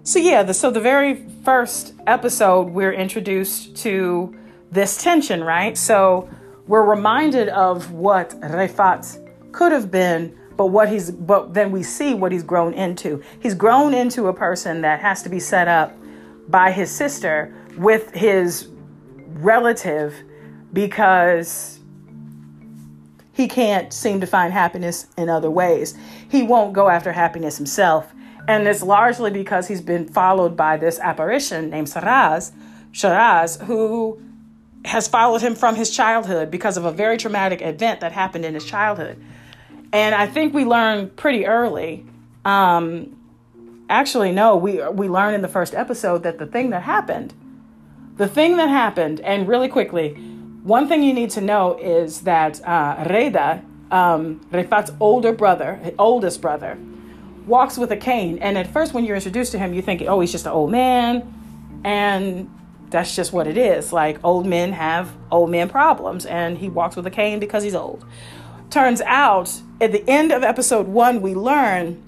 so 0.04 0.18
yeah, 0.18 0.42
the, 0.42 0.52
so 0.52 0.70
the 0.70 0.80
very 0.80 1.24
first 1.44 1.94
episode 2.06 2.68
we're 2.68 2.92
introduced 2.92 3.74
to 3.78 4.38
this 4.70 5.02
tension, 5.02 5.42
right? 5.42 5.76
So 5.78 6.28
we're 6.66 6.84
reminded 6.84 7.48
of 7.48 7.90
what 7.90 8.30
Refat 8.42 9.18
could 9.52 9.72
have 9.72 9.90
been, 9.90 10.38
but 10.56 10.66
what 10.66 10.90
he's 10.90 11.10
but 11.10 11.54
then 11.54 11.72
we 11.72 11.82
see 11.82 12.12
what 12.12 12.32
he's 12.32 12.42
grown 12.42 12.74
into. 12.74 13.22
He's 13.40 13.54
grown 13.54 13.94
into 13.94 14.28
a 14.28 14.34
person 14.34 14.82
that 14.82 15.00
has 15.00 15.22
to 15.22 15.28
be 15.28 15.40
set 15.40 15.68
up 15.68 15.96
by 16.48 16.70
his 16.70 16.90
sister 16.90 17.54
with 17.78 18.12
his 18.12 18.68
relative 19.26 20.14
because 20.72 21.80
he 23.32 23.48
can't 23.48 23.92
seem 23.92 24.20
to 24.20 24.26
find 24.26 24.52
happiness 24.52 25.06
in 25.16 25.28
other 25.28 25.50
ways. 25.50 25.96
He 26.30 26.42
won't 26.42 26.72
go 26.72 26.88
after 26.88 27.10
happiness 27.10 27.56
himself. 27.56 28.13
And 28.46 28.66
it's 28.66 28.82
largely 28.82 29.30
because 29.30 29.68
he's 29.68 29.80
been 29.80 30.06
followed 30.06 30.56
by 30.56 30.76
this 30.76 30.98
apparition 30.98 31.70
named 31.70 31.88
Saraz, 31.88 32.52
Sharaz, 32.92 33.62
who 33.64 34.20
has 34.84 35.08
followed 35.08 35.40
him 35.40 35.54
from 35.54 35.76
his 35.76 35.90
childhood 35.90 36.50
because 36.50 36.76
of 36.76 36.84
a 36.84 36.92
very 36.92 37.16
traumatic 37.16 37.62
event 37.62 38.00
that 38.00 38.12
happened 38.12 38.44
in 38.44 38.54
his 38.54 38.64
childhood. 38.64 39.22
And 39.92 40.14
I 40.14 40.26
think 40.26 40.52
we 40.52 40.64
learn 40.64 41.10
pretty 41.10 41.46
early. 41.46 42.04
Um, 42.44 43.16
actually, 43.88 44.32
no, 44.32 44.56
we 44.56 44.86
we 44.88 45.08
learned 45.08 45.36
in 45.36 45.42
the 45.42 45.48
first 45.48 45.74
episode 45.74 46.22
that 46.24 46.38
the 46.38 46.46
thing 46.46 46.70
that 46.70 46.82
happened, 46.82 47.32
the 48.16 48.28
thing 48.28 48.56
that 48.58 48.68
happened, 48.68 49.20
and 49.20 49.48
really 49.48 49.68
quickly, 49.68 50.14
one 50.62 50.88
thing 50.88 51.02
you 51.02 51.14
need 51.14 51.30
to 51.30 51.40
know 51.40 51.78
is 51.78 52.22
that 52.22 52.62
uh, 52.66 53.06
Reda, 53.08 53.62
um, 53.90 54.46
Refat's 54.50 54.90
older 55.00 55.32
brother, 55.32 55.92
oldest 55.98 56.40
brother, 56.40 56.76
walks 57.46 57.76
with 57.78 57.90
a 57.92 57.96
cane. 57.96 58.38
And 58.38 58.56
at 58.58 58.66
first, 58.66 58.94
when 58.94 59.04
you're 59.04 59.16
introduced 59.16 59.52
to 59.52 59.58
him, 59.58 59.74
you 59.74 59.82
think, 59.82 60.02
oh, 60.02 60.20
he's 60.20 60.32
just 60.32 60.46
an 60.46 60.52
old 60.52 60.70
man. 60.70 61.80
And 61.84 62.50
that's 62.90 63.14
just 63.14 63.32
what 63.32 63.46
it 63.46 63.56
is. 63.56 63.92
Like, 63.92 64.18
old 64.24 64.46
men 64.46 64.72
have 64.72 65.14
old 65.30 65.50
men 65.50 65.68
problems. 65.68 66.26
And 66.26 66.58
he 66.58 66.68
walks 66.68 66.96
with 66.96 67.06
a 67.06 67.10
cane 67.10 67.40
because 67.40 67.62
he's 67.62 67.74
old. 67.74 68.04
Turns 68.70 69.00
out, 69.02 69.60
at 69.80 69.92
the 69.92 70.08
end 70.08 70.32
of 70.32 70.42
episode 70.42 70.88
one, 70.88 71.20
we 71.20 71.34
learn 71.34 72.02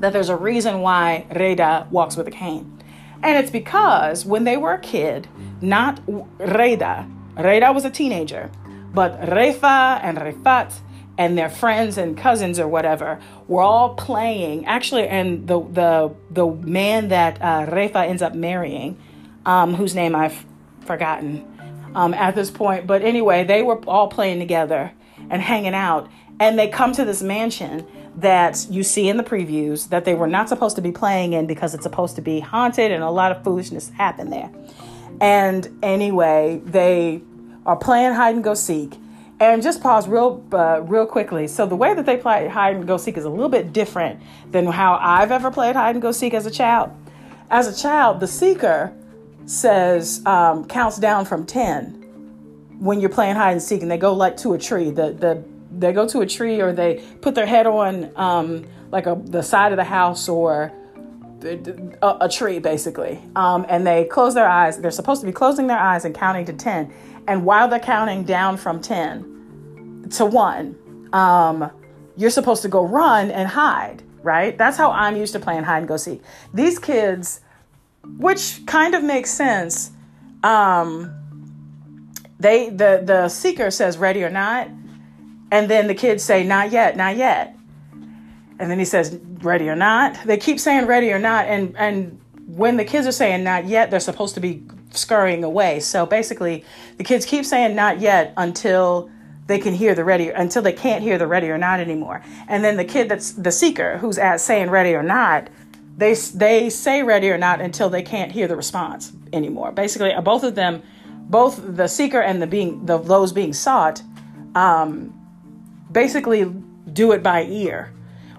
that 0.00 0.12
there's 0.12 0.28
a 0.28 0.36
reason 0.36 0.80
why 0.80 1.26
Reda 1.34 1.88
walks 1.90 2.16
with 2.16 2.26
a 2.28 2.30
cane. 2.30 2.82
And 3.22 3.36
it's 3.36 3.50
because 3.50 4.24
when 4.24 4.44
they 4.44 4.56
were 4.56 4.74
a 4.74 4.78
kid, 4.78 5.28
not 5.60 6.00
Reda, 6.38 7.08
Reda 7.36 7.72
was 7.72 7.84
a 7.84 7.90
teenager, 7.90 8.50
but 8.92 9.20
Refa 9.22 10.00
and 10.02 10.18
Refat 10.18 10.78
and 11.18 11.36
their 11.36 11.50
friends 11.50 11.98
and 11.98 12.16
cousins 12.16 12.58
or 12.58 12.68
whatever 12.68 13.20
were 13.48 13.60
all 13.60 13.94
playing. 13.94 14.64
Actually, 14.64 15.08
and 15.08 15.46
the 15.46 15.60
the 15.60 16.14
the 16.30 16.46
man 16.46 17.08
that 17.08 17.42
uh, 17.42 17.66
Refa 17.66 18.08
ends 18.08 18.22
up 18.22 18.34
marrying, 18.34 18.96
um, 19.44 19.74
whose 19.74 19.94
name 19.94 20.14
I've 20.14 20.46
forgotten 20.86 21.44
um, 21.94 22.14
at 22.14 22.34
this 22.34 22.50
point, 22.50 22.86
but 22.86 23.02
anyway, 23.02 23.44
they 23.44 23.62
were 23.62 23.78
all 23.86 24.08
playing 24.08 24.38
together 24.38 24.92
and 25.28 25.42
hanging 25.42 25.74
out, 25.74 26.08
and 26.40 26.58
they 26.58 26.68
come 26.68 26.92
to 26.92 27.04
this 27.04 27.22
mansion 27.22 27.86
that 28.16 28.66
you 28.68 28.82
see 28.82 29.08
in 29.08 29.16
the 29.16 29.22
previews 29.22 29.90
that 29.90 30.04
they 30.04 30.14
were 30.14 30.26
not 30.26 30.48
supposed 30.48 30.76
to 30.76 30.82
be 30.82 30.90
playing 30.90 31.34
in 31.34 31.46
because 31.46 31.74
it's 31.74 31.84
supposed 31.84 32.16
to 32.16 32.22
be 32.22 32.40
haunted 32.40 32.90
and 32.90 33.04
a 33.04 33.10
lot 33.10 33.30
of 33.30 33.44
foolishness 33.44 33.90
happened 33.90 34.32
there. 34.32 34.50
And 35.20 35.68
anyway, 35.84 36.60
they 36.64 37.22
are 37.64 37.76
playing 37.76 38.14
hide 38.14 38.34
and 38.34 38.42
go 38.42 38.54
seek. 38.54 38.98
And 39.40 39.62
just 39.62 39.80
pause 39.80 40.08
real, 40.08 40.44
uh, 40.52 40.82
real 40.82 41.06
quickly. 41.06 41.46
So 41.46 41.64
the 41.64 41.76
way 41.76 41.94
that 41.94 42.04
they 42.06 42.16
play 42.16 42.48
hide 42.48 42.74
and 42.74 42.86
go 42.86 42.96
seek 42.96 43.16
is 43.16 43.24
a 43.24 43.30
little 43.30 43.48
bit 43.48 43.72
different 43.72 44.20
than 44.50 44.66
how 44.66 44.98
I've 45.00 45.30
ever 45.30 45.50
played 45.50 45.76
hide 45.76 45.94
and 45.94 46.02
go 46.02 46.10
seek 46.10 46.34
as 46.34 46.44
a 46.44 46.50
child. 46.50 46.90
As 47.50 47.68
a 47.68 47.82
child, 47.82 48.18
the 48.18 48.26
seeker 48.26 48.92
says 49.46 50.24
um, 50.26 50.66
counts 50.66 50.98
down 50.98 51.24
from 51.24 51.46
ten 51.46 51.94
when 52.80 53.00
you're 53.00 53.10
playing 53.10 53.36
hide 53.36 53.52
and 53.52 53.62
seek, 53.62 53.82
and 53.82 53.90
they 53.90 53.96
go 53.96 54.12
like 54.12 54.36
to 54.38 54.54
a 54.54 54.58
tree. 54.58 54.90
The 54.90 55.12
the 55.12 55.44
they 55.70 55.92
go 55.92 56.06
to 56.08 56.20
a 56.20 56.26
tree 56.26 56.60
or 56.60 56.72
they 56.72 57.02
put 57.20 57.34
their 57.34 57.46
head 57.46 57.66
on 57.66 58.10
um, 58.16 58.66
like 58.90 59.06
a, 59.06 59.20
the 59.24 59.42
side 59.42 59.72
of 59.72 59.76
the 59.76 59.84
house 59.84 60.28
or 60.28 60.72
a, 61.44 62.16
a 62.22 62.28
tree 62.28 62.58
basically. 62.58 63.22
Um, 63.36 63.66
and 63.68 63.86
they 63.86 64.04
close 64.04 64.34
their 64.34 64.48
eyes. 64.48 64.78
They're 64.78 64.90
supposed 64.90 65.20
to 65.20 65.26
be 65.26 65.32
closing 65.32 65.66
their 65.66 65.78
eyes 65.78 66.04
and 66.04 66.14
counting 66.14 66.44
to 66.46 66.52
10 66.52 66.92
and 67.26 67.44
while 67.44 67.68
they're 67.68 67.78
counting 67.78 68.24
down 68.24 68.56
from 68.56 68.80
10 68.80 70.08
to 70.10 70.24
1 70.24 71.10
um, 71.12 71.70
you're 72.16 72.30
supposed 72.30 72.62
to 72.62 72.68
go 72.68 72.84
run 72.84 73.30
and 73.30 73.48
hide 73.48 74.02
right? 74.22 74.56
That's 74.56 74.76
how 74.76 74.90
I'm 74.90 75.16
used 75.16 75.32
to 75.34 75.40
playing 75.40 75.64
hide 75.64 75.78
and 75.78 75.88
go 75.88 75.96
seek. 75.96 76.22
These 76.52 76.78
kids, 76.78 77.40
which 78.18 78.60
kind 78.66 78.94
of 78.94 79.02
makes 79.02 79.30
sense, 79.30 79.90
um, 80.42 81.14
they 82.38 82.68
the 82.68 83.02
the 83.04 83.28
seeker 83.28 83.70
says 83.70 83.98
ready 83.98 84.22
or 84.22 84.30
not, 84.30 84.68
and 85.50 85.68
then 85.68 85.86
the 85.86 85.94
kids 85.94 86.22
say 86.22 86.44
not 86.44 86.70
yet, 86.70 86.96
not 86.96 87.16
yet, 87.16 87.56
and 88.58 88.70
then 88.70 88.78
he 88.78 88.84
says 88.84 89.18
ready 89.42 89.68
or 89.68 89.76
not. 89.76 90.18
They 90.24 90.36
keep 90.36 90.60
saying 90.60 90.86
ready 90.86 91.12
or 91.12 91.18
not, 91.18 91.46
and 91.46 91.76
and 91.76 92.20
when 92.46 92.76
the 92.76 92.84
kids 92.84 93.06
are 93.06 93.12
saying 93.12 93.44
not 93.44 93.66
yet, 93.66 93.90
they're 93.90 94.00
supposed 94.00 94.34
to 94.34 94.40
be 94.40 94.62
scurrying 94.90 95.44
away. 95.44 95.80
So 95.80 96.06
basically, 96.06 96.64
the 96.96 97.04
kids 97.04 97.24
keep 97.24 97.44
saying 97.44 97.76
not 97.76 98.00
yet 98.00 98.32
until 98.36 99.10
they 99.48 99.58
can 99.58 99.74
hear 99.74 99.94
the 99.94 100.04
ready 100.04 100.28
until 100.28 100.62
they 100.62 100.72
can't 100.72 101.02
hear 101.02 101.18
the 101.18 101.26
ready 101.26 101.48
or 101.48 101.58
not 101.58 101.80
anymore. 101.80 102.22
And 102.48 102.62
then 102.62 102.76
the 102.76 102.84
kid 102.84 103.08
that's 103.08 103.32
the 103.32 103.50
seeker 103.50 103.98
who's 103.98 104.18
at 104.18 104.40
saying 104.40 104.70
ready 104.70 104.94
or 104.94 105.02
not, 105.02 105.48
they 105.96 106.14
they 106.14 106.70
say 106.70 107.02
ready 107.02 107.30
or 107.30 107.38
not 107.38 107.60
until 107.60 107.88
they 107.90 108.02
can't 108.02 108.30
hear 108.30 108.46
the 108.46 108.56
response 108.56 109.12
anymore. 109.32 109.72
Basically, 109.72 110.12
uh, 110.12 110.20
both 110.20 110.44
of 110.44 110.54
them, 110.54 110.82
both 111.28 111.60
the 111.76 111.88
seeker 111.88 112.20
and 112.20 112.40
the 112.42 112.46
being 112.46 112.84
the 112.84 112.98
those 112.98 113.32
being 113.32 113.54
sought, 113.54 114.02
um, 114.54 115.14
basically 115.90 116.44
do 116.92 117.12
it 117.12 117.22
by 117.22 117.44
ear, 117.44 117.92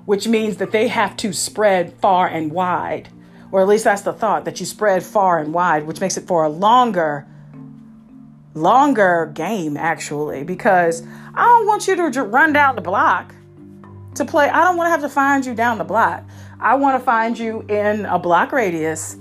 which 0.09 0.27
means 0.27 0.57
that 0.57 0.71
they 0.71 0.87
have 0.87 1.15
to 1.15 1.31
spread 1.31 1.93
far 2.01 2.27
and 2.27 2.51
wide, 2.51 3.07
or 3.51 3.61
at 3.61 3.67
least 3.67 3.83
that's 3.83 4.01
the 4.01 4.11
thought 4.11 4.43
that 4.43 4.59
you 4.59 4.65
spread 4.65 5.03
far 5.03 5.37
and 5.37 5.53
wide, 5.53 5.85
which 5.85 6.01
makes 6.01 6.17
it 6.17 6.25
for 6.25 6.43
a 6.43 6.49
longer 6.49 7.27
longer 8.55 9.31
game 9.35 9.77
actually 9.77 10.43
because 10.43 11.03
I 11.35 11.45
don't 11.45 11.67
want 11.67 11.87
you 11.87 12.11
to 12.11 12.23
run 12.23 12.53
down 12.53 12.75
the 12.75 12.81
block 12.81 13.35
to 14.15 14.25
play. 14.25 14.49
I 14.49 14.63
don't 14.63 14.77
want 14.77 14.87
to 14.87 14.91
have 14.91 15.01
to 15.01 15.09
find 15.09 15.45
you 15.45 15.53
down 15.53 15.77
the 15.77 15.83
block. 15.83 16.23
I 16.59 16.73
want 16.73 16.99
to 16.99 17.05
find 17.05 17.37
you 17.37 17.61
in 17.69 18.05
a 18.05 18.17
block 18.17 18.51
radius, 18.51 19.15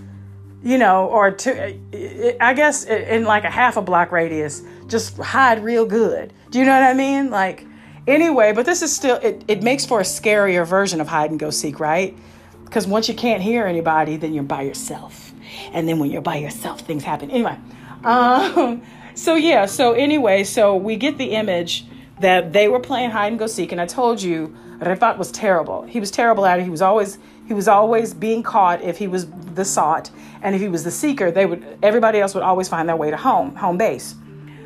you 0.63 0.79
know, 0.79 1.07
or 1.09 1.33
to, 1.33 1.51
eh, 1.51 1.77
eh, 1.93 2.33
I 2.41 2.55
guess 2.55 2.87
eh, 2.87 3.15
in 3.15 3.25
like 3.25 3.45
a 3.45 3.51
half 3.51 3.77
a 3.77 3.83
block 3.83 4.11
radius, 4.11 4.63
just 4.87 5.19
hide 5.19 5.63
real 5.63 5.85
good. 5.85 6.33
Do 6.49 6.59
you 6.59 6.65
know 6.65 6.73
what 6.73 6.83
I 6.83 6.95
mean? 6.95 7.29
Like, 7.29 7.67
anyway, 8.09 8.53
but 8.53 8.67
this 8.67 8.83
is 8.83 8.95
still, 8.95 9.17
it, 9.17 9.45
it 9.49 9.63
makes 9.63 9.87
for 9.87 10.01
a 10.01 10.05
scarier 10.05 10.67
version 10.67 11.01
of 11.01 11.09
hide 11.09 11.31
and 11.31 11.39
go 11.39 11.51
seek, 11.51 11.79
right? 11.81 12.17
Because 12.65 12.87
once 12.87 13.09
you 13.09 13.15
can't 13.15 13.43
hear 13.43 13.67
anybody, 13.67 14.17
then 14.17 14.35
you're 14.35 14.43
by 14.43 14.63
yourself. 14.63 15.33
And 15.73 15.89
then 15.89 15.99
when 15.99 16.11
you're 16.11 16.23
by 16.23 16.37
yourself, 16.37 16.81
things 16.81 17.05
happen. 17.05 17.31
Anyway, 17.31 17.57
um, 18.05 18.83
so 19.15 19.35
yeah, 19.35 19.67
so 19.67 19.93
anyway, 19.93 20.45
so 20.45 20.77
we 20.77 20.97
get 20.97 21.19
the 21.19 21.33
image 21.33 21.87
that 22.21 22.53
they 22.53 22.69
were 22.69 22.81
playing 22.81 23.11
hide 23.11 23.29
and 23.29 23.39
go 23.39 23.47
seek, 23.47 23.73
and 23.73 23.81
I 23.81 23.87
told 23.87 24.21
you 24.21 24.57
Rifat 24.79 25.19
was 25.19 25.33
terrible. 25.33 25.83
He 25.83 26.01
was 26.01 26.11
terrible 26.11 26.47
at 26.47 26.61
it. 26.61 26.65
He 26.65 26.71
was 26.71 26.83
always 26.83 27.19
he 27.47 27.55
was 27.55 27.67
always 27.67 28.13
being 28.13 28.43
caught 28.43 28.83
if 28.83 28.99
he 28.99 29.09
was 29.09 29.27
the 29.55 29.65
sought, 29.65 30.11
and 30.43 30.55
if 30.55 30.61
he 30.61 30.69
was 30.69 30.85
the 30.85 30.91
seeker, 30.91 31.31
they 31.31 31.47
would 31.47 31.79
everybody 31.83 32.21
else 32.21 32.35
would 32.35 32.43
always 32.43 32.69
find 32.69 32.89
their 32.89 32.97
way 32.97 33.11
to 33.11 33.17
home, 33.17 33.55
home 33.57 33.79
base. 33.79 34.15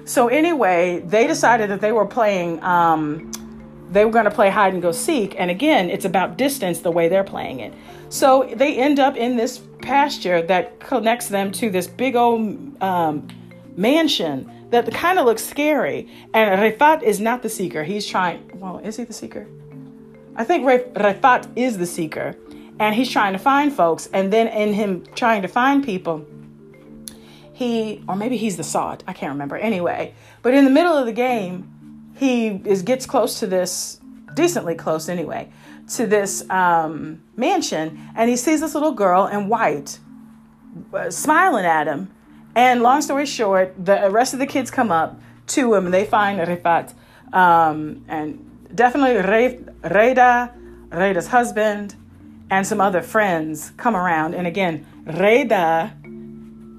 So 0.04 0.28
anyway, 0.28 1.00
they 1.04 1.26
decided 1.26 1.70
that 1.70 1.80
they 1.80 1.92
were 1.92 2.06
playing. 2.06 2.62
Um, 2.62 3.30
they 3.90 4.04
were 4.06 4.10
going 4.10 4.24
to 4.24 4.30
play 4.30 4.48
hide 4.48 4.72
and 4.72 4.80
go 4.80 4.90
seek, 4.90 5.34
and 5.38 5.50
again, 5.50 5.90
it's 5.90 6.06
about 6.06 6.38
distance 6.38 6.80
the 6.80 6.90
way 6.90 7.08
they're 7.08 7.24
playing 7.24 7.60
it. 7.60 7.74
So 8.08 8.50
they 8.54 8.76
end 8.78 8.98
up 8.98 9.16
in 9.16 9.36
this 9.36 9.60
pasture 9.82 10.40
that 10.42 10.80
connects 10.80 11.28
them 11.28 11.52
to 11.52 11.70
this 11.70 11.86
big 11.86 12.16
old 12.16 12.82
um, 12.82 13.28
mansion 13.76 14.50
that 14.70 14.90
kind 14.92 15.18
of 15.18 15.26
looks 15.26 15.44
scary. 15.44 16.08
And 16.32 16.60
Rifat 16.60 17.02
is 17.02 17.20
not 17.20 17.42
the 17.42 17.48
seeker. 17.48 17.84
He's 17.84 18.06
trying, 18.06 18.50
well, 18.54 18.78
is 18.78 18.96
he 18.96 19.04
the 19.04 19.12
seeker? 19.12 19.46
I 20.34 20.44
think 20.44 20.64
Rifat 20.64 21.48
is 21.56 21.76
the 21.78 21.86
seeker. 21.86 22.34
And 22.78 22.94
he's 22.94 23.10
trying 23.10 23.34
to 23.34 23.38
find 23.38 23.72
folks. 23.72 24.08
And 24.12 24.32
then 24.32 24.48
in 24.48 24.72
him 24.72 25.04
trying 25.14 25.42
to 25.42 25.48
find 25.48 25.84
people, 25.84 26.26
he, 27.62 28.04
or 28.08 28.16
maybe 28.16 28.36
he's 28.36 28.56
the 28.56 28.64
sought. 28.64 29.02
I 29.06 29.12
can't 29.12 29.32
remember. 29.32 29.56
Anyway, 29.56 30.14
but 30.42 30.54
in 30.54 30.64
the 30.64 30.70
middle 30.70 30.96
of 30.96 31.06
the 31.06 31.12
game, 31.12 32.12
he 32.16 32.48
is 32.48 32.82
gets 32.82 33.06
close 33.06 33.40
to 33.40 33.46
this, 33.46 34.00
decently 34.34 34.74
close 34.74 35.08
anyway, 35.08 35.50
to 35.94 36.06
this 36.06 36.48
um, 36.50 37.22
mansion. 37.36 38.00
And 38.14 38.28
he 38.30 38.36
sees 38.36 38.60
this 38.60 38.74
little 38.74 38.92
girl 38.92 39.26
in 39.26 39.48
white 39.48 39.98
uh, 40.92 41.10
smiling 41.10 41.64
at 41.64 41.86
him 41.86 42.10
and 42.54 42.82
long 42.82 43.00
story 43.00 43.26
short, 43.26 43.74
the 43.82 44.10
rest 44.10 44.34
of 44.34 44.38
the 44.38 44.46
kids 44.46 44.70
come 44.70 44.92
up 44.92 45.18
to 45.48 45.74
him 45.74 45.86
and 45.86 45.94
they 45.94 46.04
find 46.04 46.38
Rifat. 46.38 46.92
Um, 47.32 48.04
and 48.08 48.68
definitely 48.74 49.16
Reda, 49.82 50.54
Reda's 50.90 51.28
husband, 51.28 51.94
and 52.50 52.66
some 52.66 52.80
other 52.80 53.00
friends 53.00 53.72
come 53.78 53.96
around. 53.96 54.34
And 54.34 54.46
again, 54.46 54.86
Reda 55.06 55.96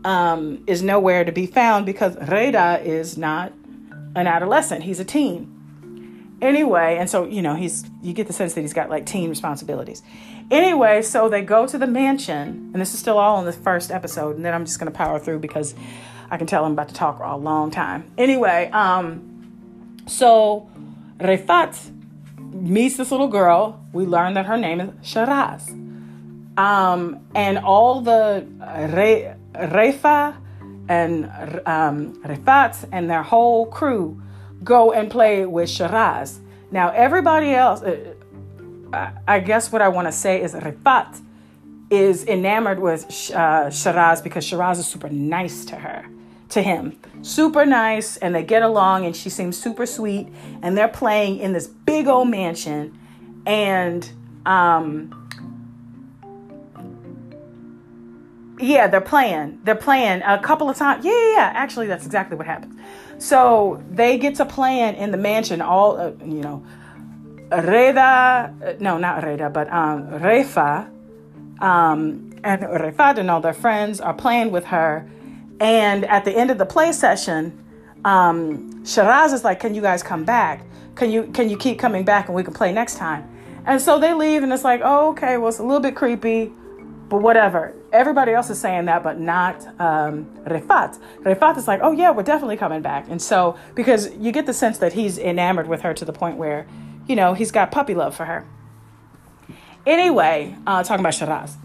um, 0.03 0.63
is 0.67 0.81
nowhere 0.81 1.23
to 1.23 1.31
be 1.31 1.45
found 1.45 1.85
because 1.85 2.17
Reda 2.27 2.81
is 2.83 3.17
not 3.17 3.53
an 4.15 4.27
adolescent, 4.27 4.83
he's 4.83 4.99
a 4.99 5.05
teen. 5.05 5.49
Anyway, 6.41 6.97
and 6.99 7.09
so, 7.09 7.25
you 7.25 7.41
know, 7.41 7.55
he's, 7.55 7.85
you 8.01 8.11
get 8.13 8.27
the 8.27 8.33
sense 8.33 8.53
that 8.53 8.61
he's 8.61 8.73
got 8.73 8.89
like 8.89 9.05
teen 9.05 9.29
responsibilities. 9.29 10.03
Anyway, 10.51 11.01
so 11.01 11.29
they 11.29 11.41
go 11.41 11.65
to 11.65 11.77
the 11.77 11.87
mansion, 11.87 12.69
and 12.73 12.75
this 12.75 12.93
is 12.93 12.99
still 12.99 13.17
all 13.17 13.39
in 13.39 13.45
the 13.45 13.53
first 13.53 13.91
episode, 13.91 14.35
and 14.35 14.43
then 14.43 14.53
I'm 14.53 14.65
just 14.65 14.77
going 14.77 14.91
to 14.91 14.97
power 14.97 15.19
through 15.19 15.39
because 15.39 15.73
I 16.29 16.37
can 16.37 16.45
tell 16.45 16.65
I'm 16.65 16.73
about 16.73 16.89
to 16.89 16.93
talk 16.93 17.17
for 17.17 17.23
a 17.23 17.37
long 17.37 17.71
time. 17.71 18.11
Anyway, 18.17 18.69
um, 18.73 20.01
so 20.05 20.69
Refat 21.19 21.91
meets 22.37 22.97
this 22.97 23.11
little 23.11 23.29
girl. 23.29 23.83
We 23.93 24.05
learn 24.05 24.33
that 24.33 24.45
her 24.45 24.57
name 24.57 24.81
is 24.81 24.89
Sharaz. 25.01 25.69
Um, 26.57 27.25
and 27.33 27.57
all 27.57 28.01
the 28.01 28.45
Re, 28.93 29.33
Refa 29.53 30.35
and 30.89 31.25
um, 31.65 32.21
Refat 32.23 32.87
and 32.91 33.09
their 33.09 33.23
whole 33.23 33.65
crew 33.67 34.21
go 34.63 34.91
and 34.91 35.09
play 35.09 35.45
with 35.45 35.69
Shiraz. 35.69 36.39
Now, 36.71 36.89
everybody 36.89 37.51
else, 37.51 37.81
uh, 37.81 39.11
I 39.27 39.39
guess 39.39 39.71
what 39.71 39.81
I 39.81 39.89
want 39.89 40.07
to 40.07 40.11
say 40.11 40.41
is 40.41 40.53
Rifat 40.53 41.21
is 41.89 42.25
enamored 42.25 42.79
with 42.79 43.31
uh, 43.31 43.69
Shiraz 43.69 44.21
because 44.21 44.43
Shiraz 44.43 44.79
is 44.79 44.87
super 44.87 45.09
nice 45.09 45.65
to 45.65 45.75
her, 45.75 46.05
to 46.49 46.61
him. 46.61 46.99
Super 47.21 47.65
nice, 47.65 48.17
and 48.17 48.33
they 48.33 48.43
get 48.43 48.63
along, 48.63 49.05
and 49.05 49.15
she 49.15 49.29
seems 49.29 49.57
super 49.57 49.85
sweet. 49.85 50.27
And 50.61 50.77
they're 50.77 50.87
playing 50.87 51.39
in 51.39 51.53
this 51.53 51.67
big 51.67 52.07
old 52.07 52.29
mansion, 52.29 52.97
and 53.45 54.09
um, 54.45 55.22
yeah, 58.59 58.87
they're 58.87 59.01
playing. 59.01 59.59
They're 59.63 59.75
playing 59.75 60.21
a 60.21 60.39
couple 60.39 60.69
of 60.69 60.77
times. 60.77 61.05
Yeah, 61.05 61.11
yeah. 61.35 61.51
Actually, 61.55 61.87
that's 61.87 62.05
exactly 62.05 62.37
what 62.37 62.45
happens. 62.45 62.79
So 63.17 63.83
they 63.89 64.17
get 64.17 64.35
to 64.35 64.45
playing 64.45 64.95
in 64.95 65.11
the 65.11 65.17
mansion. 65.17 65.61
All 65.61 65.97
uh, 65.97 66.11
you 66.23 66.41
know, 66.41 66.63
Reda, 67.51 68.53
uh, 68.63 68.73
no, 68.79 68.97
not 68.97 69.23
Reda, 69.23 69.49
but 69.49 69.71
um, 69.71 70.07
Refa, 70.07 70.89
um, 71.61 72.33
and 72.43 72.61
Refat 72.61 73.17
and 73.17 73.31
all 73.31 73.41
their 73.41 73.53
friends 73.53 73.99
are 73.99 74.13
playing 74.13 74.51
with 74.51 74.65
her. 74.65 75.09
And 75.59 76.05
at 76.05 76.25
the 76.25 76.31
end 76.31 76.51
of 76.51 76.57
the 76.57 76.65
play 76.65 76.91
session, 76.91 77.57
um, 78.05 78.85
Shiraz 78.85 79.33
is 79.33 79.43
like, 79.43 79.59
"Can 79.59 79.73
you 79.73 79.81
guys 79.81 80.03
come 80.03 80.25
back? 80.25 80.65
Can 80.95 81.09
you 81.11 81.23
can 81.33 81.49
you 81.49 81.57
keep 81.57 81.79
coming 81.79 82.03
back 82.03 82.27
and 82.27 82.35
we 82.35 82.43
can 82.43 82.53
play 82.53 82.71
next 82.71 82.97
time?" 82.97 83.29
And 83.65 83.81
so 83.81 83.97
they 83.97 84.13
leave, 84.13 84.43
and 84.43 84.51
it's 84.51 84.63
like, 84.63 84.81
"Oh, 84.83 85.09
okay. 85.11 85.37
Well, 85.37 85.49
it's 85.49 85.59
a 85.59 85.63
little 85.63 85.79
bit 85.79 85.95
creepy." 85.95 86.51
But 87.13 87.21
whatever. 87.21 87.75
Everybody 87.91 88.31
else 88.31 88.49
is 88.49 88.59
saying 88.59 88.85
that, 88.85 89.03
but 89.03 89.19
not 89.19 89.63
um, 89.79 90.25
Refat. 90.45 90.97
Refat 91.19 91.57
is 91.57 91.67
like, 91.67 91.79
oh 91.83 91.91
yeah, 91.91 92.09
we're 92.09 92.23
definitely 92.23 92.57
coming 92.57 92.81
back. 92.81 93.05
And 93.07 93.21
so, 93.21 93.55
because 93.75 94.11
you 94.15 94.31
get 94.31 94.47
the 94.47 94.53
sense 94.53 94.79
that 94.79 94.93
he's 94.93 95.19
enamored 95.19 95.67
with 95.67 95.81
her 95.81 95.93
to 95.93 96.05
the 96.05 96.11
point 96.11 96.37
where, 96.37 96.65
you 97.07 97.15
know, 97.15 97.35
he's 97.35 97.51
got 97.51 97.69
puppy 97.69 97.93
love 97.93 98.15
for 98.15 98.25
her. 98.25 98.47
Anyway, 99.85 100.55
uh, 100.65 100.81
talking 100.81 101.01
about 101.01 101.13
Shiraz. 101.13 101.55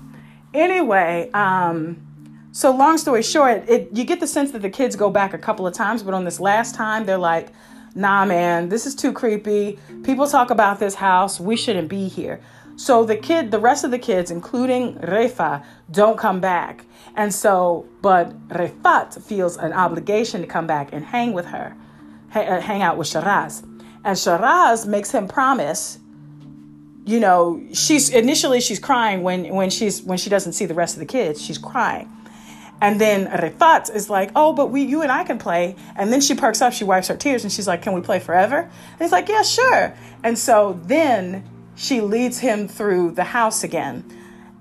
Anyway, 0.53 1.31
um, 1.33 2.07
so 2.53 2.71
long 2.71 2.99
story 2.99 3.23
short, 3.23 3.67
it, 3.71 3.89
you 3.95 4.05
get 4.05 4.21
the 4.21 4.27
sense 4.27 4.51
that 4.51 4.61
the 4.61 4.69
kids 4.69 4.97
go 4.97 5.09
back 5.09 5.33
a 5.33 5.39
couple 5.39 5.67
of 5.67 5.73
times, 5.73 6.03
but 6.03 6.13
on 6.13 6.27
this 6.27 6.41
last 6.41 6.75
time, 6.75 7.07
they're 7.07 7.17
like, 7.17 7.49
nah, 7.95 8.27
man, 8.27 8.69
this 8.69 8.85
is 8.85 8.95
too 8.95 9.15
creepy. 9.15 9.79
People 10.03 10.27
talk 10.27 10.51
about 10.51 10.79
this 10.79 10.95
house. 10.95 11.41
We 11.41 11.57
shouldn't 11.57 11.89
be 11.89 12.07
here. 12.07 12.39
So 12.79 13.05
the 13.05 13.17
kid, 13.17 13.51
the 13.51 13.59
rest 13.59 13.83
of 13.83 13.91
the 13.91 13.99
kids, 13.99 14.31
including 14.31 14.95
Refa, 15.01 15.65
don't 15.91 16.17
come 16.17 16.39
back. 16.39 16.85
And 17.17 17.35
so, 17.35 17.89
but 18.01 18.49
Refat 18.51 19.21
feels 19.21 19.57
an 19.57 19.73
obligation 19.73 20.43
to 20.43 20.47
come 20.47 20.69
back 20.69 20.93
and 20.93 21.05
hang 21.05 21.33
with 21.33 21.47
her, 21.47 21.77
uh, 22.33 22.61
hang 22.61 22.83
out 22.83 22.97
with 22.97 23.09
Shiraz. 23.09 23.65
And 24.05 24.17
Shiraz 24.17 24.87
makes 24.87 25.11
him 25.11 25.27
promise, 25.27 25.99
you 27.05 27.19
know, 27.19 27.61
she's 27.73 28.11
initially 28.11 28.61
she's 28.61 28.79
crying 28.79 29.25
when 29.25 29.53
when 29.53 29.71
she's 29.71 30.01
when 30.05 30.17
she 30.17 30.31
doesn't 30.31 30.53
see 30.53 30.65
the 30.65 30.75
rest 30.75 30.95
of 30.95 31.01
the 31.01 31.07
kids. 31.07 31.43
She's 31.43 31.59
crying. 31.59 32.09
And 32.81 33.01
then 33.01 33.27
Refat 33.27 33.93
is 33.93 34.09
like, 34.09 34.31
oh, 34.37 34.53
but 34.53 34.67
we, 34.71 34.83
you 34.83 35.03
and 35.03 35.11
I 35.11 35.25
can 35.25 35.39
play. 35.39 35.75
And 35.97 36.13
then 36.13 36.21
she 36.21 36.37
perks 36.37 36.63
up, 36.63 36.73
she 36.73 36.85
wipes 36.85 37.09
her 37.09 37.17
tears, 37.17 37.43
and 37.43 37.53
she's 37.53 37.67
like, 37.67 37.83
can 37.83 37.93
we 37.93 38.03
play 38.03 38.21
forever? 38.21 38.59
And 38.61 39.01
he's 39.01 39.11
like, 39.11 39.29
yeah, 39.29 39.43
sure. 39.43 39.97
And 40.23 40.39
so 40.39 40.79
then 40.85 41.43
she 41.79 42.01
leads 42.01 42.41
him 42.41 42.67
through 42.67 43.13
the 43.13 43.23
house 43.23 43.63
again. 43.63 44.05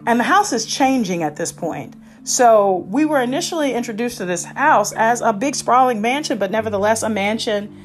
And 0.06 0.20
the 0.20 0.24
house 0.24 0.54
is 0.54 0.66
changing 0.66 1.24
at 1.24 1.36
this 1.36 1.52
point. 1.52 1.96
So 2.24 2.86
we 2.90 3.06
were 3.06 3.20
initially 3.20 3.74
introduced 3.74 4.20
to 4.20 4.26
this 4.26 4.44
house 4.44 4.92
as 4.94 5.22
a 5.22 5.34
big 5.34 5.56
sprawling 5.56 6.00
mansion, 6.00 6.38
but 6.38 6.52
nevertheless 6.52 7.02
a 7.02 7.10
mansion 7.10 7.76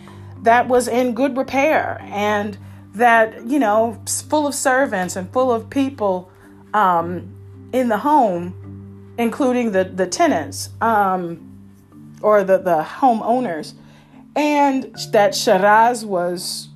that 0.42 0.68
was 0.68 0.86
in 0.86 1.14
good 1.14 1.36
repair 1.36 1.98
and 2.10 2.58
that, 2.94 3.46
you 3.46 3.58
know, 3.58 3.98
full 4.28 4.46
of 4.46 4.54
servants 4.54 5.16
and 5.16 5.32
full 5.32 5.50
of 5.50 5.70
people 5.70 6.30
um, 6.74 7.34
in 7.72 7.88
the 7.88 7.98
home, 7.98 9.14
including 9.16 9.72
the, 9.72 9.84
the 9.84 10.06
tenants 10.06 10.68
um, 10.82 11.40
or 12.20 12.44
the, 12.44 12.58
the 12.58 12.82
homeowners. 12.82 13.72
And 14.36 14.94
that 15.12 15.34
Shiraz 15.34 16.04
was 16.04 16.68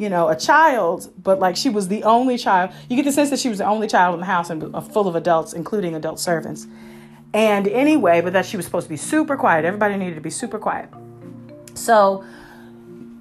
you 0.00 0.08
know, 0.08 0.28
a 0.28 0.36
child, 0.36 1.12
but 1.22 1.38
like 1.38 1.56
she 1.56 1.68
was 1.68 1.88
the 1.88 2.02
only 2.04 2.38
child. 2.38 2.70
You 2.88 2.96
get 2.96 3.04
the 3.04 3.12
sense 3.12 3.28
that 3.28 3.38
she 3.38 3.50
was 3.50 3.58
the 3.58 3.66
only 3.66 3.86
child 3.86 4.14
in 4.14 4.20
the 4.20 4.26
house 4.26 4.48
and 4.48 4.74
uh, 4.74 4.80
full 4.80 5.06
of 5.06 5.14
adults, 5.14 5.52
including 5.52 5.94
adult 5.94 6.18
servants. 6.18 6.66
And 7.34 7.68
anyway, 7.68 8.22
but 8.22 8.32
that 8.32 8.46
she 8.46 8.56
was 8.56 8.64
supposed 8.64 8.86
to 8.86 8.88
be 8.88 8.96
super 8.96 9.36
quiet. 9.36 9.66
Everybody 9.66 9.98
needed 9.98 10.14
to 10.14 10.22
be 10.22 10.30
super 10.30 10.58
quiet. 10.58 10.88
So 11.74 12.24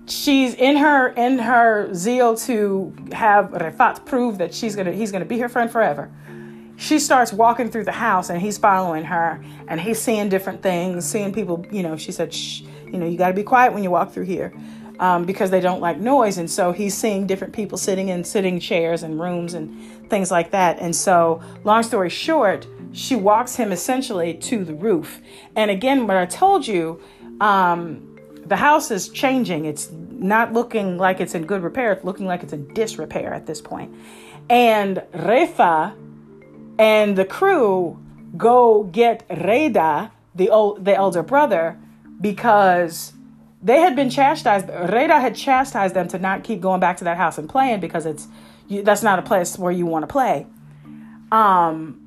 she's 0.08 0.54
in 0.54 0.78
her 0.78 1.10
in 1.10 1.40
her 1.40 1.94
zeal 1.94 2.38
to 2.38 2.96
have 3.12 3.50
Refat 3.50 4.06
prove 4.06 4.38
that 4.38 4.54
she's 4.54 4.78
gonna 4.78 4.94
he's 4.94 5.12
gonna 5.12 5.26
be 5.26 5.38
her 5.40 5.50
friend 5.50 5.70
forever. 5.70 6.10
She 6.78 6.98
starts 7.00 7.34
walking 7.34 7.70
through 7.70 7.84
the 7.84 7.92
house 7.92 8.30
and 8.30 8.42
he's 8.42 8.58
following 8.58 9.04
her 9.04 9.44
and 9.68 9.82
he's 9.82 10.00
seeing 10.00 10.30
different 10.30 10.64
things, 10.64 11.04
seeing 11.04 11.34
people. 11.34 11.66
You 11.72 11.84
know, 11.84 11.98
she 11.98 12.14
said, 12.14 12.34
Shh, 12.34 12.62
you 12.86 12.98
know, 12.98 13.06
you 13.06 13.18
got 13.18 13.28
to 13.28 13.34
be 13.34 13.44
quiet 13.44 13.74
when 13.74 13.84
you 13.84 13.92
walk 13.92 14.14
through 14.14 14.24
here. 14.24 14.54
Um, 15.00 15.24
because 15.24 15.50
they 15.50 15.62
don't 15.62 15.80
like 15.80 15.98
noise. 15.98 16.38
And 16.38 16.52
so 16.52 16.74
he's 16.74 16.94
seeing 16.94 17.26
different 17.26 17.54
people 17.54 17.78
sitting 17.78 18.10
in 18.10 18.26
sitting 18.26 18.60
chairs 18.60 19.02
and 19.02 19.18
rooms 19.18 19.54
and 19.54 20.10
things 20.10 20.30
like 20.30 20.52
that. 20.52 20.78
And 20.80 20.94
so, 20.94 21.42
long 21.64 21.84
story 21.84 22.10
short, 22.10 22.68
she 22.92 23.16
walks 23.16 23.56
him 23.56 23.72
essentially 23.72 24.34
to 24.34 24.66
the 24.66 24.74
roof. 24.74 25.22
And 25.56 25.72
again, 25.72 26.06
what 26.06 26.18
I 26.18 26.26
told 26.26 26.68
you, 26.68 27.02
um, 27.40 28.18
the 28.46 28.58
house 28.58 28.92
is 28.92 29.10
changing. 29.10 29.66
It's 29.66 29.90
not 29.92 30.54
looking 30.54 30.98
like 30.98 31.20
it's 31.22 31.36
in 31.36 31.46
good 31.46 31.64
repair. 31.64 31.94
It's 31.94 32.04
looking 32.04 32.26
like 32.26 32.44
it's 32.44 32.54
in 32.54 32.74
disrepair 32.74 33.34
at 33.34 33.46
this 33.46 33.62
point. 33.62 33.96
And 34.50 34.98
Refa 35.14 35.96
and 36.80 37.16
the 37.16 37.26
crew 37.26 38.00
go 38.36 38.84
get 38.84 39.26
Reda, 39.30 40.12
the 40.36 40.50
old, 40.50 40.84
the 40.86 40.96
elder 40.96 41.24
brother, 41.24 41.78
because 42.20 43.14
they 43.62 43.80
had 43.80 43.96
been 43.96 44.10
chastised. 44.10 44.70
Reda 44.70 45.20
had 45.20 45.36
chastised 45.36 45.94
them 45.94 46.08
to 46.10 46.20
not 46.20 46.44
keep 46.44 46.62
going 46.62 46.80
back 46.80 46.98
to 46.98 47.04
that 47.04 47.18
house 47.18 47.38
and 47.38 47.50
playing 47.50 47.80
because 47.80 48.06
it's 48.06 48.28
that's 48.70 49.04
not 49.04 49.20
a 49.20 49.22
place 49.22 49.58
where 49.58 49.72
you 49.72 49.86
want 49.86 50.04
to 50.04 50.08
play. 50.08 50.46
Um, 51.32 52.06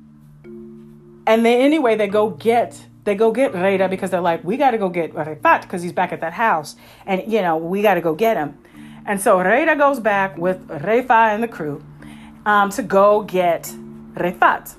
and 1.25 1.45
then 1.45 1.61
anyway, 1.61 1.95
they 1.95 2.07
go 2.07 2.29
get 2.29 2.87
they 3.03 3.15
go 3.15 3.31
get 3.31 3.53
Reda 3.53 3.89
because 3.89 4.11
they're 4.11 4.21
like, 4.21 4.43
we 4.43 4.57
got 4.57 4.71
to 4.71 4.77
go 4.77 4.89
get 4.89 5.13
Refat 5.13 5.63
because 5.63 5.81
he's 5.81 5.91
back 5.91 6.13
at 6.13 6.21
that 6.21 6.33
house, 6.33 6.75
and 7.05 7.23
you 7.31 7.41
know 7.41 7.57
we 7.57 7.81
got 7.81 7.95
to 7.95 8.01
go 8.01 8.15
get 8.15 8.37
him. 8.37 8.57
And 9.05 9.19
so 9.19 9.39
Reda 9.39 9.75
goes 9.75 9.99
back 9.99 10.37
with 10.37 10.65
Refa 10.67 11.33
and 11.33 11.43
the 11.43 11.47
crew 11.47 11.83
um, 12.45 12.69
to 12.71 12.83
go 12.83 13.21
get 13.21 13.63
Refat. 14.15 14.75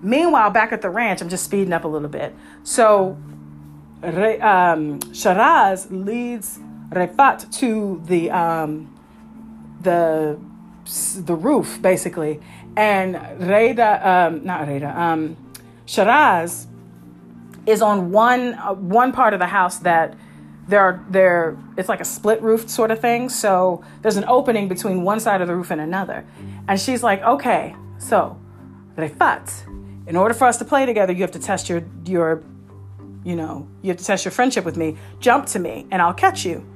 Meanwhile, 0.00 0.50
back 0.50 0.72
at 0.72 0.80
the 0.80 0.90
ranch, 0.90 1.20
I'm 1.20 1.28
just 1.28 1.44
speeding 1.44 1.72
up 1.72 1.84
a 1.84 1.88
little 1.88 2.08
bit. 2.08 2.34
So 2.62 3.18
Re, 4.02 4.38
um, 4.40 5.00
Sharaz 5.00 5.88
leads 5.90 6.58
Refat 6.90 7.52
to 7.58 8.02
the 8.06 8.30
um, 8.30 8.94
the 9.82 10.38
the 11.20 11.34
roof 11.34 11.80
basically, 11.82 12.40
and 12.76 13.20
Reda, 13.38 14.08
um, 14.08 14.44
not 14.44 14.66
Reda, 14.66 14.98
um, 14.98 15.36
Sharaz 15.86 16.66
is 17.66 17.82
on 17.82 18.10
one 18.10 18.54
uh, 18.54 18.72
one 18.72 19.12
part 19.12 19.34
of 19.34 19.40
the 19.40 19.46
house 19.46 19.78
that 19.80 20.14
there 20.68 20.80
are 20.80 21.04
there 21.10 21.58
it's 21.76 21.88
like 21.88 22.00
a 22.00 22.04
split 22.04 22.40
roof 22.40 22.68
sort 22.68 22.90
of 22.90 23.00
thing. 23.00 23.28
So 23.28 23.84
there's 24.02 24.16
an 24.16 24.24
opening 24.26 24.68
between 24.68 25.02
one 25.02 25.20
side 25.20 25.40
of 25.40 25.48
the 25.48 25.56
roof 25.56 25.70
and 25.70 25.80
another. 25.80 26.24
And 26.68 26.80
she's 26.80 27.02
like, 27.02 27.22
okay, 27.22 27.74
so 27.98 28.38
Refat, 28.96 29.66
in 30.06 30.16
order 30.16 30.34
for 30.34 30.46
us 30.46 30.56
to 30.58 30.64
play 30.64 30.86
together, 30.86 31.12
you 31.12 31.22
have 31.22 31.32
to 31.32 31.38
test 31.38 31.68
your 31.68 31.82
your 32.06 32.42
you 33.28 33.36
know, 33.36 33.68
you 33.82 33.90
have 33.90 33.98
to 33.98 34.04
test 34.04 34.24
your 34.24 34.32
friendship 34.32 34.64
with 34.64 34.78
me. 34.78 34.96
Jump 35.20 35.44
to 35.48 35.58
me 35.58 35.86
and 35.90 36.00
I'll 36.00 36.14
catch 36.14 36.46
you. 36.46 36.66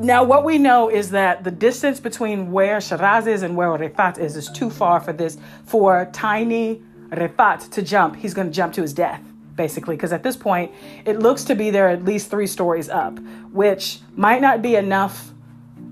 Now, 0.00 0.24
what 0.24 0.42
we 0.42 0.58
know 0.58 0.88
is 0.88 1.10
that 1.10 1.44
the 1.44 1.52
distance 1.52 2.00
between 2.00 2.50
where 2.50 2.80
Shiraz 2.80 3.28
is 3.28 3.42
and 3.44 3.56
where 3.56 3.68
Refat 3.68 4.18
is 4.18 4.36
is 4.36 4.50
too 4.50 4.70
far 4.70 4.98
for 4.98 5.12
this, 5.12 5.38
for 5.66 6.10
tiny 6.12 6.82
Refat 7.10 7.70
to 7.70 7.80
jump, 7.80 8.16
he's 8.16 8.34
going 8.34 8.48
to 8.48 8.52
jump 8.52 8.74
to 8.74 8.82
his 8.82 8.92
death, 8.92 9.22
basically, 9.54 9.94
because 9.94 10.12
at 10.12 10.24
this 10.24 10.36
point, 10.36 10.72
it 11.04 11.20
looks 11.20 11.44
to 11.44 11.54
be 11.54 11.70
there 11.70 11.88
at 11.88 12.04
least 12.04 12.28
three 12.28 12.48
stories 12.48 12.88
up, 12.88 13.16
which 13.52 14.00
might 14.16 14.40
not 14.40 14.62
be 14.62 14.74
enough. 14.74 15.30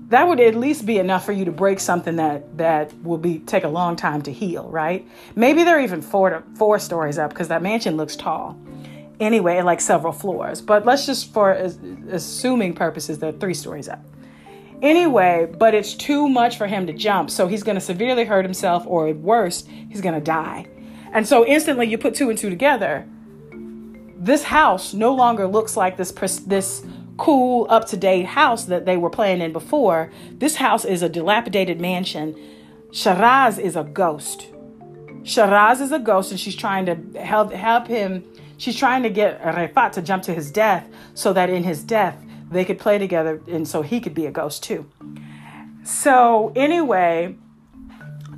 That 0.09 0.27
would 0.27 0.41
at 0.41 0.53
least 0.53 0.85
be 0.85 0.99
enough 0.99 1.25
for 1.25 1.31
you 1.31 1.45
to 1.45 1.51
break 1.51 1.79
something 1.79 2.17
that 2.17 2.57
that 2.57 2.93
will 3.03 3.17
be 3.17 3.39
take 3.39 3.63
a 3.63 3.69
long 3.69 3.95
time 3.95 4.21
to 4.23 4.33
heal, 4.33 4.67
right? 4.69 5.07
Maybe 5.33 5.63
they're 5.63 5.79
even 5.79 6.01
four 6.01 6.29
to 6.29 6.43
four 6.55 6.77
stories 6.77 7.17
up 7.17 7.29
because 7.29 7.47
that 7.47 7.61
mansion 7.61 7.95
looks 7.95 8.17
tall. 8.17 8.59
Anyway, 9.19 9.61
like 9.61 9.79
several 9.79 10.11
floors, 10.11 10.61
but 10.61 10.85
let's 10.85 11.05
just 11.05 11.31
for 11.33 11.51
assuming 12.09 12.73
purposes, 12.73 13.19
they're 13.19 13.31
three 13.31 13.53
stories 13.53 13.87
up. 13.87 14.03
Anyway, 14.81 15.49
but 15.59 15.73
it's 15.73 15.93
too 15.93 16.27
much 16.27 16.57
for 16.57 16.67
him 16.67 16.85
to 16.87 16.93
jump, 16.93 17.29
so 17.29 17.47
he's 17.47 17.63
going 17.63 17.75
to 17.75 17.81
severely 17.81 18.25
hurt 18.25 18.43
himself, 18.43 18.83
or 18.85 19.07
at 19.07 19.15
worst, 19.17 19.67
he's 19.89 20.01
going 20.01 20.15
to 20.15 20.21
die. 20.21 20.65
And 21.13 21.27
so 21.27 21.45
instantly 21.45 21.87
you 21.87 21.97
put 21.97 22.15
two 22.15 22.29
and 22.29 22.37
two 22.37 22.49
together. 22.49 23.07
This 24.17 24.43
house 24.43 24.93
no 24.93 25.13
longer 25.13 25.47
looks 25.47 25.77
like 25.77 25.95
this 25.95 26.11
this 26.11 26.83
cool 27.17 27.67
up 27.69 27.87
to 27.87 27.97
date 27.97 28.25
house 28.25 28.65
that 28.65 28.85
they 28.85 28.97
were 28.97 29.09
playing 29.09 29.41
in 29.41 29.53
before. 29.53 30.11
This 30.31 30.55
house 30.55 30.83
is 30.83 31.01
a 31.01 31.09
dilapidated 31.09 31.79
mansion. 31.79 32.35
Sharaz 32.89 33.59
is 33.59 33.75
a 33.75 33.83
ghost. 33.83 34.47
Sharaz 35.21 35.79
is 35.79 35.91
a 35.91 35.99
ghost, 35.99 36.31
and 36.31 36.39
she's 36.39 36.55
trying 36.55 36.85
to 36.87 37.19
help 37.21 37.53
help 37.53 37.87
him. 37.87 38.23
She's 38.63 38.77
trying 38.77 39.03
to 39.03 39.09
get 39.09 39.43
Refat 39.43 39.91
to 39.91 40.01
jump 40.01 40.23
to 40.23 40.33
his 40.33 40.49
death 40.49 40.87
so 41.13 41.33
that 41.33 41.49
in 41.49 41.65
his 41.65 41.83
death 41.83 42.17
they 42.49 42.63
could 42.63 42.79
play 42.79 42.97
together 42.97 43.41
and 43.45 43.67
so 43.67 43.81
he 43.81 43.99
could 43.99 44.13
be 44.13 44.25
a 44.25 44.31
ghost 44.31 44.63
too. 44.63 44.89
So 45.83 46.53
anyway, 46.55 47.35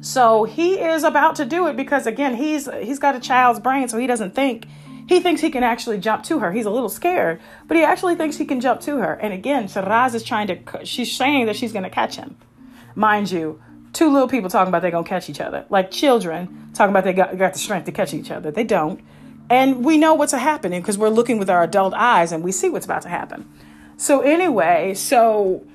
so 0.02 0.46
he 0.46 0.80
is 0.80 1.04
about 1.04 1.36
to 1.36 1.46
do 1.46 1.68
it 1.68 1.78
because 1.78 2.08
again, 2.08 2.34
he's 2.34 2.68
he's 2.82 2.98
got 2.98 3.14
a 3.14 3.20
child's 3.20 3.60
brain, 3.60 3.88
so 3.88 4.00
he 4.00 4.08
doesn't 4.08 4.34
think 4.34 4.66
he 5.08 5.20
thinks 5.20 5.42
he 5.42 5.52
can 5.52 5.64
actually 5.64 6.00
jump 6.00 6.24
to 6.24 6.40
her. 6.40 6.52
He's 6.52 6.66
a 6.66 6.72
little 6.72 6.90
scared, 6.90 7.40
but 7.68 7.78
he 7.78 7.84
actually 7.84 8.16
thinks 8.16 8.38
he 8.38 8.46
can 8.46 8.62
jump 8.62 8.82
to 8.82 8.98
her. 8.98 9.14
And 9.14 9.32
again, 9.32 9.68
Shiraz 9.68 10.16
is 10.16 10.24
trying 10.24 10.48
to 10.48 10.86
she's 10.86 11.16
saying 11.16 11.46
that 11.46 11.56
she's 11.56 11.72
going 11.72 11.84
to 11.84 11.92
catch 11.92 12.16
him. 12.16 12.36
Mind 12.96 13.30
you, 13.30 13.62
two 13.94 14.12
little 14.12 14.28
people 14.28 14.50
talking 14.50 14.70
about 14.70 14.82
they're 14.82 14.90
going 14.90 15.04
to 15.04 15.10
catch 15.10 15.30
each 15.30 15.40
other. 15.40 15.68
Like 15.70 15.92
children 15.92 16.72
talking 16.74 16.90
about 16.90 17.04
they 17.04 17.14
got, 17.14 17.38
got 17.38 17.54
the 17.54 17.60
strength 17.60 17.86
to 17.86 17.92
catch 17.92 18.12
each 18.16 18.32
other. 18.32 18.50
They 18.50 18.64
don't. 18.64 19.02
And 19.50 19.86
we 19.86 19.98
know 19.98 20.16
what's 20.16 20.32
happening 20.32 20.82
because 20.82 20.98
we're 20.98 21.10
looking 21.10 21.38
with 21.38 21.50
our 21.50 21.64
adult 21.64 21.94
eyes 21.94 22.32
and 22.32 22.44
we 22.44 22.52
see 22.52 22.70
what's 22.70 22.86
about 22.86 23.04
to 23.04 23.10
happen. 23.10 23.48
So 23.98 24.22
anyway, 24.22 24.94
so 24.96 25.66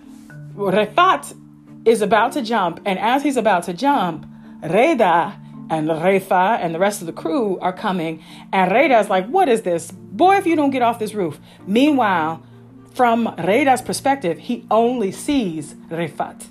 Refat 0.55 1.35
is 1.85 2.03
about 2.03 2.33
to 2.33 2.43
jump, 2.43 2.81
and 2.85 2.99
as 2.99 3.23
he's 3.23 3.37
about 3.37 3.63
to 3.65 3.73
jump, 3.73 4.27
Reda 4.63 5.41
and 5.71 5.89
Refa 5.89 6.59
and 6.59 6.75
the 6.75 6.79
rest 6.79 7.01
of 7.01 7.07
the 7.07 7.13
crew 7.13 7.59
are 7.61 7.73
coming, 7.73 8.23
and 8.53 8.71
Reda's 8.71 9.09
like, 9.09 9.27
What 9.29 9.49
is 9.49 9.63
this? 9.63 9.91
Boy, 9.91 10.37
if 10.37 10.47
you 10.47 10.57
don't 10.57 10.71
get 10.71 10.83
off 10.83 10.99
this 10.99 11.15
roof. 11.15 11.39
Meanwhile, 11.67 12.43
from 12.93 13.35
Reda's 13.39 13.81
perspective, 13.81 14.39
he 14.39 14.67
only 14.71 15.13
sees 15.13 15.75
Refat. 15.89 16.47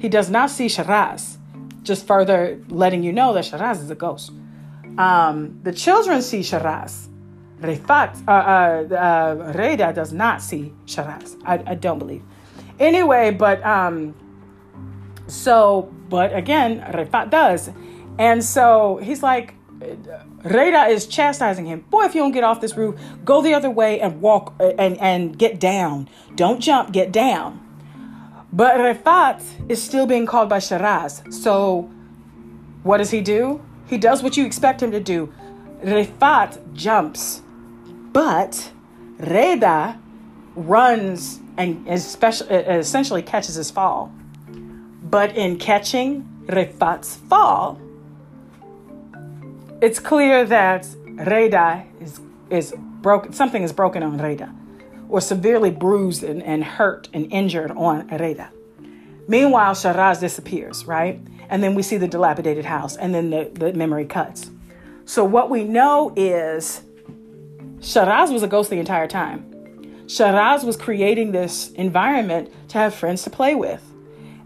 He 0.00 0.08
does 0.08 0.30
not 0.30 0.50
see 0.50 0.66
Sharaz, 0.66 1.36
just 1.82 2.06
further 2.06 2.60
letting 2.68 3.02
you 3.02 3.12
know 3.12 3.32
that 3.34 3.44
Sharaz 3.44 3.82
is 3.82 3.90
a 3.90 3.94
ghost. 3.94 4.32
Um, 4.98 5.60
the 5.62 5.72
children 5.72 6.20
see 6.22 6.40
Sharaz. 6.40 7.06
Refat, 7.60 8.22
uh, 8.28 8.30
uh, 8.30 8.94
uh, 8.94 9.52
Reda 9.56 9.92
does 9.92 10.12
not 10.12 10.42
see 10.42 10.72
Sharaz. 10.86 11.40
I, 11.44 11.62
I 11.66 11.74
don't 11.74 11.98
believe. 11.98 12.22
Anyway, 12.78 13.30
but 13.32 13.64
um, 13.64 14.14
so, 15.26 15.92
but 16.08 16.34
again, 16.34 16.80
Refat 16.92 17.30
does. 17.30 17.70
And 18.18 18.44
so 18.44 18.98
he's 19.02 19.22
like, 19.22 19.54
Reda 20.44 20.86
is 20.86 21.06
chastising 21.06 21.66
him. 21.66 21.84
Boy, 21.90 22.04
if 22.04 22.14
you 22.14 22.20
don't 22.20 22.32
get 22.32 22.44
off 22.44 22.60
this 22.60 22.76
roof, 22.76 23.00
go 23.24 23.42
the 23.42 23.54
other 23.54 23.70
way 23.70 24.00
and 24.00 24.20
walk 24.20 24.54
and, 24.60 24.98
and 24.98 25.38
get 25.38 25.60
down. 25.60 26.08
Don't 26.34 26.60
jump, 26.60 26.92
get 26.92 27.12
down. 27.12 27.64
But 28.52 28.76
Refat 28.78 29.42
is 29.68 29.82
still 29.82 30.06
being 30.06 30.26
called 30.26 30.48
by 30.48 30.58
Sharaz. 30.58 31.32
So 31.32 31.82
what 32.82 32.98
does 32.98 33.10
he 33.10 33.20
do? 33.20 33.60
He 33.88 33.98
does 33.98 34.22
what 34.22 34.36
you 34.36 34.44
expect 34.44 34.82
him 34.82 34.90
to 34.92 35.00
do. 35.00 35.32
Refat 35.82 36.74
jumps, 36.74 37.42
but 38.12 38.72
Reda 39.18 39.98
runs 40.54 41.40
and 41.56 41.88
uh, 41.88 41.92
essentially 41.92 43.22
catches 43.22 43.54
his 43.54 43.70
fall. 43.70 44.12
But 45.02 45.36
in 45.36 45.58
catching 45.58 46.28
Rifat's 46.46 47.16
fall, 47.16 47.80
it's 49.80 49.98
clear 49.98 50.44
that 50.44 50.86
Reda 51.06 51.84
is, 52.00 52.20
is 52.50 52.74
broken, 52.76 53.32
something 53.32 53.62
is 53.62 53.72
broken 53.72 54.02
on 54.02 54.18
Reda, 54.18 54.52
or 55.08 55.20
severely 55.20 55.70
bruised 55.70 56.22
and, 56.22 56.42
and 56.42 56.64
hurt 56.64 57.08
and 57.12 57.32
injured 57.32 57.70
on 57.70 58.08
Reda. 58.08 58.50
Meanwhile, 59.28 59.74
Sharaz 59.74 60.20
disappears, 60.20 60.86
right? 60.86 61.20
And 61.48 61.62
then 61.62 61.74
we 61.74 61.82
see 61.82 61.96
the 61.96 62.08
dilapidated 62.08 62.64
house, 62.64 62.96
and 62.96 63.14
then 63.14 63.30
the, 63.30 63.50
the 63.52 63.72
memory 63.72 64.04
cuts. 64.04 64.50
So, 65.04 65.24
what 65.24 65.48
we 65.48 65.64
know 65.64 66.12
is 66.16 66.82
Sharaz 67.80 68.30
was 68.30 68.42
a 68.42 68.48
ghost 68.48 68.70
the 68.70 68.78
entire 68.78 69.06
time. 69.06 69.44
Sharaz 70.06 70.64
was 70.64 70.76
creating 70.76 71.32
this 71.32 71.70
environment 71.72 72.52
to 72.68 72.78
have 72.78 72.94
friends 72.94 73.22
to 73.24 73.30
play 73.30 73.54
with. 73.54 73.82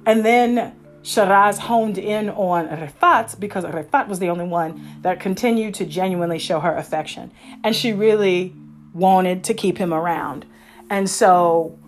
And 0.06 0.24
then 0.24 0.74
Sharaz 1.02 1.58
honed 1.58 1.98
in 1.98 2.30
on 2.30 2.68
Rifat 2.68 3.38
because 3.38 3.64
Rifat 3.64 4.08
was 4.08 4.18
the 4.18 4.28
only 4.28 4.44
one 4.44 4.98
that 5.02 5.20
continued 5.20 5.74
to 5.74 5.84
genuinely 5.84 6.38
show 6.38 6.60
her 6.60 6.76
affection. 6.76 7.32
And 7.64 7.74
she 7.74 7.92
really 7.92 8.54
wanted 8.92 9.44
to 9.44 9.54
keep 9.54 9.78
him 9.78 9.92
around. 9.92 10.46
And 10.90 11.08
so, 11.08 11.78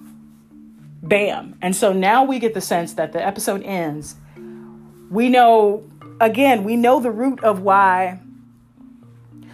bam. 1.03 1.57
And 1.61 1.77
so 1.77 1.93
now 1.93 2.24
we 2.24 2.39
get 2.39 2.55
the 2.55 2.61
sense 2.61 2.95
that 2.95 3.12
the 3.12 3.24
episode 3.24 3.62
ends. 3.62 4.16
We 5.10 5.28
know, 5.28 5.89
again, 6.20 6.64
we 6.64 6.76
know 6.76 7.01
the 7.01 7.10
root 7.10 7.43
of 7.43 7.60
why. 7.60 8.20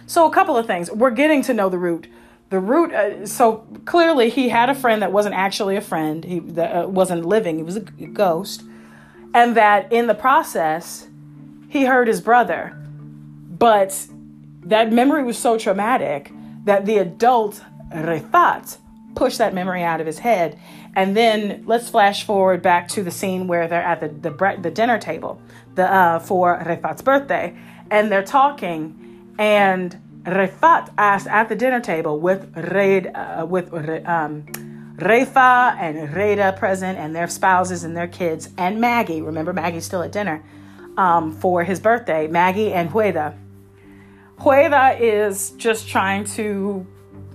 So, 0.07 0.25
a 0.25 0.31
couple 0.31 0.57
of 0.57 0.67
things. 0.67 0.91
We're 0.91 1.11
getting 1.11 1.41
to 1.43 1.53
know 1.53 1.69
the 1.69 1.77
root. 1.77 2.07
The 2.49 2.59
root, 2.59 2.93
uh, 2.93 3.25
so 3.25 3.65
clearly 3.85 4.29
he 4.29 4.49
had 4.49 4.69
a 4.69 4.75
friend 4.75 5.01
that 5.01 5.13
wasn't 5.13 5.35
actually 5.35 5.77
a 5.77 5.81
friend, 5.81 6.23
he 6.25 6.39
that, 6.39 6.83
uh, 6.83 6.87
wasn't 6.87 7.25
living, 7.25 7.57
he 7.57 7.63
was 7.63 7.77
a 7.77 7.81
ghost 7.81 8.63
and 9.33 9.55
that 9.55 9.91
in 9.91 10.07
the 10.07 10.13
process, 10.13 11.07
he 11.69 11.85
hurt 11.85 12.07
his 12.07 12.21
brother. 12.21 12.77
But 12.77 14.07
that 14.63 14.91
memory 14.91 15.23
was 15.23 15.37
so 15.37 15.57
traumatic 15.57 16.31
that 16.65 16.85
the 16.85 16.97
adult 16.97 17.63
Rifat 17.93 18.77
pushed 19.15 19.37
that 19.37 19.53
memory 19.53 19.83
out 19.83 19.99
of 20.01 20.07
his 20.07 20.19
head. 20.19 20.59
And 20.95 21.15
then 21.15 21.63
let's 21.65 21.89
flash 21.89 22.25
forward 22.25 22.61
back 22.61 22.87
to 22.89 23.03
the 23.03 23.11
scene 23.11 23.47
where 23.47 23.67
they're 23.67 23.81
at 23.81 24.01
the 24.01 24.09
the, 24.09 24.57
the 24.61 24.71
dinner 24.71 24.97
table 24.99 25.41
the, 25.75 25.91
uh, 25.91 26.19
for 26.19 26.59
Refat's 26.59 27.01
birthday, 27.01 27.55
and 27.89 28.11
they're 28.11 28.23
talking, 28.23 29.33
and 29.39 30.01
Refat 30.23 30.93
asks 30.97 31.27
at 31.27 31.49
the 31.49 31.55
dinner 31.55 31.79
table 31.79 32.19
with 32.19 32.55
Raid 32.55 33.07
uh, 33.07 33.45
with 33.49 33.73
um, 34.05 34.43
Refa 34.97 35.75
and 35.79 36.13
Reda 36.13 36.53
present 36.53 36.99
and 36.99 37.15
their 37.15 37.27
spouses 37.27 37.83
and 37.83 37.95
their 37.95 38.07
kids, 38.07 38.49
and 38.57 38.79
Maggie. 38.79 39.21
Remember, 39.21 39.53
Maggie's 39.53 39.85
still 39.85 40.03
at 40.03 40.11
dinner 40.11 40.43
um, 40.97 41.31
for 41.31 41.63
his 41.63 41.79
birthday. 41.79 42.27
Maggie 42.27 42.73
and 42.73 42.89
Hueda. 42.91 43.37
Hueda 44.39 44.99
is 44.99 45.51
just 45.51 45.87
trying 45.87 46.25
to 46.25 46.85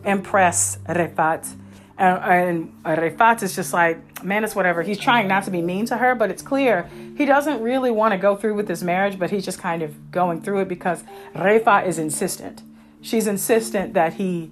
impress 0.04 0.78
Refat. 0.88 1.54
And, 1.98 2.72
and 2.84 2.98
Refat 2.98 3.42
is 3.42 3.56
just 3.56 3.72
like, 3.72 4.22
man, 4.22 4.44
it's 4.44 4.54
whatever. 4.54 4.82
He's 4.82 4.98
trying 4.98 5.28
not 5.28 5.44
to 5.44 5.50
be 5.50 5.62
mean 5.62 5.86
to 5.86 5.96
her, 5.96 6.14
but 6.14 6.30
it's 6.30 6.42
clear 6.42 6.90
he 7.16 7.24
doesn't 7.24 7.62
really 7.62 7.90
want 7.90 8.12
to 8.12 8.18
go 8.18 8.36
through 8.36 8.54
with 8.54 8.68
this 8.68 8.82
marriage, 8.82 9.18
but 9.18 9.30
he's 9.30 9.44
just 9.44 9.58
kind 9.58 9.82
of 9.82 10.10
going 10.10 10.42
through 10.42 10.60
it 10.60 10.68
because 10.68 11.04
Refa 11.34 11.86
is 11.86 11.98
insistent. 11.98 12.62
She's 13.00 13.26
insistent 13.26 13.94
that 13.94 14.14
he 14.14 14.50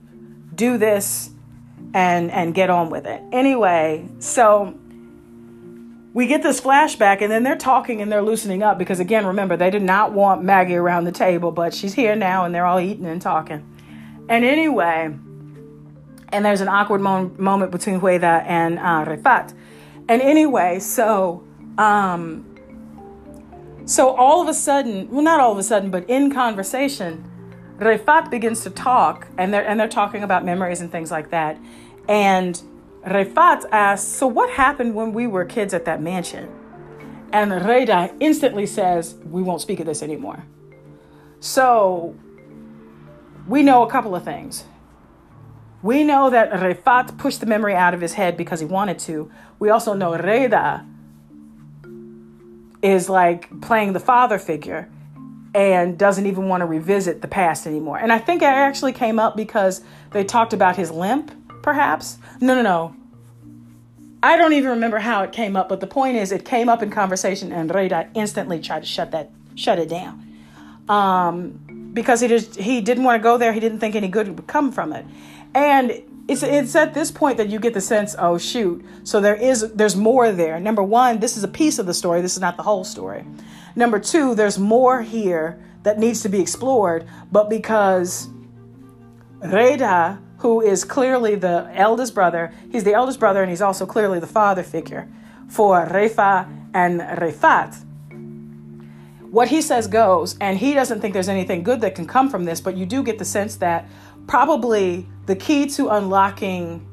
do 0.55 0.79
this 0.79 1.31
and 1.93 2.31
and 2.31 2.55
get 2.55 2.71
on 2.71 2.91
with 2.91 3.07
it. 3.07 3.23
Anyway, 3.33 4.09
so 4.19 4.79
we 6.15 6.27
get 6.29 6.43
this 6.43 6.61
flashback 6.61 7.21
and 7.21 7.31
then 7.31 7.43
they're 7.43 7.57
talking 7.57 8.01
and 8.01 8.11
they're 8.11 8.23
loosening 8.23 8.63
up 8.63 8.79
because 8.79 9.01
again, 9.01 9.27
remember, 9.27 9.57
they 9.57 9.71
did 9.71 9.83
not 9.83 10.13
want 10.13 10.43
Maggie 10.43 10.77
around 10.77 11.05
the 11.05 11.13
table, 11.13 11.51
but 11.51 11.75
she's 11.75 11.95
here 11.95 12.15
now 12.15 12.45
and 12.45 12.55
they're 12.55 12.67
all 12.67 12.81
eating 12.81 13.07
and 13.07 13.21
talking. 13.21 13.69
And 14.29 14.45
anyway, 14.45 15.15
and 16.35 16.45
there's 16.45 16.61
an 16.61 16.69
awkward 16.69 17.01
mo- 17.01 17.31
moment 17.39 17.71
between 17.71 18.01
Hueda 18.01 18.45
and 18.45 18.79
uh, 18.79 19.05
Refat. 19.07 19.55
And 20.09 20.21
anyway, 20.21 20.81
so 20.81 21.45
um, 21.79 22.45
so 23.87 24.11
all 24.17 24.43
of 24.43 24.49
a 24.49 24.55
sudden, 24.55 25.09
well, 25.11 25.23
not 25.23 25.41
all 25.41 25.53
of 25.53 25.59
a 25.59 25.63
sudden, 25.63 25.91
but 25.91 26.09
in 26.11 26.33
conversation, 26.33 27.31
Refat 27.79 28.31
begins 28.31 28.63
to 28.65 28.71
talk, 28.71 29.29
and 29.39 29.55
they're 29.55 29.67
and 29.67 29.79
they're 29.79 29.89
talking 29.89 30.23
about 30.23 30.45
memories 30.45 30.81
and 30.81 30.91
things 30.91 31.11
like 31.11 31.31
that. 31.31 31.59
And 32.09 32.61
Refat 33.07 33.65
asks, 33.71 34.09
So 34.09 34.27
what 34.27 34.51
happened 34.51 34.95
when 34.95 35.13
we 35.13 35.27
were 35.27 35.45
kids 35.45 35.73
at 35.73 35.85
that 35.85 36.03
mansion? 36.03 36.51
And 37.33 37.51
Reda 37.67 38.15
instantly 38.21 38.67
says, 38.67 39.17
We 39.25 39.43
won't 39.43 39.61
speak 39.61 39.81
of 39.81 39.87
this 39.87 40.03
anymore. 40.03 40.45
So 41.41 42.17
we 43.47 43.63
know 43.63 43.83
a 43.83 43.91
couple 43.91 44.15
of 44.15 44.25
things. 44.25 44.65
We 45.85 46.03
know 46.03 46.31
that 46.31 46.51
Refat 46.51 47.19
pushed 47.19 47.41
the 47.41 47.47
memory 47.47 47.75
out 47.75 47.93
of 47.93 48.01
his 48.01 48.15
head 48.15 48.39
because 48.39 48.59
he 48.59 48.65
wanted 48.65 48.99
to. 49.01 49.31
We 49.59 49.69
also 49.69 49.93
know 49.93 50.17
Reda 50.17 50.83
is 52.81 53.11
like 53.11 53.61
playing 53.61 53.93
the 53.93 54.01
father 54.01 54.39
figure 54.39 54.89
and 55.55 55.99
doesn't 55.99 56.25
even 56.25 56.49
want 56.49 56.63
to 56.63 56.65
revisit 56.65 57.21
the 57.21 57.29
past 57.29 57.67
anymore. 57.67 57.99
And 57.99 58.11
I 58.11 58.19
think 58.19 58.41
it 58.41 58.47
actually 58.47 58.95
came 58.95 59.19
up 59.19 59.37
because 59.37 59.83
they 60.13 60.25
talked 60.25 60.55
about 60.55 60.77
his 60.77 60.91
limp 60.91 61.31
perhaps. 61.63 62.17
No, 62.41 62.55
no, 62.55 62.63
no. 62.63 62.97
I 64.23 64.39
don't 64.39 64.55
even 64.55 64.71
remember 64.71 65.01
how 65.01 65.23
it 65.23 65.33
came 65.33 65.55
up, 65.55 65.69
but 65.69 65.81
the 65.81 65.87
point 65.87 66.17
is, 66.17 66.33
it 66.33 66.47
came 66.47 66.71
up 66.71 66.83
in 66.83 66.89
conversation, 66.89 67.53
and 67.53 67.75
Reda 67.75 68.09
instantly 68.15 68.59
tried 68.59 68.81
to 68.81 68.87
shut 68.87 69.11
that, 69.11 69.31
shut 69.55 69.79
it 69.79 69.91
down, 69.91 70.27
um, 70.89 71.91
because 71.93 72.23
he 72.23 72.29
just 72.29 72.57
he 72.57 72.81
didn't 72.81 73.05
want 73.05 73.21
to 73.21 73.23
go 73.23 73.37
there. 73.37 73.53
He 73.53 73.61
didn't 73.61 73.81
think 73.81 73.95
any 73.95 74.09
good 74.09 74.29
would 74.29 74.47
come 74.47 74.73
from 74.73 74.95
it, 74.95 75.05
and 75.55 76.03
it's 76.29 76.43
it's 76.43 76.75
at 76.75 76.95
this 76.95 77.11
point 77.11 77.37
that 77.37 77.49
you 77.49 77.59
get 77.59 77.75
the 77.75 77.81
sense, 77.81 78.17
oh 78.19 78.39
shoot, 78.39 78.85
so 79.05 79.21
there 79.21 79.37
is 79.37 79.73
there's 79.73 79.97
more 79.97 80.33
there. 80.33 80.59
Number 80.59 80.83
one, 80.83 81.21
this 81.21 81.37
is 81.37 81.45
a 81.45 81.49
piece 81.49 81.79
of 81.79 81.87
the 81.87 81.95
story. 81.95 82.21
This 82.21 82.35
is 82.35 82.41
not 82.41 82.57
the 82.57 82.63
whole 82.63 82.85
story. 82.85 83.25
Number 83.77 83.99
two, 83.99 84.35
there's 84.35 84.59
more 84.59 85.03
here 85.03 85.61
that 85.83 85.99
needs 85.99 86.23
to 86.23 86.29
be 86.29 86.41
explored, 86.41 87.07
but 87.31 87.51
because 87.51 88.29
Reda 89.41 90.19
who 90.45 90.61
is 90.61 90.85
clearly 90.85 91.37
the 91.37 91.71
eldest 91.73 92.15
brother. 92.15 92.53
He's 92.71 92.85
the 92.85 92.93
eldest 92.93 93.19
brother, 93.19 93.41
and 93.41 93.49
he's 93.49 93.63
also 93.63 93.87
clearly 93.87 94.21
the 94.21 94.27
father 94.27 94.63
figure 94.63 95.09
for 95.49 95.87
Refa 95.87 96.47
and 96.75 97.01
Refat. 97.01 97.83
What 99.31 99.49
he 99.49 99.63
says 99.63 99.87
goes, 99.87 100.37
and 100.43 100.59
he 100.59 100.75
doesn't 100.75 101.01
think 101.01 101.15
there's 101.15 101.31
anything 101.31 101.63
good 101.63 101.81
that 101.81 101.95
can 101.95 102.07
come 102.07 102.29
from 102.29 102.45
this, 102.45 102.61
but 102.61 102.77
you 102.77 102.85
do 102.85 103.03
get 103.03 103.19
the 103.19 103.25
sense 103.25 103.57
that 103.57 103.89
probably 104.27 105.07
the 105.27 105.37
key 105.37 105.67
to 105.71 105.89
unlocking 105.89 106.87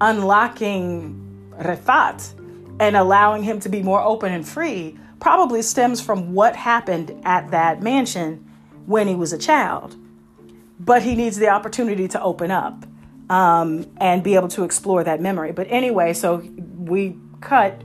unlocking 0.00 1.16
Refat 1.58 2.32
and 2.80 2.96
allowing 2.96 3.42
him 3.42 3.60
to 3.60 3.68
be 3.68 3.82
more 3.82 4.00
open 4.00 4.32
and 4.32 4.48
free 4.48 4.98
probably 5.20 5.60
stems 5.60 6.00
from 6.00 6.32
what 6.32 6.56
happened 6.56 7.14
at 7.24 7.50
that 7.50 7.82
mansion 7.82 8.50
when 8.86 9.06
he 9.06 9.14
was 9.14 9.32
a 9.32 9.38
child 9.38 9.96
but 10.80 11.02
he 11.02 11.14
needs 11.14 11.36
the 11.36 11.48
opportunity 11.48 12.08
to 12.08 12.20
open 12.22 12.50
up 12.50 12.86
um, 13.28 13.86
and 13.98 14.22
be 14.24 14.34
able 14.34 14.48
to 14.48 14.64
explore 14.64 15.04
that 15.04 15.20
memory. 15.20 15.52
But 15.52 15.68
anyway, 15.70 16.14
so 16.14 16.42
we 16.76 17.16
cut. 17.40 17.80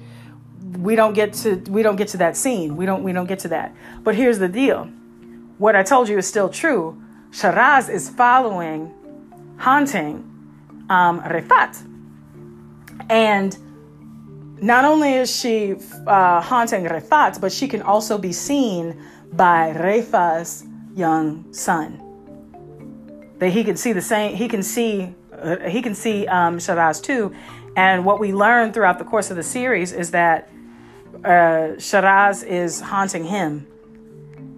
We 0.80 0.96
don't 0.96 1.14
get 1.14 1.34
to 1.34 1.56
we 1.70 1.84
don't 1.84 1.98
get 1.98 2.10
to 2.10 2.18
that 2.18 2.36
scene. 2.36 2.76
We 2.76 2.86
don't 2.86 3.04
we 3.04 3.14
don't 3.14 3.28
get 3.28 3.40
to 3.40 3.48
that. 3.50 3.76
But 4.04 4.16
here's 4.16 4.40
the 4.40 4.48
deal: 4.48 4.86
what 5.58 5.76
I 5.76 5.84
told 5.84 6.10
you 6.10 6.18
is 6.18 6.26
still 6.26 6.50
true. 6.50 7.02
Sharaz 7.36 7.90
is 7.90 8.10
following, 8.10 8.94
haunting 9.58 10.24
um, 10.90 11.20
Refat, 11.20 11.86
and 13.10 13.58
not 14.64 14.86
only 14.86 15.16
is 15.16 15.36
she 15.36 15.76
uh, 16.08 16.40
haunting 16.40 16.86
Refat, 16.86 17.42
but 17.42 17.52
she 17.52 17.68
can 17.68 17.82
also 17.82 18.18
be 18.18 18.32
seen 18.32 19.04
by 19.34 19.74
Refa's 19.76 20.64
young 20.96 21.54
son. 21.54 22.00
That 23.40 23.50
he 23.50 23.66
can 23.66 23.76
see 23.76 23.92
the 23.92 24.02
same 24.02 24.34
he 24.38 24.48
can 24.48 24.64
see 24.64 25.14
uh, 25.34 25.58
he 25.68 25.82
can 25.82 25.94
see 25.94 26.26
um, 26.28 26.58
Sharaz 26.58 27.04
too. 27.04 27.36
And 27.76 28.06
what 28.06 28.22
we 28.22 28.32
learn 28.32 28.72
throughout 28.72 28.98
the 28.98 29.04
course 29.04 29.30
of 29.30 29.36
the 29.36 29.44
series 29.44 29.92
is 29.92 30.12
that 30.12 30.50
uh, 31.26 31.76
Sharaz 31.84 32.48
is 32.48 32.80
haunting 32.80 33.26
him 33.26 33.68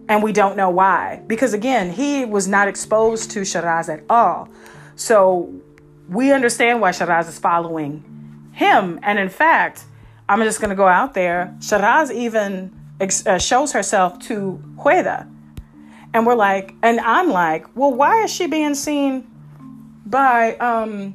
and 0.09 0.23
we 0.23 0.31
don't 0.31 0.55
know 0.55 0.69
why. 0.69 1.21
Because 1.27 1.53
again 1.53 1.91
he 1.91 2.25
was 2.25 2.47
not 2.47 2.67
exposed 2.67 3.31
to 3.31 3.41
Sharaz 3.41 3.89
at 3.93 4.03
all. 4.09 4.49
So 4.95 5.53
we 6.09 6.31
understand 6.31 6.81
why 6.81 6.91
Sharaz 6.91 7.27
is 7.27 7.39
following 7.39 8.03
him. 8.53 8.99
And 9.03 9.19
in 9.19 9.29
fact 9.29 9.85
I'm 10.29 10.41
just 10.43 10.59
going 10.59 10.69
to 10.69 10.75
go 10.75 10.87
out 10.87 11.13
there. 11.13 11.55
Sharaz 11.59 12.11
even 12.11 12.73
uh, 12.99 13.37
shows 13.37 13.71
herself 13.71 14.19
to 14.19 14.61
Hueda. 14.77 15.31
And 16.13 16.25
we're 16.25 16.35
like, 16.35 16.73
and 16.83 16.99
I'm 16.99 17.29
like, 17.29 17.75
well, 17.75 17.93
why 17.93 18.23
is 18.23 18.33
she 18.33 18.47
being 18.47 18.75
seen 18.75 19.27
by 20.05 20.55
um, 20.55 21.13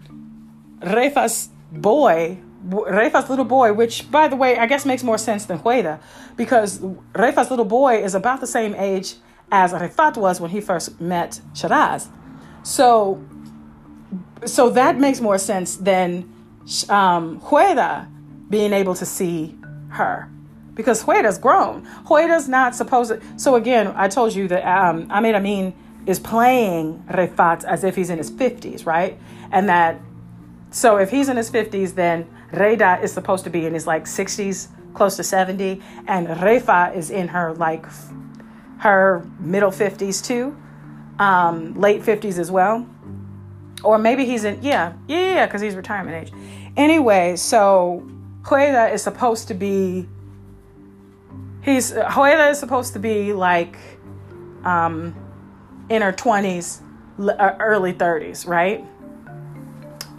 Refa's 0.80 1.48
boy 1.72 2.38
Refa's 2.68 3.28
little 3.28 3.44
boy, 3.44 3.72
which 3.72 4.10
by 4.10 4.28
the 4.28 4.36
way, 4.36 4.56
I 4.56 4.66
guess 4.66 4.86
makes 4.86 5.02
more 5.02 5.18
sense 5.18 5.46
than 5.46 5.58
Hueda, 5.58 6.00
because 6.36 6.78
Refa's 7.14 7.50
little 7.50 7.64
boy 7.64 8.02
is 8.02 8.14
about 8.14 8.40
the 8.40 8.46
same 8.46 8.74
age 8.74 9.14
as 9.50 9.72
Refat 9.72 10.16
was 10.16 10.40
when 10.40 10.50
he 10.50 10.60
first 10.60 11.00
met 11.00 11.40
Shiraz. 11.54 12.08
So, 12.62 13.22
so 14.46 14.70
that 14.70 14.98
makes 14.98 15.20
more 15.20 15.38
sense 15.38 15.76
than 15.76 16.32
um, 16.88 17.40
Jueda 17.40 18.08
being 18.48 18.72
able 18.72 18.94
to 18.94 19.04
see 19.04 19.56
her 19.90 20.30
because 20.74 21.02
Hueda's 21.02 21.38
grown. 21.38 21.86
Hueda's 22.06 22.48
not 22.48 22.74
supposed 22.74 23.10
to. 23.10 23.20
So 23.36 23.56
again, 23.56 23.88
I 23.88 24.08
told 24.08 24.34
you 24.34 24.48
that 24.48 24.64
um, 24.64 25.06
Ahmed 25.10 25.34
Amin 25.34 25.74
is 26.06 26.18
playing 26.18 27.04
Refat 27.08 27.64
as 27.64 27.84
if 27.84 27.94
he's 27.94 28.10
in 28.10 28.18
his 28.18 28.30
50s, 28.30 28.86
right? 28.86 29.18
And 29.50 29.68
that, 29.68 30.00
so 30.70 30.96
if 30.96 31.10
he's 31.10 31.28
in 31.28 31.36
his 31.36 31.50
50s, 31.50 31.94
then 31.94 32.26
Reda 32.52 33.00
is 33.02 33.12
supposed 33.12 33.44
to 33.44 33.50
be 33.50 33.66
in 33.66 33.74
his 33.74 33.86
like 33.86 34.04
60s, 34.04 34.68
close 34.94 35.16
to 35.16 35.24
70, 35.24 35.80
and 36.06 36.26
Refa 36.28 36.94
is 36.94 37.10
in 37.10 37.28
her 37.28 37.54
like 37.54 37.86
her 38.78 39.24
middle 39.38 39.70
50s 39.70 40.24
too, 40.24 40.56
um, 41.18 41.74
late 41.80 42.02
50s 42.02 42.38
as 42.38 42.50
well. 42.50 42.86
Or 43.84 43.98
maybe 43.98 44.24
he's 44.24 44.44
in, 44.44 44.62
yeah, 44.62 44.92
yeah, 45.08 45.34
yeah, 45.34 45.46
because 45.46 45.60
he's 45.60 45.74
retirement 45.74 46.28
age. 46.28 46.34
Anyway, 46.76 47.36
so 47.36 48.08
Jueda 48.42 48.92
is 48.92 49.02
supposed 49.02 49.48
to 49.48 49.54
be, 49.54 50.08
he's, 51.62 51.92
Jueda 51.92 52.50
is 52.50 52.58
supposed 52.58 52.92
to 52.92 52.98
be 52.98 53.32
like, 53.32 53.76
um, 54.64 55.14
in 55.88 56.02
her 56.02 56.12
20s, 56.12 56.80
uh, 57.20 57.56
early 57.60 57.92
30s, 57.92 58.46
right? 58.46 58.84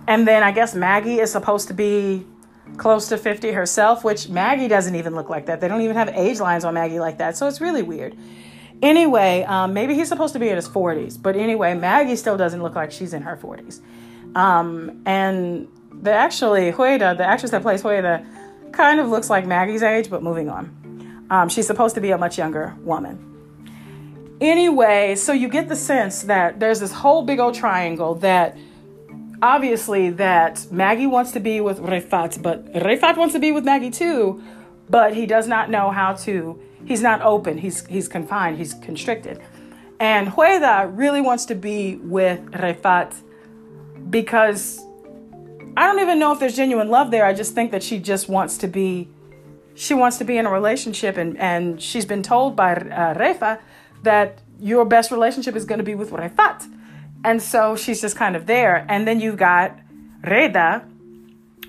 And 0.08 0.28
then 0.28 0.44
I 0.44 0.52
guess 0.52 0.76
Maggie 0.76 1.20
is 1.20 1.32
supposed 1.32 1.68
to 1.70 1.74
be 1.74 2.26
close 2.78 3.10
to 3.10 3.18
50 3.18 3.52
herself, 3.52 4.04
which 4.04 4.30
Maggie 4.30 4.68
doesn't 4.68 4.96
even 4.96 5.16
look 5.16 5.30
like 5.30 5.46
that. 5.46 5.62
They 5.62 5.68
don't 5.68 5.82
even 5.82 5.96
have 5.96 6.10
age 6.10 6.40
lines 6.40 6.66
on 6.66 6.74
Maggie 6.74 7.00
like 7.00 7.18
that. 7.20 7.38
So 7.38 7.48
it's 7.48 7.62
really 7.62 7.84
weird. 7.84 8.18
Anyway, 8.82 9.44
um, 9.44 9.74
maybe 9.74 9.96
he's 9.96 10.10
supposed 10.10 10.34
to 10.34 10.40
be 10.40 10.50
in 10.50 10.56
his 10.56 10.68
40s. 10.68 11.22
But 11.22 11.36
anyway, 11.36 11.74
Maggie 11.74 12.16
still 12.16 12.36
doesn't 12.36 12.62
look 12.62 12.76
like 12.76 12.92
she's 12.92 13.14
in 13.14 13.22
her 13.22 13.38
40s. 13.38 13.80
Um, 14.36 15.02
and 15.06 15.68
the 15.92 16.12
actually, 16.12 16.72
Hueda, 16.72 17.18
the 17.18 17.26
actress 17.26 17.52
that 17.52 17.62
plays 17.62 17.82
Hueda, 17.84 18.26
kind 18.74 19.00
of 19.00 19.08
looks 19.08 19.30
like 19.30 19.46
Maggie's 19.46 19.84
age, 19.84 20.10
but 20.10 20.24
moving 20.24 20.50
on. 20.50 21.28
Um, 21.30 21.48
she's 21.48 21.68
supposed 21.68 21.96
to 21.96 22.02
be 22.02 22.12
a 22.12 22.18
much 22.18 22.38
younger 22.38 22.76
woman. 22.82 23.30
Anyway, 24.42 25.16
so 25.16 25.32
you 25.32 25.48
get 25.48 25.70
the 25.70 25.76
sense 25.76 26.24
that 26.24 26.60
there's 26.60 26.80
this 26.80 26.92
whole 26.92 27.24
big 27.24 27.40
old 27.40 27.54
triangle 27.54 28.16
that 28.16 28.58
obviously 29.44 30.10
that 30.10 30.66
Maggie 30.72 31.06
wants 31.06 31.34
to 31.34 31.40
be 31.42 31.60
with 31.60 31.80
Refat, 31.80 32.42
but 32.42 32.74
Refat 32.74 33.18
wants 33.18 33.34
to 33.34 33.40
be 33.40 33.52
with 33.52 33.66
Maggie 33.66 33.92
too, 33.92 34.42
but 34.90 35.14
he 35.14 35.26
does 35.26 35.48
not 35.50 35.70
know 35.70 35.92
how 35.92 36.14
to. 36.14 36.60
He's 36.86 37.02
not 37.02 37.22
open. 37.22 37.58
He's 37.58 37.86
he's 37.88 38.08
confined. 38.08 38.58
He's 38.58 38.74
constricted. 38.74 39.42
And 40.00 40.30
Hueda 40.30 40.92
really 40.98 41.22
wants 41.22 41.46
to 41.46 41.56
be 41.56 41.98
with 41.98 42.40
Refat 42.52 43.14
because 44.10 44.80
I 45.76 45.88
don't 45.88 46.00
even 46.00 46.20
know 46.20 46.32
if 46.32 46.40
there's 46.40 46.56
genuine 46.56 46.90
love 46.90 47.12
there. 47.12 47.26
I 47.26 47.34
just 47.34 47.54
think 47.54 47.72
that 47.72 47.84
she 47.84 48.00
just 48.00 48.30
wants 48.30 48.58
to 48.60 48.68
be 48.68 49.10
she 49.76 49.94
wants 49.94 50.18
to 50.20 50.24
be 50.24 50.38
in 50.38 50.46
a 50.46 50.52
relationship 50.52 51.18
and 51.18 51.38
and 51.38 51.82
she's 51.82 52.06
been 52.06 52.24
told 52.24 52.56
by 52.56 52.74
uh, 52.76 53.14
Refa 53.16 53.60
that 54.04 54.40
your 54.60 54.86
best 54.86 55.12
relationship 55.12 55.56
is 55.56 55.66
going 55.66 55.80
to 55.80 55.86
be 55.86 55.96
with 55.96 56.12
Refat. 56.12 56.66
And 57.24 57.42
so 57.42 57.76
she's 57.76 58.02
just 58.02 58.16
kind 58.16 58.36
of 58.36 58.46
there. 58.46 58.86
Mm. 58.86 58.86
And 58.90 59.08
then 59.08 59.20
you've 59.20 59.38
got 59.38 59.78
Reda, 60.24 60.86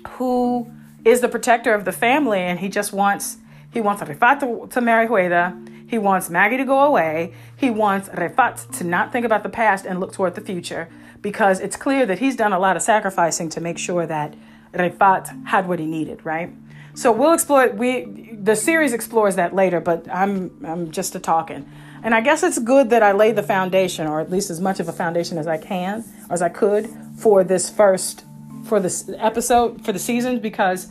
who 0.09 0.71
is 1.03 1.21
the 1.21 1.29
protector 1.29 1.73
of 1.73 1.85
the 1.85 1.91
family, 1.91 2.39
and 2.39 2.59
he 2.59 2.69
just 2.69 2.93
wants 2.93 3.37
he 3.71 3.81
wants 3.81 4.01
Refat 4.01 4.39
to, 4.39 4.67
to 4.73 4.79
marry 4.81 5.05
Hueda. 5.05 5.89
He 5.89 5.97
wants 5.97 6.29
Maggie 6.29 6.57
to 6.57 6.65
go 6.65 6.79
away. 6.79 7.33
He 7.57 7.69
wants 7.69 8.07
Refat 8.09 8.71
to 8.77 8.83
not 8.85 9.11
think 9.11 9.25
about 9.25 9.43
the 9.43 9.49
past 9.49 9.85
and 9.85 9.99
look 9.99 10.13
toward 10.13 10.35
the 10.35 10.41
future 10.41 10.87
because 11.21 11.59
it's 11.59 11.75
clear 11.75 12.05
that 12.05 12.19
he's 12.19 12.37
done 12.37 12.53
a 12.53 12.59
lot 12.59 12.77
of 12.77 12.81
sacrificing 12.81 13.49
to 13.49 13.59
make 13.59 13.77
sure 13.77 14.05
that 14.07 14.33
Refat 14.73 15.47
had 15.47 15.67
what 15.67 15.79
he 15.79 15.85
needed, 15.85 16.25
right? 16.25 16.53
So 16.93 17.11
we'll 17.11 17.33
explore 17.33 17.67
we 17.69 18.05
the 18.31 18.55
series 18.55 18.93
explores 18.93 19.35
that 19.35 19.53
later, 19.53 19.81
but 19.81 20.07
I'm 20.09 20.65
I'm 20.65 20.91
just 20.91 21.13
a 21.15 21.19
talking. 21.19 21.69
And 22.05 22.13
I 22.13 22.21
guess 22.21 22.43
it's 22.43 22.59
good 22.59 22.91
that 22.91 23.01
I 23.01 23.13
laid 23.13 23.35
the 23.35 23.41
foundation, 23.41 24.05
or 24.05 24.21
at 24.21 24.29
least 24.29 24.51
as 24.51 24.61
much 24.61 24.79
of 24.79 24.87
a 24.87 24.93
foundation 24.93 25.39
as 25.39 25.47
I 25.47 25.57
can, 25.57 26.05
or 26.29 26.35
as 26.35 26.41
I 26.43 26.49
could, 26.49 26.87
for 27.17 27.43
this 27.43 27.67
first, 27.67 28.25
for 28.63 28.79
this 28.79 29.09
episode, 29.17 29.83
for 29.83 29.91
the 29.91 29.97
season, 29.97 30.39
because 30.39 30.89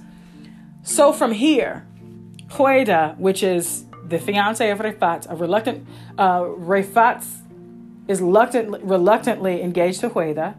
so 0.82 1.12
from 1.12 1.31
here, 1.31 1.86
Hueda, 2.49 3.16
which 3.16 3.45
is 3.45 3.85
the 4.09 4.19
fiance 4.19 4.69
of 4.69 4.81
Refat, 4.81 5.31
a 5.31 5.36
reluctant, 5.36 5.86
uh, 6.19 6.41
Refat 6.41 7.24
is 8.09 8.20
reluctant, 8.20 8.82
reluctantly 8.82 9.62
engaged 9.62 10.01
to 10.01 10.11
Hueda. 10.11 10.57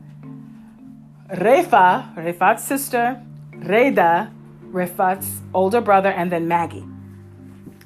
Refa, 1.31 2.15
Refat's 2.15 2.63
sister, 2.63 3.21
Reda, 3.51 4.31
Refat's 4.71 5.41
older 5.53 5.81
brother, 5.81 6.11
and 6.11 6.31
then 6.31 6.47
Maggie, 6.47 6.85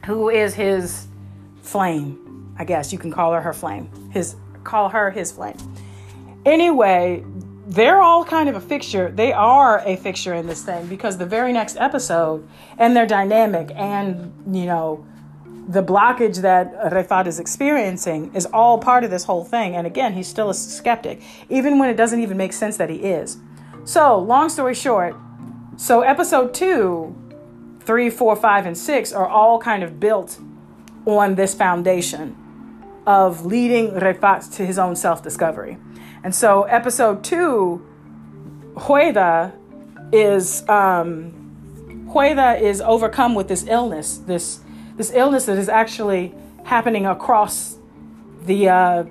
who 0.06 0.30
is 0.30 0.54
his 0.54 1.08
flame 1.64 2.29
I 2.60 2.66
guess 2.66 2.92
you 2.92 3.00
can 3.00 3.12
call 3.12 3.34
her 3.34 3.42
her 3.42 3.54
flame. 3.54 3.90
His 4.12 4.36
call 4.66 4.90
her 4.90 5.10
his 5.10 5.32
flame. 5.32 5.56
Anyway, 6.46 7.24
they're 7.66 8.02
all 8.02 8.26
kind 8.26 8.50
of 8.50 8.56
a 8.56 8.62
fixture. 8.62 9.10
They 9.10 9.32
are 9.32 9.80
a 9.86 9.96
fixture 9.96 10.34
in 10.34 10.46
this 10.46 10.64
thing 10.64 10.88
because 10.88 11.18
the 11.18 11.26
very 11.26 11.54
next 11.54 11.78
episode 11.78 12.48
and 12.78 12.96
their 12.96 13.08
dynamic 13.08 13.72
and 13.76 14.34
you 14.54 14.66
know 14.66 15.06
the 15.70 15.84
blockage 15.84 16.42
that 16.42 16.74
Refat 16.92 17.28
is 17.28 17.40
experiencing 17.40 18.34
is 18.34 18.48
all 18.48 18.80
part 18.80 19.04
of 19.04 19.12
this 19.12 19.24
whole 19.24 19.46
thing. 19.46 19.76
And 19.76 19.86
again, 19.86 20.14
he's 20.14 20.28
still 20.28 20.50
a 20.50 20.54
skeptic, 20.54 21.22
even 21.48 21.78
when 21.78 21.90
it 21.90 21.96
doesn't 21.96 22.20
even 22.20 22.38
make 22.38 22.54
sense 22.54 22.78
that 22.78 22.90
he 22.90 22.98
is. 22.98 23.38
So, 23.86 24.18
long 24.18 24.50
story 24.50 24.74
short, 24.74 25.16
so 25.78 26.02
episode 26.02 26.56
two, 26.56 27.16
three, 27.82 28.10
four, 28.10 28.36
five, 28.36 28.66
and 28.66 28.76
six 28.76 29.14
are 29.14 29.28
all 29.28 29.60
kind 29.60 29.84
of 29.84 30.00
built 30.00 30.40
on 31.06 31.36
this 31.36 31.54
foundation 31.54 32.36
of 33.06 33.46
leading 33.46 33.92
Refat 33.92 34.52
to 34.56 34.66
his 34.66 34.78
own 34.78 34.96
self 34.96 35.24
discovery. 35.24 35.78
And 36.24 36.34
so, 36.34 36.64
episode 36.64 37.24
two, 37.24 37.86
Hueda 38.76 39.54
is 40.12 40.68
um, 40.70 42.08
Hueda 42.14 42.60
is 42.60 42.82
overcome 42.82 43.36
with 43.36 43.48
this 43.48 43.66
illness, 43.68 44.18
this 44.18 44.62
this 44.96 45.12
illness 45.14 45.46
that 45.46 45.58
is 45.58 45.70
actually 45.70 46.34
happening 46.66 47.06
across 47.06 47.78
the 48.46 48.70
uh, 48.70 49.04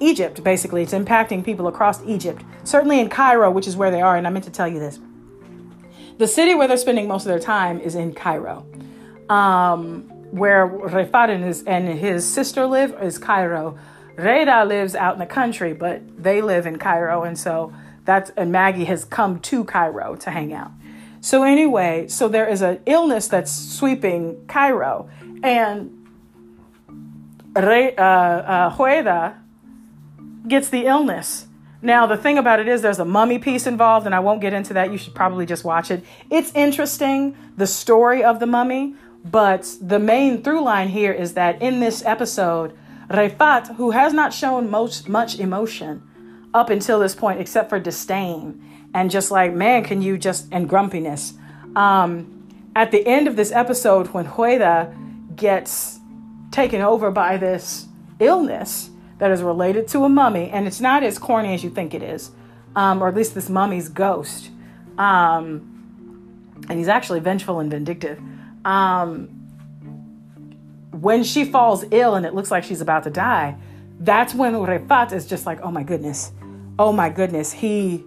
Egypt. 0.00 0.42
Basically, 0.42 0.82
it's 0.82 0.92
impacting 0.92 1.44
people 1.44 1.68
across 1.68 2.02
Egypt. 2.04 2.42
Certainly 2.64 3.00
in 3.00 3.08
Cairo, 3.08 3.50
which 3.50 3.66
is 3.66 3.76
where 3.76 3.90
they 3.90 4.00
are. 4.00 4.16
And 4.16 4.26
I 4.26 4.30
meant 4.30 4.44
to 4.46 4.50
tell 4.50 4.68
you 4.68 4.80
this: 4.80 4.98
the 6.18 6.26
city 6.26 6.54
where 6.54 6.66
they're 6.66 6.76
spending 6.76 7.06
most 7.06 7.22
of 7.22 7.28
their 7.28 7.38
time 7.38 7.80
is 7.80 7.94
in 7.94 8.12
Cairo. 8.14 8.66
Um, 9.28 10.10
where 10.30 10.66
Refat 10.66 11.30
and 11.30 11.44
his, 11.44 11.62
and 11.64 11.88
his 11.88 12.30
sister 12.30 12.66
live 12.66 12.96
is 13.02 13.18
Cairo. 13.18 13.78
Reda 14.16 14.64
lives 14.64 14.94
out 14.94 15.14
in 15.14 15.18
the 15.18 15.26
country, 15.26 15.72
but 15.72 16.02
they 16.22 16.42
live 16.42 16.66
in 16.66 16.78
Cairo, 16.78 17.22
and 17.22 17.38
so 17.38 17.72
that's 18.04 18.30
and 18.36 18.52
Maggie 18.52 18.84
has 18.84 19.04
come 19.04 19.40
to 19.40 19.64
Cairo 19.64 20.16
to 20.16 20.30
hang 20.30 20.52
out. 20.52 20.70
So 21.20 21.42
anyway, 21.42 22.08
so 22.08 22.28
there 22.28 22.48
is 22.48 22.62
an 22.62 22.80
illness 22.86 23.28
that's 23.28 23.52
sweeping 23.52 24.46
Cairo, 24.46 25.08
and 25.42 25.96
Re, 27.54 27.94
uh, 27.96 28.02
uh, 28.02 29.34
gets 30.46 30.68
the 30.68 30.86
illness. 30.86 31.46
Now 31.82 32.06
the 32.06 32.16
thing 32.16 32.36
about 32.38 32.60
it 32.60 32.68
is, 32.68 32.82
there's 32.82 32.98
a 32.98 33.04
mummy 33.04 33.38
piece 33.38 33.66
involved, 33.66 34.06
and 34.06 34.14
I 34.14 34.20
won't 34.20 34.40
get 34.40 34.52
into 34.52 34.74
that. 34.74 34.92
You 34.92 34.98
should 34.98 35.14
probably 35.14 35.46
just 35.46 35.64
watch 35.64 35.90
it. 35.90 36.04
It's 36.30 36.52
interesting, 36.54 37.36
the 37.56 37.66
story 37.66 38.22
of 38.22 38.38
the 38.38 38.46
mummy, 38.46 38.94
but 39.24 39.76
the 39.80 39.98
main 39.98 40.42
through 40.42 40.62
line 40.62 40.88
here 40.88 41.12
is 41.12 41.34
that 41.34 41.60
in 41.60 41.80
this 41.80 42.04
episode, 42.04 42.76
Refat, 43.08 43.76
who 43.76 43.90
has 43.90 44.12
not 44.12 44.32
shown 44.32 44.70
most, 44.70 45.08
much 45.08 45.38
emotion 45.38 46.02
up 46.54 46.70
until 46.70 47.00
this 47.00 47.14
point, 47.14 47.40
except 47.40 47.68
for 47.68 47.78
disdain 47.78 48.64
and 48.94 49.10
just 49.10 49.30
like, 49.30 49.52
man, 49.52 49.84
can 49.84 50.02
you 50.02 50.18
just, 50.18 50.48
and 50.50 50.68
grumpiness. 50.68 51.34
Um, 51.76 52.48
at 52.74 52.90
the 52.90 53.06
end 53.06 53.28
of 53.28 53.36
this 53.36 53.52
episode, 53.52 54.08
when 54.08 54.26
Hueda 54.26 55.36
gets 55.36 55.98
taken 56.50 56.80
over 56.80 57.10
by 57.10 57.36
this 57.36 57.86
illness 58.18 58.90
that 59.18 59.30
is 59.30 59.42
related 59.42 59.86
to 59.88 60.04
a 60.04 60.08
mummy, 60.08 60.50
and 60.50 60.66
it's 60.66 60.80
not 60.80 61.02
as 61.02 61.18
corny 61.18 61.54
as 61.54 61.62
you 61.62 61.70
think 61.70 61.94
it 61.94 62.02
is, 62.02 62.30
um, 62.74 63.02
or 63.02 63.08
at 63.08 63.14
least 63.14 63.34
this 63.34 63.48
mummy's 63.48 63.88
ghost. 63.88 64.50
Um, 64.98 65.66
and 66.68 66.78
he's 66.78 66.88
actually 66.88 67.20
vengeful 67.20 67.60
and 67.60 67.70
vindictive 67.70 68.20
um, 68.64 69.28
when 70.92 71.24
she 71.24 71.44
falls 71.44 71.84
ill 71.90 72.14
and 72.14 72.26
it 72.26 72.34
looks 72.34 72.50
like 72.50 72.64
she's 72.64 72.80
about 72.80 73.04
to 73.04 73.10
die, 73.10 73.56
that's 74.00 74.34
when 74.34 74.54
Refat 74.54 75.12
is 75.12 75.26
just 75.26 75.46
like, 75.46 75.60
oh 75.62 75.70
my 75.70 75.82
goodness, 75.82 76.32
oh 76.78 76.92
my 76.92 77.08
goodness. 77.10 77.52
He 77.52 78.04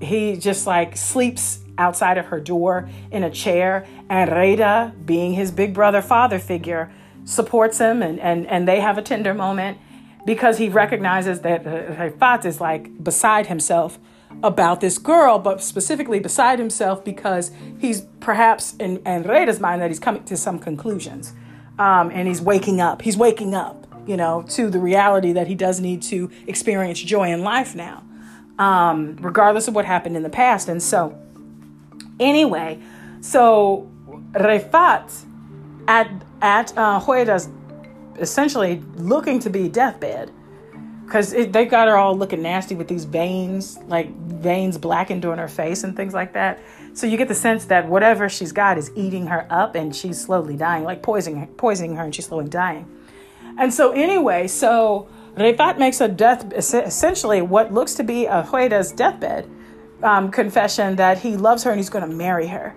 he 0.00 0.36
just 0.36 0.66
like 0.66 0.96
sleeps 0.96 1.60
outside 1.78 2.18
of 2.18 2.26
her 2.26 2.40
door 2.40 2.88
in 3.10 3.22
a 3.24 3.30
chair, 3.30 3.86
and 4.08 4.30
Reda, 4.30 4.94
being 5.04 5.32
his 5.32 5.50
big 5.50 5.72
brother 5.72 6.02
father 6.02 6.38
figure, 6.38 6.90
supports 7.26 7.78
him 7.78 8.02
and, 8.02 8.20
and, 8.20 8.46
and 8.46 8.66
they 8.66 8.80
have 8.80 8.96
a 8.96 9.02
tender 9.02 9.34
moment 9.34 9.78
because 10.24 10.58
he 10.58 10.68
recognizes 10.68 11.40
that 11.40 11.64
Rifat 11.64 12.44
is 12.44 12.60
like 12.60 13.02
beside 13.02 13.48
himself 13.48 13.98
about 14.42 14.80
this 14.80 14.98
girl, 14.98 15.38
but 15.38 15.62
specifically 15.62 16.20
beside 16.20 16.58
himself 16.58 17.04
because 17.04 17.50
he's 17.78 18.02
perhaps 18.20 18.74
in, 18.76 18.98
in 18.98 19.22
mind 19.60 19.80
that 19.80 19.90
he's 19.90 19.98
coming 19.98 20.24
to 20.24 20.36
some 20.36 20.58
conclusions. 20.58 21.32
Um, 21.78 22.10
and 22.10 22.26
he's 22.26 22.40
waking 22.40 22.80
up. 22.80 23.02
He's 23.02 23.16
waking 23.18 23.54
up, 23.54 23.86
you 24.06 24.16
know, 24.16 24.44
to 24.50 24.70
the 24.70 24.78
reality 24.78 25.32
that 25.32 25.46
he 25.46 25.54
does 25.54 25.78
need 25.78 26.02
to 26.04 26.30
experience 26.46 27.00
joy 27.00 27.30
in 27.30 27.42
life 27.42 27.74
now, 27.74 28.02
um, 28.58 29.16
regardless 29.20 29.68
of 29.68 29.74
what 29.74 29.84
happened 29.84 30.16
in 30.16 30.22
the 30.22 30.30
past. 30.30 30.70
And 30.70 30.82
so, 30.82 31.18
anyway, 32.18 32.78
so 33.20 33.90
Refat 34.32 35.24
at 35.86 36.10
at 36.40 36.76
uh, 36.76 37.00
Hueda's 37.00 37.48
essentially 38.18 38.82
looking 38.94 39.38
to 39.40 39.50
be 39.50 39.68
deathbed 39.68 40.30
because 41.06 41.30
they 41.30 41.64
got 41.64 41.86
her 41.86 41.96
all 41.96 42.18
looking 42.18 42.42
nasty 42.42 42.74
with 42.74 42.88
these 42.88 43.04
veins, 43.04 43.78
like 43.86 44.10
veins 44.16 44.76
blackened 44.76 45.24
on 45.24 45.38
her 45.38 45.46
face 45.46 45.84
and 45.84 45.96
things 45.96 46.12
like 46.12 46.32
that. 46.32 46.58
So 46.94 47.06
you 47.06 47.16
get 47.16 47.28
the 47.28 47.34
sense 47.34 47.66
that 47.66 47.88
whatever 47.88 48.28
she's 48.28 48.50
got 48.50 48.76
is 48.76 48.90
eating 48.96 49.28
her 49.28 49.46
up 49.48 49.76
and 49.76 49.94
she's 49.94 50.20
slowly 50.20 50.56
dying, 50.56 50.82
like 50.82 51.02
poisoning, 51.02 51.46
poisoning 51.56 51.94
her 51.96 52.04
and 52.04 52.14
she's 52.14 52.26
slowly 52.26 52.48
dying. 52.48 52.90
And 53.56 53.72
so, 53.72 53.92
anyway, 53.92 54.48
so 54.48 55.08
Refat 55.36 55.78
makes 55.78 56.00
a 56.00 56.08
death, 56.08 56.52
essentially 56.52 57.40
what 57.40 57.72
looks 57.72 57.94
to 57.94 58.02
be 58.02 58.26
a 58.26 58.42
Hueda's 58.42 58.90
deathbed 58.90 59.48
um, 60.02 60.30
confession 60.30 60.96
that 60.96 61.20
he 61.20 61.36
loves 61.36 61.62
her 61.62 61.70
and 61.70 61.78
he's 61.78 61.90
going 61.90 62.08
to 62.08 62.14
marry 62.14 62.48
her. 62.48 62.74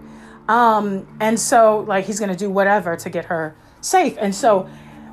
Um, 0.48 1.08
and 1.20 1.40
so, 1.40 1.80
like, 1.88 2.06
he's 2.06 2.20
going 2.20 2.32
to 2.32 2.38
do 2.38 2.50
whatever 2.50 2.96
to 2.96 3.10
get 3.10 3.26
her 3.26 3.56
safe. 3.82 4.16
And 4.20 4.36
so, 4.36 4.70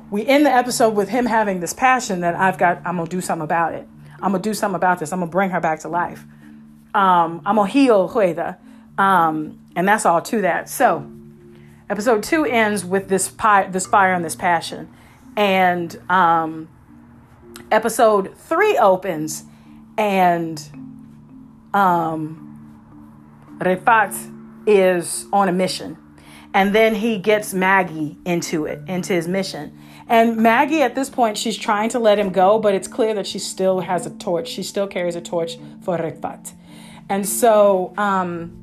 we 0.09 0.25
end 0.25 0.45
the 0.45 0.51
episode 0.51 0.95
with 0.95 1.09
him 1.09 1.25
having 1.25 1.59
this 1.59 1.73
passion 1.73 2.21
that 2.21 2.35
I've 2.35 2.57
got, 2.57 2.81
I'm 2.85 2.95
going 2.95 3.07
to 3.07 3.15
do 3.15 3.21
something 3.21 3.43
about 3.43 3.73
it. 3.73 3.87
I'm 4.21 4.31
going 4.31 4.41
to 4.41 4.49
do 4.49 4.53
something 4.53 4.75
about 4.75 4.99
this. 4.99 5.11
I'm 5.11 5.19
going 5.19 5.29
to 5.29 5.31
bring 5.31 5.49
her 5.51 5.59
back 5.59 5.81
to 5.81 5.89
life. 5.89 6.23
Um, 6.93 7.41
I'm 7.45 7.55
going 7.55 7.67
to 7.67 7.73
heal 7.73 8.09
Hueda. 8.09 8.57
Um, 8.97 9.59
and 9.75 9.87
that's 9.87 10.05
all 10.05 10.21
to 10.21 10.41
that. 10.41 10.69
So, 10.69 11.09
episode 11.89 12.23
two 12.23 12.45
ends 12.45 12.83
with 12.83 13.09
this, 13.09 13.29
pi- 13.29 13.67
this 13.67 13.85
fire 13.85 14.13
and 14.13 14.25
this 14.25 14.35
passion. 14.35 14.91
And 15.35 15.95
um, 16.09 16.67
episode 17.71 18.35
three 18.35 18.77
opens, 18.77 19.43
and 19.97 20.59
um, 21.73 22.43
Refat 23.59 24.67
is 24.67 25.27
on 25.31 25.47
a 25.47 25.51
mission. 25.51 25.97
And 26.53 26.73
then 26.73 26.95
he 26.95 27.19
gets 27.19 27.53
Maggie 27.53 28.17
into 28.25 28.65
it, 28.65 28.79
into 28.87 29.13
his 29.13 29.27
mission. 29.27 29.77
And 30.09 30.37
Maggie, 30.37 30.81
at 30.81 30.95
this 30.95 31.09
point, 31.09 31.37
she's 31.37 31.57
trying 31.57 31.89
to 31.89 31.99
let 31.99 32.17
him 32.17 32.31
go, 32.31 32.59
but 32.59 32.73
it's 32.73 32.87
clear 32.87 33.13
that 33.13 33.27
she 33.27 33.39
still 33.39 33.81
has 33.81 34.05
a 34.05 34.09
torch. 34.11 34.47
She 34.47 34.63
still 34.63 34.87
carries 34.87 35.15
a 35.15 35.21
torch 35.21 35.57
for 35.81 35.97
Refat. 35.97 36.53
And 37.09 37.27
so, 37.27 37.93
um, 37.97 38.57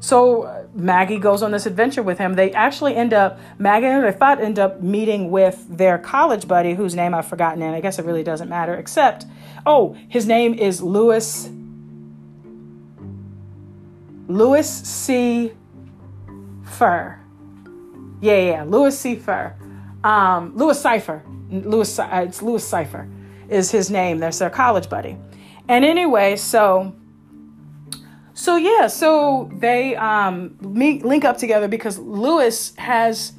so 0.00 0.68
Maggie 0.74 1.18
goes 1.18 1.42
on 1.42 1.50
this 1.50 1.66
adventure 1.66 2.02
with 2.02 2.18
him. 2.18 2.34
They 2.34 2.50
actually 2.52 2.96
end 2.96 3.12
up, 3.12 3.38
Maggie 3.58 3.86
and 3.86 4.02
Refat 4.02 4.40
end 4.40 4.58
up 4.58 4.82
meeting 4.82 5.30
with 5.30 5.66
their 5.68 5.98
college 5.98 6.48
buddy, 6.48 6.74
whose 6.74 6.94
name 6.94 7.14
I've 7.14 7.26
forgotten, 7.26 7.62
and 7.62 7.74
I 7.74 7.80
guess 7.80 7.98
it 7.98 8.06
really 8.06 8.24
doesn't 8.24 8.48
matter, 8.48 8.74
except, 8.74 9.26
oh, 9.66 9.94
his 10.08 10.26
name 10.26 10.54
is 10.54 10.80
Louis, 10.80 11.50
Louis 14.28 14.68
C. 14.68 15.52
Fur. 16.64 17.18
Yeah, 18.22 18.38
yeah, 18.38 18.64
Louis 18.64 18.98
C. 18.98 19.14
Fur 19.14 19.54
um, 20.06 20.56
Louis 20.56 20.80
Cipher. 20.80 21.22
Louis, 21.50 21.98
uh, 21.98 22.24
it's 22.26 22.40
Louis 22.40 22.66
Cipher 22.66 23.08
is 23.48 23.70
his 23.70 23.90
name. 23.90 24.18
That's 24.18 24.38
their 24.38 24.50
college 24.50 24.88
buddy. 24.88 25.16
And 25.68 25.84
anyway, 25.84 26.36
so 26.36 26.94
so 28.34 28.56
yeah, 28.56 28.86
so 28.86 29.50
they 29.54 29.96
um, 29.96 30.56
meet, 30.60 31.04
link 31.04 31.24
up 31.24 31.38
together 31.38 31.68
because 31.68 31.98
Louis 31.98 32.74
has 32.76 33.32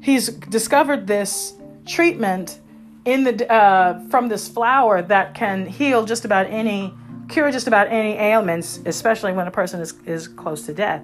he's 0.00 0.28
discovered 0.28 1.06
this 1.06 1.54
treatment 1.86 2.60
in 3.04 3.24
the 3.24 3.52
uh, 3.52 4.00
from 4.08 4.28
this 4.28 4.48
flower 4.48 5.02
that 5.02 5.34
can 5.34 5.66
heal 5.66 6.04
just 6.04 6.24
about 6.24 6.46
any 6.46 6.94
cure 7.28 7.50
just 7.50 7.66
about 7.66 7.88
any 7.88 8.12
ailments, 8.12 8.80
especially 8.86 9.32
when 9.34 9.46
a 9.46 9.50
person 9.50 9.80
is 9.80 9.92
is 10.06 10.26
close 10.26 10.64
to 10.66 10.72
death. 10.72 11.02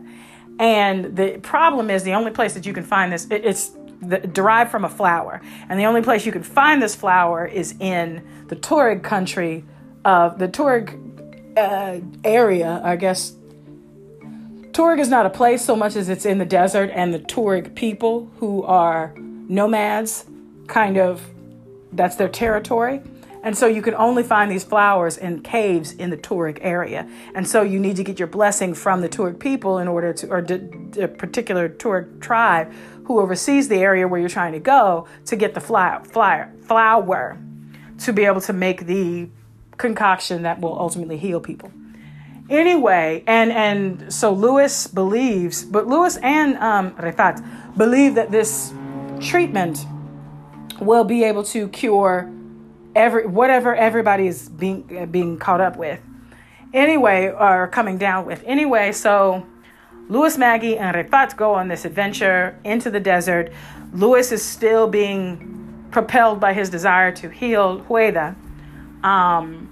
And 0.59 1.17
the 1.17 1.39
problem 1.43 1.91
is 1.91 2.05
the 2.05 2.15
only 2.15 2.31
place 2.31 2.55
that 2.55 2.65
you 2.65 2.73
can 2.73 2.85
find 2.85 3.13
this 3.13 3.27
it, 3.31 3.45
it's 3.45 3.73
the, 4.01 4.19
derived 4.19 4.71
from 4.71 4.85
a 4.85 4.89
flower. 4.89 5.41
And 5.69 5.79
the 5.79 5.85
only 5.85 6.03
place 6.03 6.27
you 6.27 6.33
can 6.33 6.43
find 6.43 6.83
this 6.83 6.95
flower 6.95 7.47
is 7.47 7.75
in 7.81 8.27
the 8.49 8.57
Tuareg 8.57 9.03
country 9.03 9.65
of 10.05 10.39
the 10.39 10.49
Tuareg 10.49 11.01
uh, 11.57 12.01
area, 12.25 12.81
I 12.85 12.97
guess. 12.97 13.35
Tuareg 14.73 14.99
is 14.99 15.09
not 15.09 15.25
a 15.25 15.31
place 15.31 15.65
so 15.65 15.77
much 15.77 15.95
as 15.95 16.09
it's 16.09 16.27
in 16.27 16.39
the 16.39 16.45
desert, 16.45 16.91
and 16.93 17.15
the 17.15 17.21
Tuareg 17.21 17.75
people 17.75 18.31
who 18.39 18.65
are 18.65 19.15
nomads, 19.17 20.25
kind 20.67 20.99
of, 20.99 21.23
that's 21.93 22.17
their 22.17 22.29
territory. 22.29 23.01
And 23.45 23.57
so 23.57 23.67
you 23.67 23.83
can 23.83 23.95
only 23.95 24.23
find 24.23 24.51
these 24.51 24.65
flowers 24.65 25.19
in 25.19 25.43
caves 25.43 25.93
in 25.93 26.09
the 26.09 26.17
Tuareg 26.17 26.59
area. 26.63 27.07
And 27.35 27.47
so 27.47 27.61
you 27.61 27.79
need 27.79 27.95
to 27.97 28.03
get 28.03 28.19
your 28.19 28.27
blessing 28.27 28.73
from 28.73 29.03
the 29.03 29.09
Tuareg 29.09 29.39
people 29.39 29.79
in 29.79 29.87
order 29.87 30.15
to, 30.15 30.29
or 30.29 30.39
a 30.39 31.09
particular 31.09 31.69
Tuareg 31.69 32.23
tribe 32.23 32.73
who 33.05 33.21
oversees 33.21 33.69
the 33.69 33.77
area 33.77 34.09
where 34.09 34.21
you're 34.21 34.29
trying 34.29 34.53
to 34.53 34.61
go 34.61 35.07
to 35.27 35.37
get 35.37 35.55
the 35.55 35.61
fly, 35.61 36.01
flower 36.63 37.39
to 37.99 38.13
be 38.13 38.25
able 38.25 38.41
to 38.41 38.53
make 38.53 38.87
the 38.87 39.29
concoction 39.77 40.43
that 40.43 40.61
will 40.61 40.79
ultimately 40.79 41.17
heal 41.17 41.41
people. 41.41 41.71
Anyway, 42.51 43.25
and 43.27 43.51
and 43.53 44.13
so 44.13 44.33
Louis 44.33 44.87
believes, 44.89 45.65
but 45.65 45.87
Louis 45.87 46.19
and 46.19 46.57
um, 46.59 46.91
Refat 46.97 47.43
believe 47.77 48.17
that 48.17 48.31
this 48.31 48.73
treatment 49.21 49.87
will 50.81 51.05
be 51.05 51.25
able 51.25 51.43
to 51.45 51.69
cure 51.69 52.31
every 52.95 53.27
whatever 53.27 53.75
everybody 53.75 54.27
is 54.27 54.49
being 54.51 55.09
being 55.11 55.39
caught 55.39 55.63
up 55.63 55.77
with. 55.77 56.01
Anyway, 56.75 57.29
or 57.29 57.69
coming 57.69 57.97
down 57.97 58.27
with. 58.27 58.43
Anyway, 58.45 58.93
so 58.93 59.47
Louis, 60.09 60.37
Maggie, 60.37 60.77
and 60.77 60.95
Refat 60.95 61.37
go 61.37 61.55
on 61.55 61.69
this 61.69 61.85
adventure 61.85 62.59
into 62.65 62.91
the 62.91 63.01
desert. 63.01 63.51
Louis 63.93 64.31
is 64.33 64.43
still 64.43 64.87
being 64.87 65.87
propelled 65.91 66.41
by 66.41 66.53
his 66.53 66.69
desire 66.69 67.13
to 67.13 67.31
heal 67.31 67.81
Hueda. 67.89 68.35
Um, 69.03 69.71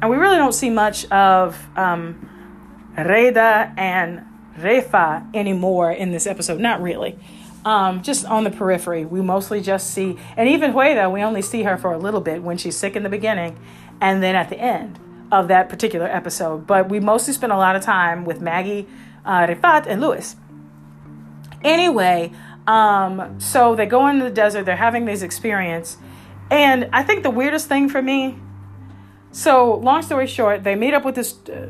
and 0.00 0.10
we 0.10 0.16
really 0.16 0.36
don't 0.36 0.52
see 0.52 0.70
much 0.70 1.04
of 1.06 1.58
um, 1.76 2.28
Reda 2.96 3.72
and 3.76 4.22
Refa 4.58 5.34
anymore 5.34 5.90
in 5.90 6.12
this 6.12 6.26
episode. 6.26 6.60
Not 6.60 6.82
really. 6.82 7.18
Um, 7.64 8.02
just 8.02 8.26
on 8.26 8.44
the 8.44 8.50
periphery. 8.50 9.04
We 9.04 9.20
mostly 9.20 9.60
just 9.60 9.90
see, 9.90 10.18
and 10.36 10.48
even 10.48 10.72
Hueda, 10.72 11.12
we 11.12 11.22
only 11.22 11.42
see 11.42 11.62
her 11.62 11.76
for 11.76 11.92
a 11.92 11.98
little 11.98 12.20
bit 12.20 12.42
when 12.42 12.58
she's 12.58 12.76
sick 12.76 12.96
in 12.96 13.02
the 13.02 13.08
beginning 13.08 13.58
and 14.00 14.22
then 14.22 14.34
at 14.34 14.50
the 14.50 14.58
end 14.58 14.98
of 15.30 15.48
that 15.48 15.68
particular 15.68 16.06
episode. 16.06 16.66
But 16.66 16.88
we 16.88 17.00
mostly 17.00 17.32
spend 17.32 17.52
a 17.52 17.56
lot 17.56 17.76
of 17.76 17.82
time 17.82 18.24
with 18.24 18.40
Maggie 18.40 18.86
uh, 19.24 19.46
Rifat 19.46 19.86
and 19.86 20.00
Louis. 20.00 20.36
Anyway, 21.62 22.32
um, 22.66 23.40
so 23.40 23.74
they 23.74 23.86
go 23.86 24.06
into 24.08 24.24
the 24.24 24.30
desert, 24.30 24.64
they're 24.64 24.76
having 24.76 25.04
this 25.04 25.22
experience. 25.22 25.96
And 26.50 26.88
I 26.92 27.02
think 27.02 27.22
the 27.22 27.30
weirdest 27.30 27.68
thing 27.68 27.88
for 27.88 28.02
me 28.02 28.36
so, 29.32 29.76
long 29.76 30.02
story 30.02 30.26
short, 30.26 30.62
they 30.62 30.74
meet 30.74 30.92
up 30.92 31.06
with 31.06 31.14
this. 31.14 31.38
Uh, 31.48 31.68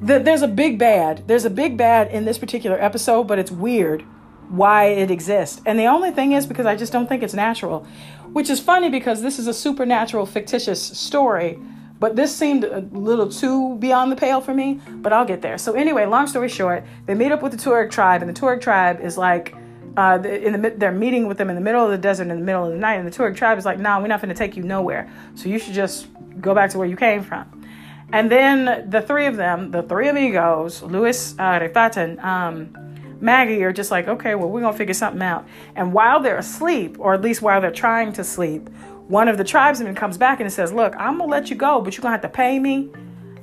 the, 0.00 0.18
there's 0.18 0.42
a 0.42 0.48
big 0.48 0.78
bad. 0.78 1.28
There's 1.28 1.44
a 1.44 1.50
big 1.50 1.76
bad 1.76 2.10
in 2.10 2.24
this 2.24 2.38
particular 2.38 2.82
episode, 2.82 3.24
but 3.24 3.38
it's 3.38 3.50
weird 3.50 4.02
why 4.48 4.86
it 4.86 5.10
exists. 5.10 5.60
And 5.66 5.78
the 5.78 5.86
only 5.86 6.10
thing 6.10 6.32
is 6.32 6.46
because 6.46 6.64
I 6.64 6.74
just 6.74 6.92
don't 6.92 7.06
think 7.06 7.22
it's 7.22 7.34
natural, 7.34 7.86
which 8.32 8.48
is 8.48 8.60
funny 8.60 8.88
because 8.88 9.20
this 9.20 9.38
is 9.38 9.46
a 9.46 9.52
supernatural, 9.52 10.24
fictitious 10.24 10.82
story 10.82 11.58
but 11.98 12.16
this 12.16 12.34
seemed 12.34 12.64
a 12.64 12.80
little 12.92 13.28
too 13.28 13.76
beyond 13.76 14.12
the 14.12 14.16
pale 14.16 14.40
for 14.40 14.52
me, 14.52 14.80
but 14.88 15.12
I'll 15.12 15.24
get 15.24 15.42
there. 15.42 15.58
So 15.58 15.72
anyway, 15.72 16.04
long 16.06 16.26
story 16.26 16.48
short, 16.48 16.84
they 17.06 17.14
meet 17.14 17.32
up 17.32 17.42
with 17.42 17.52
the 17.52 17.58
Tuareg 17.58 17.90
tribe, 17.90 18.22
and 18.22 18.34
the 18.34 18.38
Tuareg 18.38 18.60
tribe 18.60 19.00
is 19.00 19.16
like, 19.16 19.54
uh, 19.96 20.20
in 20.22 20.60
the 20.60 20.74
they're 20.76 20.92
meeting 20.92 21.26
with 21.26 21.38
them 21.38 21.48
in 21.48 21.54
the 21.54 21.60
middle 21.60 21.82
of 21.82 21.90
the 21.90 21.98
desert 21.98 22.24
in 22.24 22.28
the 22.28 22.44
middle 22.44 22.66
of 22.66 22.72
the 22.72 22.78
night, 22.78 22.96
and 22.96 23.06
the 23.06 23.10
Tuareg 23.10 23.34
tribe 23.34 23.56
is 23.56 23.64
like, 23.64 23.78
"Nah, 23.78 23.98
we're 23.98 24.08
not 24.08 24.20
going 24.20 24.28
to 24.28 24.38
take 24.38 24.56
you 24.56 24.62
nowhere. 24.62 25.10
So 25.34 25.48
you 25.48 25.58
should 25.58 25.72
just 25.72 26.08
go 26.40 26.54
back 26.54 26.70
to 26.70 26.78
where 26.78 26.86
you 26.86 26.96
came 26.96 27.22
from." 27.22 27.64
And 28.12 28.30
then 28.30 28.90
the 28.90 29.00
three 29.00 29.26
of 29.26 29.36
them, 29.36 29.70
the 29.70 29.82
three 29.82 30.08
amigos, 30.08 30.82
Louis, 30.82 31.34
uh, 31.38 31.90
and 31.96 32.20
um, 32.20 32.74
Maggie, 33.20 33.64
are 33.64 33.72
just 33.72 33.90
like, 33.90 34.06
"Okay, 34.06 34.34
well, 34.34 34.50
we're 34.50 34.60
gonna 34.60 34.76
figure 34.76 34.92
something 34.92 35.22
out." 35.22 35.46
And 35.74 35.94
while 35.94 36.20
they're 36.20 36.36
asleep, 36.36 36.96
or 36.98 37.14
at 37.14 37.22
least 37.22 37.40
while 37.40 37.62
they're 37.62 37.70
trying 37.70 38.12
to 38.12 38.22
sleep, 38.22 38.68
one 39.08 39.28
of 39.28 39.38
the 39.38 39.44
tribesmen 39.44 39.94
comes 39.94 40.18
back 40.18 40.40
and 40.40 40.52
says, 40.52 40.72
Look, 40.72 40.94
I'm 40.96 41.18
going 41.18 41.30
to 41.30 41.36
let 41.36 41.50
you 41.50 41.56
go, 41.56 41.80
but 41.80 41.96
you're 41.96 42.02
going 42.02 42.10
to 42.12 42.20
have 42.20 42.30
to 42.30 42.36
pay 42.36 42.58
me. 42.58 42.90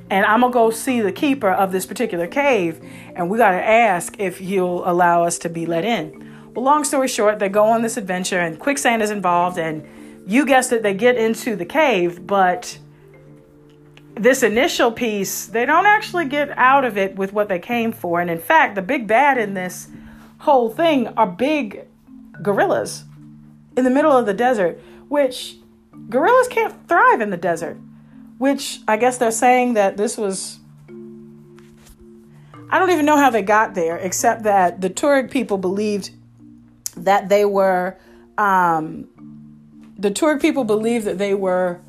and 0.09 0.25
I'm 0.25 0.41
gonna 0.41 0.53
go 0.53 0.69
see 0.69 1.01
the 1.01 1.11
keeper 1.11 1.49
of 1.49 1.71
this 1.71 1.85
particular 1.85 2.27
cave, 2.27 2.79
and 3.15 3.29
we 3.29 3.37
gotta 3.37 3.63
ask 3.63 4.19
if 4.19 4.37
he'll 4.37 4.87
allow 4.87 5.23
us 5.23 5.39
to 5.39 5.49
be 5.49 5.65
let 5.65 5.85
in. 5.85 6.51
Well, 6.53 6.63
long 6.63 6.83
story 6.83 7.07
short, 7.07 7.39
they 7.39 7.49
go 7.49 7.63
on 7.63 7.81
this 7.81 7.97
adventure, 7.97 8.39
and 8.39 8.59
quicksand 8.59 9.01
is 9.01 9.09
involved, 9.09 9.57
and 9.57 9.83
you 10.27 10.45
guessed 10.45 10.71
it, 10.71 10.83
they 10.83 10.93
get 10.93 11.15
into 11.15 11.55
the 11.55 11.65
cave, 11.65 12.27
but 12.27 12.77
this 14.15 14.43
initial 14.43 14.91
piece, 14.91 15.47
they 15.47 15.65
don't 15.65 15.87
actually 15.87 16.25
get 16.25 16.55
out 16.57 16.85
of 16.85 16.97
it 16.97 17.15
with 17.15 17.33
what 17.33 17.49
they 17.49 17.57
came 17.57 17.91
for. 17.91 18.21
And 18.21 18.29
in 18.29 18.37
fact, 18.37 18.75
the 18.75 18.81
big 18.83 19.07
bad 19.07 19.39
in 19.39 19.55
this 19.55 19.87
whole 20.37 20.69
thing 20.69 21.07
are 21.17 21.25
big 21.25 21.87
gorillas 22.41 23.05
in 23.75 23.83
the 23.83 23.89
middle 23.89 24.11
of 24.11 24.27
the 24.27 24.33
desert, 24.33 24.79
which 25.09 25.57
gorillas 26.09 26.47
can't 26.47 26.87
thrive 26.87 27.21
in 27.21 27.29
the 27.29 27.37
desert. 27.37 27.77
Which 28.37 28.81
I 28.87 28.97
guess 28.97 29.17
they're 29.17 29.31
saying 29.31 29.75
that 29.75 29.97
this 29.97 30.17
was. 30.17 30.59
I 32.69 32.79
don't 32.79 32.89
even 32.89 33.05
know 33.05 33.17
how 33.17 33.29
they 33.29 33.43
got 33.43 33.75
there, 33.75 33.97
except 33.97 34.43
that 34.43 34.81
the 34.81 34.89
Tuareg 34.89 35.29
people 35.29 35.57
believed 35.57 36.09
that 36.97 37.29
they 37.29 37.45
were. 37.45 37.97
Um, 38.37 39.07
the 39.97 40.09
Tuareg 40.09 40.41
people 40.41 40.63
believed 40.63 41.05
that 41.05 41.19
they 41.19 41.33
were 41.35 41.79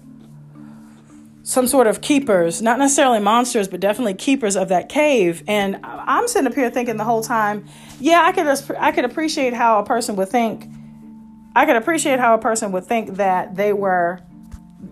some 1.44 1.66
sort 1.66 1.86
of 1.86 2.00
keepers, 2.00 2.62
not 2.62 2.78
necessarily 2.78 3.20
monsters, 3.20 3.68
but 3.68 3.78
definitely 3.78 4.14
keepers 4.14 4.56
of 4.56 4.68
that 4.70 4.88
cave. 4.88 5.42
And 5.46 5.78
I'm 5.82 6.26
sitting 6.26 6.46
up 6.46 6.54
here 6.54 6.70
thinking 6.70 6.96
the 6.96 7.04
whole 7.04 7.22
time, 7.22 7.66
yeah, 8.00 8.22
I 8.24 8.32
could 8.32 8.46
I 8.78 8.92
could 8.92 9.04
appreciate 9.04 9.52
how 9.52 9.78
a 9.78 9.84
person 9.84 10.16
would 10.16 10.30
think. 10.30 10.66
I 11.54 11.66
could 11.66 11.76
appreciate 11.76 12.18
how 12.18 12.34
a 12.34 12.38
person 12.38 12.72
would 12.72 12.84
think 12.84 13.16
that 13.16 13.54
they 13.54 13.72
were 13.72 14.20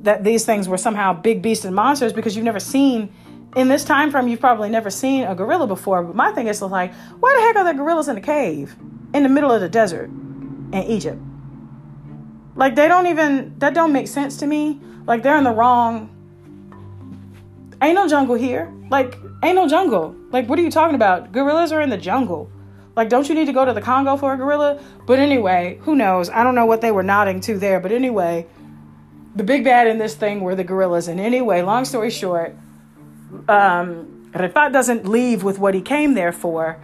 that 0.02 0.24
these 0.24 0.44
things 0.44 0.68
were 0.68 0.78
somehow 0.78 1.12
big 1.12 1.42
beasts 1.42 1.64
and 1.64 1.74
monsters 1.74 2.12
because 2.12 2.34
you've 2.34 2.44
never 2.44 2.60
seen 2.60 3.12
in 3.56 3.68
this 3.68 3.84
time 3.84 4.10
frame 4.10 4.26
you've 4.26 4.40
probably 4.40 4.70
never 4.70 4.90
seen 4.90 5.24
a 5.24 5.34
gorilla 5.34 5.66
before. 5.66 6.02
But 6.02 6.16
my 6.16 6.32
thing 6.32 6.46
is 6.46 6.62
like, 6.62 6.94
why 7.20 7.34
the 7.36 7.42
heck 7.42 7.56
are 7.56 7.64
there 7.64 7.74
gorillas 7.74 8.08
in 8.08 8.16
a 8.16 8.20
cave 8.20 8.74
in 9.12 9.22
the 9.22 9.28
middle 9.28 9.52
of 9.52 9.60
the 9.60 9.68
desert 9.68 10.06
in 10.06 10.82
Egypt? 10.88 11.20
Like 12.56 12.74
they 12.74 12.88
don't 12.88 13.06
even 13.06 13.58
that 13.58 13.74
don't 13.74 13.92
make 13.92 14.08
sense 14.08 14.36
to 14.38 14.46
me. 14.46 14.80
Like 15.06 15.22
they're 15.22 15.36
in 15.36 15.44
the 15.44 15.50
wrong 15.52 16.12
Ain't 17.82 17.96
no 17.96 18.06
jungle 18.06 18.36
here. 18.36 18.72
Like, 18.90 19.18
ain't 19.42 19.56
no 19.56 19.66
jungle. 19.66 20.14
Like, 20.30 20.48
what 20.48 20.56
are 20.56 20.62
you 20.62 20.70
talking 20.70 20.94
about? 20.94 21.32
Gorillas 21.32 21.72
are 21.72 21.80
in 21.80 21.90
the 21.90 21.96
jungle. 21.96 22.48
Like, 22.94 23.08
don't 23.08 23.28
you 23.28 23.34
need 23.34 23.46
to 23.46 23.52
go 23.52 23.64
to 23.64 23.72
the 23.72 23.80
Congo 23.80 24.16
for 24.16 24.34
a 24.34 24.36
gorilla? 24.36 24.80
But 25.06 25.18
anyway, 25.18 25.78
who 25.82 25.94
knows? 25.94 26.28
I 26.28 26.44
don't 26.44 26.54
know 26.54 26.66
what 26.66 26.80
they 26.80 26.90
were 26.90 27.02
nodding 27.02 27.40
to 27.42 27.58
there. 27.58 27.80
But 27.80 27.92
anyway, 27.92 28.46
the 29.34 29.44
big 29.44 29.64
bad 29.64 29.86
in 29.86 29.98
this 29.98 30.14
thing 30.14 30.40
were 30.40 30.54
the 30.54 30.64
gorillas. 30.64 31.08
And 31.08 31.18
anyway, 31.18 31.62
long 31.62 31.84
story 31.84 32.10
short, 32.10 32.54
um, 33.48 34.30
Rifat 34.32 34.72
doesn't 34.72 35.08
leave 35.08 35.42
with 35.42 35.58
what 35.58 35.74
he 35.74 35.80
came 35.80 36.14
there 36.14 36.32
for, 36.32 36.80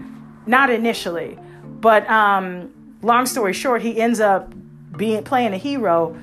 not 0.46 0.70
initially. 0.70 1.38
But 1.64 2.08
um, 2.08 2.96
long 3.02 3.26
story 3.26 3.52
short, 3.52 3.82
he 3.82 4.00
ends 4.00 4.20
up 4.20 4.52
being 4.96 5.22
playing 5.24 5.52
a 5.52 5.58
hero 5.58 6.18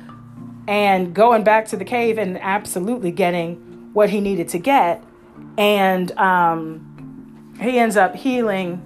and 0.67 1.13
going 1.13 1.43
back 1.43 1.67
to 1.67 1.77
the 1.77 1.85
cave 1.85 2.17
and 2.17 2.39
absolutely 2.39 3.11
getting 3.11 3.55
what 3.93 4.09
he 4.09 4.19
needed 4.19 4.49
to 4.49 4.57
get. 4.57 5.03
And 5.57 6.11
um, 6.17 7.55
he 7.61 7.79
ends 7.79 7.97
up 7.97 8.15
healing, 8.15 8.81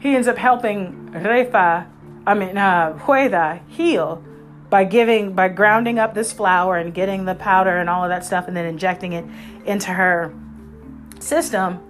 he 0.00 0.14
ends 0.14 0.26
up 0.26 0.38
helping 0.38 1.10
Refa, 1.12 1.86
I 2.26 2.34
mean, 2.34 2.56
uh, 2.56 2.98
Hueda 3.04 3.60
heal 3.68 4.24
by 4.70 4.84
giving, 4.84 5.34
by 5.34 5.48
grounding 5.48 5.98
up 5.98 6.14
this 6.14 6.32
flower 6.32 6.76
and 6.76 6.94
getting 6.94 7.24
the 7.24 7.34
powder 7.34 7.76
and 7.76 7.90
all 7.90 8.02
of 8.02 8.08
that 8.08 8.24
stuff 8.24 8.48
and 8.48 8.56
then 8.56 8.64
injecting 8.64 9.12
it 9.12 9.24
into 9.66 9.90
her 9.90 10.34
system. 11.18 11.80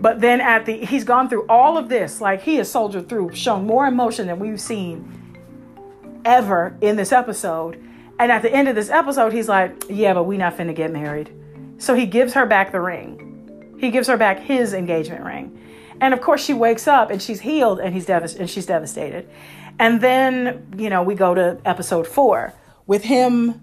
But 0.00 0.20
then 0.20 0.40
at 0.40 0.64
the, 0.64 0.84
he's 0.84 1.04
gone 1.04 1.28
through 1.28 1.46
all 1.48 1.76
of 1.76 1.88
this, 1.88 2.20
like 2.20 2.42
he 2.42 2.56
has 2.56 2.70
soldiered 2.70 3.08
through, 3.08 3.34
shown 3.34 3.66
more 3.66 3.86
emotion 3.86 4.28
than 4.28 4.38
we've 4.38 4.60
seen 4.60 5.36
ever 6.24 6.76
in 6.80 6.96
this 6.96 7.12
episode. 7.12 7.82
And 8.18 8.30
at 8.30 8.42
the 8.42 8.52
end 8.52 8.68
of 8.68 8.74
this 8.74 8.90
episode, 8.90 9.32
he's 9.32 9.48
like, 9.48 9.84
yeah, 9.88 10.14
but 10.14 10.24
we 10.24 10.36
not 10.36 10.56
finna 10.56 10.74
get 10.74 10.92
married. 10.92 11.32
So 11.78 11.94
he 11.94 12.06
gives 12.06 12.34
her 12.34 12.46
back 12.46 12.70
the 12.70 12.80
ring. 12.80 13.76
He 13.80 13.90
gives 13.90 14.08
her 14.08 14.16
back 14.16 14.40
his 14.40 14.74
engagement 14.74 15.24
ring. 15.24 15.58
And 16.00 16.14
of 16.14 16.20
course, 16.20 16.42
she 16.44 16.54
wakes 16.54 16.88
up 16.88 17.10
and 17.10 17.20
she's 17.20 17.40
healed 17.40 17.80
and 17.80 17.94
he's 17.94 18.06
devast- 18.06 18.38
and 18.38 18.48
she's 18.48 18.66
devastated. 18.66 19.28
And 19.78 20.00
then, 20.00 20.66
you 20.76 20.90
know, 20.90 21.02
we 21.02 21.14
go 21.14 21.34
to 21.34 21.58
episode 21.64 22.06
four 22.06 22.52
with 22.86 23.04
him 23.04 23.60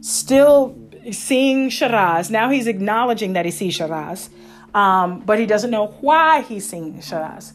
still 0.00 0.76
seeing 1.10 1.68
Shiraz. 1.68 2.30
Now 2.30 2.50
he's 2.50 2.66
acknowledging 2.66 3.32
that 3.34 3.44
he 3.44 3.50
sees 3.50 3.74
Shiraz, 3.74 4.30
um, 4.74 5.20
but 5.20 5.38
he 5.38 5.46
doesn't 5.46 5.70
know 5.70 5.88
why 6.00 6.42
he's 6.42 6.68
seeing 6.68 7.00
Shiraz. 7.00 7.54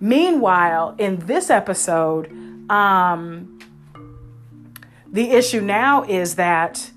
Meanwhile, 0.00 0.96
in 0.98 1.18
this 1.26 1.50
episode, 1.50 2.30
um, 2.70 3.58
the 5.10 5.30
issue 5.30 5.60
now 5.60 6.04
is 6.04 6.34
that. 6.36 6.90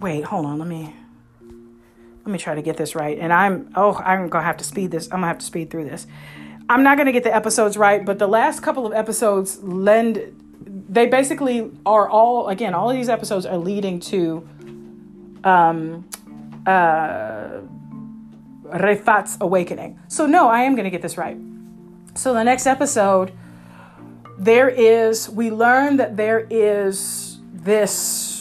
Wait, 0.00 0.24
hold 0.24 0.44
on. 0.44 0.58
Let 0.58 0.68
me 0.68 0.94
let 2.24 2.32
me 2.32 2.38
try 2.38 2.54
to 2.54 2.62
get 2.62 2.78
this 2.78 2.94
right. 2.94 3.18
And 3.18 3.32
I'm 3.32 3.70
oh, 3.74 3.94
I'm 3.96 4.28
gonna 4.28 4.44
have 4.44 4.56
to 4.58 4.64
speed 4.64 4.90
this. 4.90 5.06
I'm 5.06 5.18
gonna 5.18 5.26
have 5.26 5.38
to 5.38 5.44
speed 5.44 5.70
through 5.70 5.84
this. 5.84 6.06
I'm 6.70 6.82
not 6.82 6.96
gonna 6.96 7.12
get 7.12 7.22
the 7.22 7.34
episodes 7.34 7.76
right, 7.76 8.04
but 8.04 8.18
the 8.18 8.26
last 8.26 8.62
couple 8.62 8.86
of 8.86 8.94
episodes 8.94 9.62
lend 9.62 10.40
they 10.88 11.06
basically 11.06 11.70
are 11.84 12.08
all 12.08 12.48
again, 12.48 12.72
all 12.72 12.88
of 12.88 12.96
these 12.96 13.10
episodes 13.10 13.44
are 13.44 13.58
leading 13.58 14.00
to 14.00 14.48
um 15.44 16.08
uh 16.66 17.60
Refat's 18.64 19.36
awakening. 19.42 20.00
So 20.08 20.24
no, 20.24 20.48
I 20.48 20.62
am 20.62 20.74
gonna 20.74 20.88
get 20.88 21.02
this 21.02 21.18
right. 21.18 21.36
So 22.14 22.32
the 22.32 22.42
next 22.42 22.66
episode, 22.66 23.34
there 24.38 24.70
is 24.70 25.28
we 25.28 25.50
learn 25.50 25.98
that 25.98 26.16
there 26.16 26.46
is 26.48 27.38
this 27.52 28.34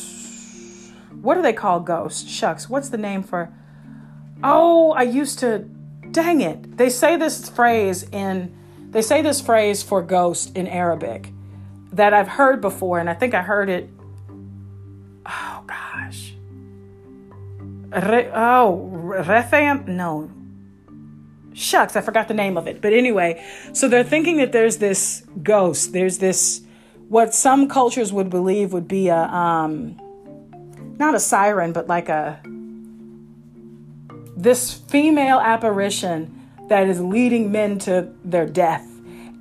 what 1.21 1.35
do 1.35 1.41
they 1.41 1.53
call 1.53 1.81
ghosts? 1.81 2.29
Shucks, 2.29 2.69
what's 2.69 2.87
the 2.87 2.97
name 2.97 3.23
for 3.23 3.53
Oh, 4.43 4.91
I 4.91 5.03
used 5.03 5.39
to. 5.39 5.59
Dang 6.11 6.41
it. 6.41 6.77
They 6.77 6.89
say 6.89 7.15
this 7.17 7.49
phrase 7.49 8.03
in. 8.11 8.55
They 8.89 9.01
say 9.01 9.21
this 9.21 9.41
phrase 9.41 9.81
for 9.81 10.01
ghost 10.03 10.55
in 10.55 10.67
Arabic 10.67 11.31
that 11.93 12.13
I've 12.13 12.27
heard 12.27 12.61
before, 12.61 12.99
and 12.99 13.09
I 13.09 13.13
think 13.13 13.33
I 13.33 13.41
heard 13.41 13.69
it. 13.69 13.89
Oh 15.25 15.63
gosh. 15.65 16.33
Re, 17.91 18.29
oh, 18.33 18.89
refam? 18.91 19.87
No. 19.87 20.29
Shucks, 21.53 21.95
I 21.95 22.01
forgot 22.01 22.27
the 22.27 22.33
name 22.33 22.57
of 22.57 22.67
it. 22.67 22.81
But 22.81 22.93
anyway, 22.93 23.45
so 23.73 23.87
they're 23.87 24.03
thinking 24.03 24.37
that 24.37 24.51
there's 24.51 24.77
this 24.77 25.23
ghost. 25.43 25.93
There's 25.93 26.17
this, 26.17 26.61
what 27.09 27.33
some 27.35 27.67
cultures 27.67 28.11
would 28.11 28.31
believe 28.31 28.73
would 28.73 28.87
be 28.87 29.09
a, 29.09 29.19
um, 29.19 29.95
not 30.97 31.13
a 31.13 31.19
siren, 31.19 31.71
but 31.71 31.87
like 31.87 32.09
a, 32.09 32.41
this 34.35 34.73
female 34.73 35.39
apparition 35.39 36.49
that 36.69 36.87
is 36.87 36.99
leading 36.99 37.51
men 37.51 37.79
to 37.79 38.09
their 38.23 38.45
death. 38.45 38.87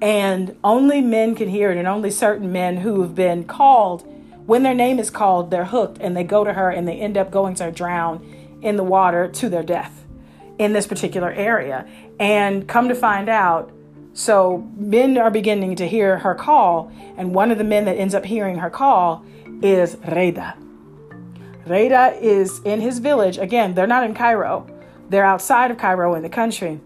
And 0.01 0.57
only 0.65 1.01
men 1.01 1.35
can 1.35 1.49
hear 1.49 1.71
it, 1.71 1.79
and 1.79 1.87
only 1.87 2.11
certain 2.11 2.51
men 2.51 2.79
who 2.79 3.03
have 3.03 3.15
been 3.15 3.45
called, 3.45 4.05
when 4.47 4.65
their 4.65 4.75
name 4.75 4.99
is 4.99 5.11
called, 5.11 5.51
they're 5.51 5.67
hooked 5.67 5.99
and 6.01 6.17
they 6.17 6.25
go 6.25 6.43
to 6.43 6.53
her 6.53 6.69
and 6.71 6.89
they 6.89 6.99
end 6.99 7.17
up 7.17 7.31
going 7.31 7.55
to 7.55 7.71
drown 7.71 8.59
in 8.61 8.77
the 8.77 8.83
water 8.83 9.29
to 9.29 9.49
their 9.49 9.63
death 9.63 10.05
in 10.59 10.73
this 10.73 10.87
particular 10.87 11.31
area. 11.31 11.89
And 12.19 12.67
come 12.67 12.89
to 12.89 12.95
find 12.95 13.29
out, 13.29 13.73
so 14.15 14.69
men 14.77 15.17
are 15.17 15.31
beginning 15.31 15.77
to 15.77 15.87
hear 15.87 16.19
her 16.19 16.35
call, 16.35 16.93
and 17.17 17.35
one 17.35 17.51
of 17.51 17.59
the 17.59 17.65
men 17.65 17.85
that 17.85 17.97
ends 17.97 18.15
up 18.15 18.25
hearing 18.25 18.59
her 18.59 18.71
call 18.71 19.25
is 19.63 19.97
Reda. 20.09 20.57
Reda 21.67 22.19
is 22.21 22.61
in 22.65 22.81
his 22.81 22.99
village. 22.99 23.39
Again, 23.39 23.75
they're 23.75 23.87
not 23.87 24.05
in 24.05 24.15
Cairo. 24.15 24.67
They're 25.13 25.27
outside 25.27 25.71
of 25.71 25.77
Cairo 25.77 26.15
in 26.15 26.23
the 26.23 26.31
country. 26.31 26.81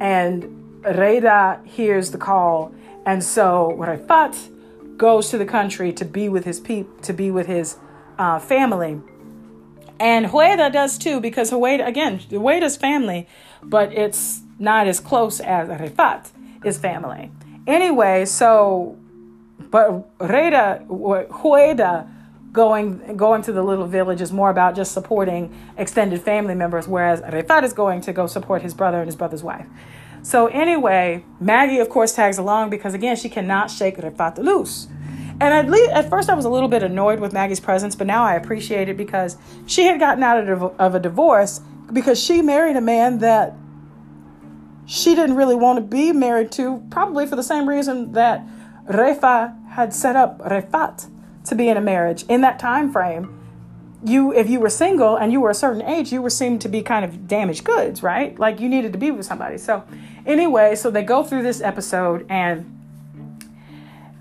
And 0.00 0.84
Reda 0.84 1.62
hears 1.64 2.10
the 2.10 2.18
call. 2.18 2.74
And 3.06 3.24
so 3.24 3.74
Rafat 3.78 4.36
goes 4.98 5.30
to 5.30 5.38
the 5.38 5.46
country 5.46 5.90
to 5.94 6.04
be 6.04 6.28
with 6.28 6.44
his 6.44 6.60
peop, 6.60 7.00
to 7.00 7.14
be 7.14 7.30
with 7.30 7.46
his 7.46 7.78
uh, 8.18 8.38
family. 8.38 9.00
And 9.98 10.26
Hueda 10.26 10.70
does 10.70 10.98
too, 10.98 11.20
because 11.20 11.50
Hueda, 11.50 11.86
again, 11.86 12.18
Hueda's 12.18 12.76
family, 12.76 13.26
but 13.62 13.94
it's 13.94 14.42
not 14.58 14.86
as 14.86 15.00
close 15.00 15.40
as 15.40 15.68
Rafat 15.68 16.28
is 16.62 16.76
family. 16.76 17.30
Anyway, 17.66 18.26
so, 18.26 18.98
but 19.70 20.06
Reda, 20.20 20.84
Hueda 20.86 22.06
going 22.52 23.16
going 23.16 23.42
to 23.42 23.52
the 23.52 23.62
little 23.62 23.86
village 23.86 24.20
is 24.20 24.32
more 24.32 24.50
about 24.50 24.74
just 24.74 24.92
supporting 24.92 25.56
extended 25.76 26.20
family 26.20 26.54
members, 26.54 26.88
whereas 26.88 27.20
Rifat 27.20 27.62
is 27.62 27.72
going 27.72 28.00
to 28.02 28.12
go 28.12 28.26
support 28.26 28.62
his 28.62 28.74
brother 28.74 28.98
and 28.98 29.06
his 29.06 29.16
brother's 29.16 29.42
wife. 29.42 29.66
So 30.22 30.48
anyway, 30.48 31.24
Maggie 31.38 31.78
of 31.78 31.88
course 31.88 32.12
tags 32.12 32.38
along 32.38 32.70
because 32.70 32.94
again 32.94 33.16
she 33.16 33.28
cannot 33.28 33.70
shake 33.70 33.96
Rifat 33.98 34.38
loose. 34.38 34.88
And 35.40 35.54
at 35.54 35.70
least 35.70 35.90
at 35.92 36.10
first 36.10 36.28
I 36.28 36.34
was 36.34 36.44
a 36.44 36.50
little 36.50 36.68
bit 36.68 36.82
annoyed 36.82 37.20
with 37.20 37.32
Maggie's 37.32 37.60
presence, 37.60 37.94
but 37.96 38.06
now 38.06 38.24
I 38.24 38.34
appreciate 38.34 38.88
it 38.88 38.96
because 38.96 39.36
she 39.66 39.84
had 39.84 39.98
gotten 39.98 40.22
out 40.22 40.46
of, 40.48 40.62
of 40.78 40.94
a 40.94 41.00
divorce 41.00 41.60
because 41.92 42.22
she 42.22 42.42
married 42.42 42.76
a 42.76 42.80
man 42.80 43.18
that 43.18 43.54
she 44.86 45.14
didn't 45.14 45.36
really 45.36 45.54
want 45.54 45.76
to 45.76 45.82
be 45.82 46.12
married 46.12 46.50
to, 46.52 46.84
probably 46.90 47.26
for 47.26 47.36
the 47.36 47.42
same 47.42 47.68
reason 47.68 48.12
that 48.12 48.44
Refa 48.88 49.68
had 49.70 49.94
set 49.94 50.16
up 50.16 50.40
Refat 50.40 51.08
to 51.50 51.54
be 51.54 51.68
in 51.68 51.76
a 51.76 51.80
marriage 51.80 52.24
in 52.28 52.40
that 52.40 52.58
time 52.58 52.90
frame. 52.90 53.36
You, 54.02 54.32
if 54.32 54.48
you 54.48 54.60
were 54.60 54.70
single 54.70 55.16
and 55.16 55.30
you 55.30 55.40
were 55.40 55.50
a 55.50 55.54
certain 55.54 55.82
age, 55.82 56.10
you 56.10 56.22
were 56.22 56.30
seen 56.30 56.58
to 56.60 56.68
be 56.68 56.80
kind 56.80 57.04
of 57.04 57.28
damaged 57.28 57.64
goods, 57.64 58.02
right? 58.02 58.38
Like 58.38 58.58
you 58.58 58.68
needed 58.68 58.92
to 58.94 58.98
be 58.98 59.10
with 59.10 59.26
somebody. 59.26 59.58
So, 59.58 59.84
anyway, 60.24 60.74
so 60.74 60.90
they 60.90 61.02
go 61.02 61.22
through 61.22 61.42
this 61.42 61.60
episode, 61.60 62.24
and 62.30 62.78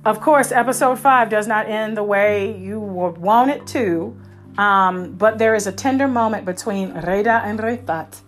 of 0.04 0.20
course, 0.20 0.52
episode 0.52 1.00
five 1.00 1.30
does 1.30 1.48
not 1.48 1.68
end 1.68 1.96
the 1.96 2.04
way 2.04 2.58
you 2.58 2.80
would 2.80 3.18
want 3.18 3.52
it 3.52 3.66
to. 3.68 4.20
Um, 4.58 5.14
but 5.14 5.38
there 5.38 5.56
is 5.56 5.68
a 5.68 5.72
tender 5.72 6.08
moment 6.08 6.46
between 6.46 6.92
Reda 6.94 7.42
and 7.46 7.60
Refat. 7.60 8.20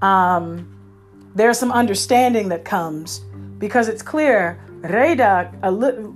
Um, 0.00 0.72
there's 1.34 1.58
some 1.58 1.70
understanding 1.70 2.48
that 2.48 2.64
comes 2.64 3.20
because 3.58 3.88
it's 3.88 4.02
clear 4.02 4.58
Reda, 4.82 5.52
a 5.62 5.70
li- 5.70 6.12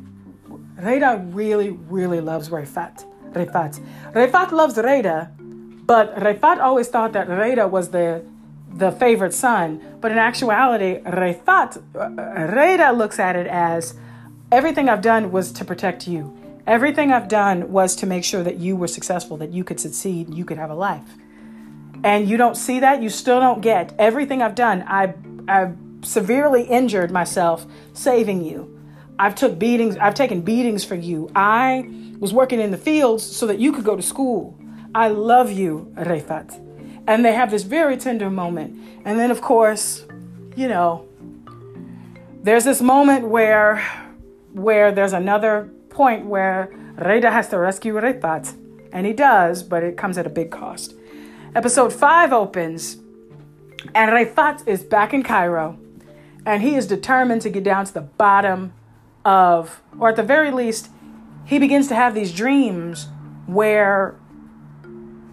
Reda 0.82 1.22
really, 1.32 1.70
really 1.70 2.20
loves 2.20 2.48
Refat. 2.48 3.04
Refat. 3.32 3.80
Refat 4.14 4.52
loves 4.52 4.76
Reda, 4.76 5.30
but 5.38 6.14
Refat 6.16 6.58
always 6.58 6.88
thought 6.88 7.12
that 7.12 7.28
Reda 7.28 7.68
was 7.68 7.90
the 7.90 8.24
the 8.72 8.92
favorite 8.92 9.34
son. 9.34 9.80
But 10.00 10.12
in 10.12 10.18
actuality, 10.18 11.00
Refat, 11.02 11.82
uh, 11.94 12.54
Reda 12.54 12.92
looks 12.92 13.18
at 13.18 13.36
it 13.36 13.46
as 13.46 13.94
everything 14.52 14.88
I've 14.88 15.02
done 15.02 15.32
was 15.32 15.52
to 15.52 15.64
protect 15.64 16.06
you. 16.06 16.36
Everything 16.66 17.12
I've 17.12 17.28
done 17.28 17.72
was 17.72 17.96
to 17.96 18.06
make 18.06 18.24
sure 18.24 18.42
that 18.42 18.58
you 18.58 18.76
were 18.76 18.86
successful, 18.86 19.36
that 19.38 19.50
you 19.50 19.64
could 19.64 19.80
succeed, 19.80 20.32
you 20.32 20.44
could 20.44 20.58
have 20.58 20.70
a 20.70 20.74
life. 20.74 21.16
And 22.04 22.28
you 22.28 22.36
don't 22.36 22.56
see 22.56 22.80
that, 22.80 23.02
you 23.02 23.10
still 23.10 23.40
don't 23.40 23.60
get 23.60 23.92
everything 23.98 24.40
I've 24.42 24.54
done. 24.54 24.84
I 24.86 25.14
I've 25.48 25.76
severely 26.02 26.62
injured 26.62 27.10
myself 27.10 27.66
saving 27.92 28.44
you. 28.44 28.79
I've 29.20 29.34
took 29.34 29.58
beatings, 29.58 29.98
I've 29.98 30.14
taken 30.14 30.40
beatings 30.40 30.82
for 30.82 30.94
you. 30.94 31.28
I 31.36 31.86
was 32.20 32.32
working 32.32 32.58
in 32.58 32.70
the 32.70 32.78
fields 32.78 33.22
so 33.22 33.46
that 33.48 33.58
you 33.58 33.70
could 33.70 33.84
go 33.84 33.94
to 33.94 34.00
school. 34.00 34.58
I 34.94 35.08
love 35.08 35.52
you, 35.52 35.92
Refat. 35.94 36.58
And 37.06 37.22
they 37.22 37.34
have 37.34 37.50
this 37.50 37.62
very 37.62 37.98
tender 37.98 38.30
moment. 38.30 38.80
And 39.04 39.20
then 39.20 39.30
of 39.30 39.42
course, 39.42 40.06
you 40.56 40.68
know, 40.68 41.06
there's 42.42 42.64
this 42.64 42.80
moment 42.80 43.28
where 43.28 43.84
where 44.54 44.90
there's 44.90 45.12
another 45.12 45.70
point 45.90 46.24
where 46.24 46.74
Reda 46.96 47.30
has 47.30 47.50
to 47.50 47.58
rescue 47.58 47.92
Refat. 48.00 48.54
And 48.90 49.06
he 49.06 49.12
does, 49.12 49.62
but 49.62 49.82
it 49.82 49.98
comes 49.98 50.16
at 50.16 50.26
a 50.26 50.30
big 50.30 50.50
cost. 50.50 50.94
Episode 51.54 51.92
5 51.92 52.32
opens, 52.32 52.96
and 53.94 54.12
Refat 54.12 54.66
is 54.66 54.82
back 54.82 55.12
in 55.12 55.22
Cairo, 55.22 55.78
and 56.46 56.62
he 56.62 56.74
is 56.74 56.86
determined 56.86 57.42
to 57.42 57.50
get 57.50 57.64
down 57.64 57.84
to 57.84 57.92
the 57.92 58.00
bottom 58.00 58.72
of, 59.24 59.82
or 59.98 60.10
at 60.10 60.16
the 60.16 60.22
very 60.22 60.50
least, 60.50 60.90
he 61.44 61.58
begins 61.58 61.88
to 61.88 61.94
have 61.94 62.14
these 62.14 62.32
dreams 62.32 63.08
where 63.46 64.16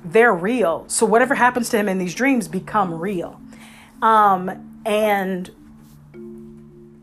they're 0.04 0.34
real. 0.34 0.86
So 0.88 1.06
whatever 1.06 1.36
happens 1.36 1.70
to 1.70 1.78
him 1.78 1.90
in 1.90 1.98
these 1.98 2.16
dreams 2.16 2.48
become 2.48 2.94
real. 2.94 3.40
Um, 4.02 4.82
and 4.86 5.52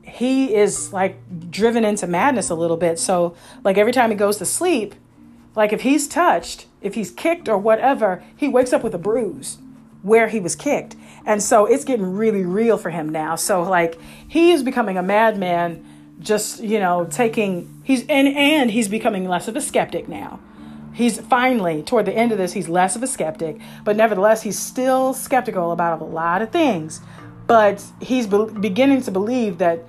he 0.03 0.55
is 0.55 0.93
like 0.93 1.51
driven 1.51 1.85
into 1.85 2.07
madness 2.07 2.51
a 2.51 2.55
little 2.55 2.77
bit. 2.77 2.99
So, 2.99 3.35
like 3.65 3.77
every 3.77 3.93
time 3.93 4.11
he 4.11 4.17
goes 4.17 4.37
to 4.39 4.45
sleep, 4.45 4.95
like 5.57 5.73
if 5.73 5.83
he's 5.83 6.07
touched, 6.07 6.67
if 6.81 6.95
he's 6.95 7.11
kicked 7.11 7.49
or 7.49 7.59
whatever, 7.59 8.23
he 8.37 8.49
wakes 8.49 8.73
up 8.73 8.83
with 8.85 8.95
a 8.95 8.99
bruise 8.99 9.59
where 10.03 10.29
he 10.29 10.39
was 10.39 10.55
kicked. 10.55 10.95
And 11.27 11.43
so 11.43 11.67
it's 11.67 11.85
getting 11.85 12.15
really 12.15 12.45
real 12.45 12.77
for 12.77 12.91
him 12.91 13.09
now. 13.09 13.37
So, 13.37 13.63
like, 13.63 13.99
he 14.29 14.53
is 14.53 14.63
becoming 14.63 14.99
a 14.99 15.03
madman, 15.03 15.85
just, 16.25 16.61
you 16.61 16.81
know, 16.81 17.05
taking, 17.05 17.83
he's, 17.85 18.01
and, 18.09 18.29
and 18.29 18.71
he's 18.71 18.89
becoming 18.89 19.29
less 19.29 19.47
of 19.47 19.57
a 19.57 19.61
skeptic 19.61 20.09
now. 20.09 20.41
He's 20.93 21.21
finally, 21.21 21.83
toward 21.83 22.07
the 22.07 22.13
end 22.13 22.33
of 22.33 22.39
this, 22.39 22.53
he's 22.53 22.69
less 22.69 22.97
of 22.97 23.03
a 23.03 23.07
skeptic, 23.07 23.61
but 23.85 23.97
nevertheless, 23.97 24.43
he's 24.43 24.59
still 24.59 25.13
skeptical 25.13 25.73
about 25.73 26.01
a 26.01 26.05
lot 26.05 26.41
of 26.41 26.51
things. 26.51 27.01
But 27.47 27.85
he's 28.01 28.27
be- 28.27 28.47
beginning 28.47 29.03
to 29.03 29.11
believe 29.11 29.59
that 29.59 29.85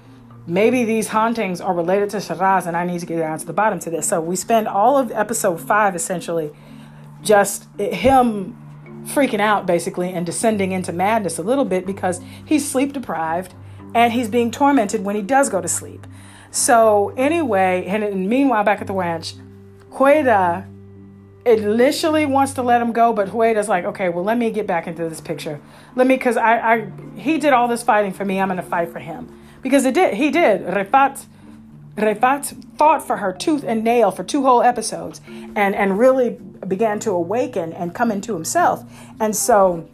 maybe 0.48 0.84
these 0.84 1.07
hauntings 1.07 1.62
are 1.62 1.74
related 1.74 2.10
to 2.12 2.22
Shiraz 2.22 2.68
and 2.68 2.76
I 2.76 2.86
need 2.86 2.99
to 2.99 3.06
get 3.06 3.18
down 3.18 3.38
to 3.40 3.45
the 3.45 3.53
bottom 3.53 3.80
to 3.80 3.90
this. 3.90 4.10
So 4.10 4.20
we 4.20 4.36
spend 4.36 4.68
all 4.68 4.98
of 4.98 5.12
episode 5.12 5.62
five 5.62 5.95
essentially 5.95 6.52
just 7.22 7.68
him 7.80 8.57
freaking 9.06 9.40
out 9.40 9.66
basically 9.66 10.12
and 10.12 10.26
descending 10.26 10.72
into 10.72 10.91
madness 10.91 11.38
a 11.38 11.44
little 11.44 11.66
bit 11.66 11.86
because 11.86 12.22
he's 12.45 12.70
sleep 12.70 12.94
deprived 12.94 13.53
and 13.94 14.14
he's 14.14 14.28
being 14.28 14.52
tormented 14.52 15.03
when 15.03 15.16
he 15.16 15.22
does 15.22 15.49
go 15.49 15.62
to 15.62 15.68
sleep. 15.68 16.06
So 16.56 17.14
anyway, 17.18 17.84
and 17.86 18.30
meanwhile 18.30 18.64
back 18.64 18.80
at 18.80 18.88
the 18.88 18.94
ranch, 18.94 19.34
Hueda 19.91 20.65
initially 21.45 22.26
wants 22.26 22.53
to 22.53 22.64
let 22.64 22.82
him 22.82 22.94
go, 22.94 23.11
but 23.11 23.27
Hueda's 23.27 23.68
like, 23.68 23.84
okay, 23.84 24.07
well 24.07 24.23
let 24.23 24.38
me 24.38 24.49
get 24.52 24.65
back 24.65 24.88
into 24.88 25.10
this 25.10 25.19
picture. 25.19 25.60
Let 25.98 26.07
me, 26.07 26.18
cause 26.18 26.38
I, 26.38 26.60
I 26.60 26.91
he 27.18 27.40
did 27.40 27.52
all 27.52 27.68
this 27.68 27.84
fighting 27.84 28.14
for 28.14 28.23
me. 28.23 28.40
I'm 28.40 28.48
gonna 28.48 28.64
fight 28.64 28.90
for 28.90 28.99
him 28.99 29.38
because 29.61 29.84
it 29.84 29.94
did. 29.94 30.14
He 30.14 30.32
did. 30.32 30.61
Refat, 30.61 31.26
Refat 31.98 32.77
fought 32.77 33.06
for 33.06 33.18
her 33.18 33.34
tooth 33.34 33.65
and 33.65 33.84
nail 33.84 34.10
for 34.10 34.23
two 34.23 34.44
whole 34.44 34.64
episodes, 34.64 35.19
and 35.27 35.76
and 35.76 35.99
really 35.99 36.38
began 36.69 37.02
to 37.02 37.11
awaken 37.11 37.73
and 37.73 37.94
come 37.94 38.11
into 38.11 38.34
himself. 38.34 38.82
And 39.19 39.36
so, 39.36 39.90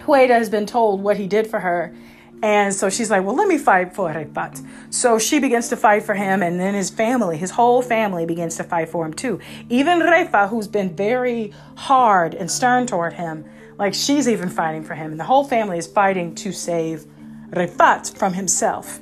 Hueda 0.00 0.36
has 0.36 0.50
been 0.50 0.66
told 0.66 1.02
what 1.02 1.16
he 1.16 1.26
did 1.26 1.46
for 1.46 1.60
her. 1.60 1.94
And 2.42 2.72
so 2.72 2.88
she's 2.88 3.10
like, 3.10 3.24
well, 3.24 3.34
let 3.34 3.48
me 3.48 3.58
fight 3.58 3.94
for 3.94 4.10
Refat. 4.10 4.64
So 4.90 5.18
she 5.18 5.40
begins 5.40 5.68
to 5.68 5.76
fight 5.76 6.04
for 6.04 6.14
him, 6.14 6.42
and 6.42 6.60
then 6.60 6.74
his 6.74 6.88
family, 6.90 7.36
his 7.36 7.50
whole 7.50 7.82
family 7.82 8.26
begins 8.26 8.56
to 8.56 8.64
fight 8.64 8.88
for 8.88 9.04
him 9.04 9.12
too. 9.12 9.40
Even 9.68 10.00
Refa, 10.00 10.48
who's 10.48 10.68
been 10.68 10.94
very 10.94 11.52
hard 11.76 12.34
and 12.34 12.50
stern 12.50 12.86
toward 12.86 13.14
him, 13.14 13.44
like 13.76 13.94
she's 13.94 14.28
even 14.28 14.48
fighting 14.48 14.84
for 14.84 14.94
him. 14.94 15.10
And 15.10 15.20
the 15.20 15.24
whole 15.24 15.44
family 15.44 15.78
is 15.78 15.86
fighting 15.86 16.34
to 16.36 16.52
save 16.52 17.06
Refat 17.50 18.16
from 18.16 18.34
himself. 18.34 19.00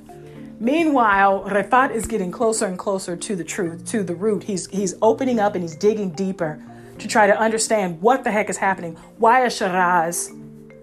Meanwhile, 0.58 1.44
Refat 1.44 1.94
is 1.94 2.06
getting 2.06 2.30
closer 2.30 2.66
and 2.66 2.78
closer 2.78 3.16
to 3.16 3.36
the 3.36 3.44
truth, 3.44 3.86
to 3.90 4.02
the 4.02 4.14
root. 4.14 4.44
He's 4.44 4.66
he's 4.68 4.94
opening 5.02 5.38
up 5.38 5.54
and 5.54 5.62
he's 5.62 5.76
digging 5.76 6.10
deeper 6.10 6.62
to 6.98 7.06
try 7.06 7.26
to 7.26 7.38
understand 7.38 8.00
what 8.00 8.24
the 8.24 8.30
heck 8.30 8.48
is 8.48 8.56
happening. 8.56 8.96
Why 9.18 9.44
is 9.44 9.54
Shiraz 9.54 10.32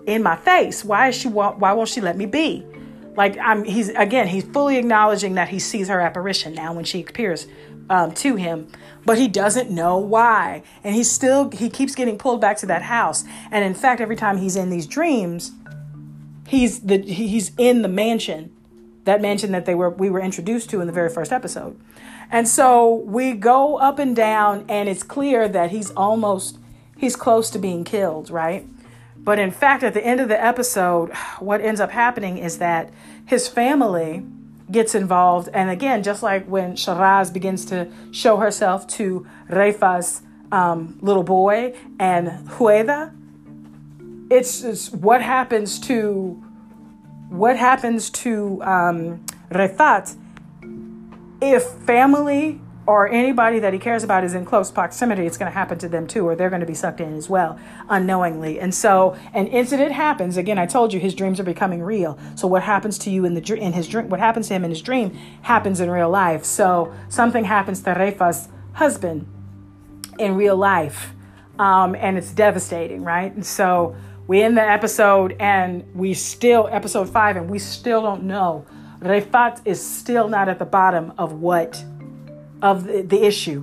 in 0.06 0.24
my 0.24 0.36
face? 0.36 0.84
Why 0.84 1.10
is 1.10 1.16
she 1.16 1.28
why 1.28 1.74
won't 1.74 1.90
she 1.90 2.02
let 2.02 2.18
me 2.18 2.26
be? 2.26 2.66
Like 3.16 3.38
I'm 3.38 3.64
he's 3.64 3.90
again, 3.90 4.28
he's 4.28 4.44
fully 4.44 4.78
acknowledging 4.78 5.36
that 5.36 5.50
he 5.50 5.60
sees 5.60 5.88
her 5.88 6.02
apparition 6.02 6.54
now 6.54 6.74
when 6.74 6.86
she 6.86 7.02
appears 7.02 7.48
um, 7.90 8.12
to 8.14 8.36
him, 8.36 8.68
but 9.06 9.18
he 9.18 9.28
doesn't 9.28 9.70
know 9.70 9.98
why. 9.98 10.64
And 10.84 10.96
he's 10.96 11.12
still 11.12 11.50
he 11.52 11.70
keeps 11.70 11.96
getting 11.96 12.18
pulled 12.18 12.42
back 12.42 12.58
to 12.58 12.66
that 12.68 12.84
house. 12.84 13.24
And 13.52 13.64
in 13.64 13.74
fact, 13.74 14.02
every 14.02 14.16
time 14.16 14.38
he's 14.38 14.56
in 14.56 14.70
these 14.70 14.88
dreams, 14.88 15.52
he's 16.48 16.82
the 16.82 16.98
he's 17.02 17.52
in 17.58 17.82
the 17.82 17.88
mansion 17.88 18.52
that 19.06 19.22
mansion 19.22 19.52
that 19.52 19.66
they 19.66 19.76
were 19.76 19.90
we 19.90 20.10
were 20.10 20.20
introduced 20.20 20.70
to 20.70 20.82
in 20.82 20.88
the 20.88 20.94
very 20.94 21.10
first 21.10 21.32
episode 21.32 21.80
and 22.32 22.48
so 22.48 22.96
we 22.96 23.34
go 23.34 23.78
up 23.78 24.00
and 24.00 24.16
down 24.16 24.66
and 24.70 24.90
it's 24.90 25.04
clear 25.04 25.48
that 25.48 25.72
he's 25.72 25.92
almost 25.92 26.58
he's 26.98 27.16
close 27.16 27.50
to 27.50 27.60
being 27.60 27.84
killed 27.84 28.30
right 28.30 28.66
but 29.24 29.40
in 29.40 29.52
fact 29.52 29.84
at 29.84 29.94
the 29.94 30.06
end 30.06 30.20
of 30.20 30.28
the 30.28 30.44
episode 30.44 31.12
what 31.40 31.62
ends 31.62 31.80
up 31.80 31.92
happening 31.92 32.38
is 32.38 32.58
that 32.58 32.92
his 33.26 33.48
family 33.48 34.26
gets 34.72 34.96
involved. 34.96 35.50
And 35.54 35.70
again 35.70 36.04
just 36.04 36.24
like 36.24 36.46
when 36.48 36.76
Shiraz 36.76 37.32
begins 37.32 37.66
to 37.66 37.92
show 38.12 38.38
herself 38.38 38.88
to 38.88 39.28
Refa's 39.50 40.22
um, 40.52 40.98
little 41.02 41.24
boy 41.24 41.76
and 42.00 42.48
Hueda 42.48 43.14
it's 44.34 44.62
just 44.62 44.94
what 44.96 45.22
happens 45.22 45.80
to 45.80 46.42
what 47.30 47.58
happens 47.58 48.10
to 48.10 48.62
um, 48.64 49.24
Refat 49.52 50.16
if 51.42 51.64
family 51.64 52.60
or 52.86 53.08
anybody 53.08 53.60
that 53.60 53.72
he 53.72 53.80
cares 53.80 54.04
about 54.04 54.24
is 54.24 54.34
in 54.34 54.46
close 54.46 54.72
proximity, 54.72 55.26
it's 55.26 55.38
going 55.38 55.50
to 55.50 55.54
happen 55.54 55.78
to 55.80 55.88
them 55.88 56.06
too, 56.06 56.28
or 56.28 56.36
they're 56.36 56.50
going 56.50 56.60
to 56.60 56.68
be 56.68 56.74
sucked 56.74 57.00
in 57.00 57.16
as 57.16 57.30
well, 57.30 57.58
unknowingly. 57.90 58.60
And 58.60 58.74
so, 58.76 59.16
an 59.34 59.48
incident 59.48 59.94
happens. 59.94 60.36
Again, 60.36 60.58
I 60.60 60.66
told 60.66 60.94
you 60.94 61.00
his 61.00 61.16
dreams 61.16 61.40
are 61.40 61.46
becoming 61.46 61.82
real. 61.82 62.18
So, 62.36 62.48
what 62.48 62.64
happens 62.64 62.98
to 63.00 63.10
you 63.10 63.24
in 63.26 63.36
the 63.36 63.54
in 63.54 63.74
his 63.74 63.88
dream, 63.88 64.10
what 64.10 64.20
happens 64.20 64.50
to 64.50 64.56
him 64.56 64.66
in 64.66 64.70
his 64.70 64.82
dream, 64.82 65.18
happens 65.44 65.80
in 65.80 65.90
real 65.90 66.10
life. 66.10 66.44
So, 66.44 66.94
something 67.08 67.46
happens 67.46 67.82
to 67.84 67.94
Refa's 67.94 68.50
husband 68.74 69.28
in 70.20 70.36
real 70.36 70.58
life, 70.58 71.14
um, 71.60 71.96
and 71.96 72.18
it's 72.18 72.32
devastating, 72.34 73.04
right? 73.04 73.34
And 73.34 73.46
so, 73.46 73.96
we 74.28 74.42
end 74.42 74.58
the 74.58 74.62
episode 74.62 75.36
and 75.40 75.84
we 75.94 76.14
still, 76.14 76.70
episode 76.72 77.10
five, 77.10 77.36
and 77.36 77.50
we 77.50 77.60
still 77.60 78.02
don't 78.02 78.24
know. 78.24 78.66
Refat 79.00 79.62
is 79.66 79.86
still 79.86 80.30
not 80.30 80.48
at 80.48 80.60
the 80.60 80.66
bottom 80.66 81.12
of 81.18 81.34
what, 81.34 81.84
of 82.64 82.86
the, 82.86 83.02
the 83.02 83.24
issue, 83.24 83.62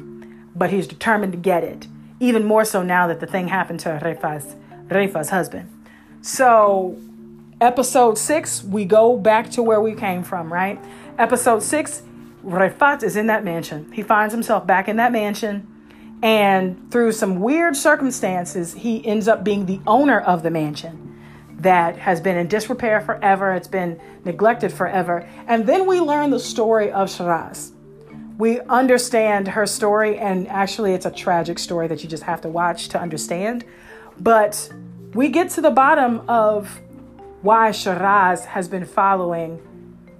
but 0.55 0.70
he's 0.70 0.86
determined 0.86 1.32
to 1.32 1.39
get 1.39 1.64
it. 1.64 1.89
Even 2.20 2.44
more 2.44 2.64
so 2.64 2.82
now 2.82 3.09
that 3.09 3.18
the 3.18 3.27
thing 3.27 3.48
happened 3.48 3.81
to 3.81 3.89
Refa's, 4.01 4.55
Refa's 4.89 5.31
husband. 5.31 5.68
So, 6.20 6.98
episode 7.60 8.18
six, 8.18 8.62
we 8.62 8.85
go 8.85 9.16
back 9.16 9.51
to 9.52 9.62
where 9.62 9.81
we 9.81 9.94
came 9.94 10.22
from, 10.22 10.52
right? 10.52 10.78
Episode 11.18 11.62
six, 11.62 12.02
Rifat 12.44 13.02
is 13.02 13.16
in 13.16 13.27
that 13.28 13.43
mansion. 13.43 13.90
He 13.93 14.02
finds 14.02 14.35
himself 14.35 14.66
back 14.66 14.86
in 14.86 14.97
that 14.97 15.12
mansion, 15.12 15.66
and 16.22 16.90
through 16.90 17.12
some 17.12 17.40
weird 17.40 17.77
circumstances, 17.77 18.74
he 18.74 19.05
ends 19.06 19.28
up 19.28 19.43
being 19.43 19.64
the 19.64 19.81
owner 19.86 20.20
of 20.20 20.43
the 20.43 20.51
mansion 20.51 21.06
that 21.60 21.97
has 21.97 22.20
been 22.20 22.36
in 22.36 22.48
disrepair 22.48 23.01
forever. 23.01 23.55
It's 23.55 23.68
been 23.68 23.98
neglected 24.24 24.72
forever. 24.72 25.27
And 25.47 25.66
then 25.66 25.86
we 25.86 26.01
learn 26.01 26.31
the 26.31 26.40
story 26.40 26.90
of 26.90 27.10
Shiraz. 27.10 27.72
We 28.40 28.58
understand 28.70 29.48
her 29.48 29.66
story, 29.66 30.16
and 30.16 30.48
actually, 30.48 30.94
it's 30.94 31.04
a 31.04 31.10
tragic 31.10 31.58
story 31.58 31.88
that 31.88 32.02
you 32.02 32.08
just 32.08 32.22
have 32.22 32.40
to 32.40 32.48
watch 32.48 32.88
to 32.88 32.98
understand. 32.98 33.66
But 34.18 34.72
we 35.12 35.28
get 35.28 35.50
to 35.50 35.60
the 35.60 35.70
bottom 35.70 36.22
of 36.26 36.80
why 37.42 37.70
Shiraz 37.70 38.46
has 38.46 38.66
been 38.66 38.86
following 38.86 39.60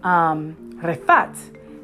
um, 0.03 0.55
Rifat. 0.83 1.35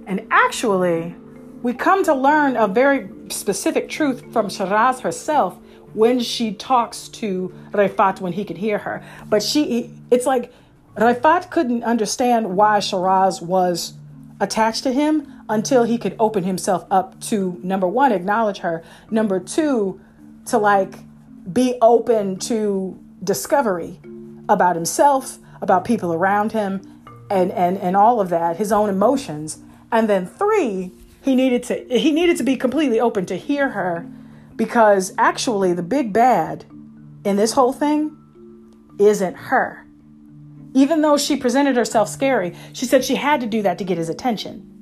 And 0.06 0.26
actually, 0.30 1.14
we 1.62 1.72
come 1.72 2.04
to 2.04 2.12
learn 2.12 2.54
a 2.56 2.68
very 2.68 3.08
specific 3.30 3.88
truth 3.88 4.30
from 4.30 4.50
Shiraz 4.50 5.00
herself 5.00 5.56
when 5.94 6.20
she 6.20 6.52
talks 6.52 7.08
to 7.08 7.50
Rifat 7.70 8.20
when 8.20 8.34
he 8.34 8.44
could 8.44 8.58
hear 8.58 8.76
her. 8.76 9.02
But 9.30 9.42
she, 9.42 9.90
it's 10.10 10.26
like 10.26 10.52
Rifat 10.98 11.50
couldn't 11.50 11.82
understand 11.82 12.58
why 12.58 12.80
Shiraz 12.80 13.40
was 13.40 13.94
attached 14.38 14.82
to 14.82 14.92
him 14.92 15.32
until 15.48 15.84
he 15.84 15.98
could 15.98 16.16
open 16.18 16.44
himself 16.44 16.84
up 16.90 17.20
to 17.20 17.58
number 17.62 17.86
one, 17.86 18.12
acknowledge 18.12 18.58
her, 18.58 18.82
number 19.10 19.38
two, 19.40 20.00
to 20.46 20.58
like 20.58 20.94
be 21.52 21.76
open 21.80 22.38
to 22.38 22.98
discovery 23.22 24.00
about 24.48 24.76
himself, 24.76 25.38
about 25.60 25.84
people 25.84 26.12
around 26.12 26.52
him, 26.52 26.80
and 27.30 27.50
and 27.52 27.78
and 27.78 27.96
all 27.96 28.20
of 28.20 28.28
that, 28.30 28.56
his 28.56 28.72
own 28.72 28.88
emotions. 28.88 29.58
And 29.92 30.08
then 30.08 30.26
three, 30.26 30.92
he 31.22 31.34
needed 31.34 31.62
to 31.64 31.98
he 31.98 32.12
needed 32.12 32.36
to 32.38 32.44
be 32.44 32.56
completely 32.56 33.00
open 33.00 33.26
to 33.26 33.36
hear 33.36 33.70
her 33.70 34.06
because 34.56 35.12
actually, 35.18 35.72
the 35.72 35.82
big 35.82 36.12
bad 36.12 36.64
in 37.24 37.36
this 37.36 37.52
whole 37.52 37.72
thing 37.72 38.16
isn't 38.98 39.34
her. 39.34 39.84
Even 40.74 41.02
though 41.02 41.16
she 41.16 41.36
presented 41.36 41.76
herself 41.76 42.08
scary, 42.08 42.54
she 42.72 42.86
said 42.86 43.04
she 43.04 43.16
had 43.16 43.40
to 43.40 43.46
do 43.46 43.62
that 43.62 43.78
to 43.78 43.84
get 43.84 43.98
his 43.98 44.08
attention. 44.08 44.75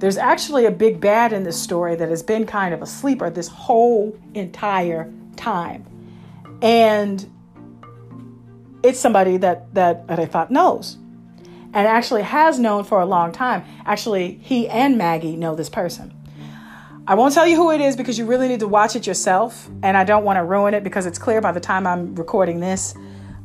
There's 0.00 0.16
actually 0.16 0.64
a 0.64 0.70
big 0.70 0.98
bad 0.98 1.32
in 1.34 1.44
this 1.44 1.60
story 1.60 1.94
that 1.94 2.08
has 2.08 2.22
been 2.22 2.46
kind 2.46 2.72
of 2.72 2.80
a 2.80 2.86
sleeper 2.86 3.28
this 3.28 3.48
whole 3.48 4.18
entire 4.32 5.12
time. 5.36 5.84
And 6.62 7.30
it's 8.82 8.98
somebody 8.98 9.36
that, 9.36 9.74
that 9.74 10.06
Rifat 10.06 10.48
knows 10.48 10.96
and 11.74 11.86
actually 11.86 12.22
has 12.22 12.58
known 12.58 12.84
for 12.84 13.00
a 13.00 13.04
long 13.04 13.30
time. 13.30 13.62
Actually, 13.84 14.40
he 14.42 14.68
and 14.70 14.96
Maggie 14.96 15.36
know 15.36 15.54
this 15.54 15.68
person. 15.68 16.14
I 17.06 17.14
won't 17.14 17.34
tell 17.34 17.46
you 17.46 17.56
who 17.56 17.70
it 17.70 17.82
is 17.82 17.94
because 17.94 18.18
you 18.18 18.24
really 18.24 18.48
need 18.48 18.60
to 18.60 18.68
watch 18.68 18.96
it 18.96 19.06
yourself. 19.06 19.68
And 19.82 19.98
I 19.98 20.04
don't 20.04 20.24
want 20.24 20.38
to 20.38 20.44
ruin 20.44 20.72
it 20.72 20.82
because 20.82 21.04
it's 21.04 21.18
clear 21.18 21.42
by 21.42 21.52
the 21.52 21.60
time 21.60 21.86
I'm 21.86 22.14
recording 22.14 22.60
this. 22.60 22.94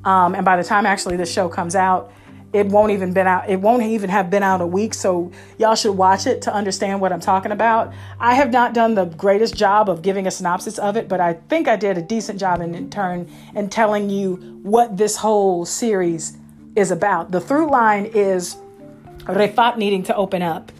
Um, 0.05 0.35
and 0.35 0.45
by 0.45 0.55
the 0.55 0.63
time 0.63 0.85
actually 0.85 1.17
the 1.17 1.25
show 1.25 1.49
comes 1.49 1.75
out, 1.75 2.13
it 2.55 2.67
won't 2.67 2.93
even 2.93 3.11
been 3.11 3.27
out. 3.27 3.49
It 3.49 3.59
won't 3.59 3.83
even 3.83 4.09
have 4.09 4.29
been 4.29 4.41
out 4.41 4.61
a 4.61 4.65
week. 4.65 4.93
So 4.93 5.29
y'all 5.57 5.75
should 5.75 5.91
watch 5.91 6.25
it 6.25 6.41
to 6.43 6.53
understand 6.53 7.01
what 7.01 7.11
I'm 7.11 7.19
talking 7.19 7.51
about. 7.51 7.93
I 8.17 8.33
have 8.35 8.49
not 8.49 8.73
done 8.73 8.95
the 8.95 9.03
greatest 9.03 9.55
job 9.55 9.89
of 9.89 10.01
giving 10.01 10.25
a 10.25 10.31
synopsis 10.31 10.79
of 10.79 10.95
it, 10.95 11.09
but 11.09 11.19
I 11.19 11.33
think 11.33 11.67
I 11.67 11.75
did 11.75 11.97
a 11.97 12.01
decent 12.01 12.39
job 12.39 12.61
in, 12.61 12.73
in 12.73 12.89
turn 12.89 13.29
in 13.55 13.69
telling 13.69 14.09
you 14.09 14.37
what 14.63 14.95
this 14.95 15.17
whole 15.17 15.65
series 15.65 16.37
is 16.77 16.91
about. 16.91 17.31
The 17.31 17.41
through 17.41 17.69
line 17.69 18.05
is 18.05 18.55
Rifat 19.25 19.75
needing 19.75 20.03
to 20.03 20.15
open 20.15 20.41
up 20.41 20.71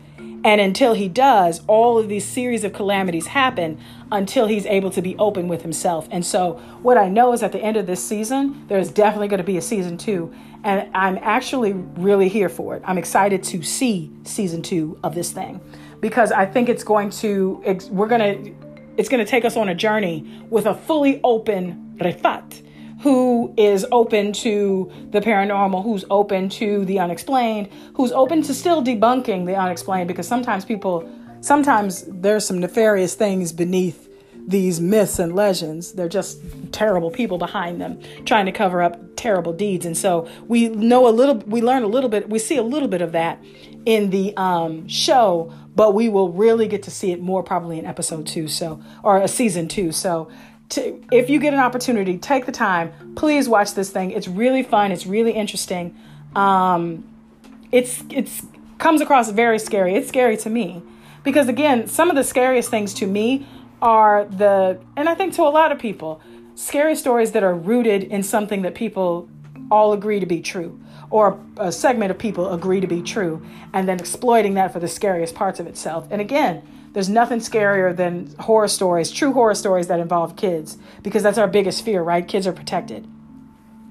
and 0.45 0.61
until 0.61 0.93
he 0.93 1.07
does, 1.07 1.63
all 1.65 1.97
of 1.97 2.07
these 2.07 2.23
series 2.23 2.63
of 2.63 2.71
calamities 2.71 3.25
happen 3.25 3.79
until 4.11 4.45
he's 4.45 4.67
able 4.67 4.91
to 4.91 5.01
be 5.01 5.17
open 5.17 5.47
with 5.47 5.63
himself. 5.63 6.07
And 6.11 6.23
so, 6.23 6.53
what 6.83 6.99
I 6.99 7.09
know 7.09 7.33
is 7.33 7.41
at 7.41 7.51
the 7.51 7.57
end 7.57 7.77
of 7.77 7.87
this 7.87 8.07
season, 8.07 8.63
there's 8.67 8.91
definitely 8.91 9.27
going 9.27 9.39
to 9.39 9.43
be 9.43 9.57
a 9.57 9.61
season 9.61 9.97
two. 9.97 10.31
And 10.65 10.89
I'm 10.95 11.19
actually 11.21 11.73
really 11.73 12.27
here 12.27 12.49
for 12.49 12.75
it. 12.75 12.81
I'm 12.85 12.97
excited 12.97 13.43
to 13.43 13.61
see 13.61 14.11
season 14.23 14.63
two 14.63 14.99
of 15.03 15.13
this 15.13 15.31
thing 15.31 15.61
because 16.01 16.31
I 16.31 16.47
think 16.47 16.69
it's 16.69 16.83
going 16.83 17.11
to, 17.11 17.61
we're 17.91 18.07
going 18.07 18.43
to, 18.43 18.55
it's 18.97 19.07
going 19.07 19.23
to 19.23 19.29
take 19.29 19.45
us 19.45 19.55
on 19.55 19.69
a 19.69 19.75
journey 19.75 20.43
with 20.49 20.65
a 20.65 20.73
fully 20.73 21.21
open 21.23 21.95
Rifat 21.97 22.63
who 23.01 23.53
is 23.57 23.85
open 23.91 24.33
to 24.33 24.91
the 25.11 25.21
paranormal, 25.21 25.83
who's 25.83 26.03
open 26.09 26.49
to 26.49 26.83
the 26.85 26.97
unexplained, 26.97 27.69
who's 27.93 28.11
open 28.13 28.41
to 28.41 28.51
still 28.51 28.83
debunking 28.83 29.45
the 29.45 29.55
unexplained 29.55 30.07
because 30.07 30.27
sometimes 30.27 30.65
people, 30.65 31.07
sometimes 31.41 32.05
there's 32.07 32.43
some 32.43 32.57
nefarious 32.57 33.13
things 33.13 33.51
beneath 33.51 34.04
these 34.47 34.79
myths 34.79 35.19
and 35.19 35.35
legends. 35.35 35.93
They're 35.93 36.09
just 36.09 36.39
terrible 36.71 37.11
people 37.11 37.37
behind 37.37 37.81
them 37.81 37.99
trying 38.25 38.45
to 38.45 38.51
cover 38.51 38.81
up 38.81 38.99
terrible 39.15 39.53
deeds. 39.53 39.85
And 39.85 39.97
so 39.97 40.27
we 40.47 40.69
know 40.69 41.07
a 41.07 41.09
little, 41.09 41.35
we 41.47 41.61
learn 41.61 41.83
a 41.83 41.87
little 41.87 42.09
bit, 42.09 42.29
we 42.29 42.39
see 42.39 42.57
a 42.57 42.63
little 42.63 42.87
bit 42.87 43.01
of 43.01 43.11
that 43.13 43.43
in 43.85 44.09
the 44.09 44.35
um, 44.37 44.87
show, 44.87 45.53
but 45.75 45.93
we 45.93 46.09
will 46.09 46.31
really 46.31 46.67
get 46.67 46.83
to 46.83 46.91
see 46.91 47.11
it 47.11 47.21
more 47.21 47.43
probably 47.43 47.79
in 47.79 47.85
episode 47.85 48.27
two. 48.27 48.47
So, 48.47 48.81
or 49.03 49.17
a 49.17 49.27
season 49.27 49.67
two. 49.67 49.91
So 49.91 50.29
to, 50.69 51.03
if 51.11 51.29
you 51.29 51.39
get 51.39 51.53
an 51.53 51.59
opportunity, 51.59 52.17
take 52.17 52.45
the 52.45 52.51
time. 52.51 53.15
Please 53.15 53.47
watch 53.47 53.73
this 53.73 53.89
thing. 53.89 54.11
It's 54.11 54.27
really 54.27 54.63
fun. 54.63 54.91
It's 54.91 55.05
really 55.05 55.31
interesting. 55.31 55.95
Um, 56.35 57.03
it's 57.71 58.03
it's 58.09 58.45
comes 58.77 59.01
across 59.01 59.29
very 59.29 59.59
scary. 59.59 59.95
It's 59.95 60.07
scary 60.07 60.37
to 60.37 60.49
me 60.49 60.83
because 61.23 61.47
again, 61.47 61.87
some 61.87 62.09
of 62.09 62.15
the 62.15 62.23
scariest 62.23 62.69
things 62.69 62.93
to 62.95 63.07
me 63.07 63.45
are 63.85 64.25
the 64.25 64.79
and 64.97 65.07
I 65.07 65.13
think 65.13 65.35
to 65.35 65.43
a 65.43 65.53
lot 65.53 65.71
of 65.71 65.77
people, 65.77 66.19
scary 66.55 66.95
stories 66.95 67.31
that 67.33 67.43
are 67.43 67.53
rooted 67.53 68.03
in 68.03 68.23
something 68.23 68.63
that 68.63 68.73
people 68.73 69.29
all 69.71 69.93
agree 69.93 70.19
to 70.19 70.25
be 70.25 70.41
true 70.41 70.79
or 71.11 71.39
a 71.57 71.71
segment 71.71 72.09
of 72.09 72.17
people 72.17 72.51
agree 72.51 72.81
to 72.81 72.87
be 72.87 73.01
true 73.01 73.45
and 73.73 73.87
then 73.87 73.99
exploiting 73.99 74.55
that 74.55 74.73
for 74.73 74.79
the 74.79 74.87
scariest 74.87 75.35
parts 75.35 75.59
of 75.59 75.67
itself. 75.67 76.07
And 76.09 76.19
again, 76.19 76.63
there's 76.93 77.09
nothing 77.09 77.39
scarier 77.39 77.95
than 77.95 78.33
horror 78.39 78.67
stories, 78.67 79.11
true 79.11 79.33
horror 79.33 79.53
stories 79.53 79.87
that 79.87 79.99
involve 79.99 80.35
kids, 80.35 80.77
because 81.03 81.21
that's 81.21 81.37
our 81.37 81.47
biggest 81.47 81.85
fear, 81.85 82.01
right? 82.01 82.27
Kids 82.27 82.47
are 82.47 82.53
protected. 82.53 83.07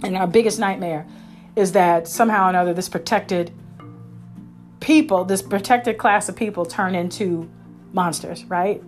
And 0.02 0.16
our 0.16 0.26
biggest 0.26 0.58
nightmare 0.58 1.06
is 1.54 1.72
that 1.72 2.08
somehow 2.08 2.46
or 2.46 2.50
another 2.50 2.74
this 2.74 2.88
protected 2.88 3.52
people, 4.80 5.24
this 5.24 5.42
protected 5.42 5.98
class 5.98 6.28
of 6.28 6.34
people 6.34 6.66
turn 6.66 6.94
into 6.96 7.48
monsters, 7.92 8.44
right? 8.46 8.82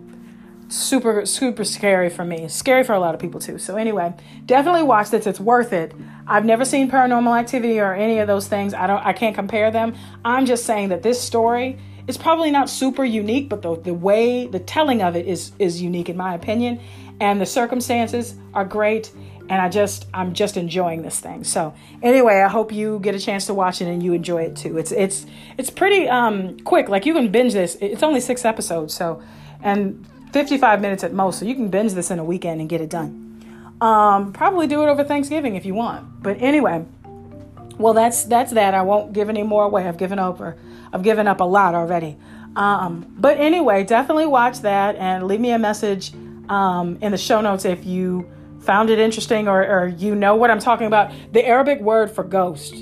Super, 0.69 1.25
super 1.25 1.63
scary 1.63 2.09
for 2.09 2.25
me. 2.25 2.47
Scary 2.49 2.83
for 2.83 2.93
a 2.93 2.99
lot 2.99 3.15
of 3.15 3.21
people 3.21 3.39
too. 3.39 3.57
So, 3.57 3.77
anyway, 3.77 4.13
definitely 4.45 4.83
watch 4.83 5.09
this. 5.09 5.25
It's 5.25 5.39
worth 5.39 5.71
it. 5.71 5.93
I've 6.27 6.43
never 6.43 6.65
seen 6.65 6.91
paranormal 6.91 7.39
activity 7.39 7.79
or 7.79 7.93
any 7.93 8.19
of 8.19 8.27
those 8.27 8.47
things. 8.47 8.73
I 8.73 8.85
don't 8.85 9.05
I 9.05 9.13
can't 9.13 9.33
compare 9.33 9.71
them. 9.71 9.95
I'm 10.25 10.45
just 10.45 10.65
saying 10.65 10.89
that 10.89 11.03
this 11.03 11.21
story 11.21 11.77
is 12.07 12.17
probably 12.17 12.51
not 12.51 12.69
super 12.69 13.05
unique, 13.05 13.47
but 13.49 13.61
the, 13.61 13.77
the 13.77 13.93
way 13.93 14.47
the 14.47 14.59
telling 14.59 15.01
of 15.01 15.15
it 15.15 15.25
is 15.25 15.53
is 15.57 15.81
unique 15.81 16.09
in 16.09 16.17
my 16.17 16.35
opinion, 16.35 16.81
and 17.21 17.39
the 17.39 17.45
circumstances 17.45 18.35
are 18.53 18.65
great. 18.65 19.11
And 19.49 19.61
I 19.61 19.69
just 19.69 20.07
I'm 20.13 20.33
just 20.33 20.57
enjoying 20.57 21.01
this 21.03 21.21
thing. 21.21 21.45
So 21.45 21.73
anyway, 22.03 22.41
I 22.41 22.49
hope 22.49 22.73
you 22.73 22.99
get 22.99 23.15
a 23.15 23.19
chance 23.19 23.45
to 23.45 23.53
watch 23.53 23.81
it 23.81 23.85
and 23.85 24.03
you 24.03 24.11
enjoy 24.11 24.41
it 24.41 24.57
too. 24.57 24.77
It's 24.77 24.91
it's 24.91 25.25
it's 25.57 25.69
pretty 25.69 26.09
um, 26.09 26.59
quick. 26.59 26.89
Like 26.89 27.05
you 27.05 27.13
can 27.13 27.31
binge 27.31 27.53
this. 27.53 27.77
It's 27.79 28.03
only 28.03 28.19
six 28.19 28.43
episodes, 28.43 28.93
so 28.93 29.21
and 29.61 30.05
55 30.37 30.81
minutes 30.81 31.03
at 31.03 31.13
most. 31.13 31.39
So 31.39 31.45
you 31.45 31.55
can 31.55 31.69
binge 31.69 31.93
this 31.93 32.11
in 32.11 32.19
a 32.19 32.23
weekend 32.23 32.61
and 32.61 32.69
get 32.69 32.79
it 32.79 32.91
done. 32.91 33.23
Um, 33.81 34.33
probably 34.33 34.67
do 34.67 34.83
it 34.83 34.87
over 34.87 35.03
Thanksgiving 35.03 35.55
if 35.55 35.65
you 35.65 35.73
want. 35.73 36.21
But 36.21 36.39
anyway, 36.39 36.85
well 37.79 37.93
that's 37.93 38.23
that's 38.25 38.51
that. 38.53 38.75
I 38.75 38.83
won't 38.83 39.13
give 39.13 39.29
any 39.29 39.41
more 39.41 39.63
away. 39.63 39.87
I've 39.87 39.97
given 39.97 40.19
over 40.19 40.55
I've 40.93 41.03
given 41.03 41.27
up 41.27 41.41
a 41.41 41.43
lot 41.43 41.75
already. 41.75 42.17
Um, 42.55 43.13
but 43.17 43.39
anyway, 43.39 43.83
definitely 43.83 44.25
watch 44.27 44.61
that 44.61 44.95
and 44.95 45.27
leave 45.27 45.39
me 45.39 45.51
a 45.51 45.59
message 45.59 46.13
um, 46.49 46.97
in 47.01 47.11
the 47.11 47.17
show 47.17 47.41
notes 47.41 47.65
if 47.65 47.85
you 47.85 48.31
found 48.61 48.89
it 48.89 48.99
interesting 48.99 49.47
or, 49.47 49.63
or 49.63 49.87
you 49.87 50.15
know 50.15 50.35
what 50.35 50.51
I'm 50.51 50.59
talking 50.59 50.87
about. 50.87 51.11
The 51.33 51.45
Arabic 51.45 51.79
word 51.79 52.11
for 52.11 52.23
ghost. 52.23 52.75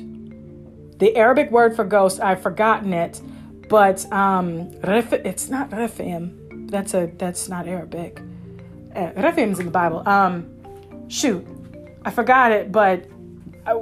The 0.99 1.15
Arabic 1.15 1.52
word 1.52 1.76
for 1.76 1.84
ghost, 1.84 2.22
I've 2.22 2.41
forgotten 2.41 2.94
it, 2.94 3.22
but 3.68 4.10
um, 4.14 4.72
it's 4.84 5.49
not 5.49 5.69
rifim. 5.72 6.44
That's 6.67 6.93
a 6.93 7.11
that's 7.17 7.49
not 7.49 7.67
Arabic. 7.67 8.21
Uh, 8.95 9.11
is 9.15 9.59
in 9.59 9.65
the 9.65 9.71
Bible. 9.71 10.07
Um, 10.07 10.49
shoot, 11.09 11.45
I 12.05 12.11
forgot 12.11 12.51
it, 12.51 12.71
but 12.71 13.05
uh, 13.65 13.81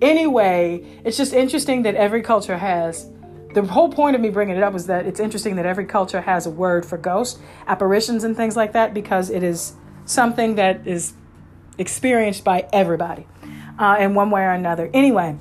anyway, 0.00 0.84
it's 1.04 1.16
just 1.16 1.32
interesting 1.32 1.82
that 1.82 1.94
every 1.96 2.22
culture 2.22 2.56
has 2.56 3.10
the 3.54 3.62
whole 3.62 3.90
point 3.90 4.14
of 4.14 4.22
me 4.22 4.30
bringing 4.30 4.56
it 4.56 4.62
up 4.62 4.72
was 4.72 4.86
that 4.86 5.06
it's 5.06 5.18
interesting 5.18 5.56
that 5.56 5.66
every 5.66 5.86
culture 5.86 6.20
has 6.20 6.46
a 6.46 6.50
word 6.50 6.86
for 6.86 6.98
ghosts, 6.98 7.40
apparitions, 7.66 8.22
and 8.22 8.36
things 8.36 8.56
like 8.56 8.72
that 8.74 8.94
because 8.94 9.30
it 9.30 9.42
is 9.42 9.74
something 10.04 10.54
that 10.56 10.86
is 10.86 11.14
experienced 11.78 12.44
by 12.44 12.68
everybody. 12.72 13.26
uh, 13.78 13.96
in 14.00 14.14
one 14.14 14.30
way 14.30 14.42
or 14.42 14.52
another. 14.52 14.90
Anyway, 14.92 15.38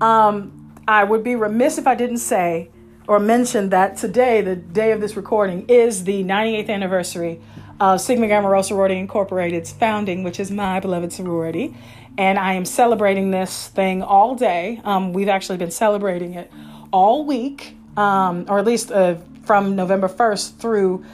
um, 0.00 0.72
I 0.88 1.04
would 1.04 1.22
be 1.22 1.36
remiss 1.36 1.78
if 1.78 1.86
I 1.86 1.94
didn't 1.94 2.18
say 2.18 2.70
or 3.06 3.18
mention 3.18 3.68
that 3.70 3.96
today, 3.96 4.40
the 4.40 4.56
day 4.56 4.92
of 4.92 5.00
this 5.00 5.16
recording, 5.16 5.66
is 5.68 6.04
the 6.04 6.24
98th 6.24 6.70
anniversary 6.70 7.40
of 7.80 8.00
Sigma 8.00 8.28
Gamma 8.28 8.48
Rho 8.48 8.62
Sorority 8.62 8.98
Incorporated's 8.98 9.72
founding, 9.72 10.22
which 10.22 10.40
is 10.40 10.50
my 10.50 10.80
beloved 10.80 11.12
sorority. 11.12 11.76
And 12.16 12.38
I 12.38 12.54
am 12.54 12.64
celebrating 12.64 13.30
this 13.30 13.68
thing 13.68 14.02
all 14.02 14.34
day. 14.34 14.80
Um, 14.84 15.12
we've 15.12 15.28
actually 15.28 15.58
been 15.58 15.70
celebrating 15.72 16.34
it 16.34 16.50
all 16.92 17.24
week, 17.24 17.76
um, 17.96 18.46
or 18.48 18.58
at 18.58 18.64
least 18.64 18.92
uh, 18.92 19.16
from 19.44 19.76
November 19.76 20.08
1st 20.08 20.58
through 20.58 21.04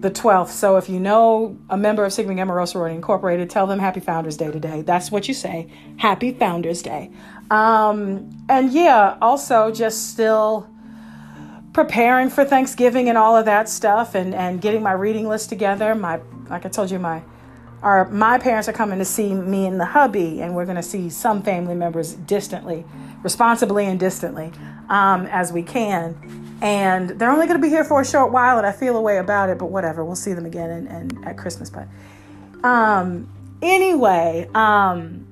the 0.00 0.10
12th. 0.10 0.48
So 0.48 0.76
if 0.76 0.88
you 0.88 0.98
know 0.98 1.56
a 1.68 1.76
member 1.76 2.04
of 2.04 2.12
Sigma 2.12 2.34
Gamma 2.34 2.54
Rho 2.54 2.64
Sorority 2.64 2.96
Incorporated, 2.96 3.48
tell 3.48 3.66
them 3.66 3.78
Happy 3.78 4.00
Founders 4.00 4.36
Day 4.36 4.50
today. 4.50 4.82
That's 4.82 5.10
what 5.10 5.28
you 5.28 5.34
say. 5.34 5.68
Happy 5.98 6.32
Founders 6.32 6.82
Day. 6.82 7.10
Um, 7.50 8.30
and 8.48 8.72
yeah, 8.72 9.16
also 9.20 9.70
just 9.70 10.10
still 10.10 10.68
preparing 11.72 12.30
for 12.30 12.44
Thanksgiving 12.44 13.08
and 13.08 13.16
all 13.16 13.36
of 13.36 13.44
that 13.44 13.68
stuff 13.68 14.14
and, 14.14 14.34
and 14.34 14.60
getting 14.60 14.82
my 14.82 14.92
reading 14.92 15.28
list 15.28 15.48
together. 15.48 15.94
My 15.94 16.20
like 16.48 16.66
I 16.66 16.68
told 16.68 16.90
you, 16.90 16.98
my 16.98 17.22
our 17.82 18.08
my 18.10 18.38
parents 18.38 18.68
are 18.68 18.72
coming 18.72 18.98
to 18.98 19.04
see 19.04 19.34
me 19.34 19.66
and 19.66 19.80
the 19.80 19.86
hubby, 19.86 20.42
and 20.42 20.54
we're 20.54 20.66
gonna 20.66 20.82
see 20.82 21.10
some 21.10 21.42
family 21.42 21.74
members 21.74 22.14
distantly, 22.14 22.84
responsibly 23.22 23.86
and 23.86 23.98
distantly, 23.98 24.52
um, 24.88 25.26
as 25.26 25.52
we 25.52 25.62
can. 25.62 26.58
And 26.62 27.10
they're 27.10 27.30
only 27.30 27.46
gonna 27.46 27.58
be 27.58 27.70
here 27.70 27.84
for 27.84 28.00
a 28.00 28.06
short 28.06 28.32
while, 28.32 28.58
and 28.58 28.66
I 28.66 28.72
feel 28.72 28.96
a 28.96 29.00
way 29.00 29.18
about 29.18 29.48
it, 29.48 29.58
but 29.58 29.66
whatever. 29.66 30.04
We'll 30.04 30.16
see 30.16 30.32
them 30.32 30.46
again 30.46 30.70
and, 30.70 30.88
and 30.88 31.24
at 31.24 31.38
Christmas. 31.38 31.70
But 31.70 31.86
um 32.62 33.28
anyway, 33.62 34.48
um 34.54 35.26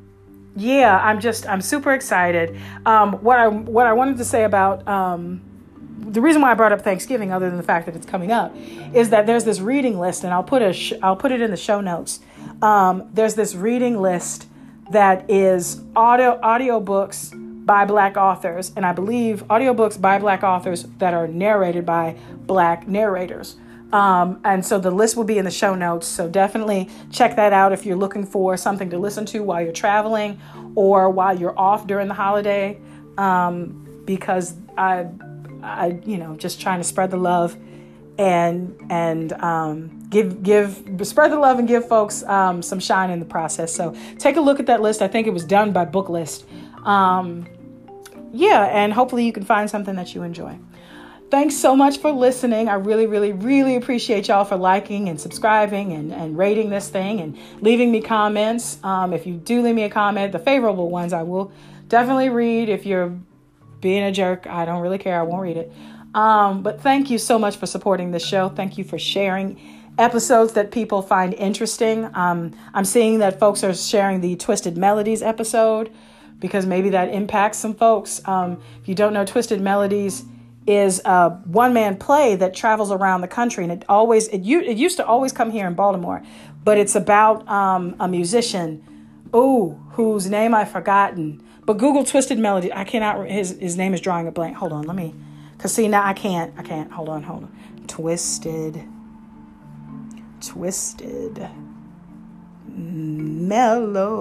yeah, 0.58 0.98
I'm 0.98 1.20
just 1.20 1.48
I'm 1.48 1.60
super 1.60 1.92
excited. 1.92 2.58
Um, 2.84 3.12
what 3.22 3.38
I 3.38 3.46
what 3.48 3.86
I 3.86 3.92
wanted 3.92 4.16
to 4.18 4.24
say 4.24 4.42
about 4.42 4.86
um, 4.88 5.40
the 6.00 6.20
reason 6.20 6.42
why 6.42 6.50
I 6.50 6.54
brought 6.54 6.72
up 6.72 6.82
Thanksgiving, 6.82 7.32
other 7.32 7.48
than 7.48 7.56
the 7.56 7.62
fact 7.62 7.86
that 7.86 7.96
it's 7.96 8.06
coming 8.06 8.30
up, 8.30 8.54
is 8.94 9.10
that 9.10 9.26
there's 9.26 9.44
this 9.44 9.60
reading 9.60 9.98
list, 9.98 10.24
and 10.24 10.32
I'll 10.32 10.42
put 10.42 10.62
a 10.62 10.72
sh- 10.72 10.94
I'll 11.02 11.16
put 11.16 11.32
it 11.32 11.40
in 11.40 11.50
the 11.50 11.56
show 11.56 11.80
notes. 11.80 12.20
Um, 12.62 13.08
there's 13.12 13.34
this 13.34 13.54
reading 13.54 14.00
list 14.00 14.46
that 14.90 15.30
is 15.30 15.82
audio 15.94 16.40
audiobooks 16.42 17.66
by 17.66 17.84
black 17.84 18.16
authors, 18.16 18.72
and 18.76 18.86
I 18.86 18.92
believe 18.92 19.46
audiobooks 19.48 20.00
by 20.00 20.18
black 20.18 20.42
authors 20.42 20.84
that 20.98 21.12
are 21.14 21.28
narrated 21.28 21.84
by 21.84 22.16
black 22.46 22.88
narrators. 22.88 23.56
Um, 23.92 24.40
and 24.44 24.64
so 24.64 24.78
the 24.78 24.90
list 24.90 25.16
will 25.16 25.24
be 25.24 25.38
in 25.38 25.44
the 25.44 25.50
show 25.50 25.74
notes. 25.74 26.06
So 26.06 26.28
definitely 26.28 26.88
check 27.10 27.36
that 27.36 27.52
out 27.52 27.72
if 27.72 27.86
you're 27.86 27.96
looking 27.96 28.24
for 28.24 28.56
something 28.56 28.90
to 28.90 28.98
listen 28.98 29.24
to 29.26 29.42
while 29.42 29.62
you're 29.62 29.72
traveling 29.72 30.40
or 30.74 31.08
while 31.10 31.38
you're 31.38 31.58
off 31.58 31.86
during 31.86 32.08
the 32.08 32.14
holiday. 32.14 32.78
Um, 33.16 34.02
because 34.04 34.54
I, 34.76 35.06
I, 35.62 36.00
you 36.04 36.18
know, 36.18 36.36
just 36.36 36.60
trying 36.60 36.80
to 36.80 36.84
spread 36.84 37.10
the 37.10 37.16
love 37.16 37.56
and 38.18 38.76
and 38.90 39.32
um, 39.34 40.08
give 40.10 40.42
give 40.42 40.82
spread 41.02 41.30
the 41.30 41.38
love 41.38 41.58
and 41.58 41.68
give 41.68 41.88
folks 41.88 42.22
um, 42.24 42.62
some 42.62 42.80
shine 42.80 43.10
in 43.10 43.20
the 43.20 43.26
process. 43.26 43.72
So 43.72 43.94
take 44.18 44.36
a 44.36 44.40
look 44.40 44.60
at 44.60 44.66
that 44.66 44.82
list. 44.82 45.02
I 45.02 45.08
think 45.08 45.26
it 45.26 45.32
was 45.32 45.44
done 45.44 45.72
by 45.72 45.84
Booklist. 45.84 46.44
Um, 46.84 47.46
yeah, 48.32 48.64
and 48.64 48.92
hopefully 48.92 49.24
you 49.24 49.32
can 49.32 49.44
find 49.44 49.70
something 49.70 49.96
that 49.96 50.14
you 50.14 50.22
enjoy. 50.22 50.58
Thanks 51.30 51.56
so 51.56 51.76
much 51.76 51.98
for 51.98 52.10
listening. 52.10 52.68
I 52.70 52.74
really, 52.74 53.06
really, 53.06 53.32
really 53.32 53.76
appreciate 53.76 54.28
y'all 54.28 54.46
for 54.46 54.56
liking 54.56 55.10
and 55.10 55.20
subscribing 55.20 55.92
and, 55.92 56.10
and 56.10 56.38
rating 56.38 56.70
this 56.70 56.88
thing 56.88 57.20
and 57.20 57.36
leaving 57.60 57.92
me 57.92 58.00
comments. 58.00 58.78
Um, 58.82 59.12
if 59.12 59.26
you 59.26 59.34
do 59.34 59.60
leave 59.60 59.74
me 59.74 59.82
a 59.82 59.90
comment, 59.90 60.32
the 60.32 60.38
favorable 60.38 60.88
ones 60.88 61.12
I 61.12 61.22
will 61.22 61.52
definitely 61.88 62.30
read. 62.30 62.70
If 62.70 62.86
you're 62.86 63.14
being 63.80 64.02
a 64.02 64.12
jerk, 64.12 64.46
I 64.46 64.64
don't 64.64 64.80
really 64.80 64.98
care. 64.98 65.18
I 65.18 65.22
won't 65.22 65.42
read 65.42 65.56
it. 65.56 65.72
Um, 66.14 66.62
but 66.62 66.80
thank 66.80 67.10
you 67.10 67.18
so 67.18 67.38
much 67.38 67.56
for 67.56 67.66
supporting 67.66 68.10
the 68.10 68.18
show. 68.18 68.48
Thank 68.48 68.78
you 68.78 68.84
for 68.84 68.98
sharing 68.98 69.60
episodes 69.98 70.52
that 70.52 70.70
people 70.70 71.02
find 71.02 71.34
interesting. 71.34 72.08
Um, 72.14 72.56
I'm 72.72 72.84
seeing 72.84 73.18
that 73.18 73.38
folks 73.38 73.62
are 73.64 73.74
sharing 73.74 74.20
the 74.20 74.36
Twisted 74.36 74.76
Melodies 74.76 75.22
episode 75.22 75.92
because 76.38 76.66
maybe 76.66 76.90
that 76.90 77.08
impacts 77.08 77.58
some 77.58 77.74
folks. 77.74 78.20
Um, 78.26 78.62
if 78.80 78.88
you 78.88 78.94
don't 78.94 79.12
know 79.12 79.24
Twisted 79.24 79.60
Melodies, 79.60 80.24
is 80.68 81.00
a 81.06 81.30
one 81.46 81.72
man 81.72 81.96
play 81.96 82.36
that 82.36 82.54
travels 82.54 82.92
around 82.92 83.22
the 83.22 83.28
country, 83.28 83.64
and 83.64 83.72
it 83.72 83.84
always 83.88 84.28
it, 84.28 84.40
it 84.46 84.76
used 84.76 84.98
to 84.98 85.06
always 85.06 85.32
come 85.32 85.50
here 85.50 85.66
in 85.66 85.72
Baltimore, 85.72 86.22
but 86.62 86.76
it's 86.76 86.94
about 86.94 87.48
um, 87.48 87.96
a 87.98 88.06
musician, 88.06 88.84
oh, 89.32 89.80
whose 89.92 90.28
name 90.28 90.54
I've 90.54 90.70
forgotten. 90.70 91.42
But 91.68 91.76
Google 91.76 92.02
Twisted 92.02 92.38
Melody. 92.38 92.72
I 92.72 92.84
cannot. 92.84 93.28
His 93.28 93.58
his 93.60 93.76
name 93.76 93.92
is 93.92 94.00
drawing 94.00 94.26
a 94.26 94.30
blank. 94.30 94.56
Hold 94.56 94.72
on, 94.72 94.84
let 94.84 94.96
me. 94.96 95.14
Cause 95.58 95.74
see 95.74 95.86
now 95.86 96.02
I 96.02 96.14
can't. 96.14 96.54
I 96.56 96.62
can't. 96.62 96.90
Hold 96.90 97.10
on. 97.10 97.22
Hold 97.24 97.42
on. 97.44 97.52
Twisted. 97.86 98.82
Twisted. 100.40 101.46
Mellow. 102.66 104.16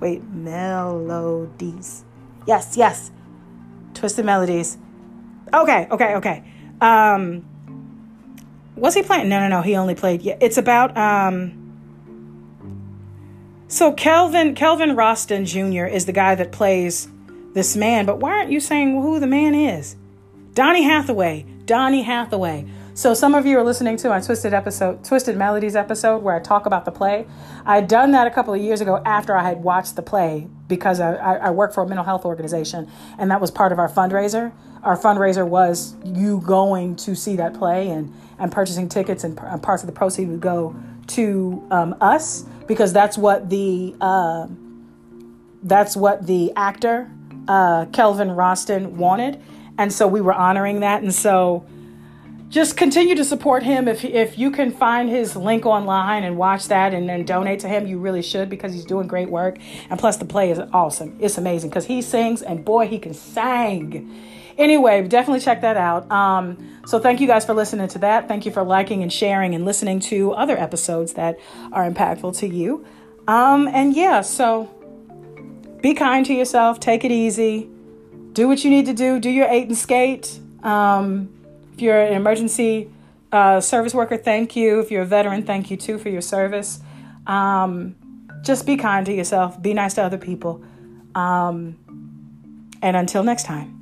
Wait, 0.00 0.24
melodies. 0.24 2.06
Yes, 2.46 2.74
yes. 2.74 3.10
Twisted 3.92 4.24
melodies. 4.24 4.78
Okay, 5.52 5.86
okay, 5.90 6.14
okay. 6.14 6.42
Um, 6.80 7.44
was 8.76 8.94
he 8.94 9.02
playing? 9.02 9.28
No, 9.28 9.40
no, 9.40 9.48
no. 9.48 9.60
He 9.60 9.76
only 9.76 9.94
played. 9.94 10.22
Yeah, 10.22 10.38
it's 10.40 10.56
about. 10.56 10.96
Um, 10.96 11.63
so 13.68 13.92
Kelvin 13.92 14.54
Kelvin 14.54 14.90
Roston 14.90 15.46
Jr. 15.46 15.86
is 15.86 16.06
the 16.06 16.12
guy 16.12 16.34
that 16.34 16.52
plays 16.52 17.08
this 17.54 17.76
man. 17.76 18.06
But 18.06 18.18
why 18.18 18.32
aren't 18.32 18.50
you 18.50 18.60
saying 18.60 19.00
who 19.00 19.18
the 19.18 19.26
man 19.26 19.54
is? 19.54 19.96
Donny 20.54 20.82
Hathaway. 20.82 21.46
Donny 21.64 22.02
Hathaway. 22.02 22.66
So 22.96 23.12
some 23.12 23.34
of 23.34 23.44
you 23.44 23.58
are 23.58 23.64
listening 23.64 23.96
to 23.98 24.08
my 24.08 24.20
Twisted 24.20 24.54
episode, 24.54 25.04
Twisted 25.04 25.36
Melodies 25.36 25.74
episode, 25.74 26.18
where 26.18 26.36
I 26.36 26.38
talk 26.38 26.64
about 26.64 26.84
the 26.84 26.92
play. 26.92 27.26
I 27.66 27.74
had 27.74 27.88
done 27.88 28.12
that 28.12 28.28
a 28.28 28.30
couple 28.30 28.54
of 28.54 28.60
years 28.60 28.80
ago 28.80 29.02
after 29.04 29.36
I 29.36 29.42
had 29.42 29.64
watched 29.64 29.96
the 29.96 30.02
play 30.02 30.46
because 30.68 31.00
I, 31.00 31.14
I, 31.14 31.50
work 31.50 31.74
for 31.74 31.82
a 31.82 31.88
mental 31.88 32.04
health 32.04 32.24
organization, 32.24 32.88
and 33.18 33.32
that 33.32 33.40
was 33.40 33.50
part 33.50 33.72
of 33.72 33.80
our 33.80 33.88
fundraiser. 33.88 34.52
Our 34.84 34.96
fundraiser 34.96 35.46
was 35.46 35.96
you 36.04 36.40
going 36.46 36.94
to 36.96 37.16
see 37.16 37.34
that 37.34 37.54
play 37.54 37.90
and 37.90 38.14
and 38.38 38.52
purchasing 38.52 38.88
tickets, 38.88 39.24
and, 39.24 39.36
and 39.40 39.60
parts 39.60 39.82
of 39.82 39.88
the 39.88 39.92
proceeds 39.92 40.30
would 40.30 40.40
go 40.40 40.76
to 41.08 41.66
um, 41.70 41.96
us 42.00 42.44
because 42.66 42.92
that's 42.92 43.18
what 43.18 43.50
the 43.50 43.94
uh, 44.00 44.46
that's 45.62 45.96
what 45.96 46.26
the 46.26 46.52
actor 46.56 47.10
uh, 47.48 47.86
Kelvin 47.86 48.28
Roston 48.28 48.92
wanted, 48.92 49.40
and 49.78 49.92
so 49.92 50.06
we 50.06 50.20
were 50.20 50.34
honoring 50.34 50.80
that, 50.80 51.02
and 51.02 51.14
so 51.14 51.66
just 52.54 52.76
continue 52.76 53.16
to 53.16 53.24
support 53.24 53.64
him. 53.64 53.88
If 53.88 54.04
if 54.04 54.38
you 54.38 54.50
can 54.50 54.70
find 54.70 55.08
his 55.08 55.34
link 55.34 55.66
online 55.66 56.22
and 56.22 56.36
watch 56.36 56.68
that 56.68 56.94
and 56.94 57.08
then 57.08 57.24
donate 57.24 57.60
to 57.60 57.68
him, 57.68 57.86
you 57.86 57.98
really 57.98 58.22
should 58.22 58.48
because 58.48 58.72
he's 58.72 58.84
doing 58.84 59.08
great 59.08 59.28
work. 59.28 59.58
And 59.90 59.98
plus, 59.98 60.18
the 60.18 60.24
play 60.24 60.50
is 60.50 60.60
awesome. 60.72 61.16
It's 61.20 61.36
amazing 61.36 61.70
because 61.70 61.86
he 61.86 62.00
sings 62.00 62.42
and 62.42 62.64
boy, 62.64 62.86
he 62.86 62.98
can 62.98 63.12
sing. 63.12 64.14
Anyway, 64.56 65.06
definitely 65.08 65.40
check 65.40 65.60
that 65.62 65.76
out. 65.76 66.10
Um, 66.10 66.80
so 66.86 66.98
thank 66.98 67.20
you 67.20 67.26
guys 67.26 67.44
for 67.44 67.54
listening 67.54 67.88
to 67.88 67.98
that. 68.00 68.28
Thank 68.28 68.46
you 68.46 68.52
for 68.52 68.62
liking 68.62 69.02
and 69.02 69.12
sharing 69.12 69.54
and 69.54 69.64
listening 69.64 70.00
to 70.00 70.32
other 70.32 70.56
episodes 70.56 71.14
that 71.14 71.38
are 71.72 71.88
impactful 71.90 72.38
to 72.38 72.48
you. 72.48 72.84
Um, 73.26 73.68
and 73.68 73.96
yeah, 73.96 74.20
so 74.20 74.70
be 75.80 75.94
kind 75.94 76.24
to 76.26 76.34
yourself. 76.34 76.78
Take 76.78 77.04
it 77.04 77.10
easy. 77.10 77.68
Do 78.32 78.48
what 78.48 78.64
you 78.64 78.70
need 78.70 78.86
to 78.86 78.94
do. 78.94 79.18
Do 79.18 79.30
your 79.30 79.46
eight 79.48 79.68
and 79.68 79.76
skate. 79.76 80.38
Um, 80.62 81.30
if 81.72 81.82
you're 81.82 82.00
an 82.00 82.14
emergency 82.14 82.90
uh, 83.32 83.60
service 83.60 83.94
worker, 83.94 84.16
thank 84.16 84.54
you. 84.56 84.80
If 84.80 84.90
you're 84.90 85.02
a 85.02 85.06
veteran, 85.06 85.44
thank 85.44 85.70
you 85.70 85.76
too 85.76 85.98
for 85.98 86.08
your 86.08 86.20
service. 86.20 86.80
Um, 87.26 87.96
just 88.42 88.66
be 88.66 88.76
kind 88.76 89.06
to 89.06 89.12
yourself, 89.12 89.60
be 89.60 89.74
nice 89.74 89.94
to 89.94 90.02
other 90.02 90.18
people. 90.18 90.62
Um, 91.14 91.78
and 92.82 92.96
until 92.96 93.24
next 93.24 93.44
time. 93.44 93.73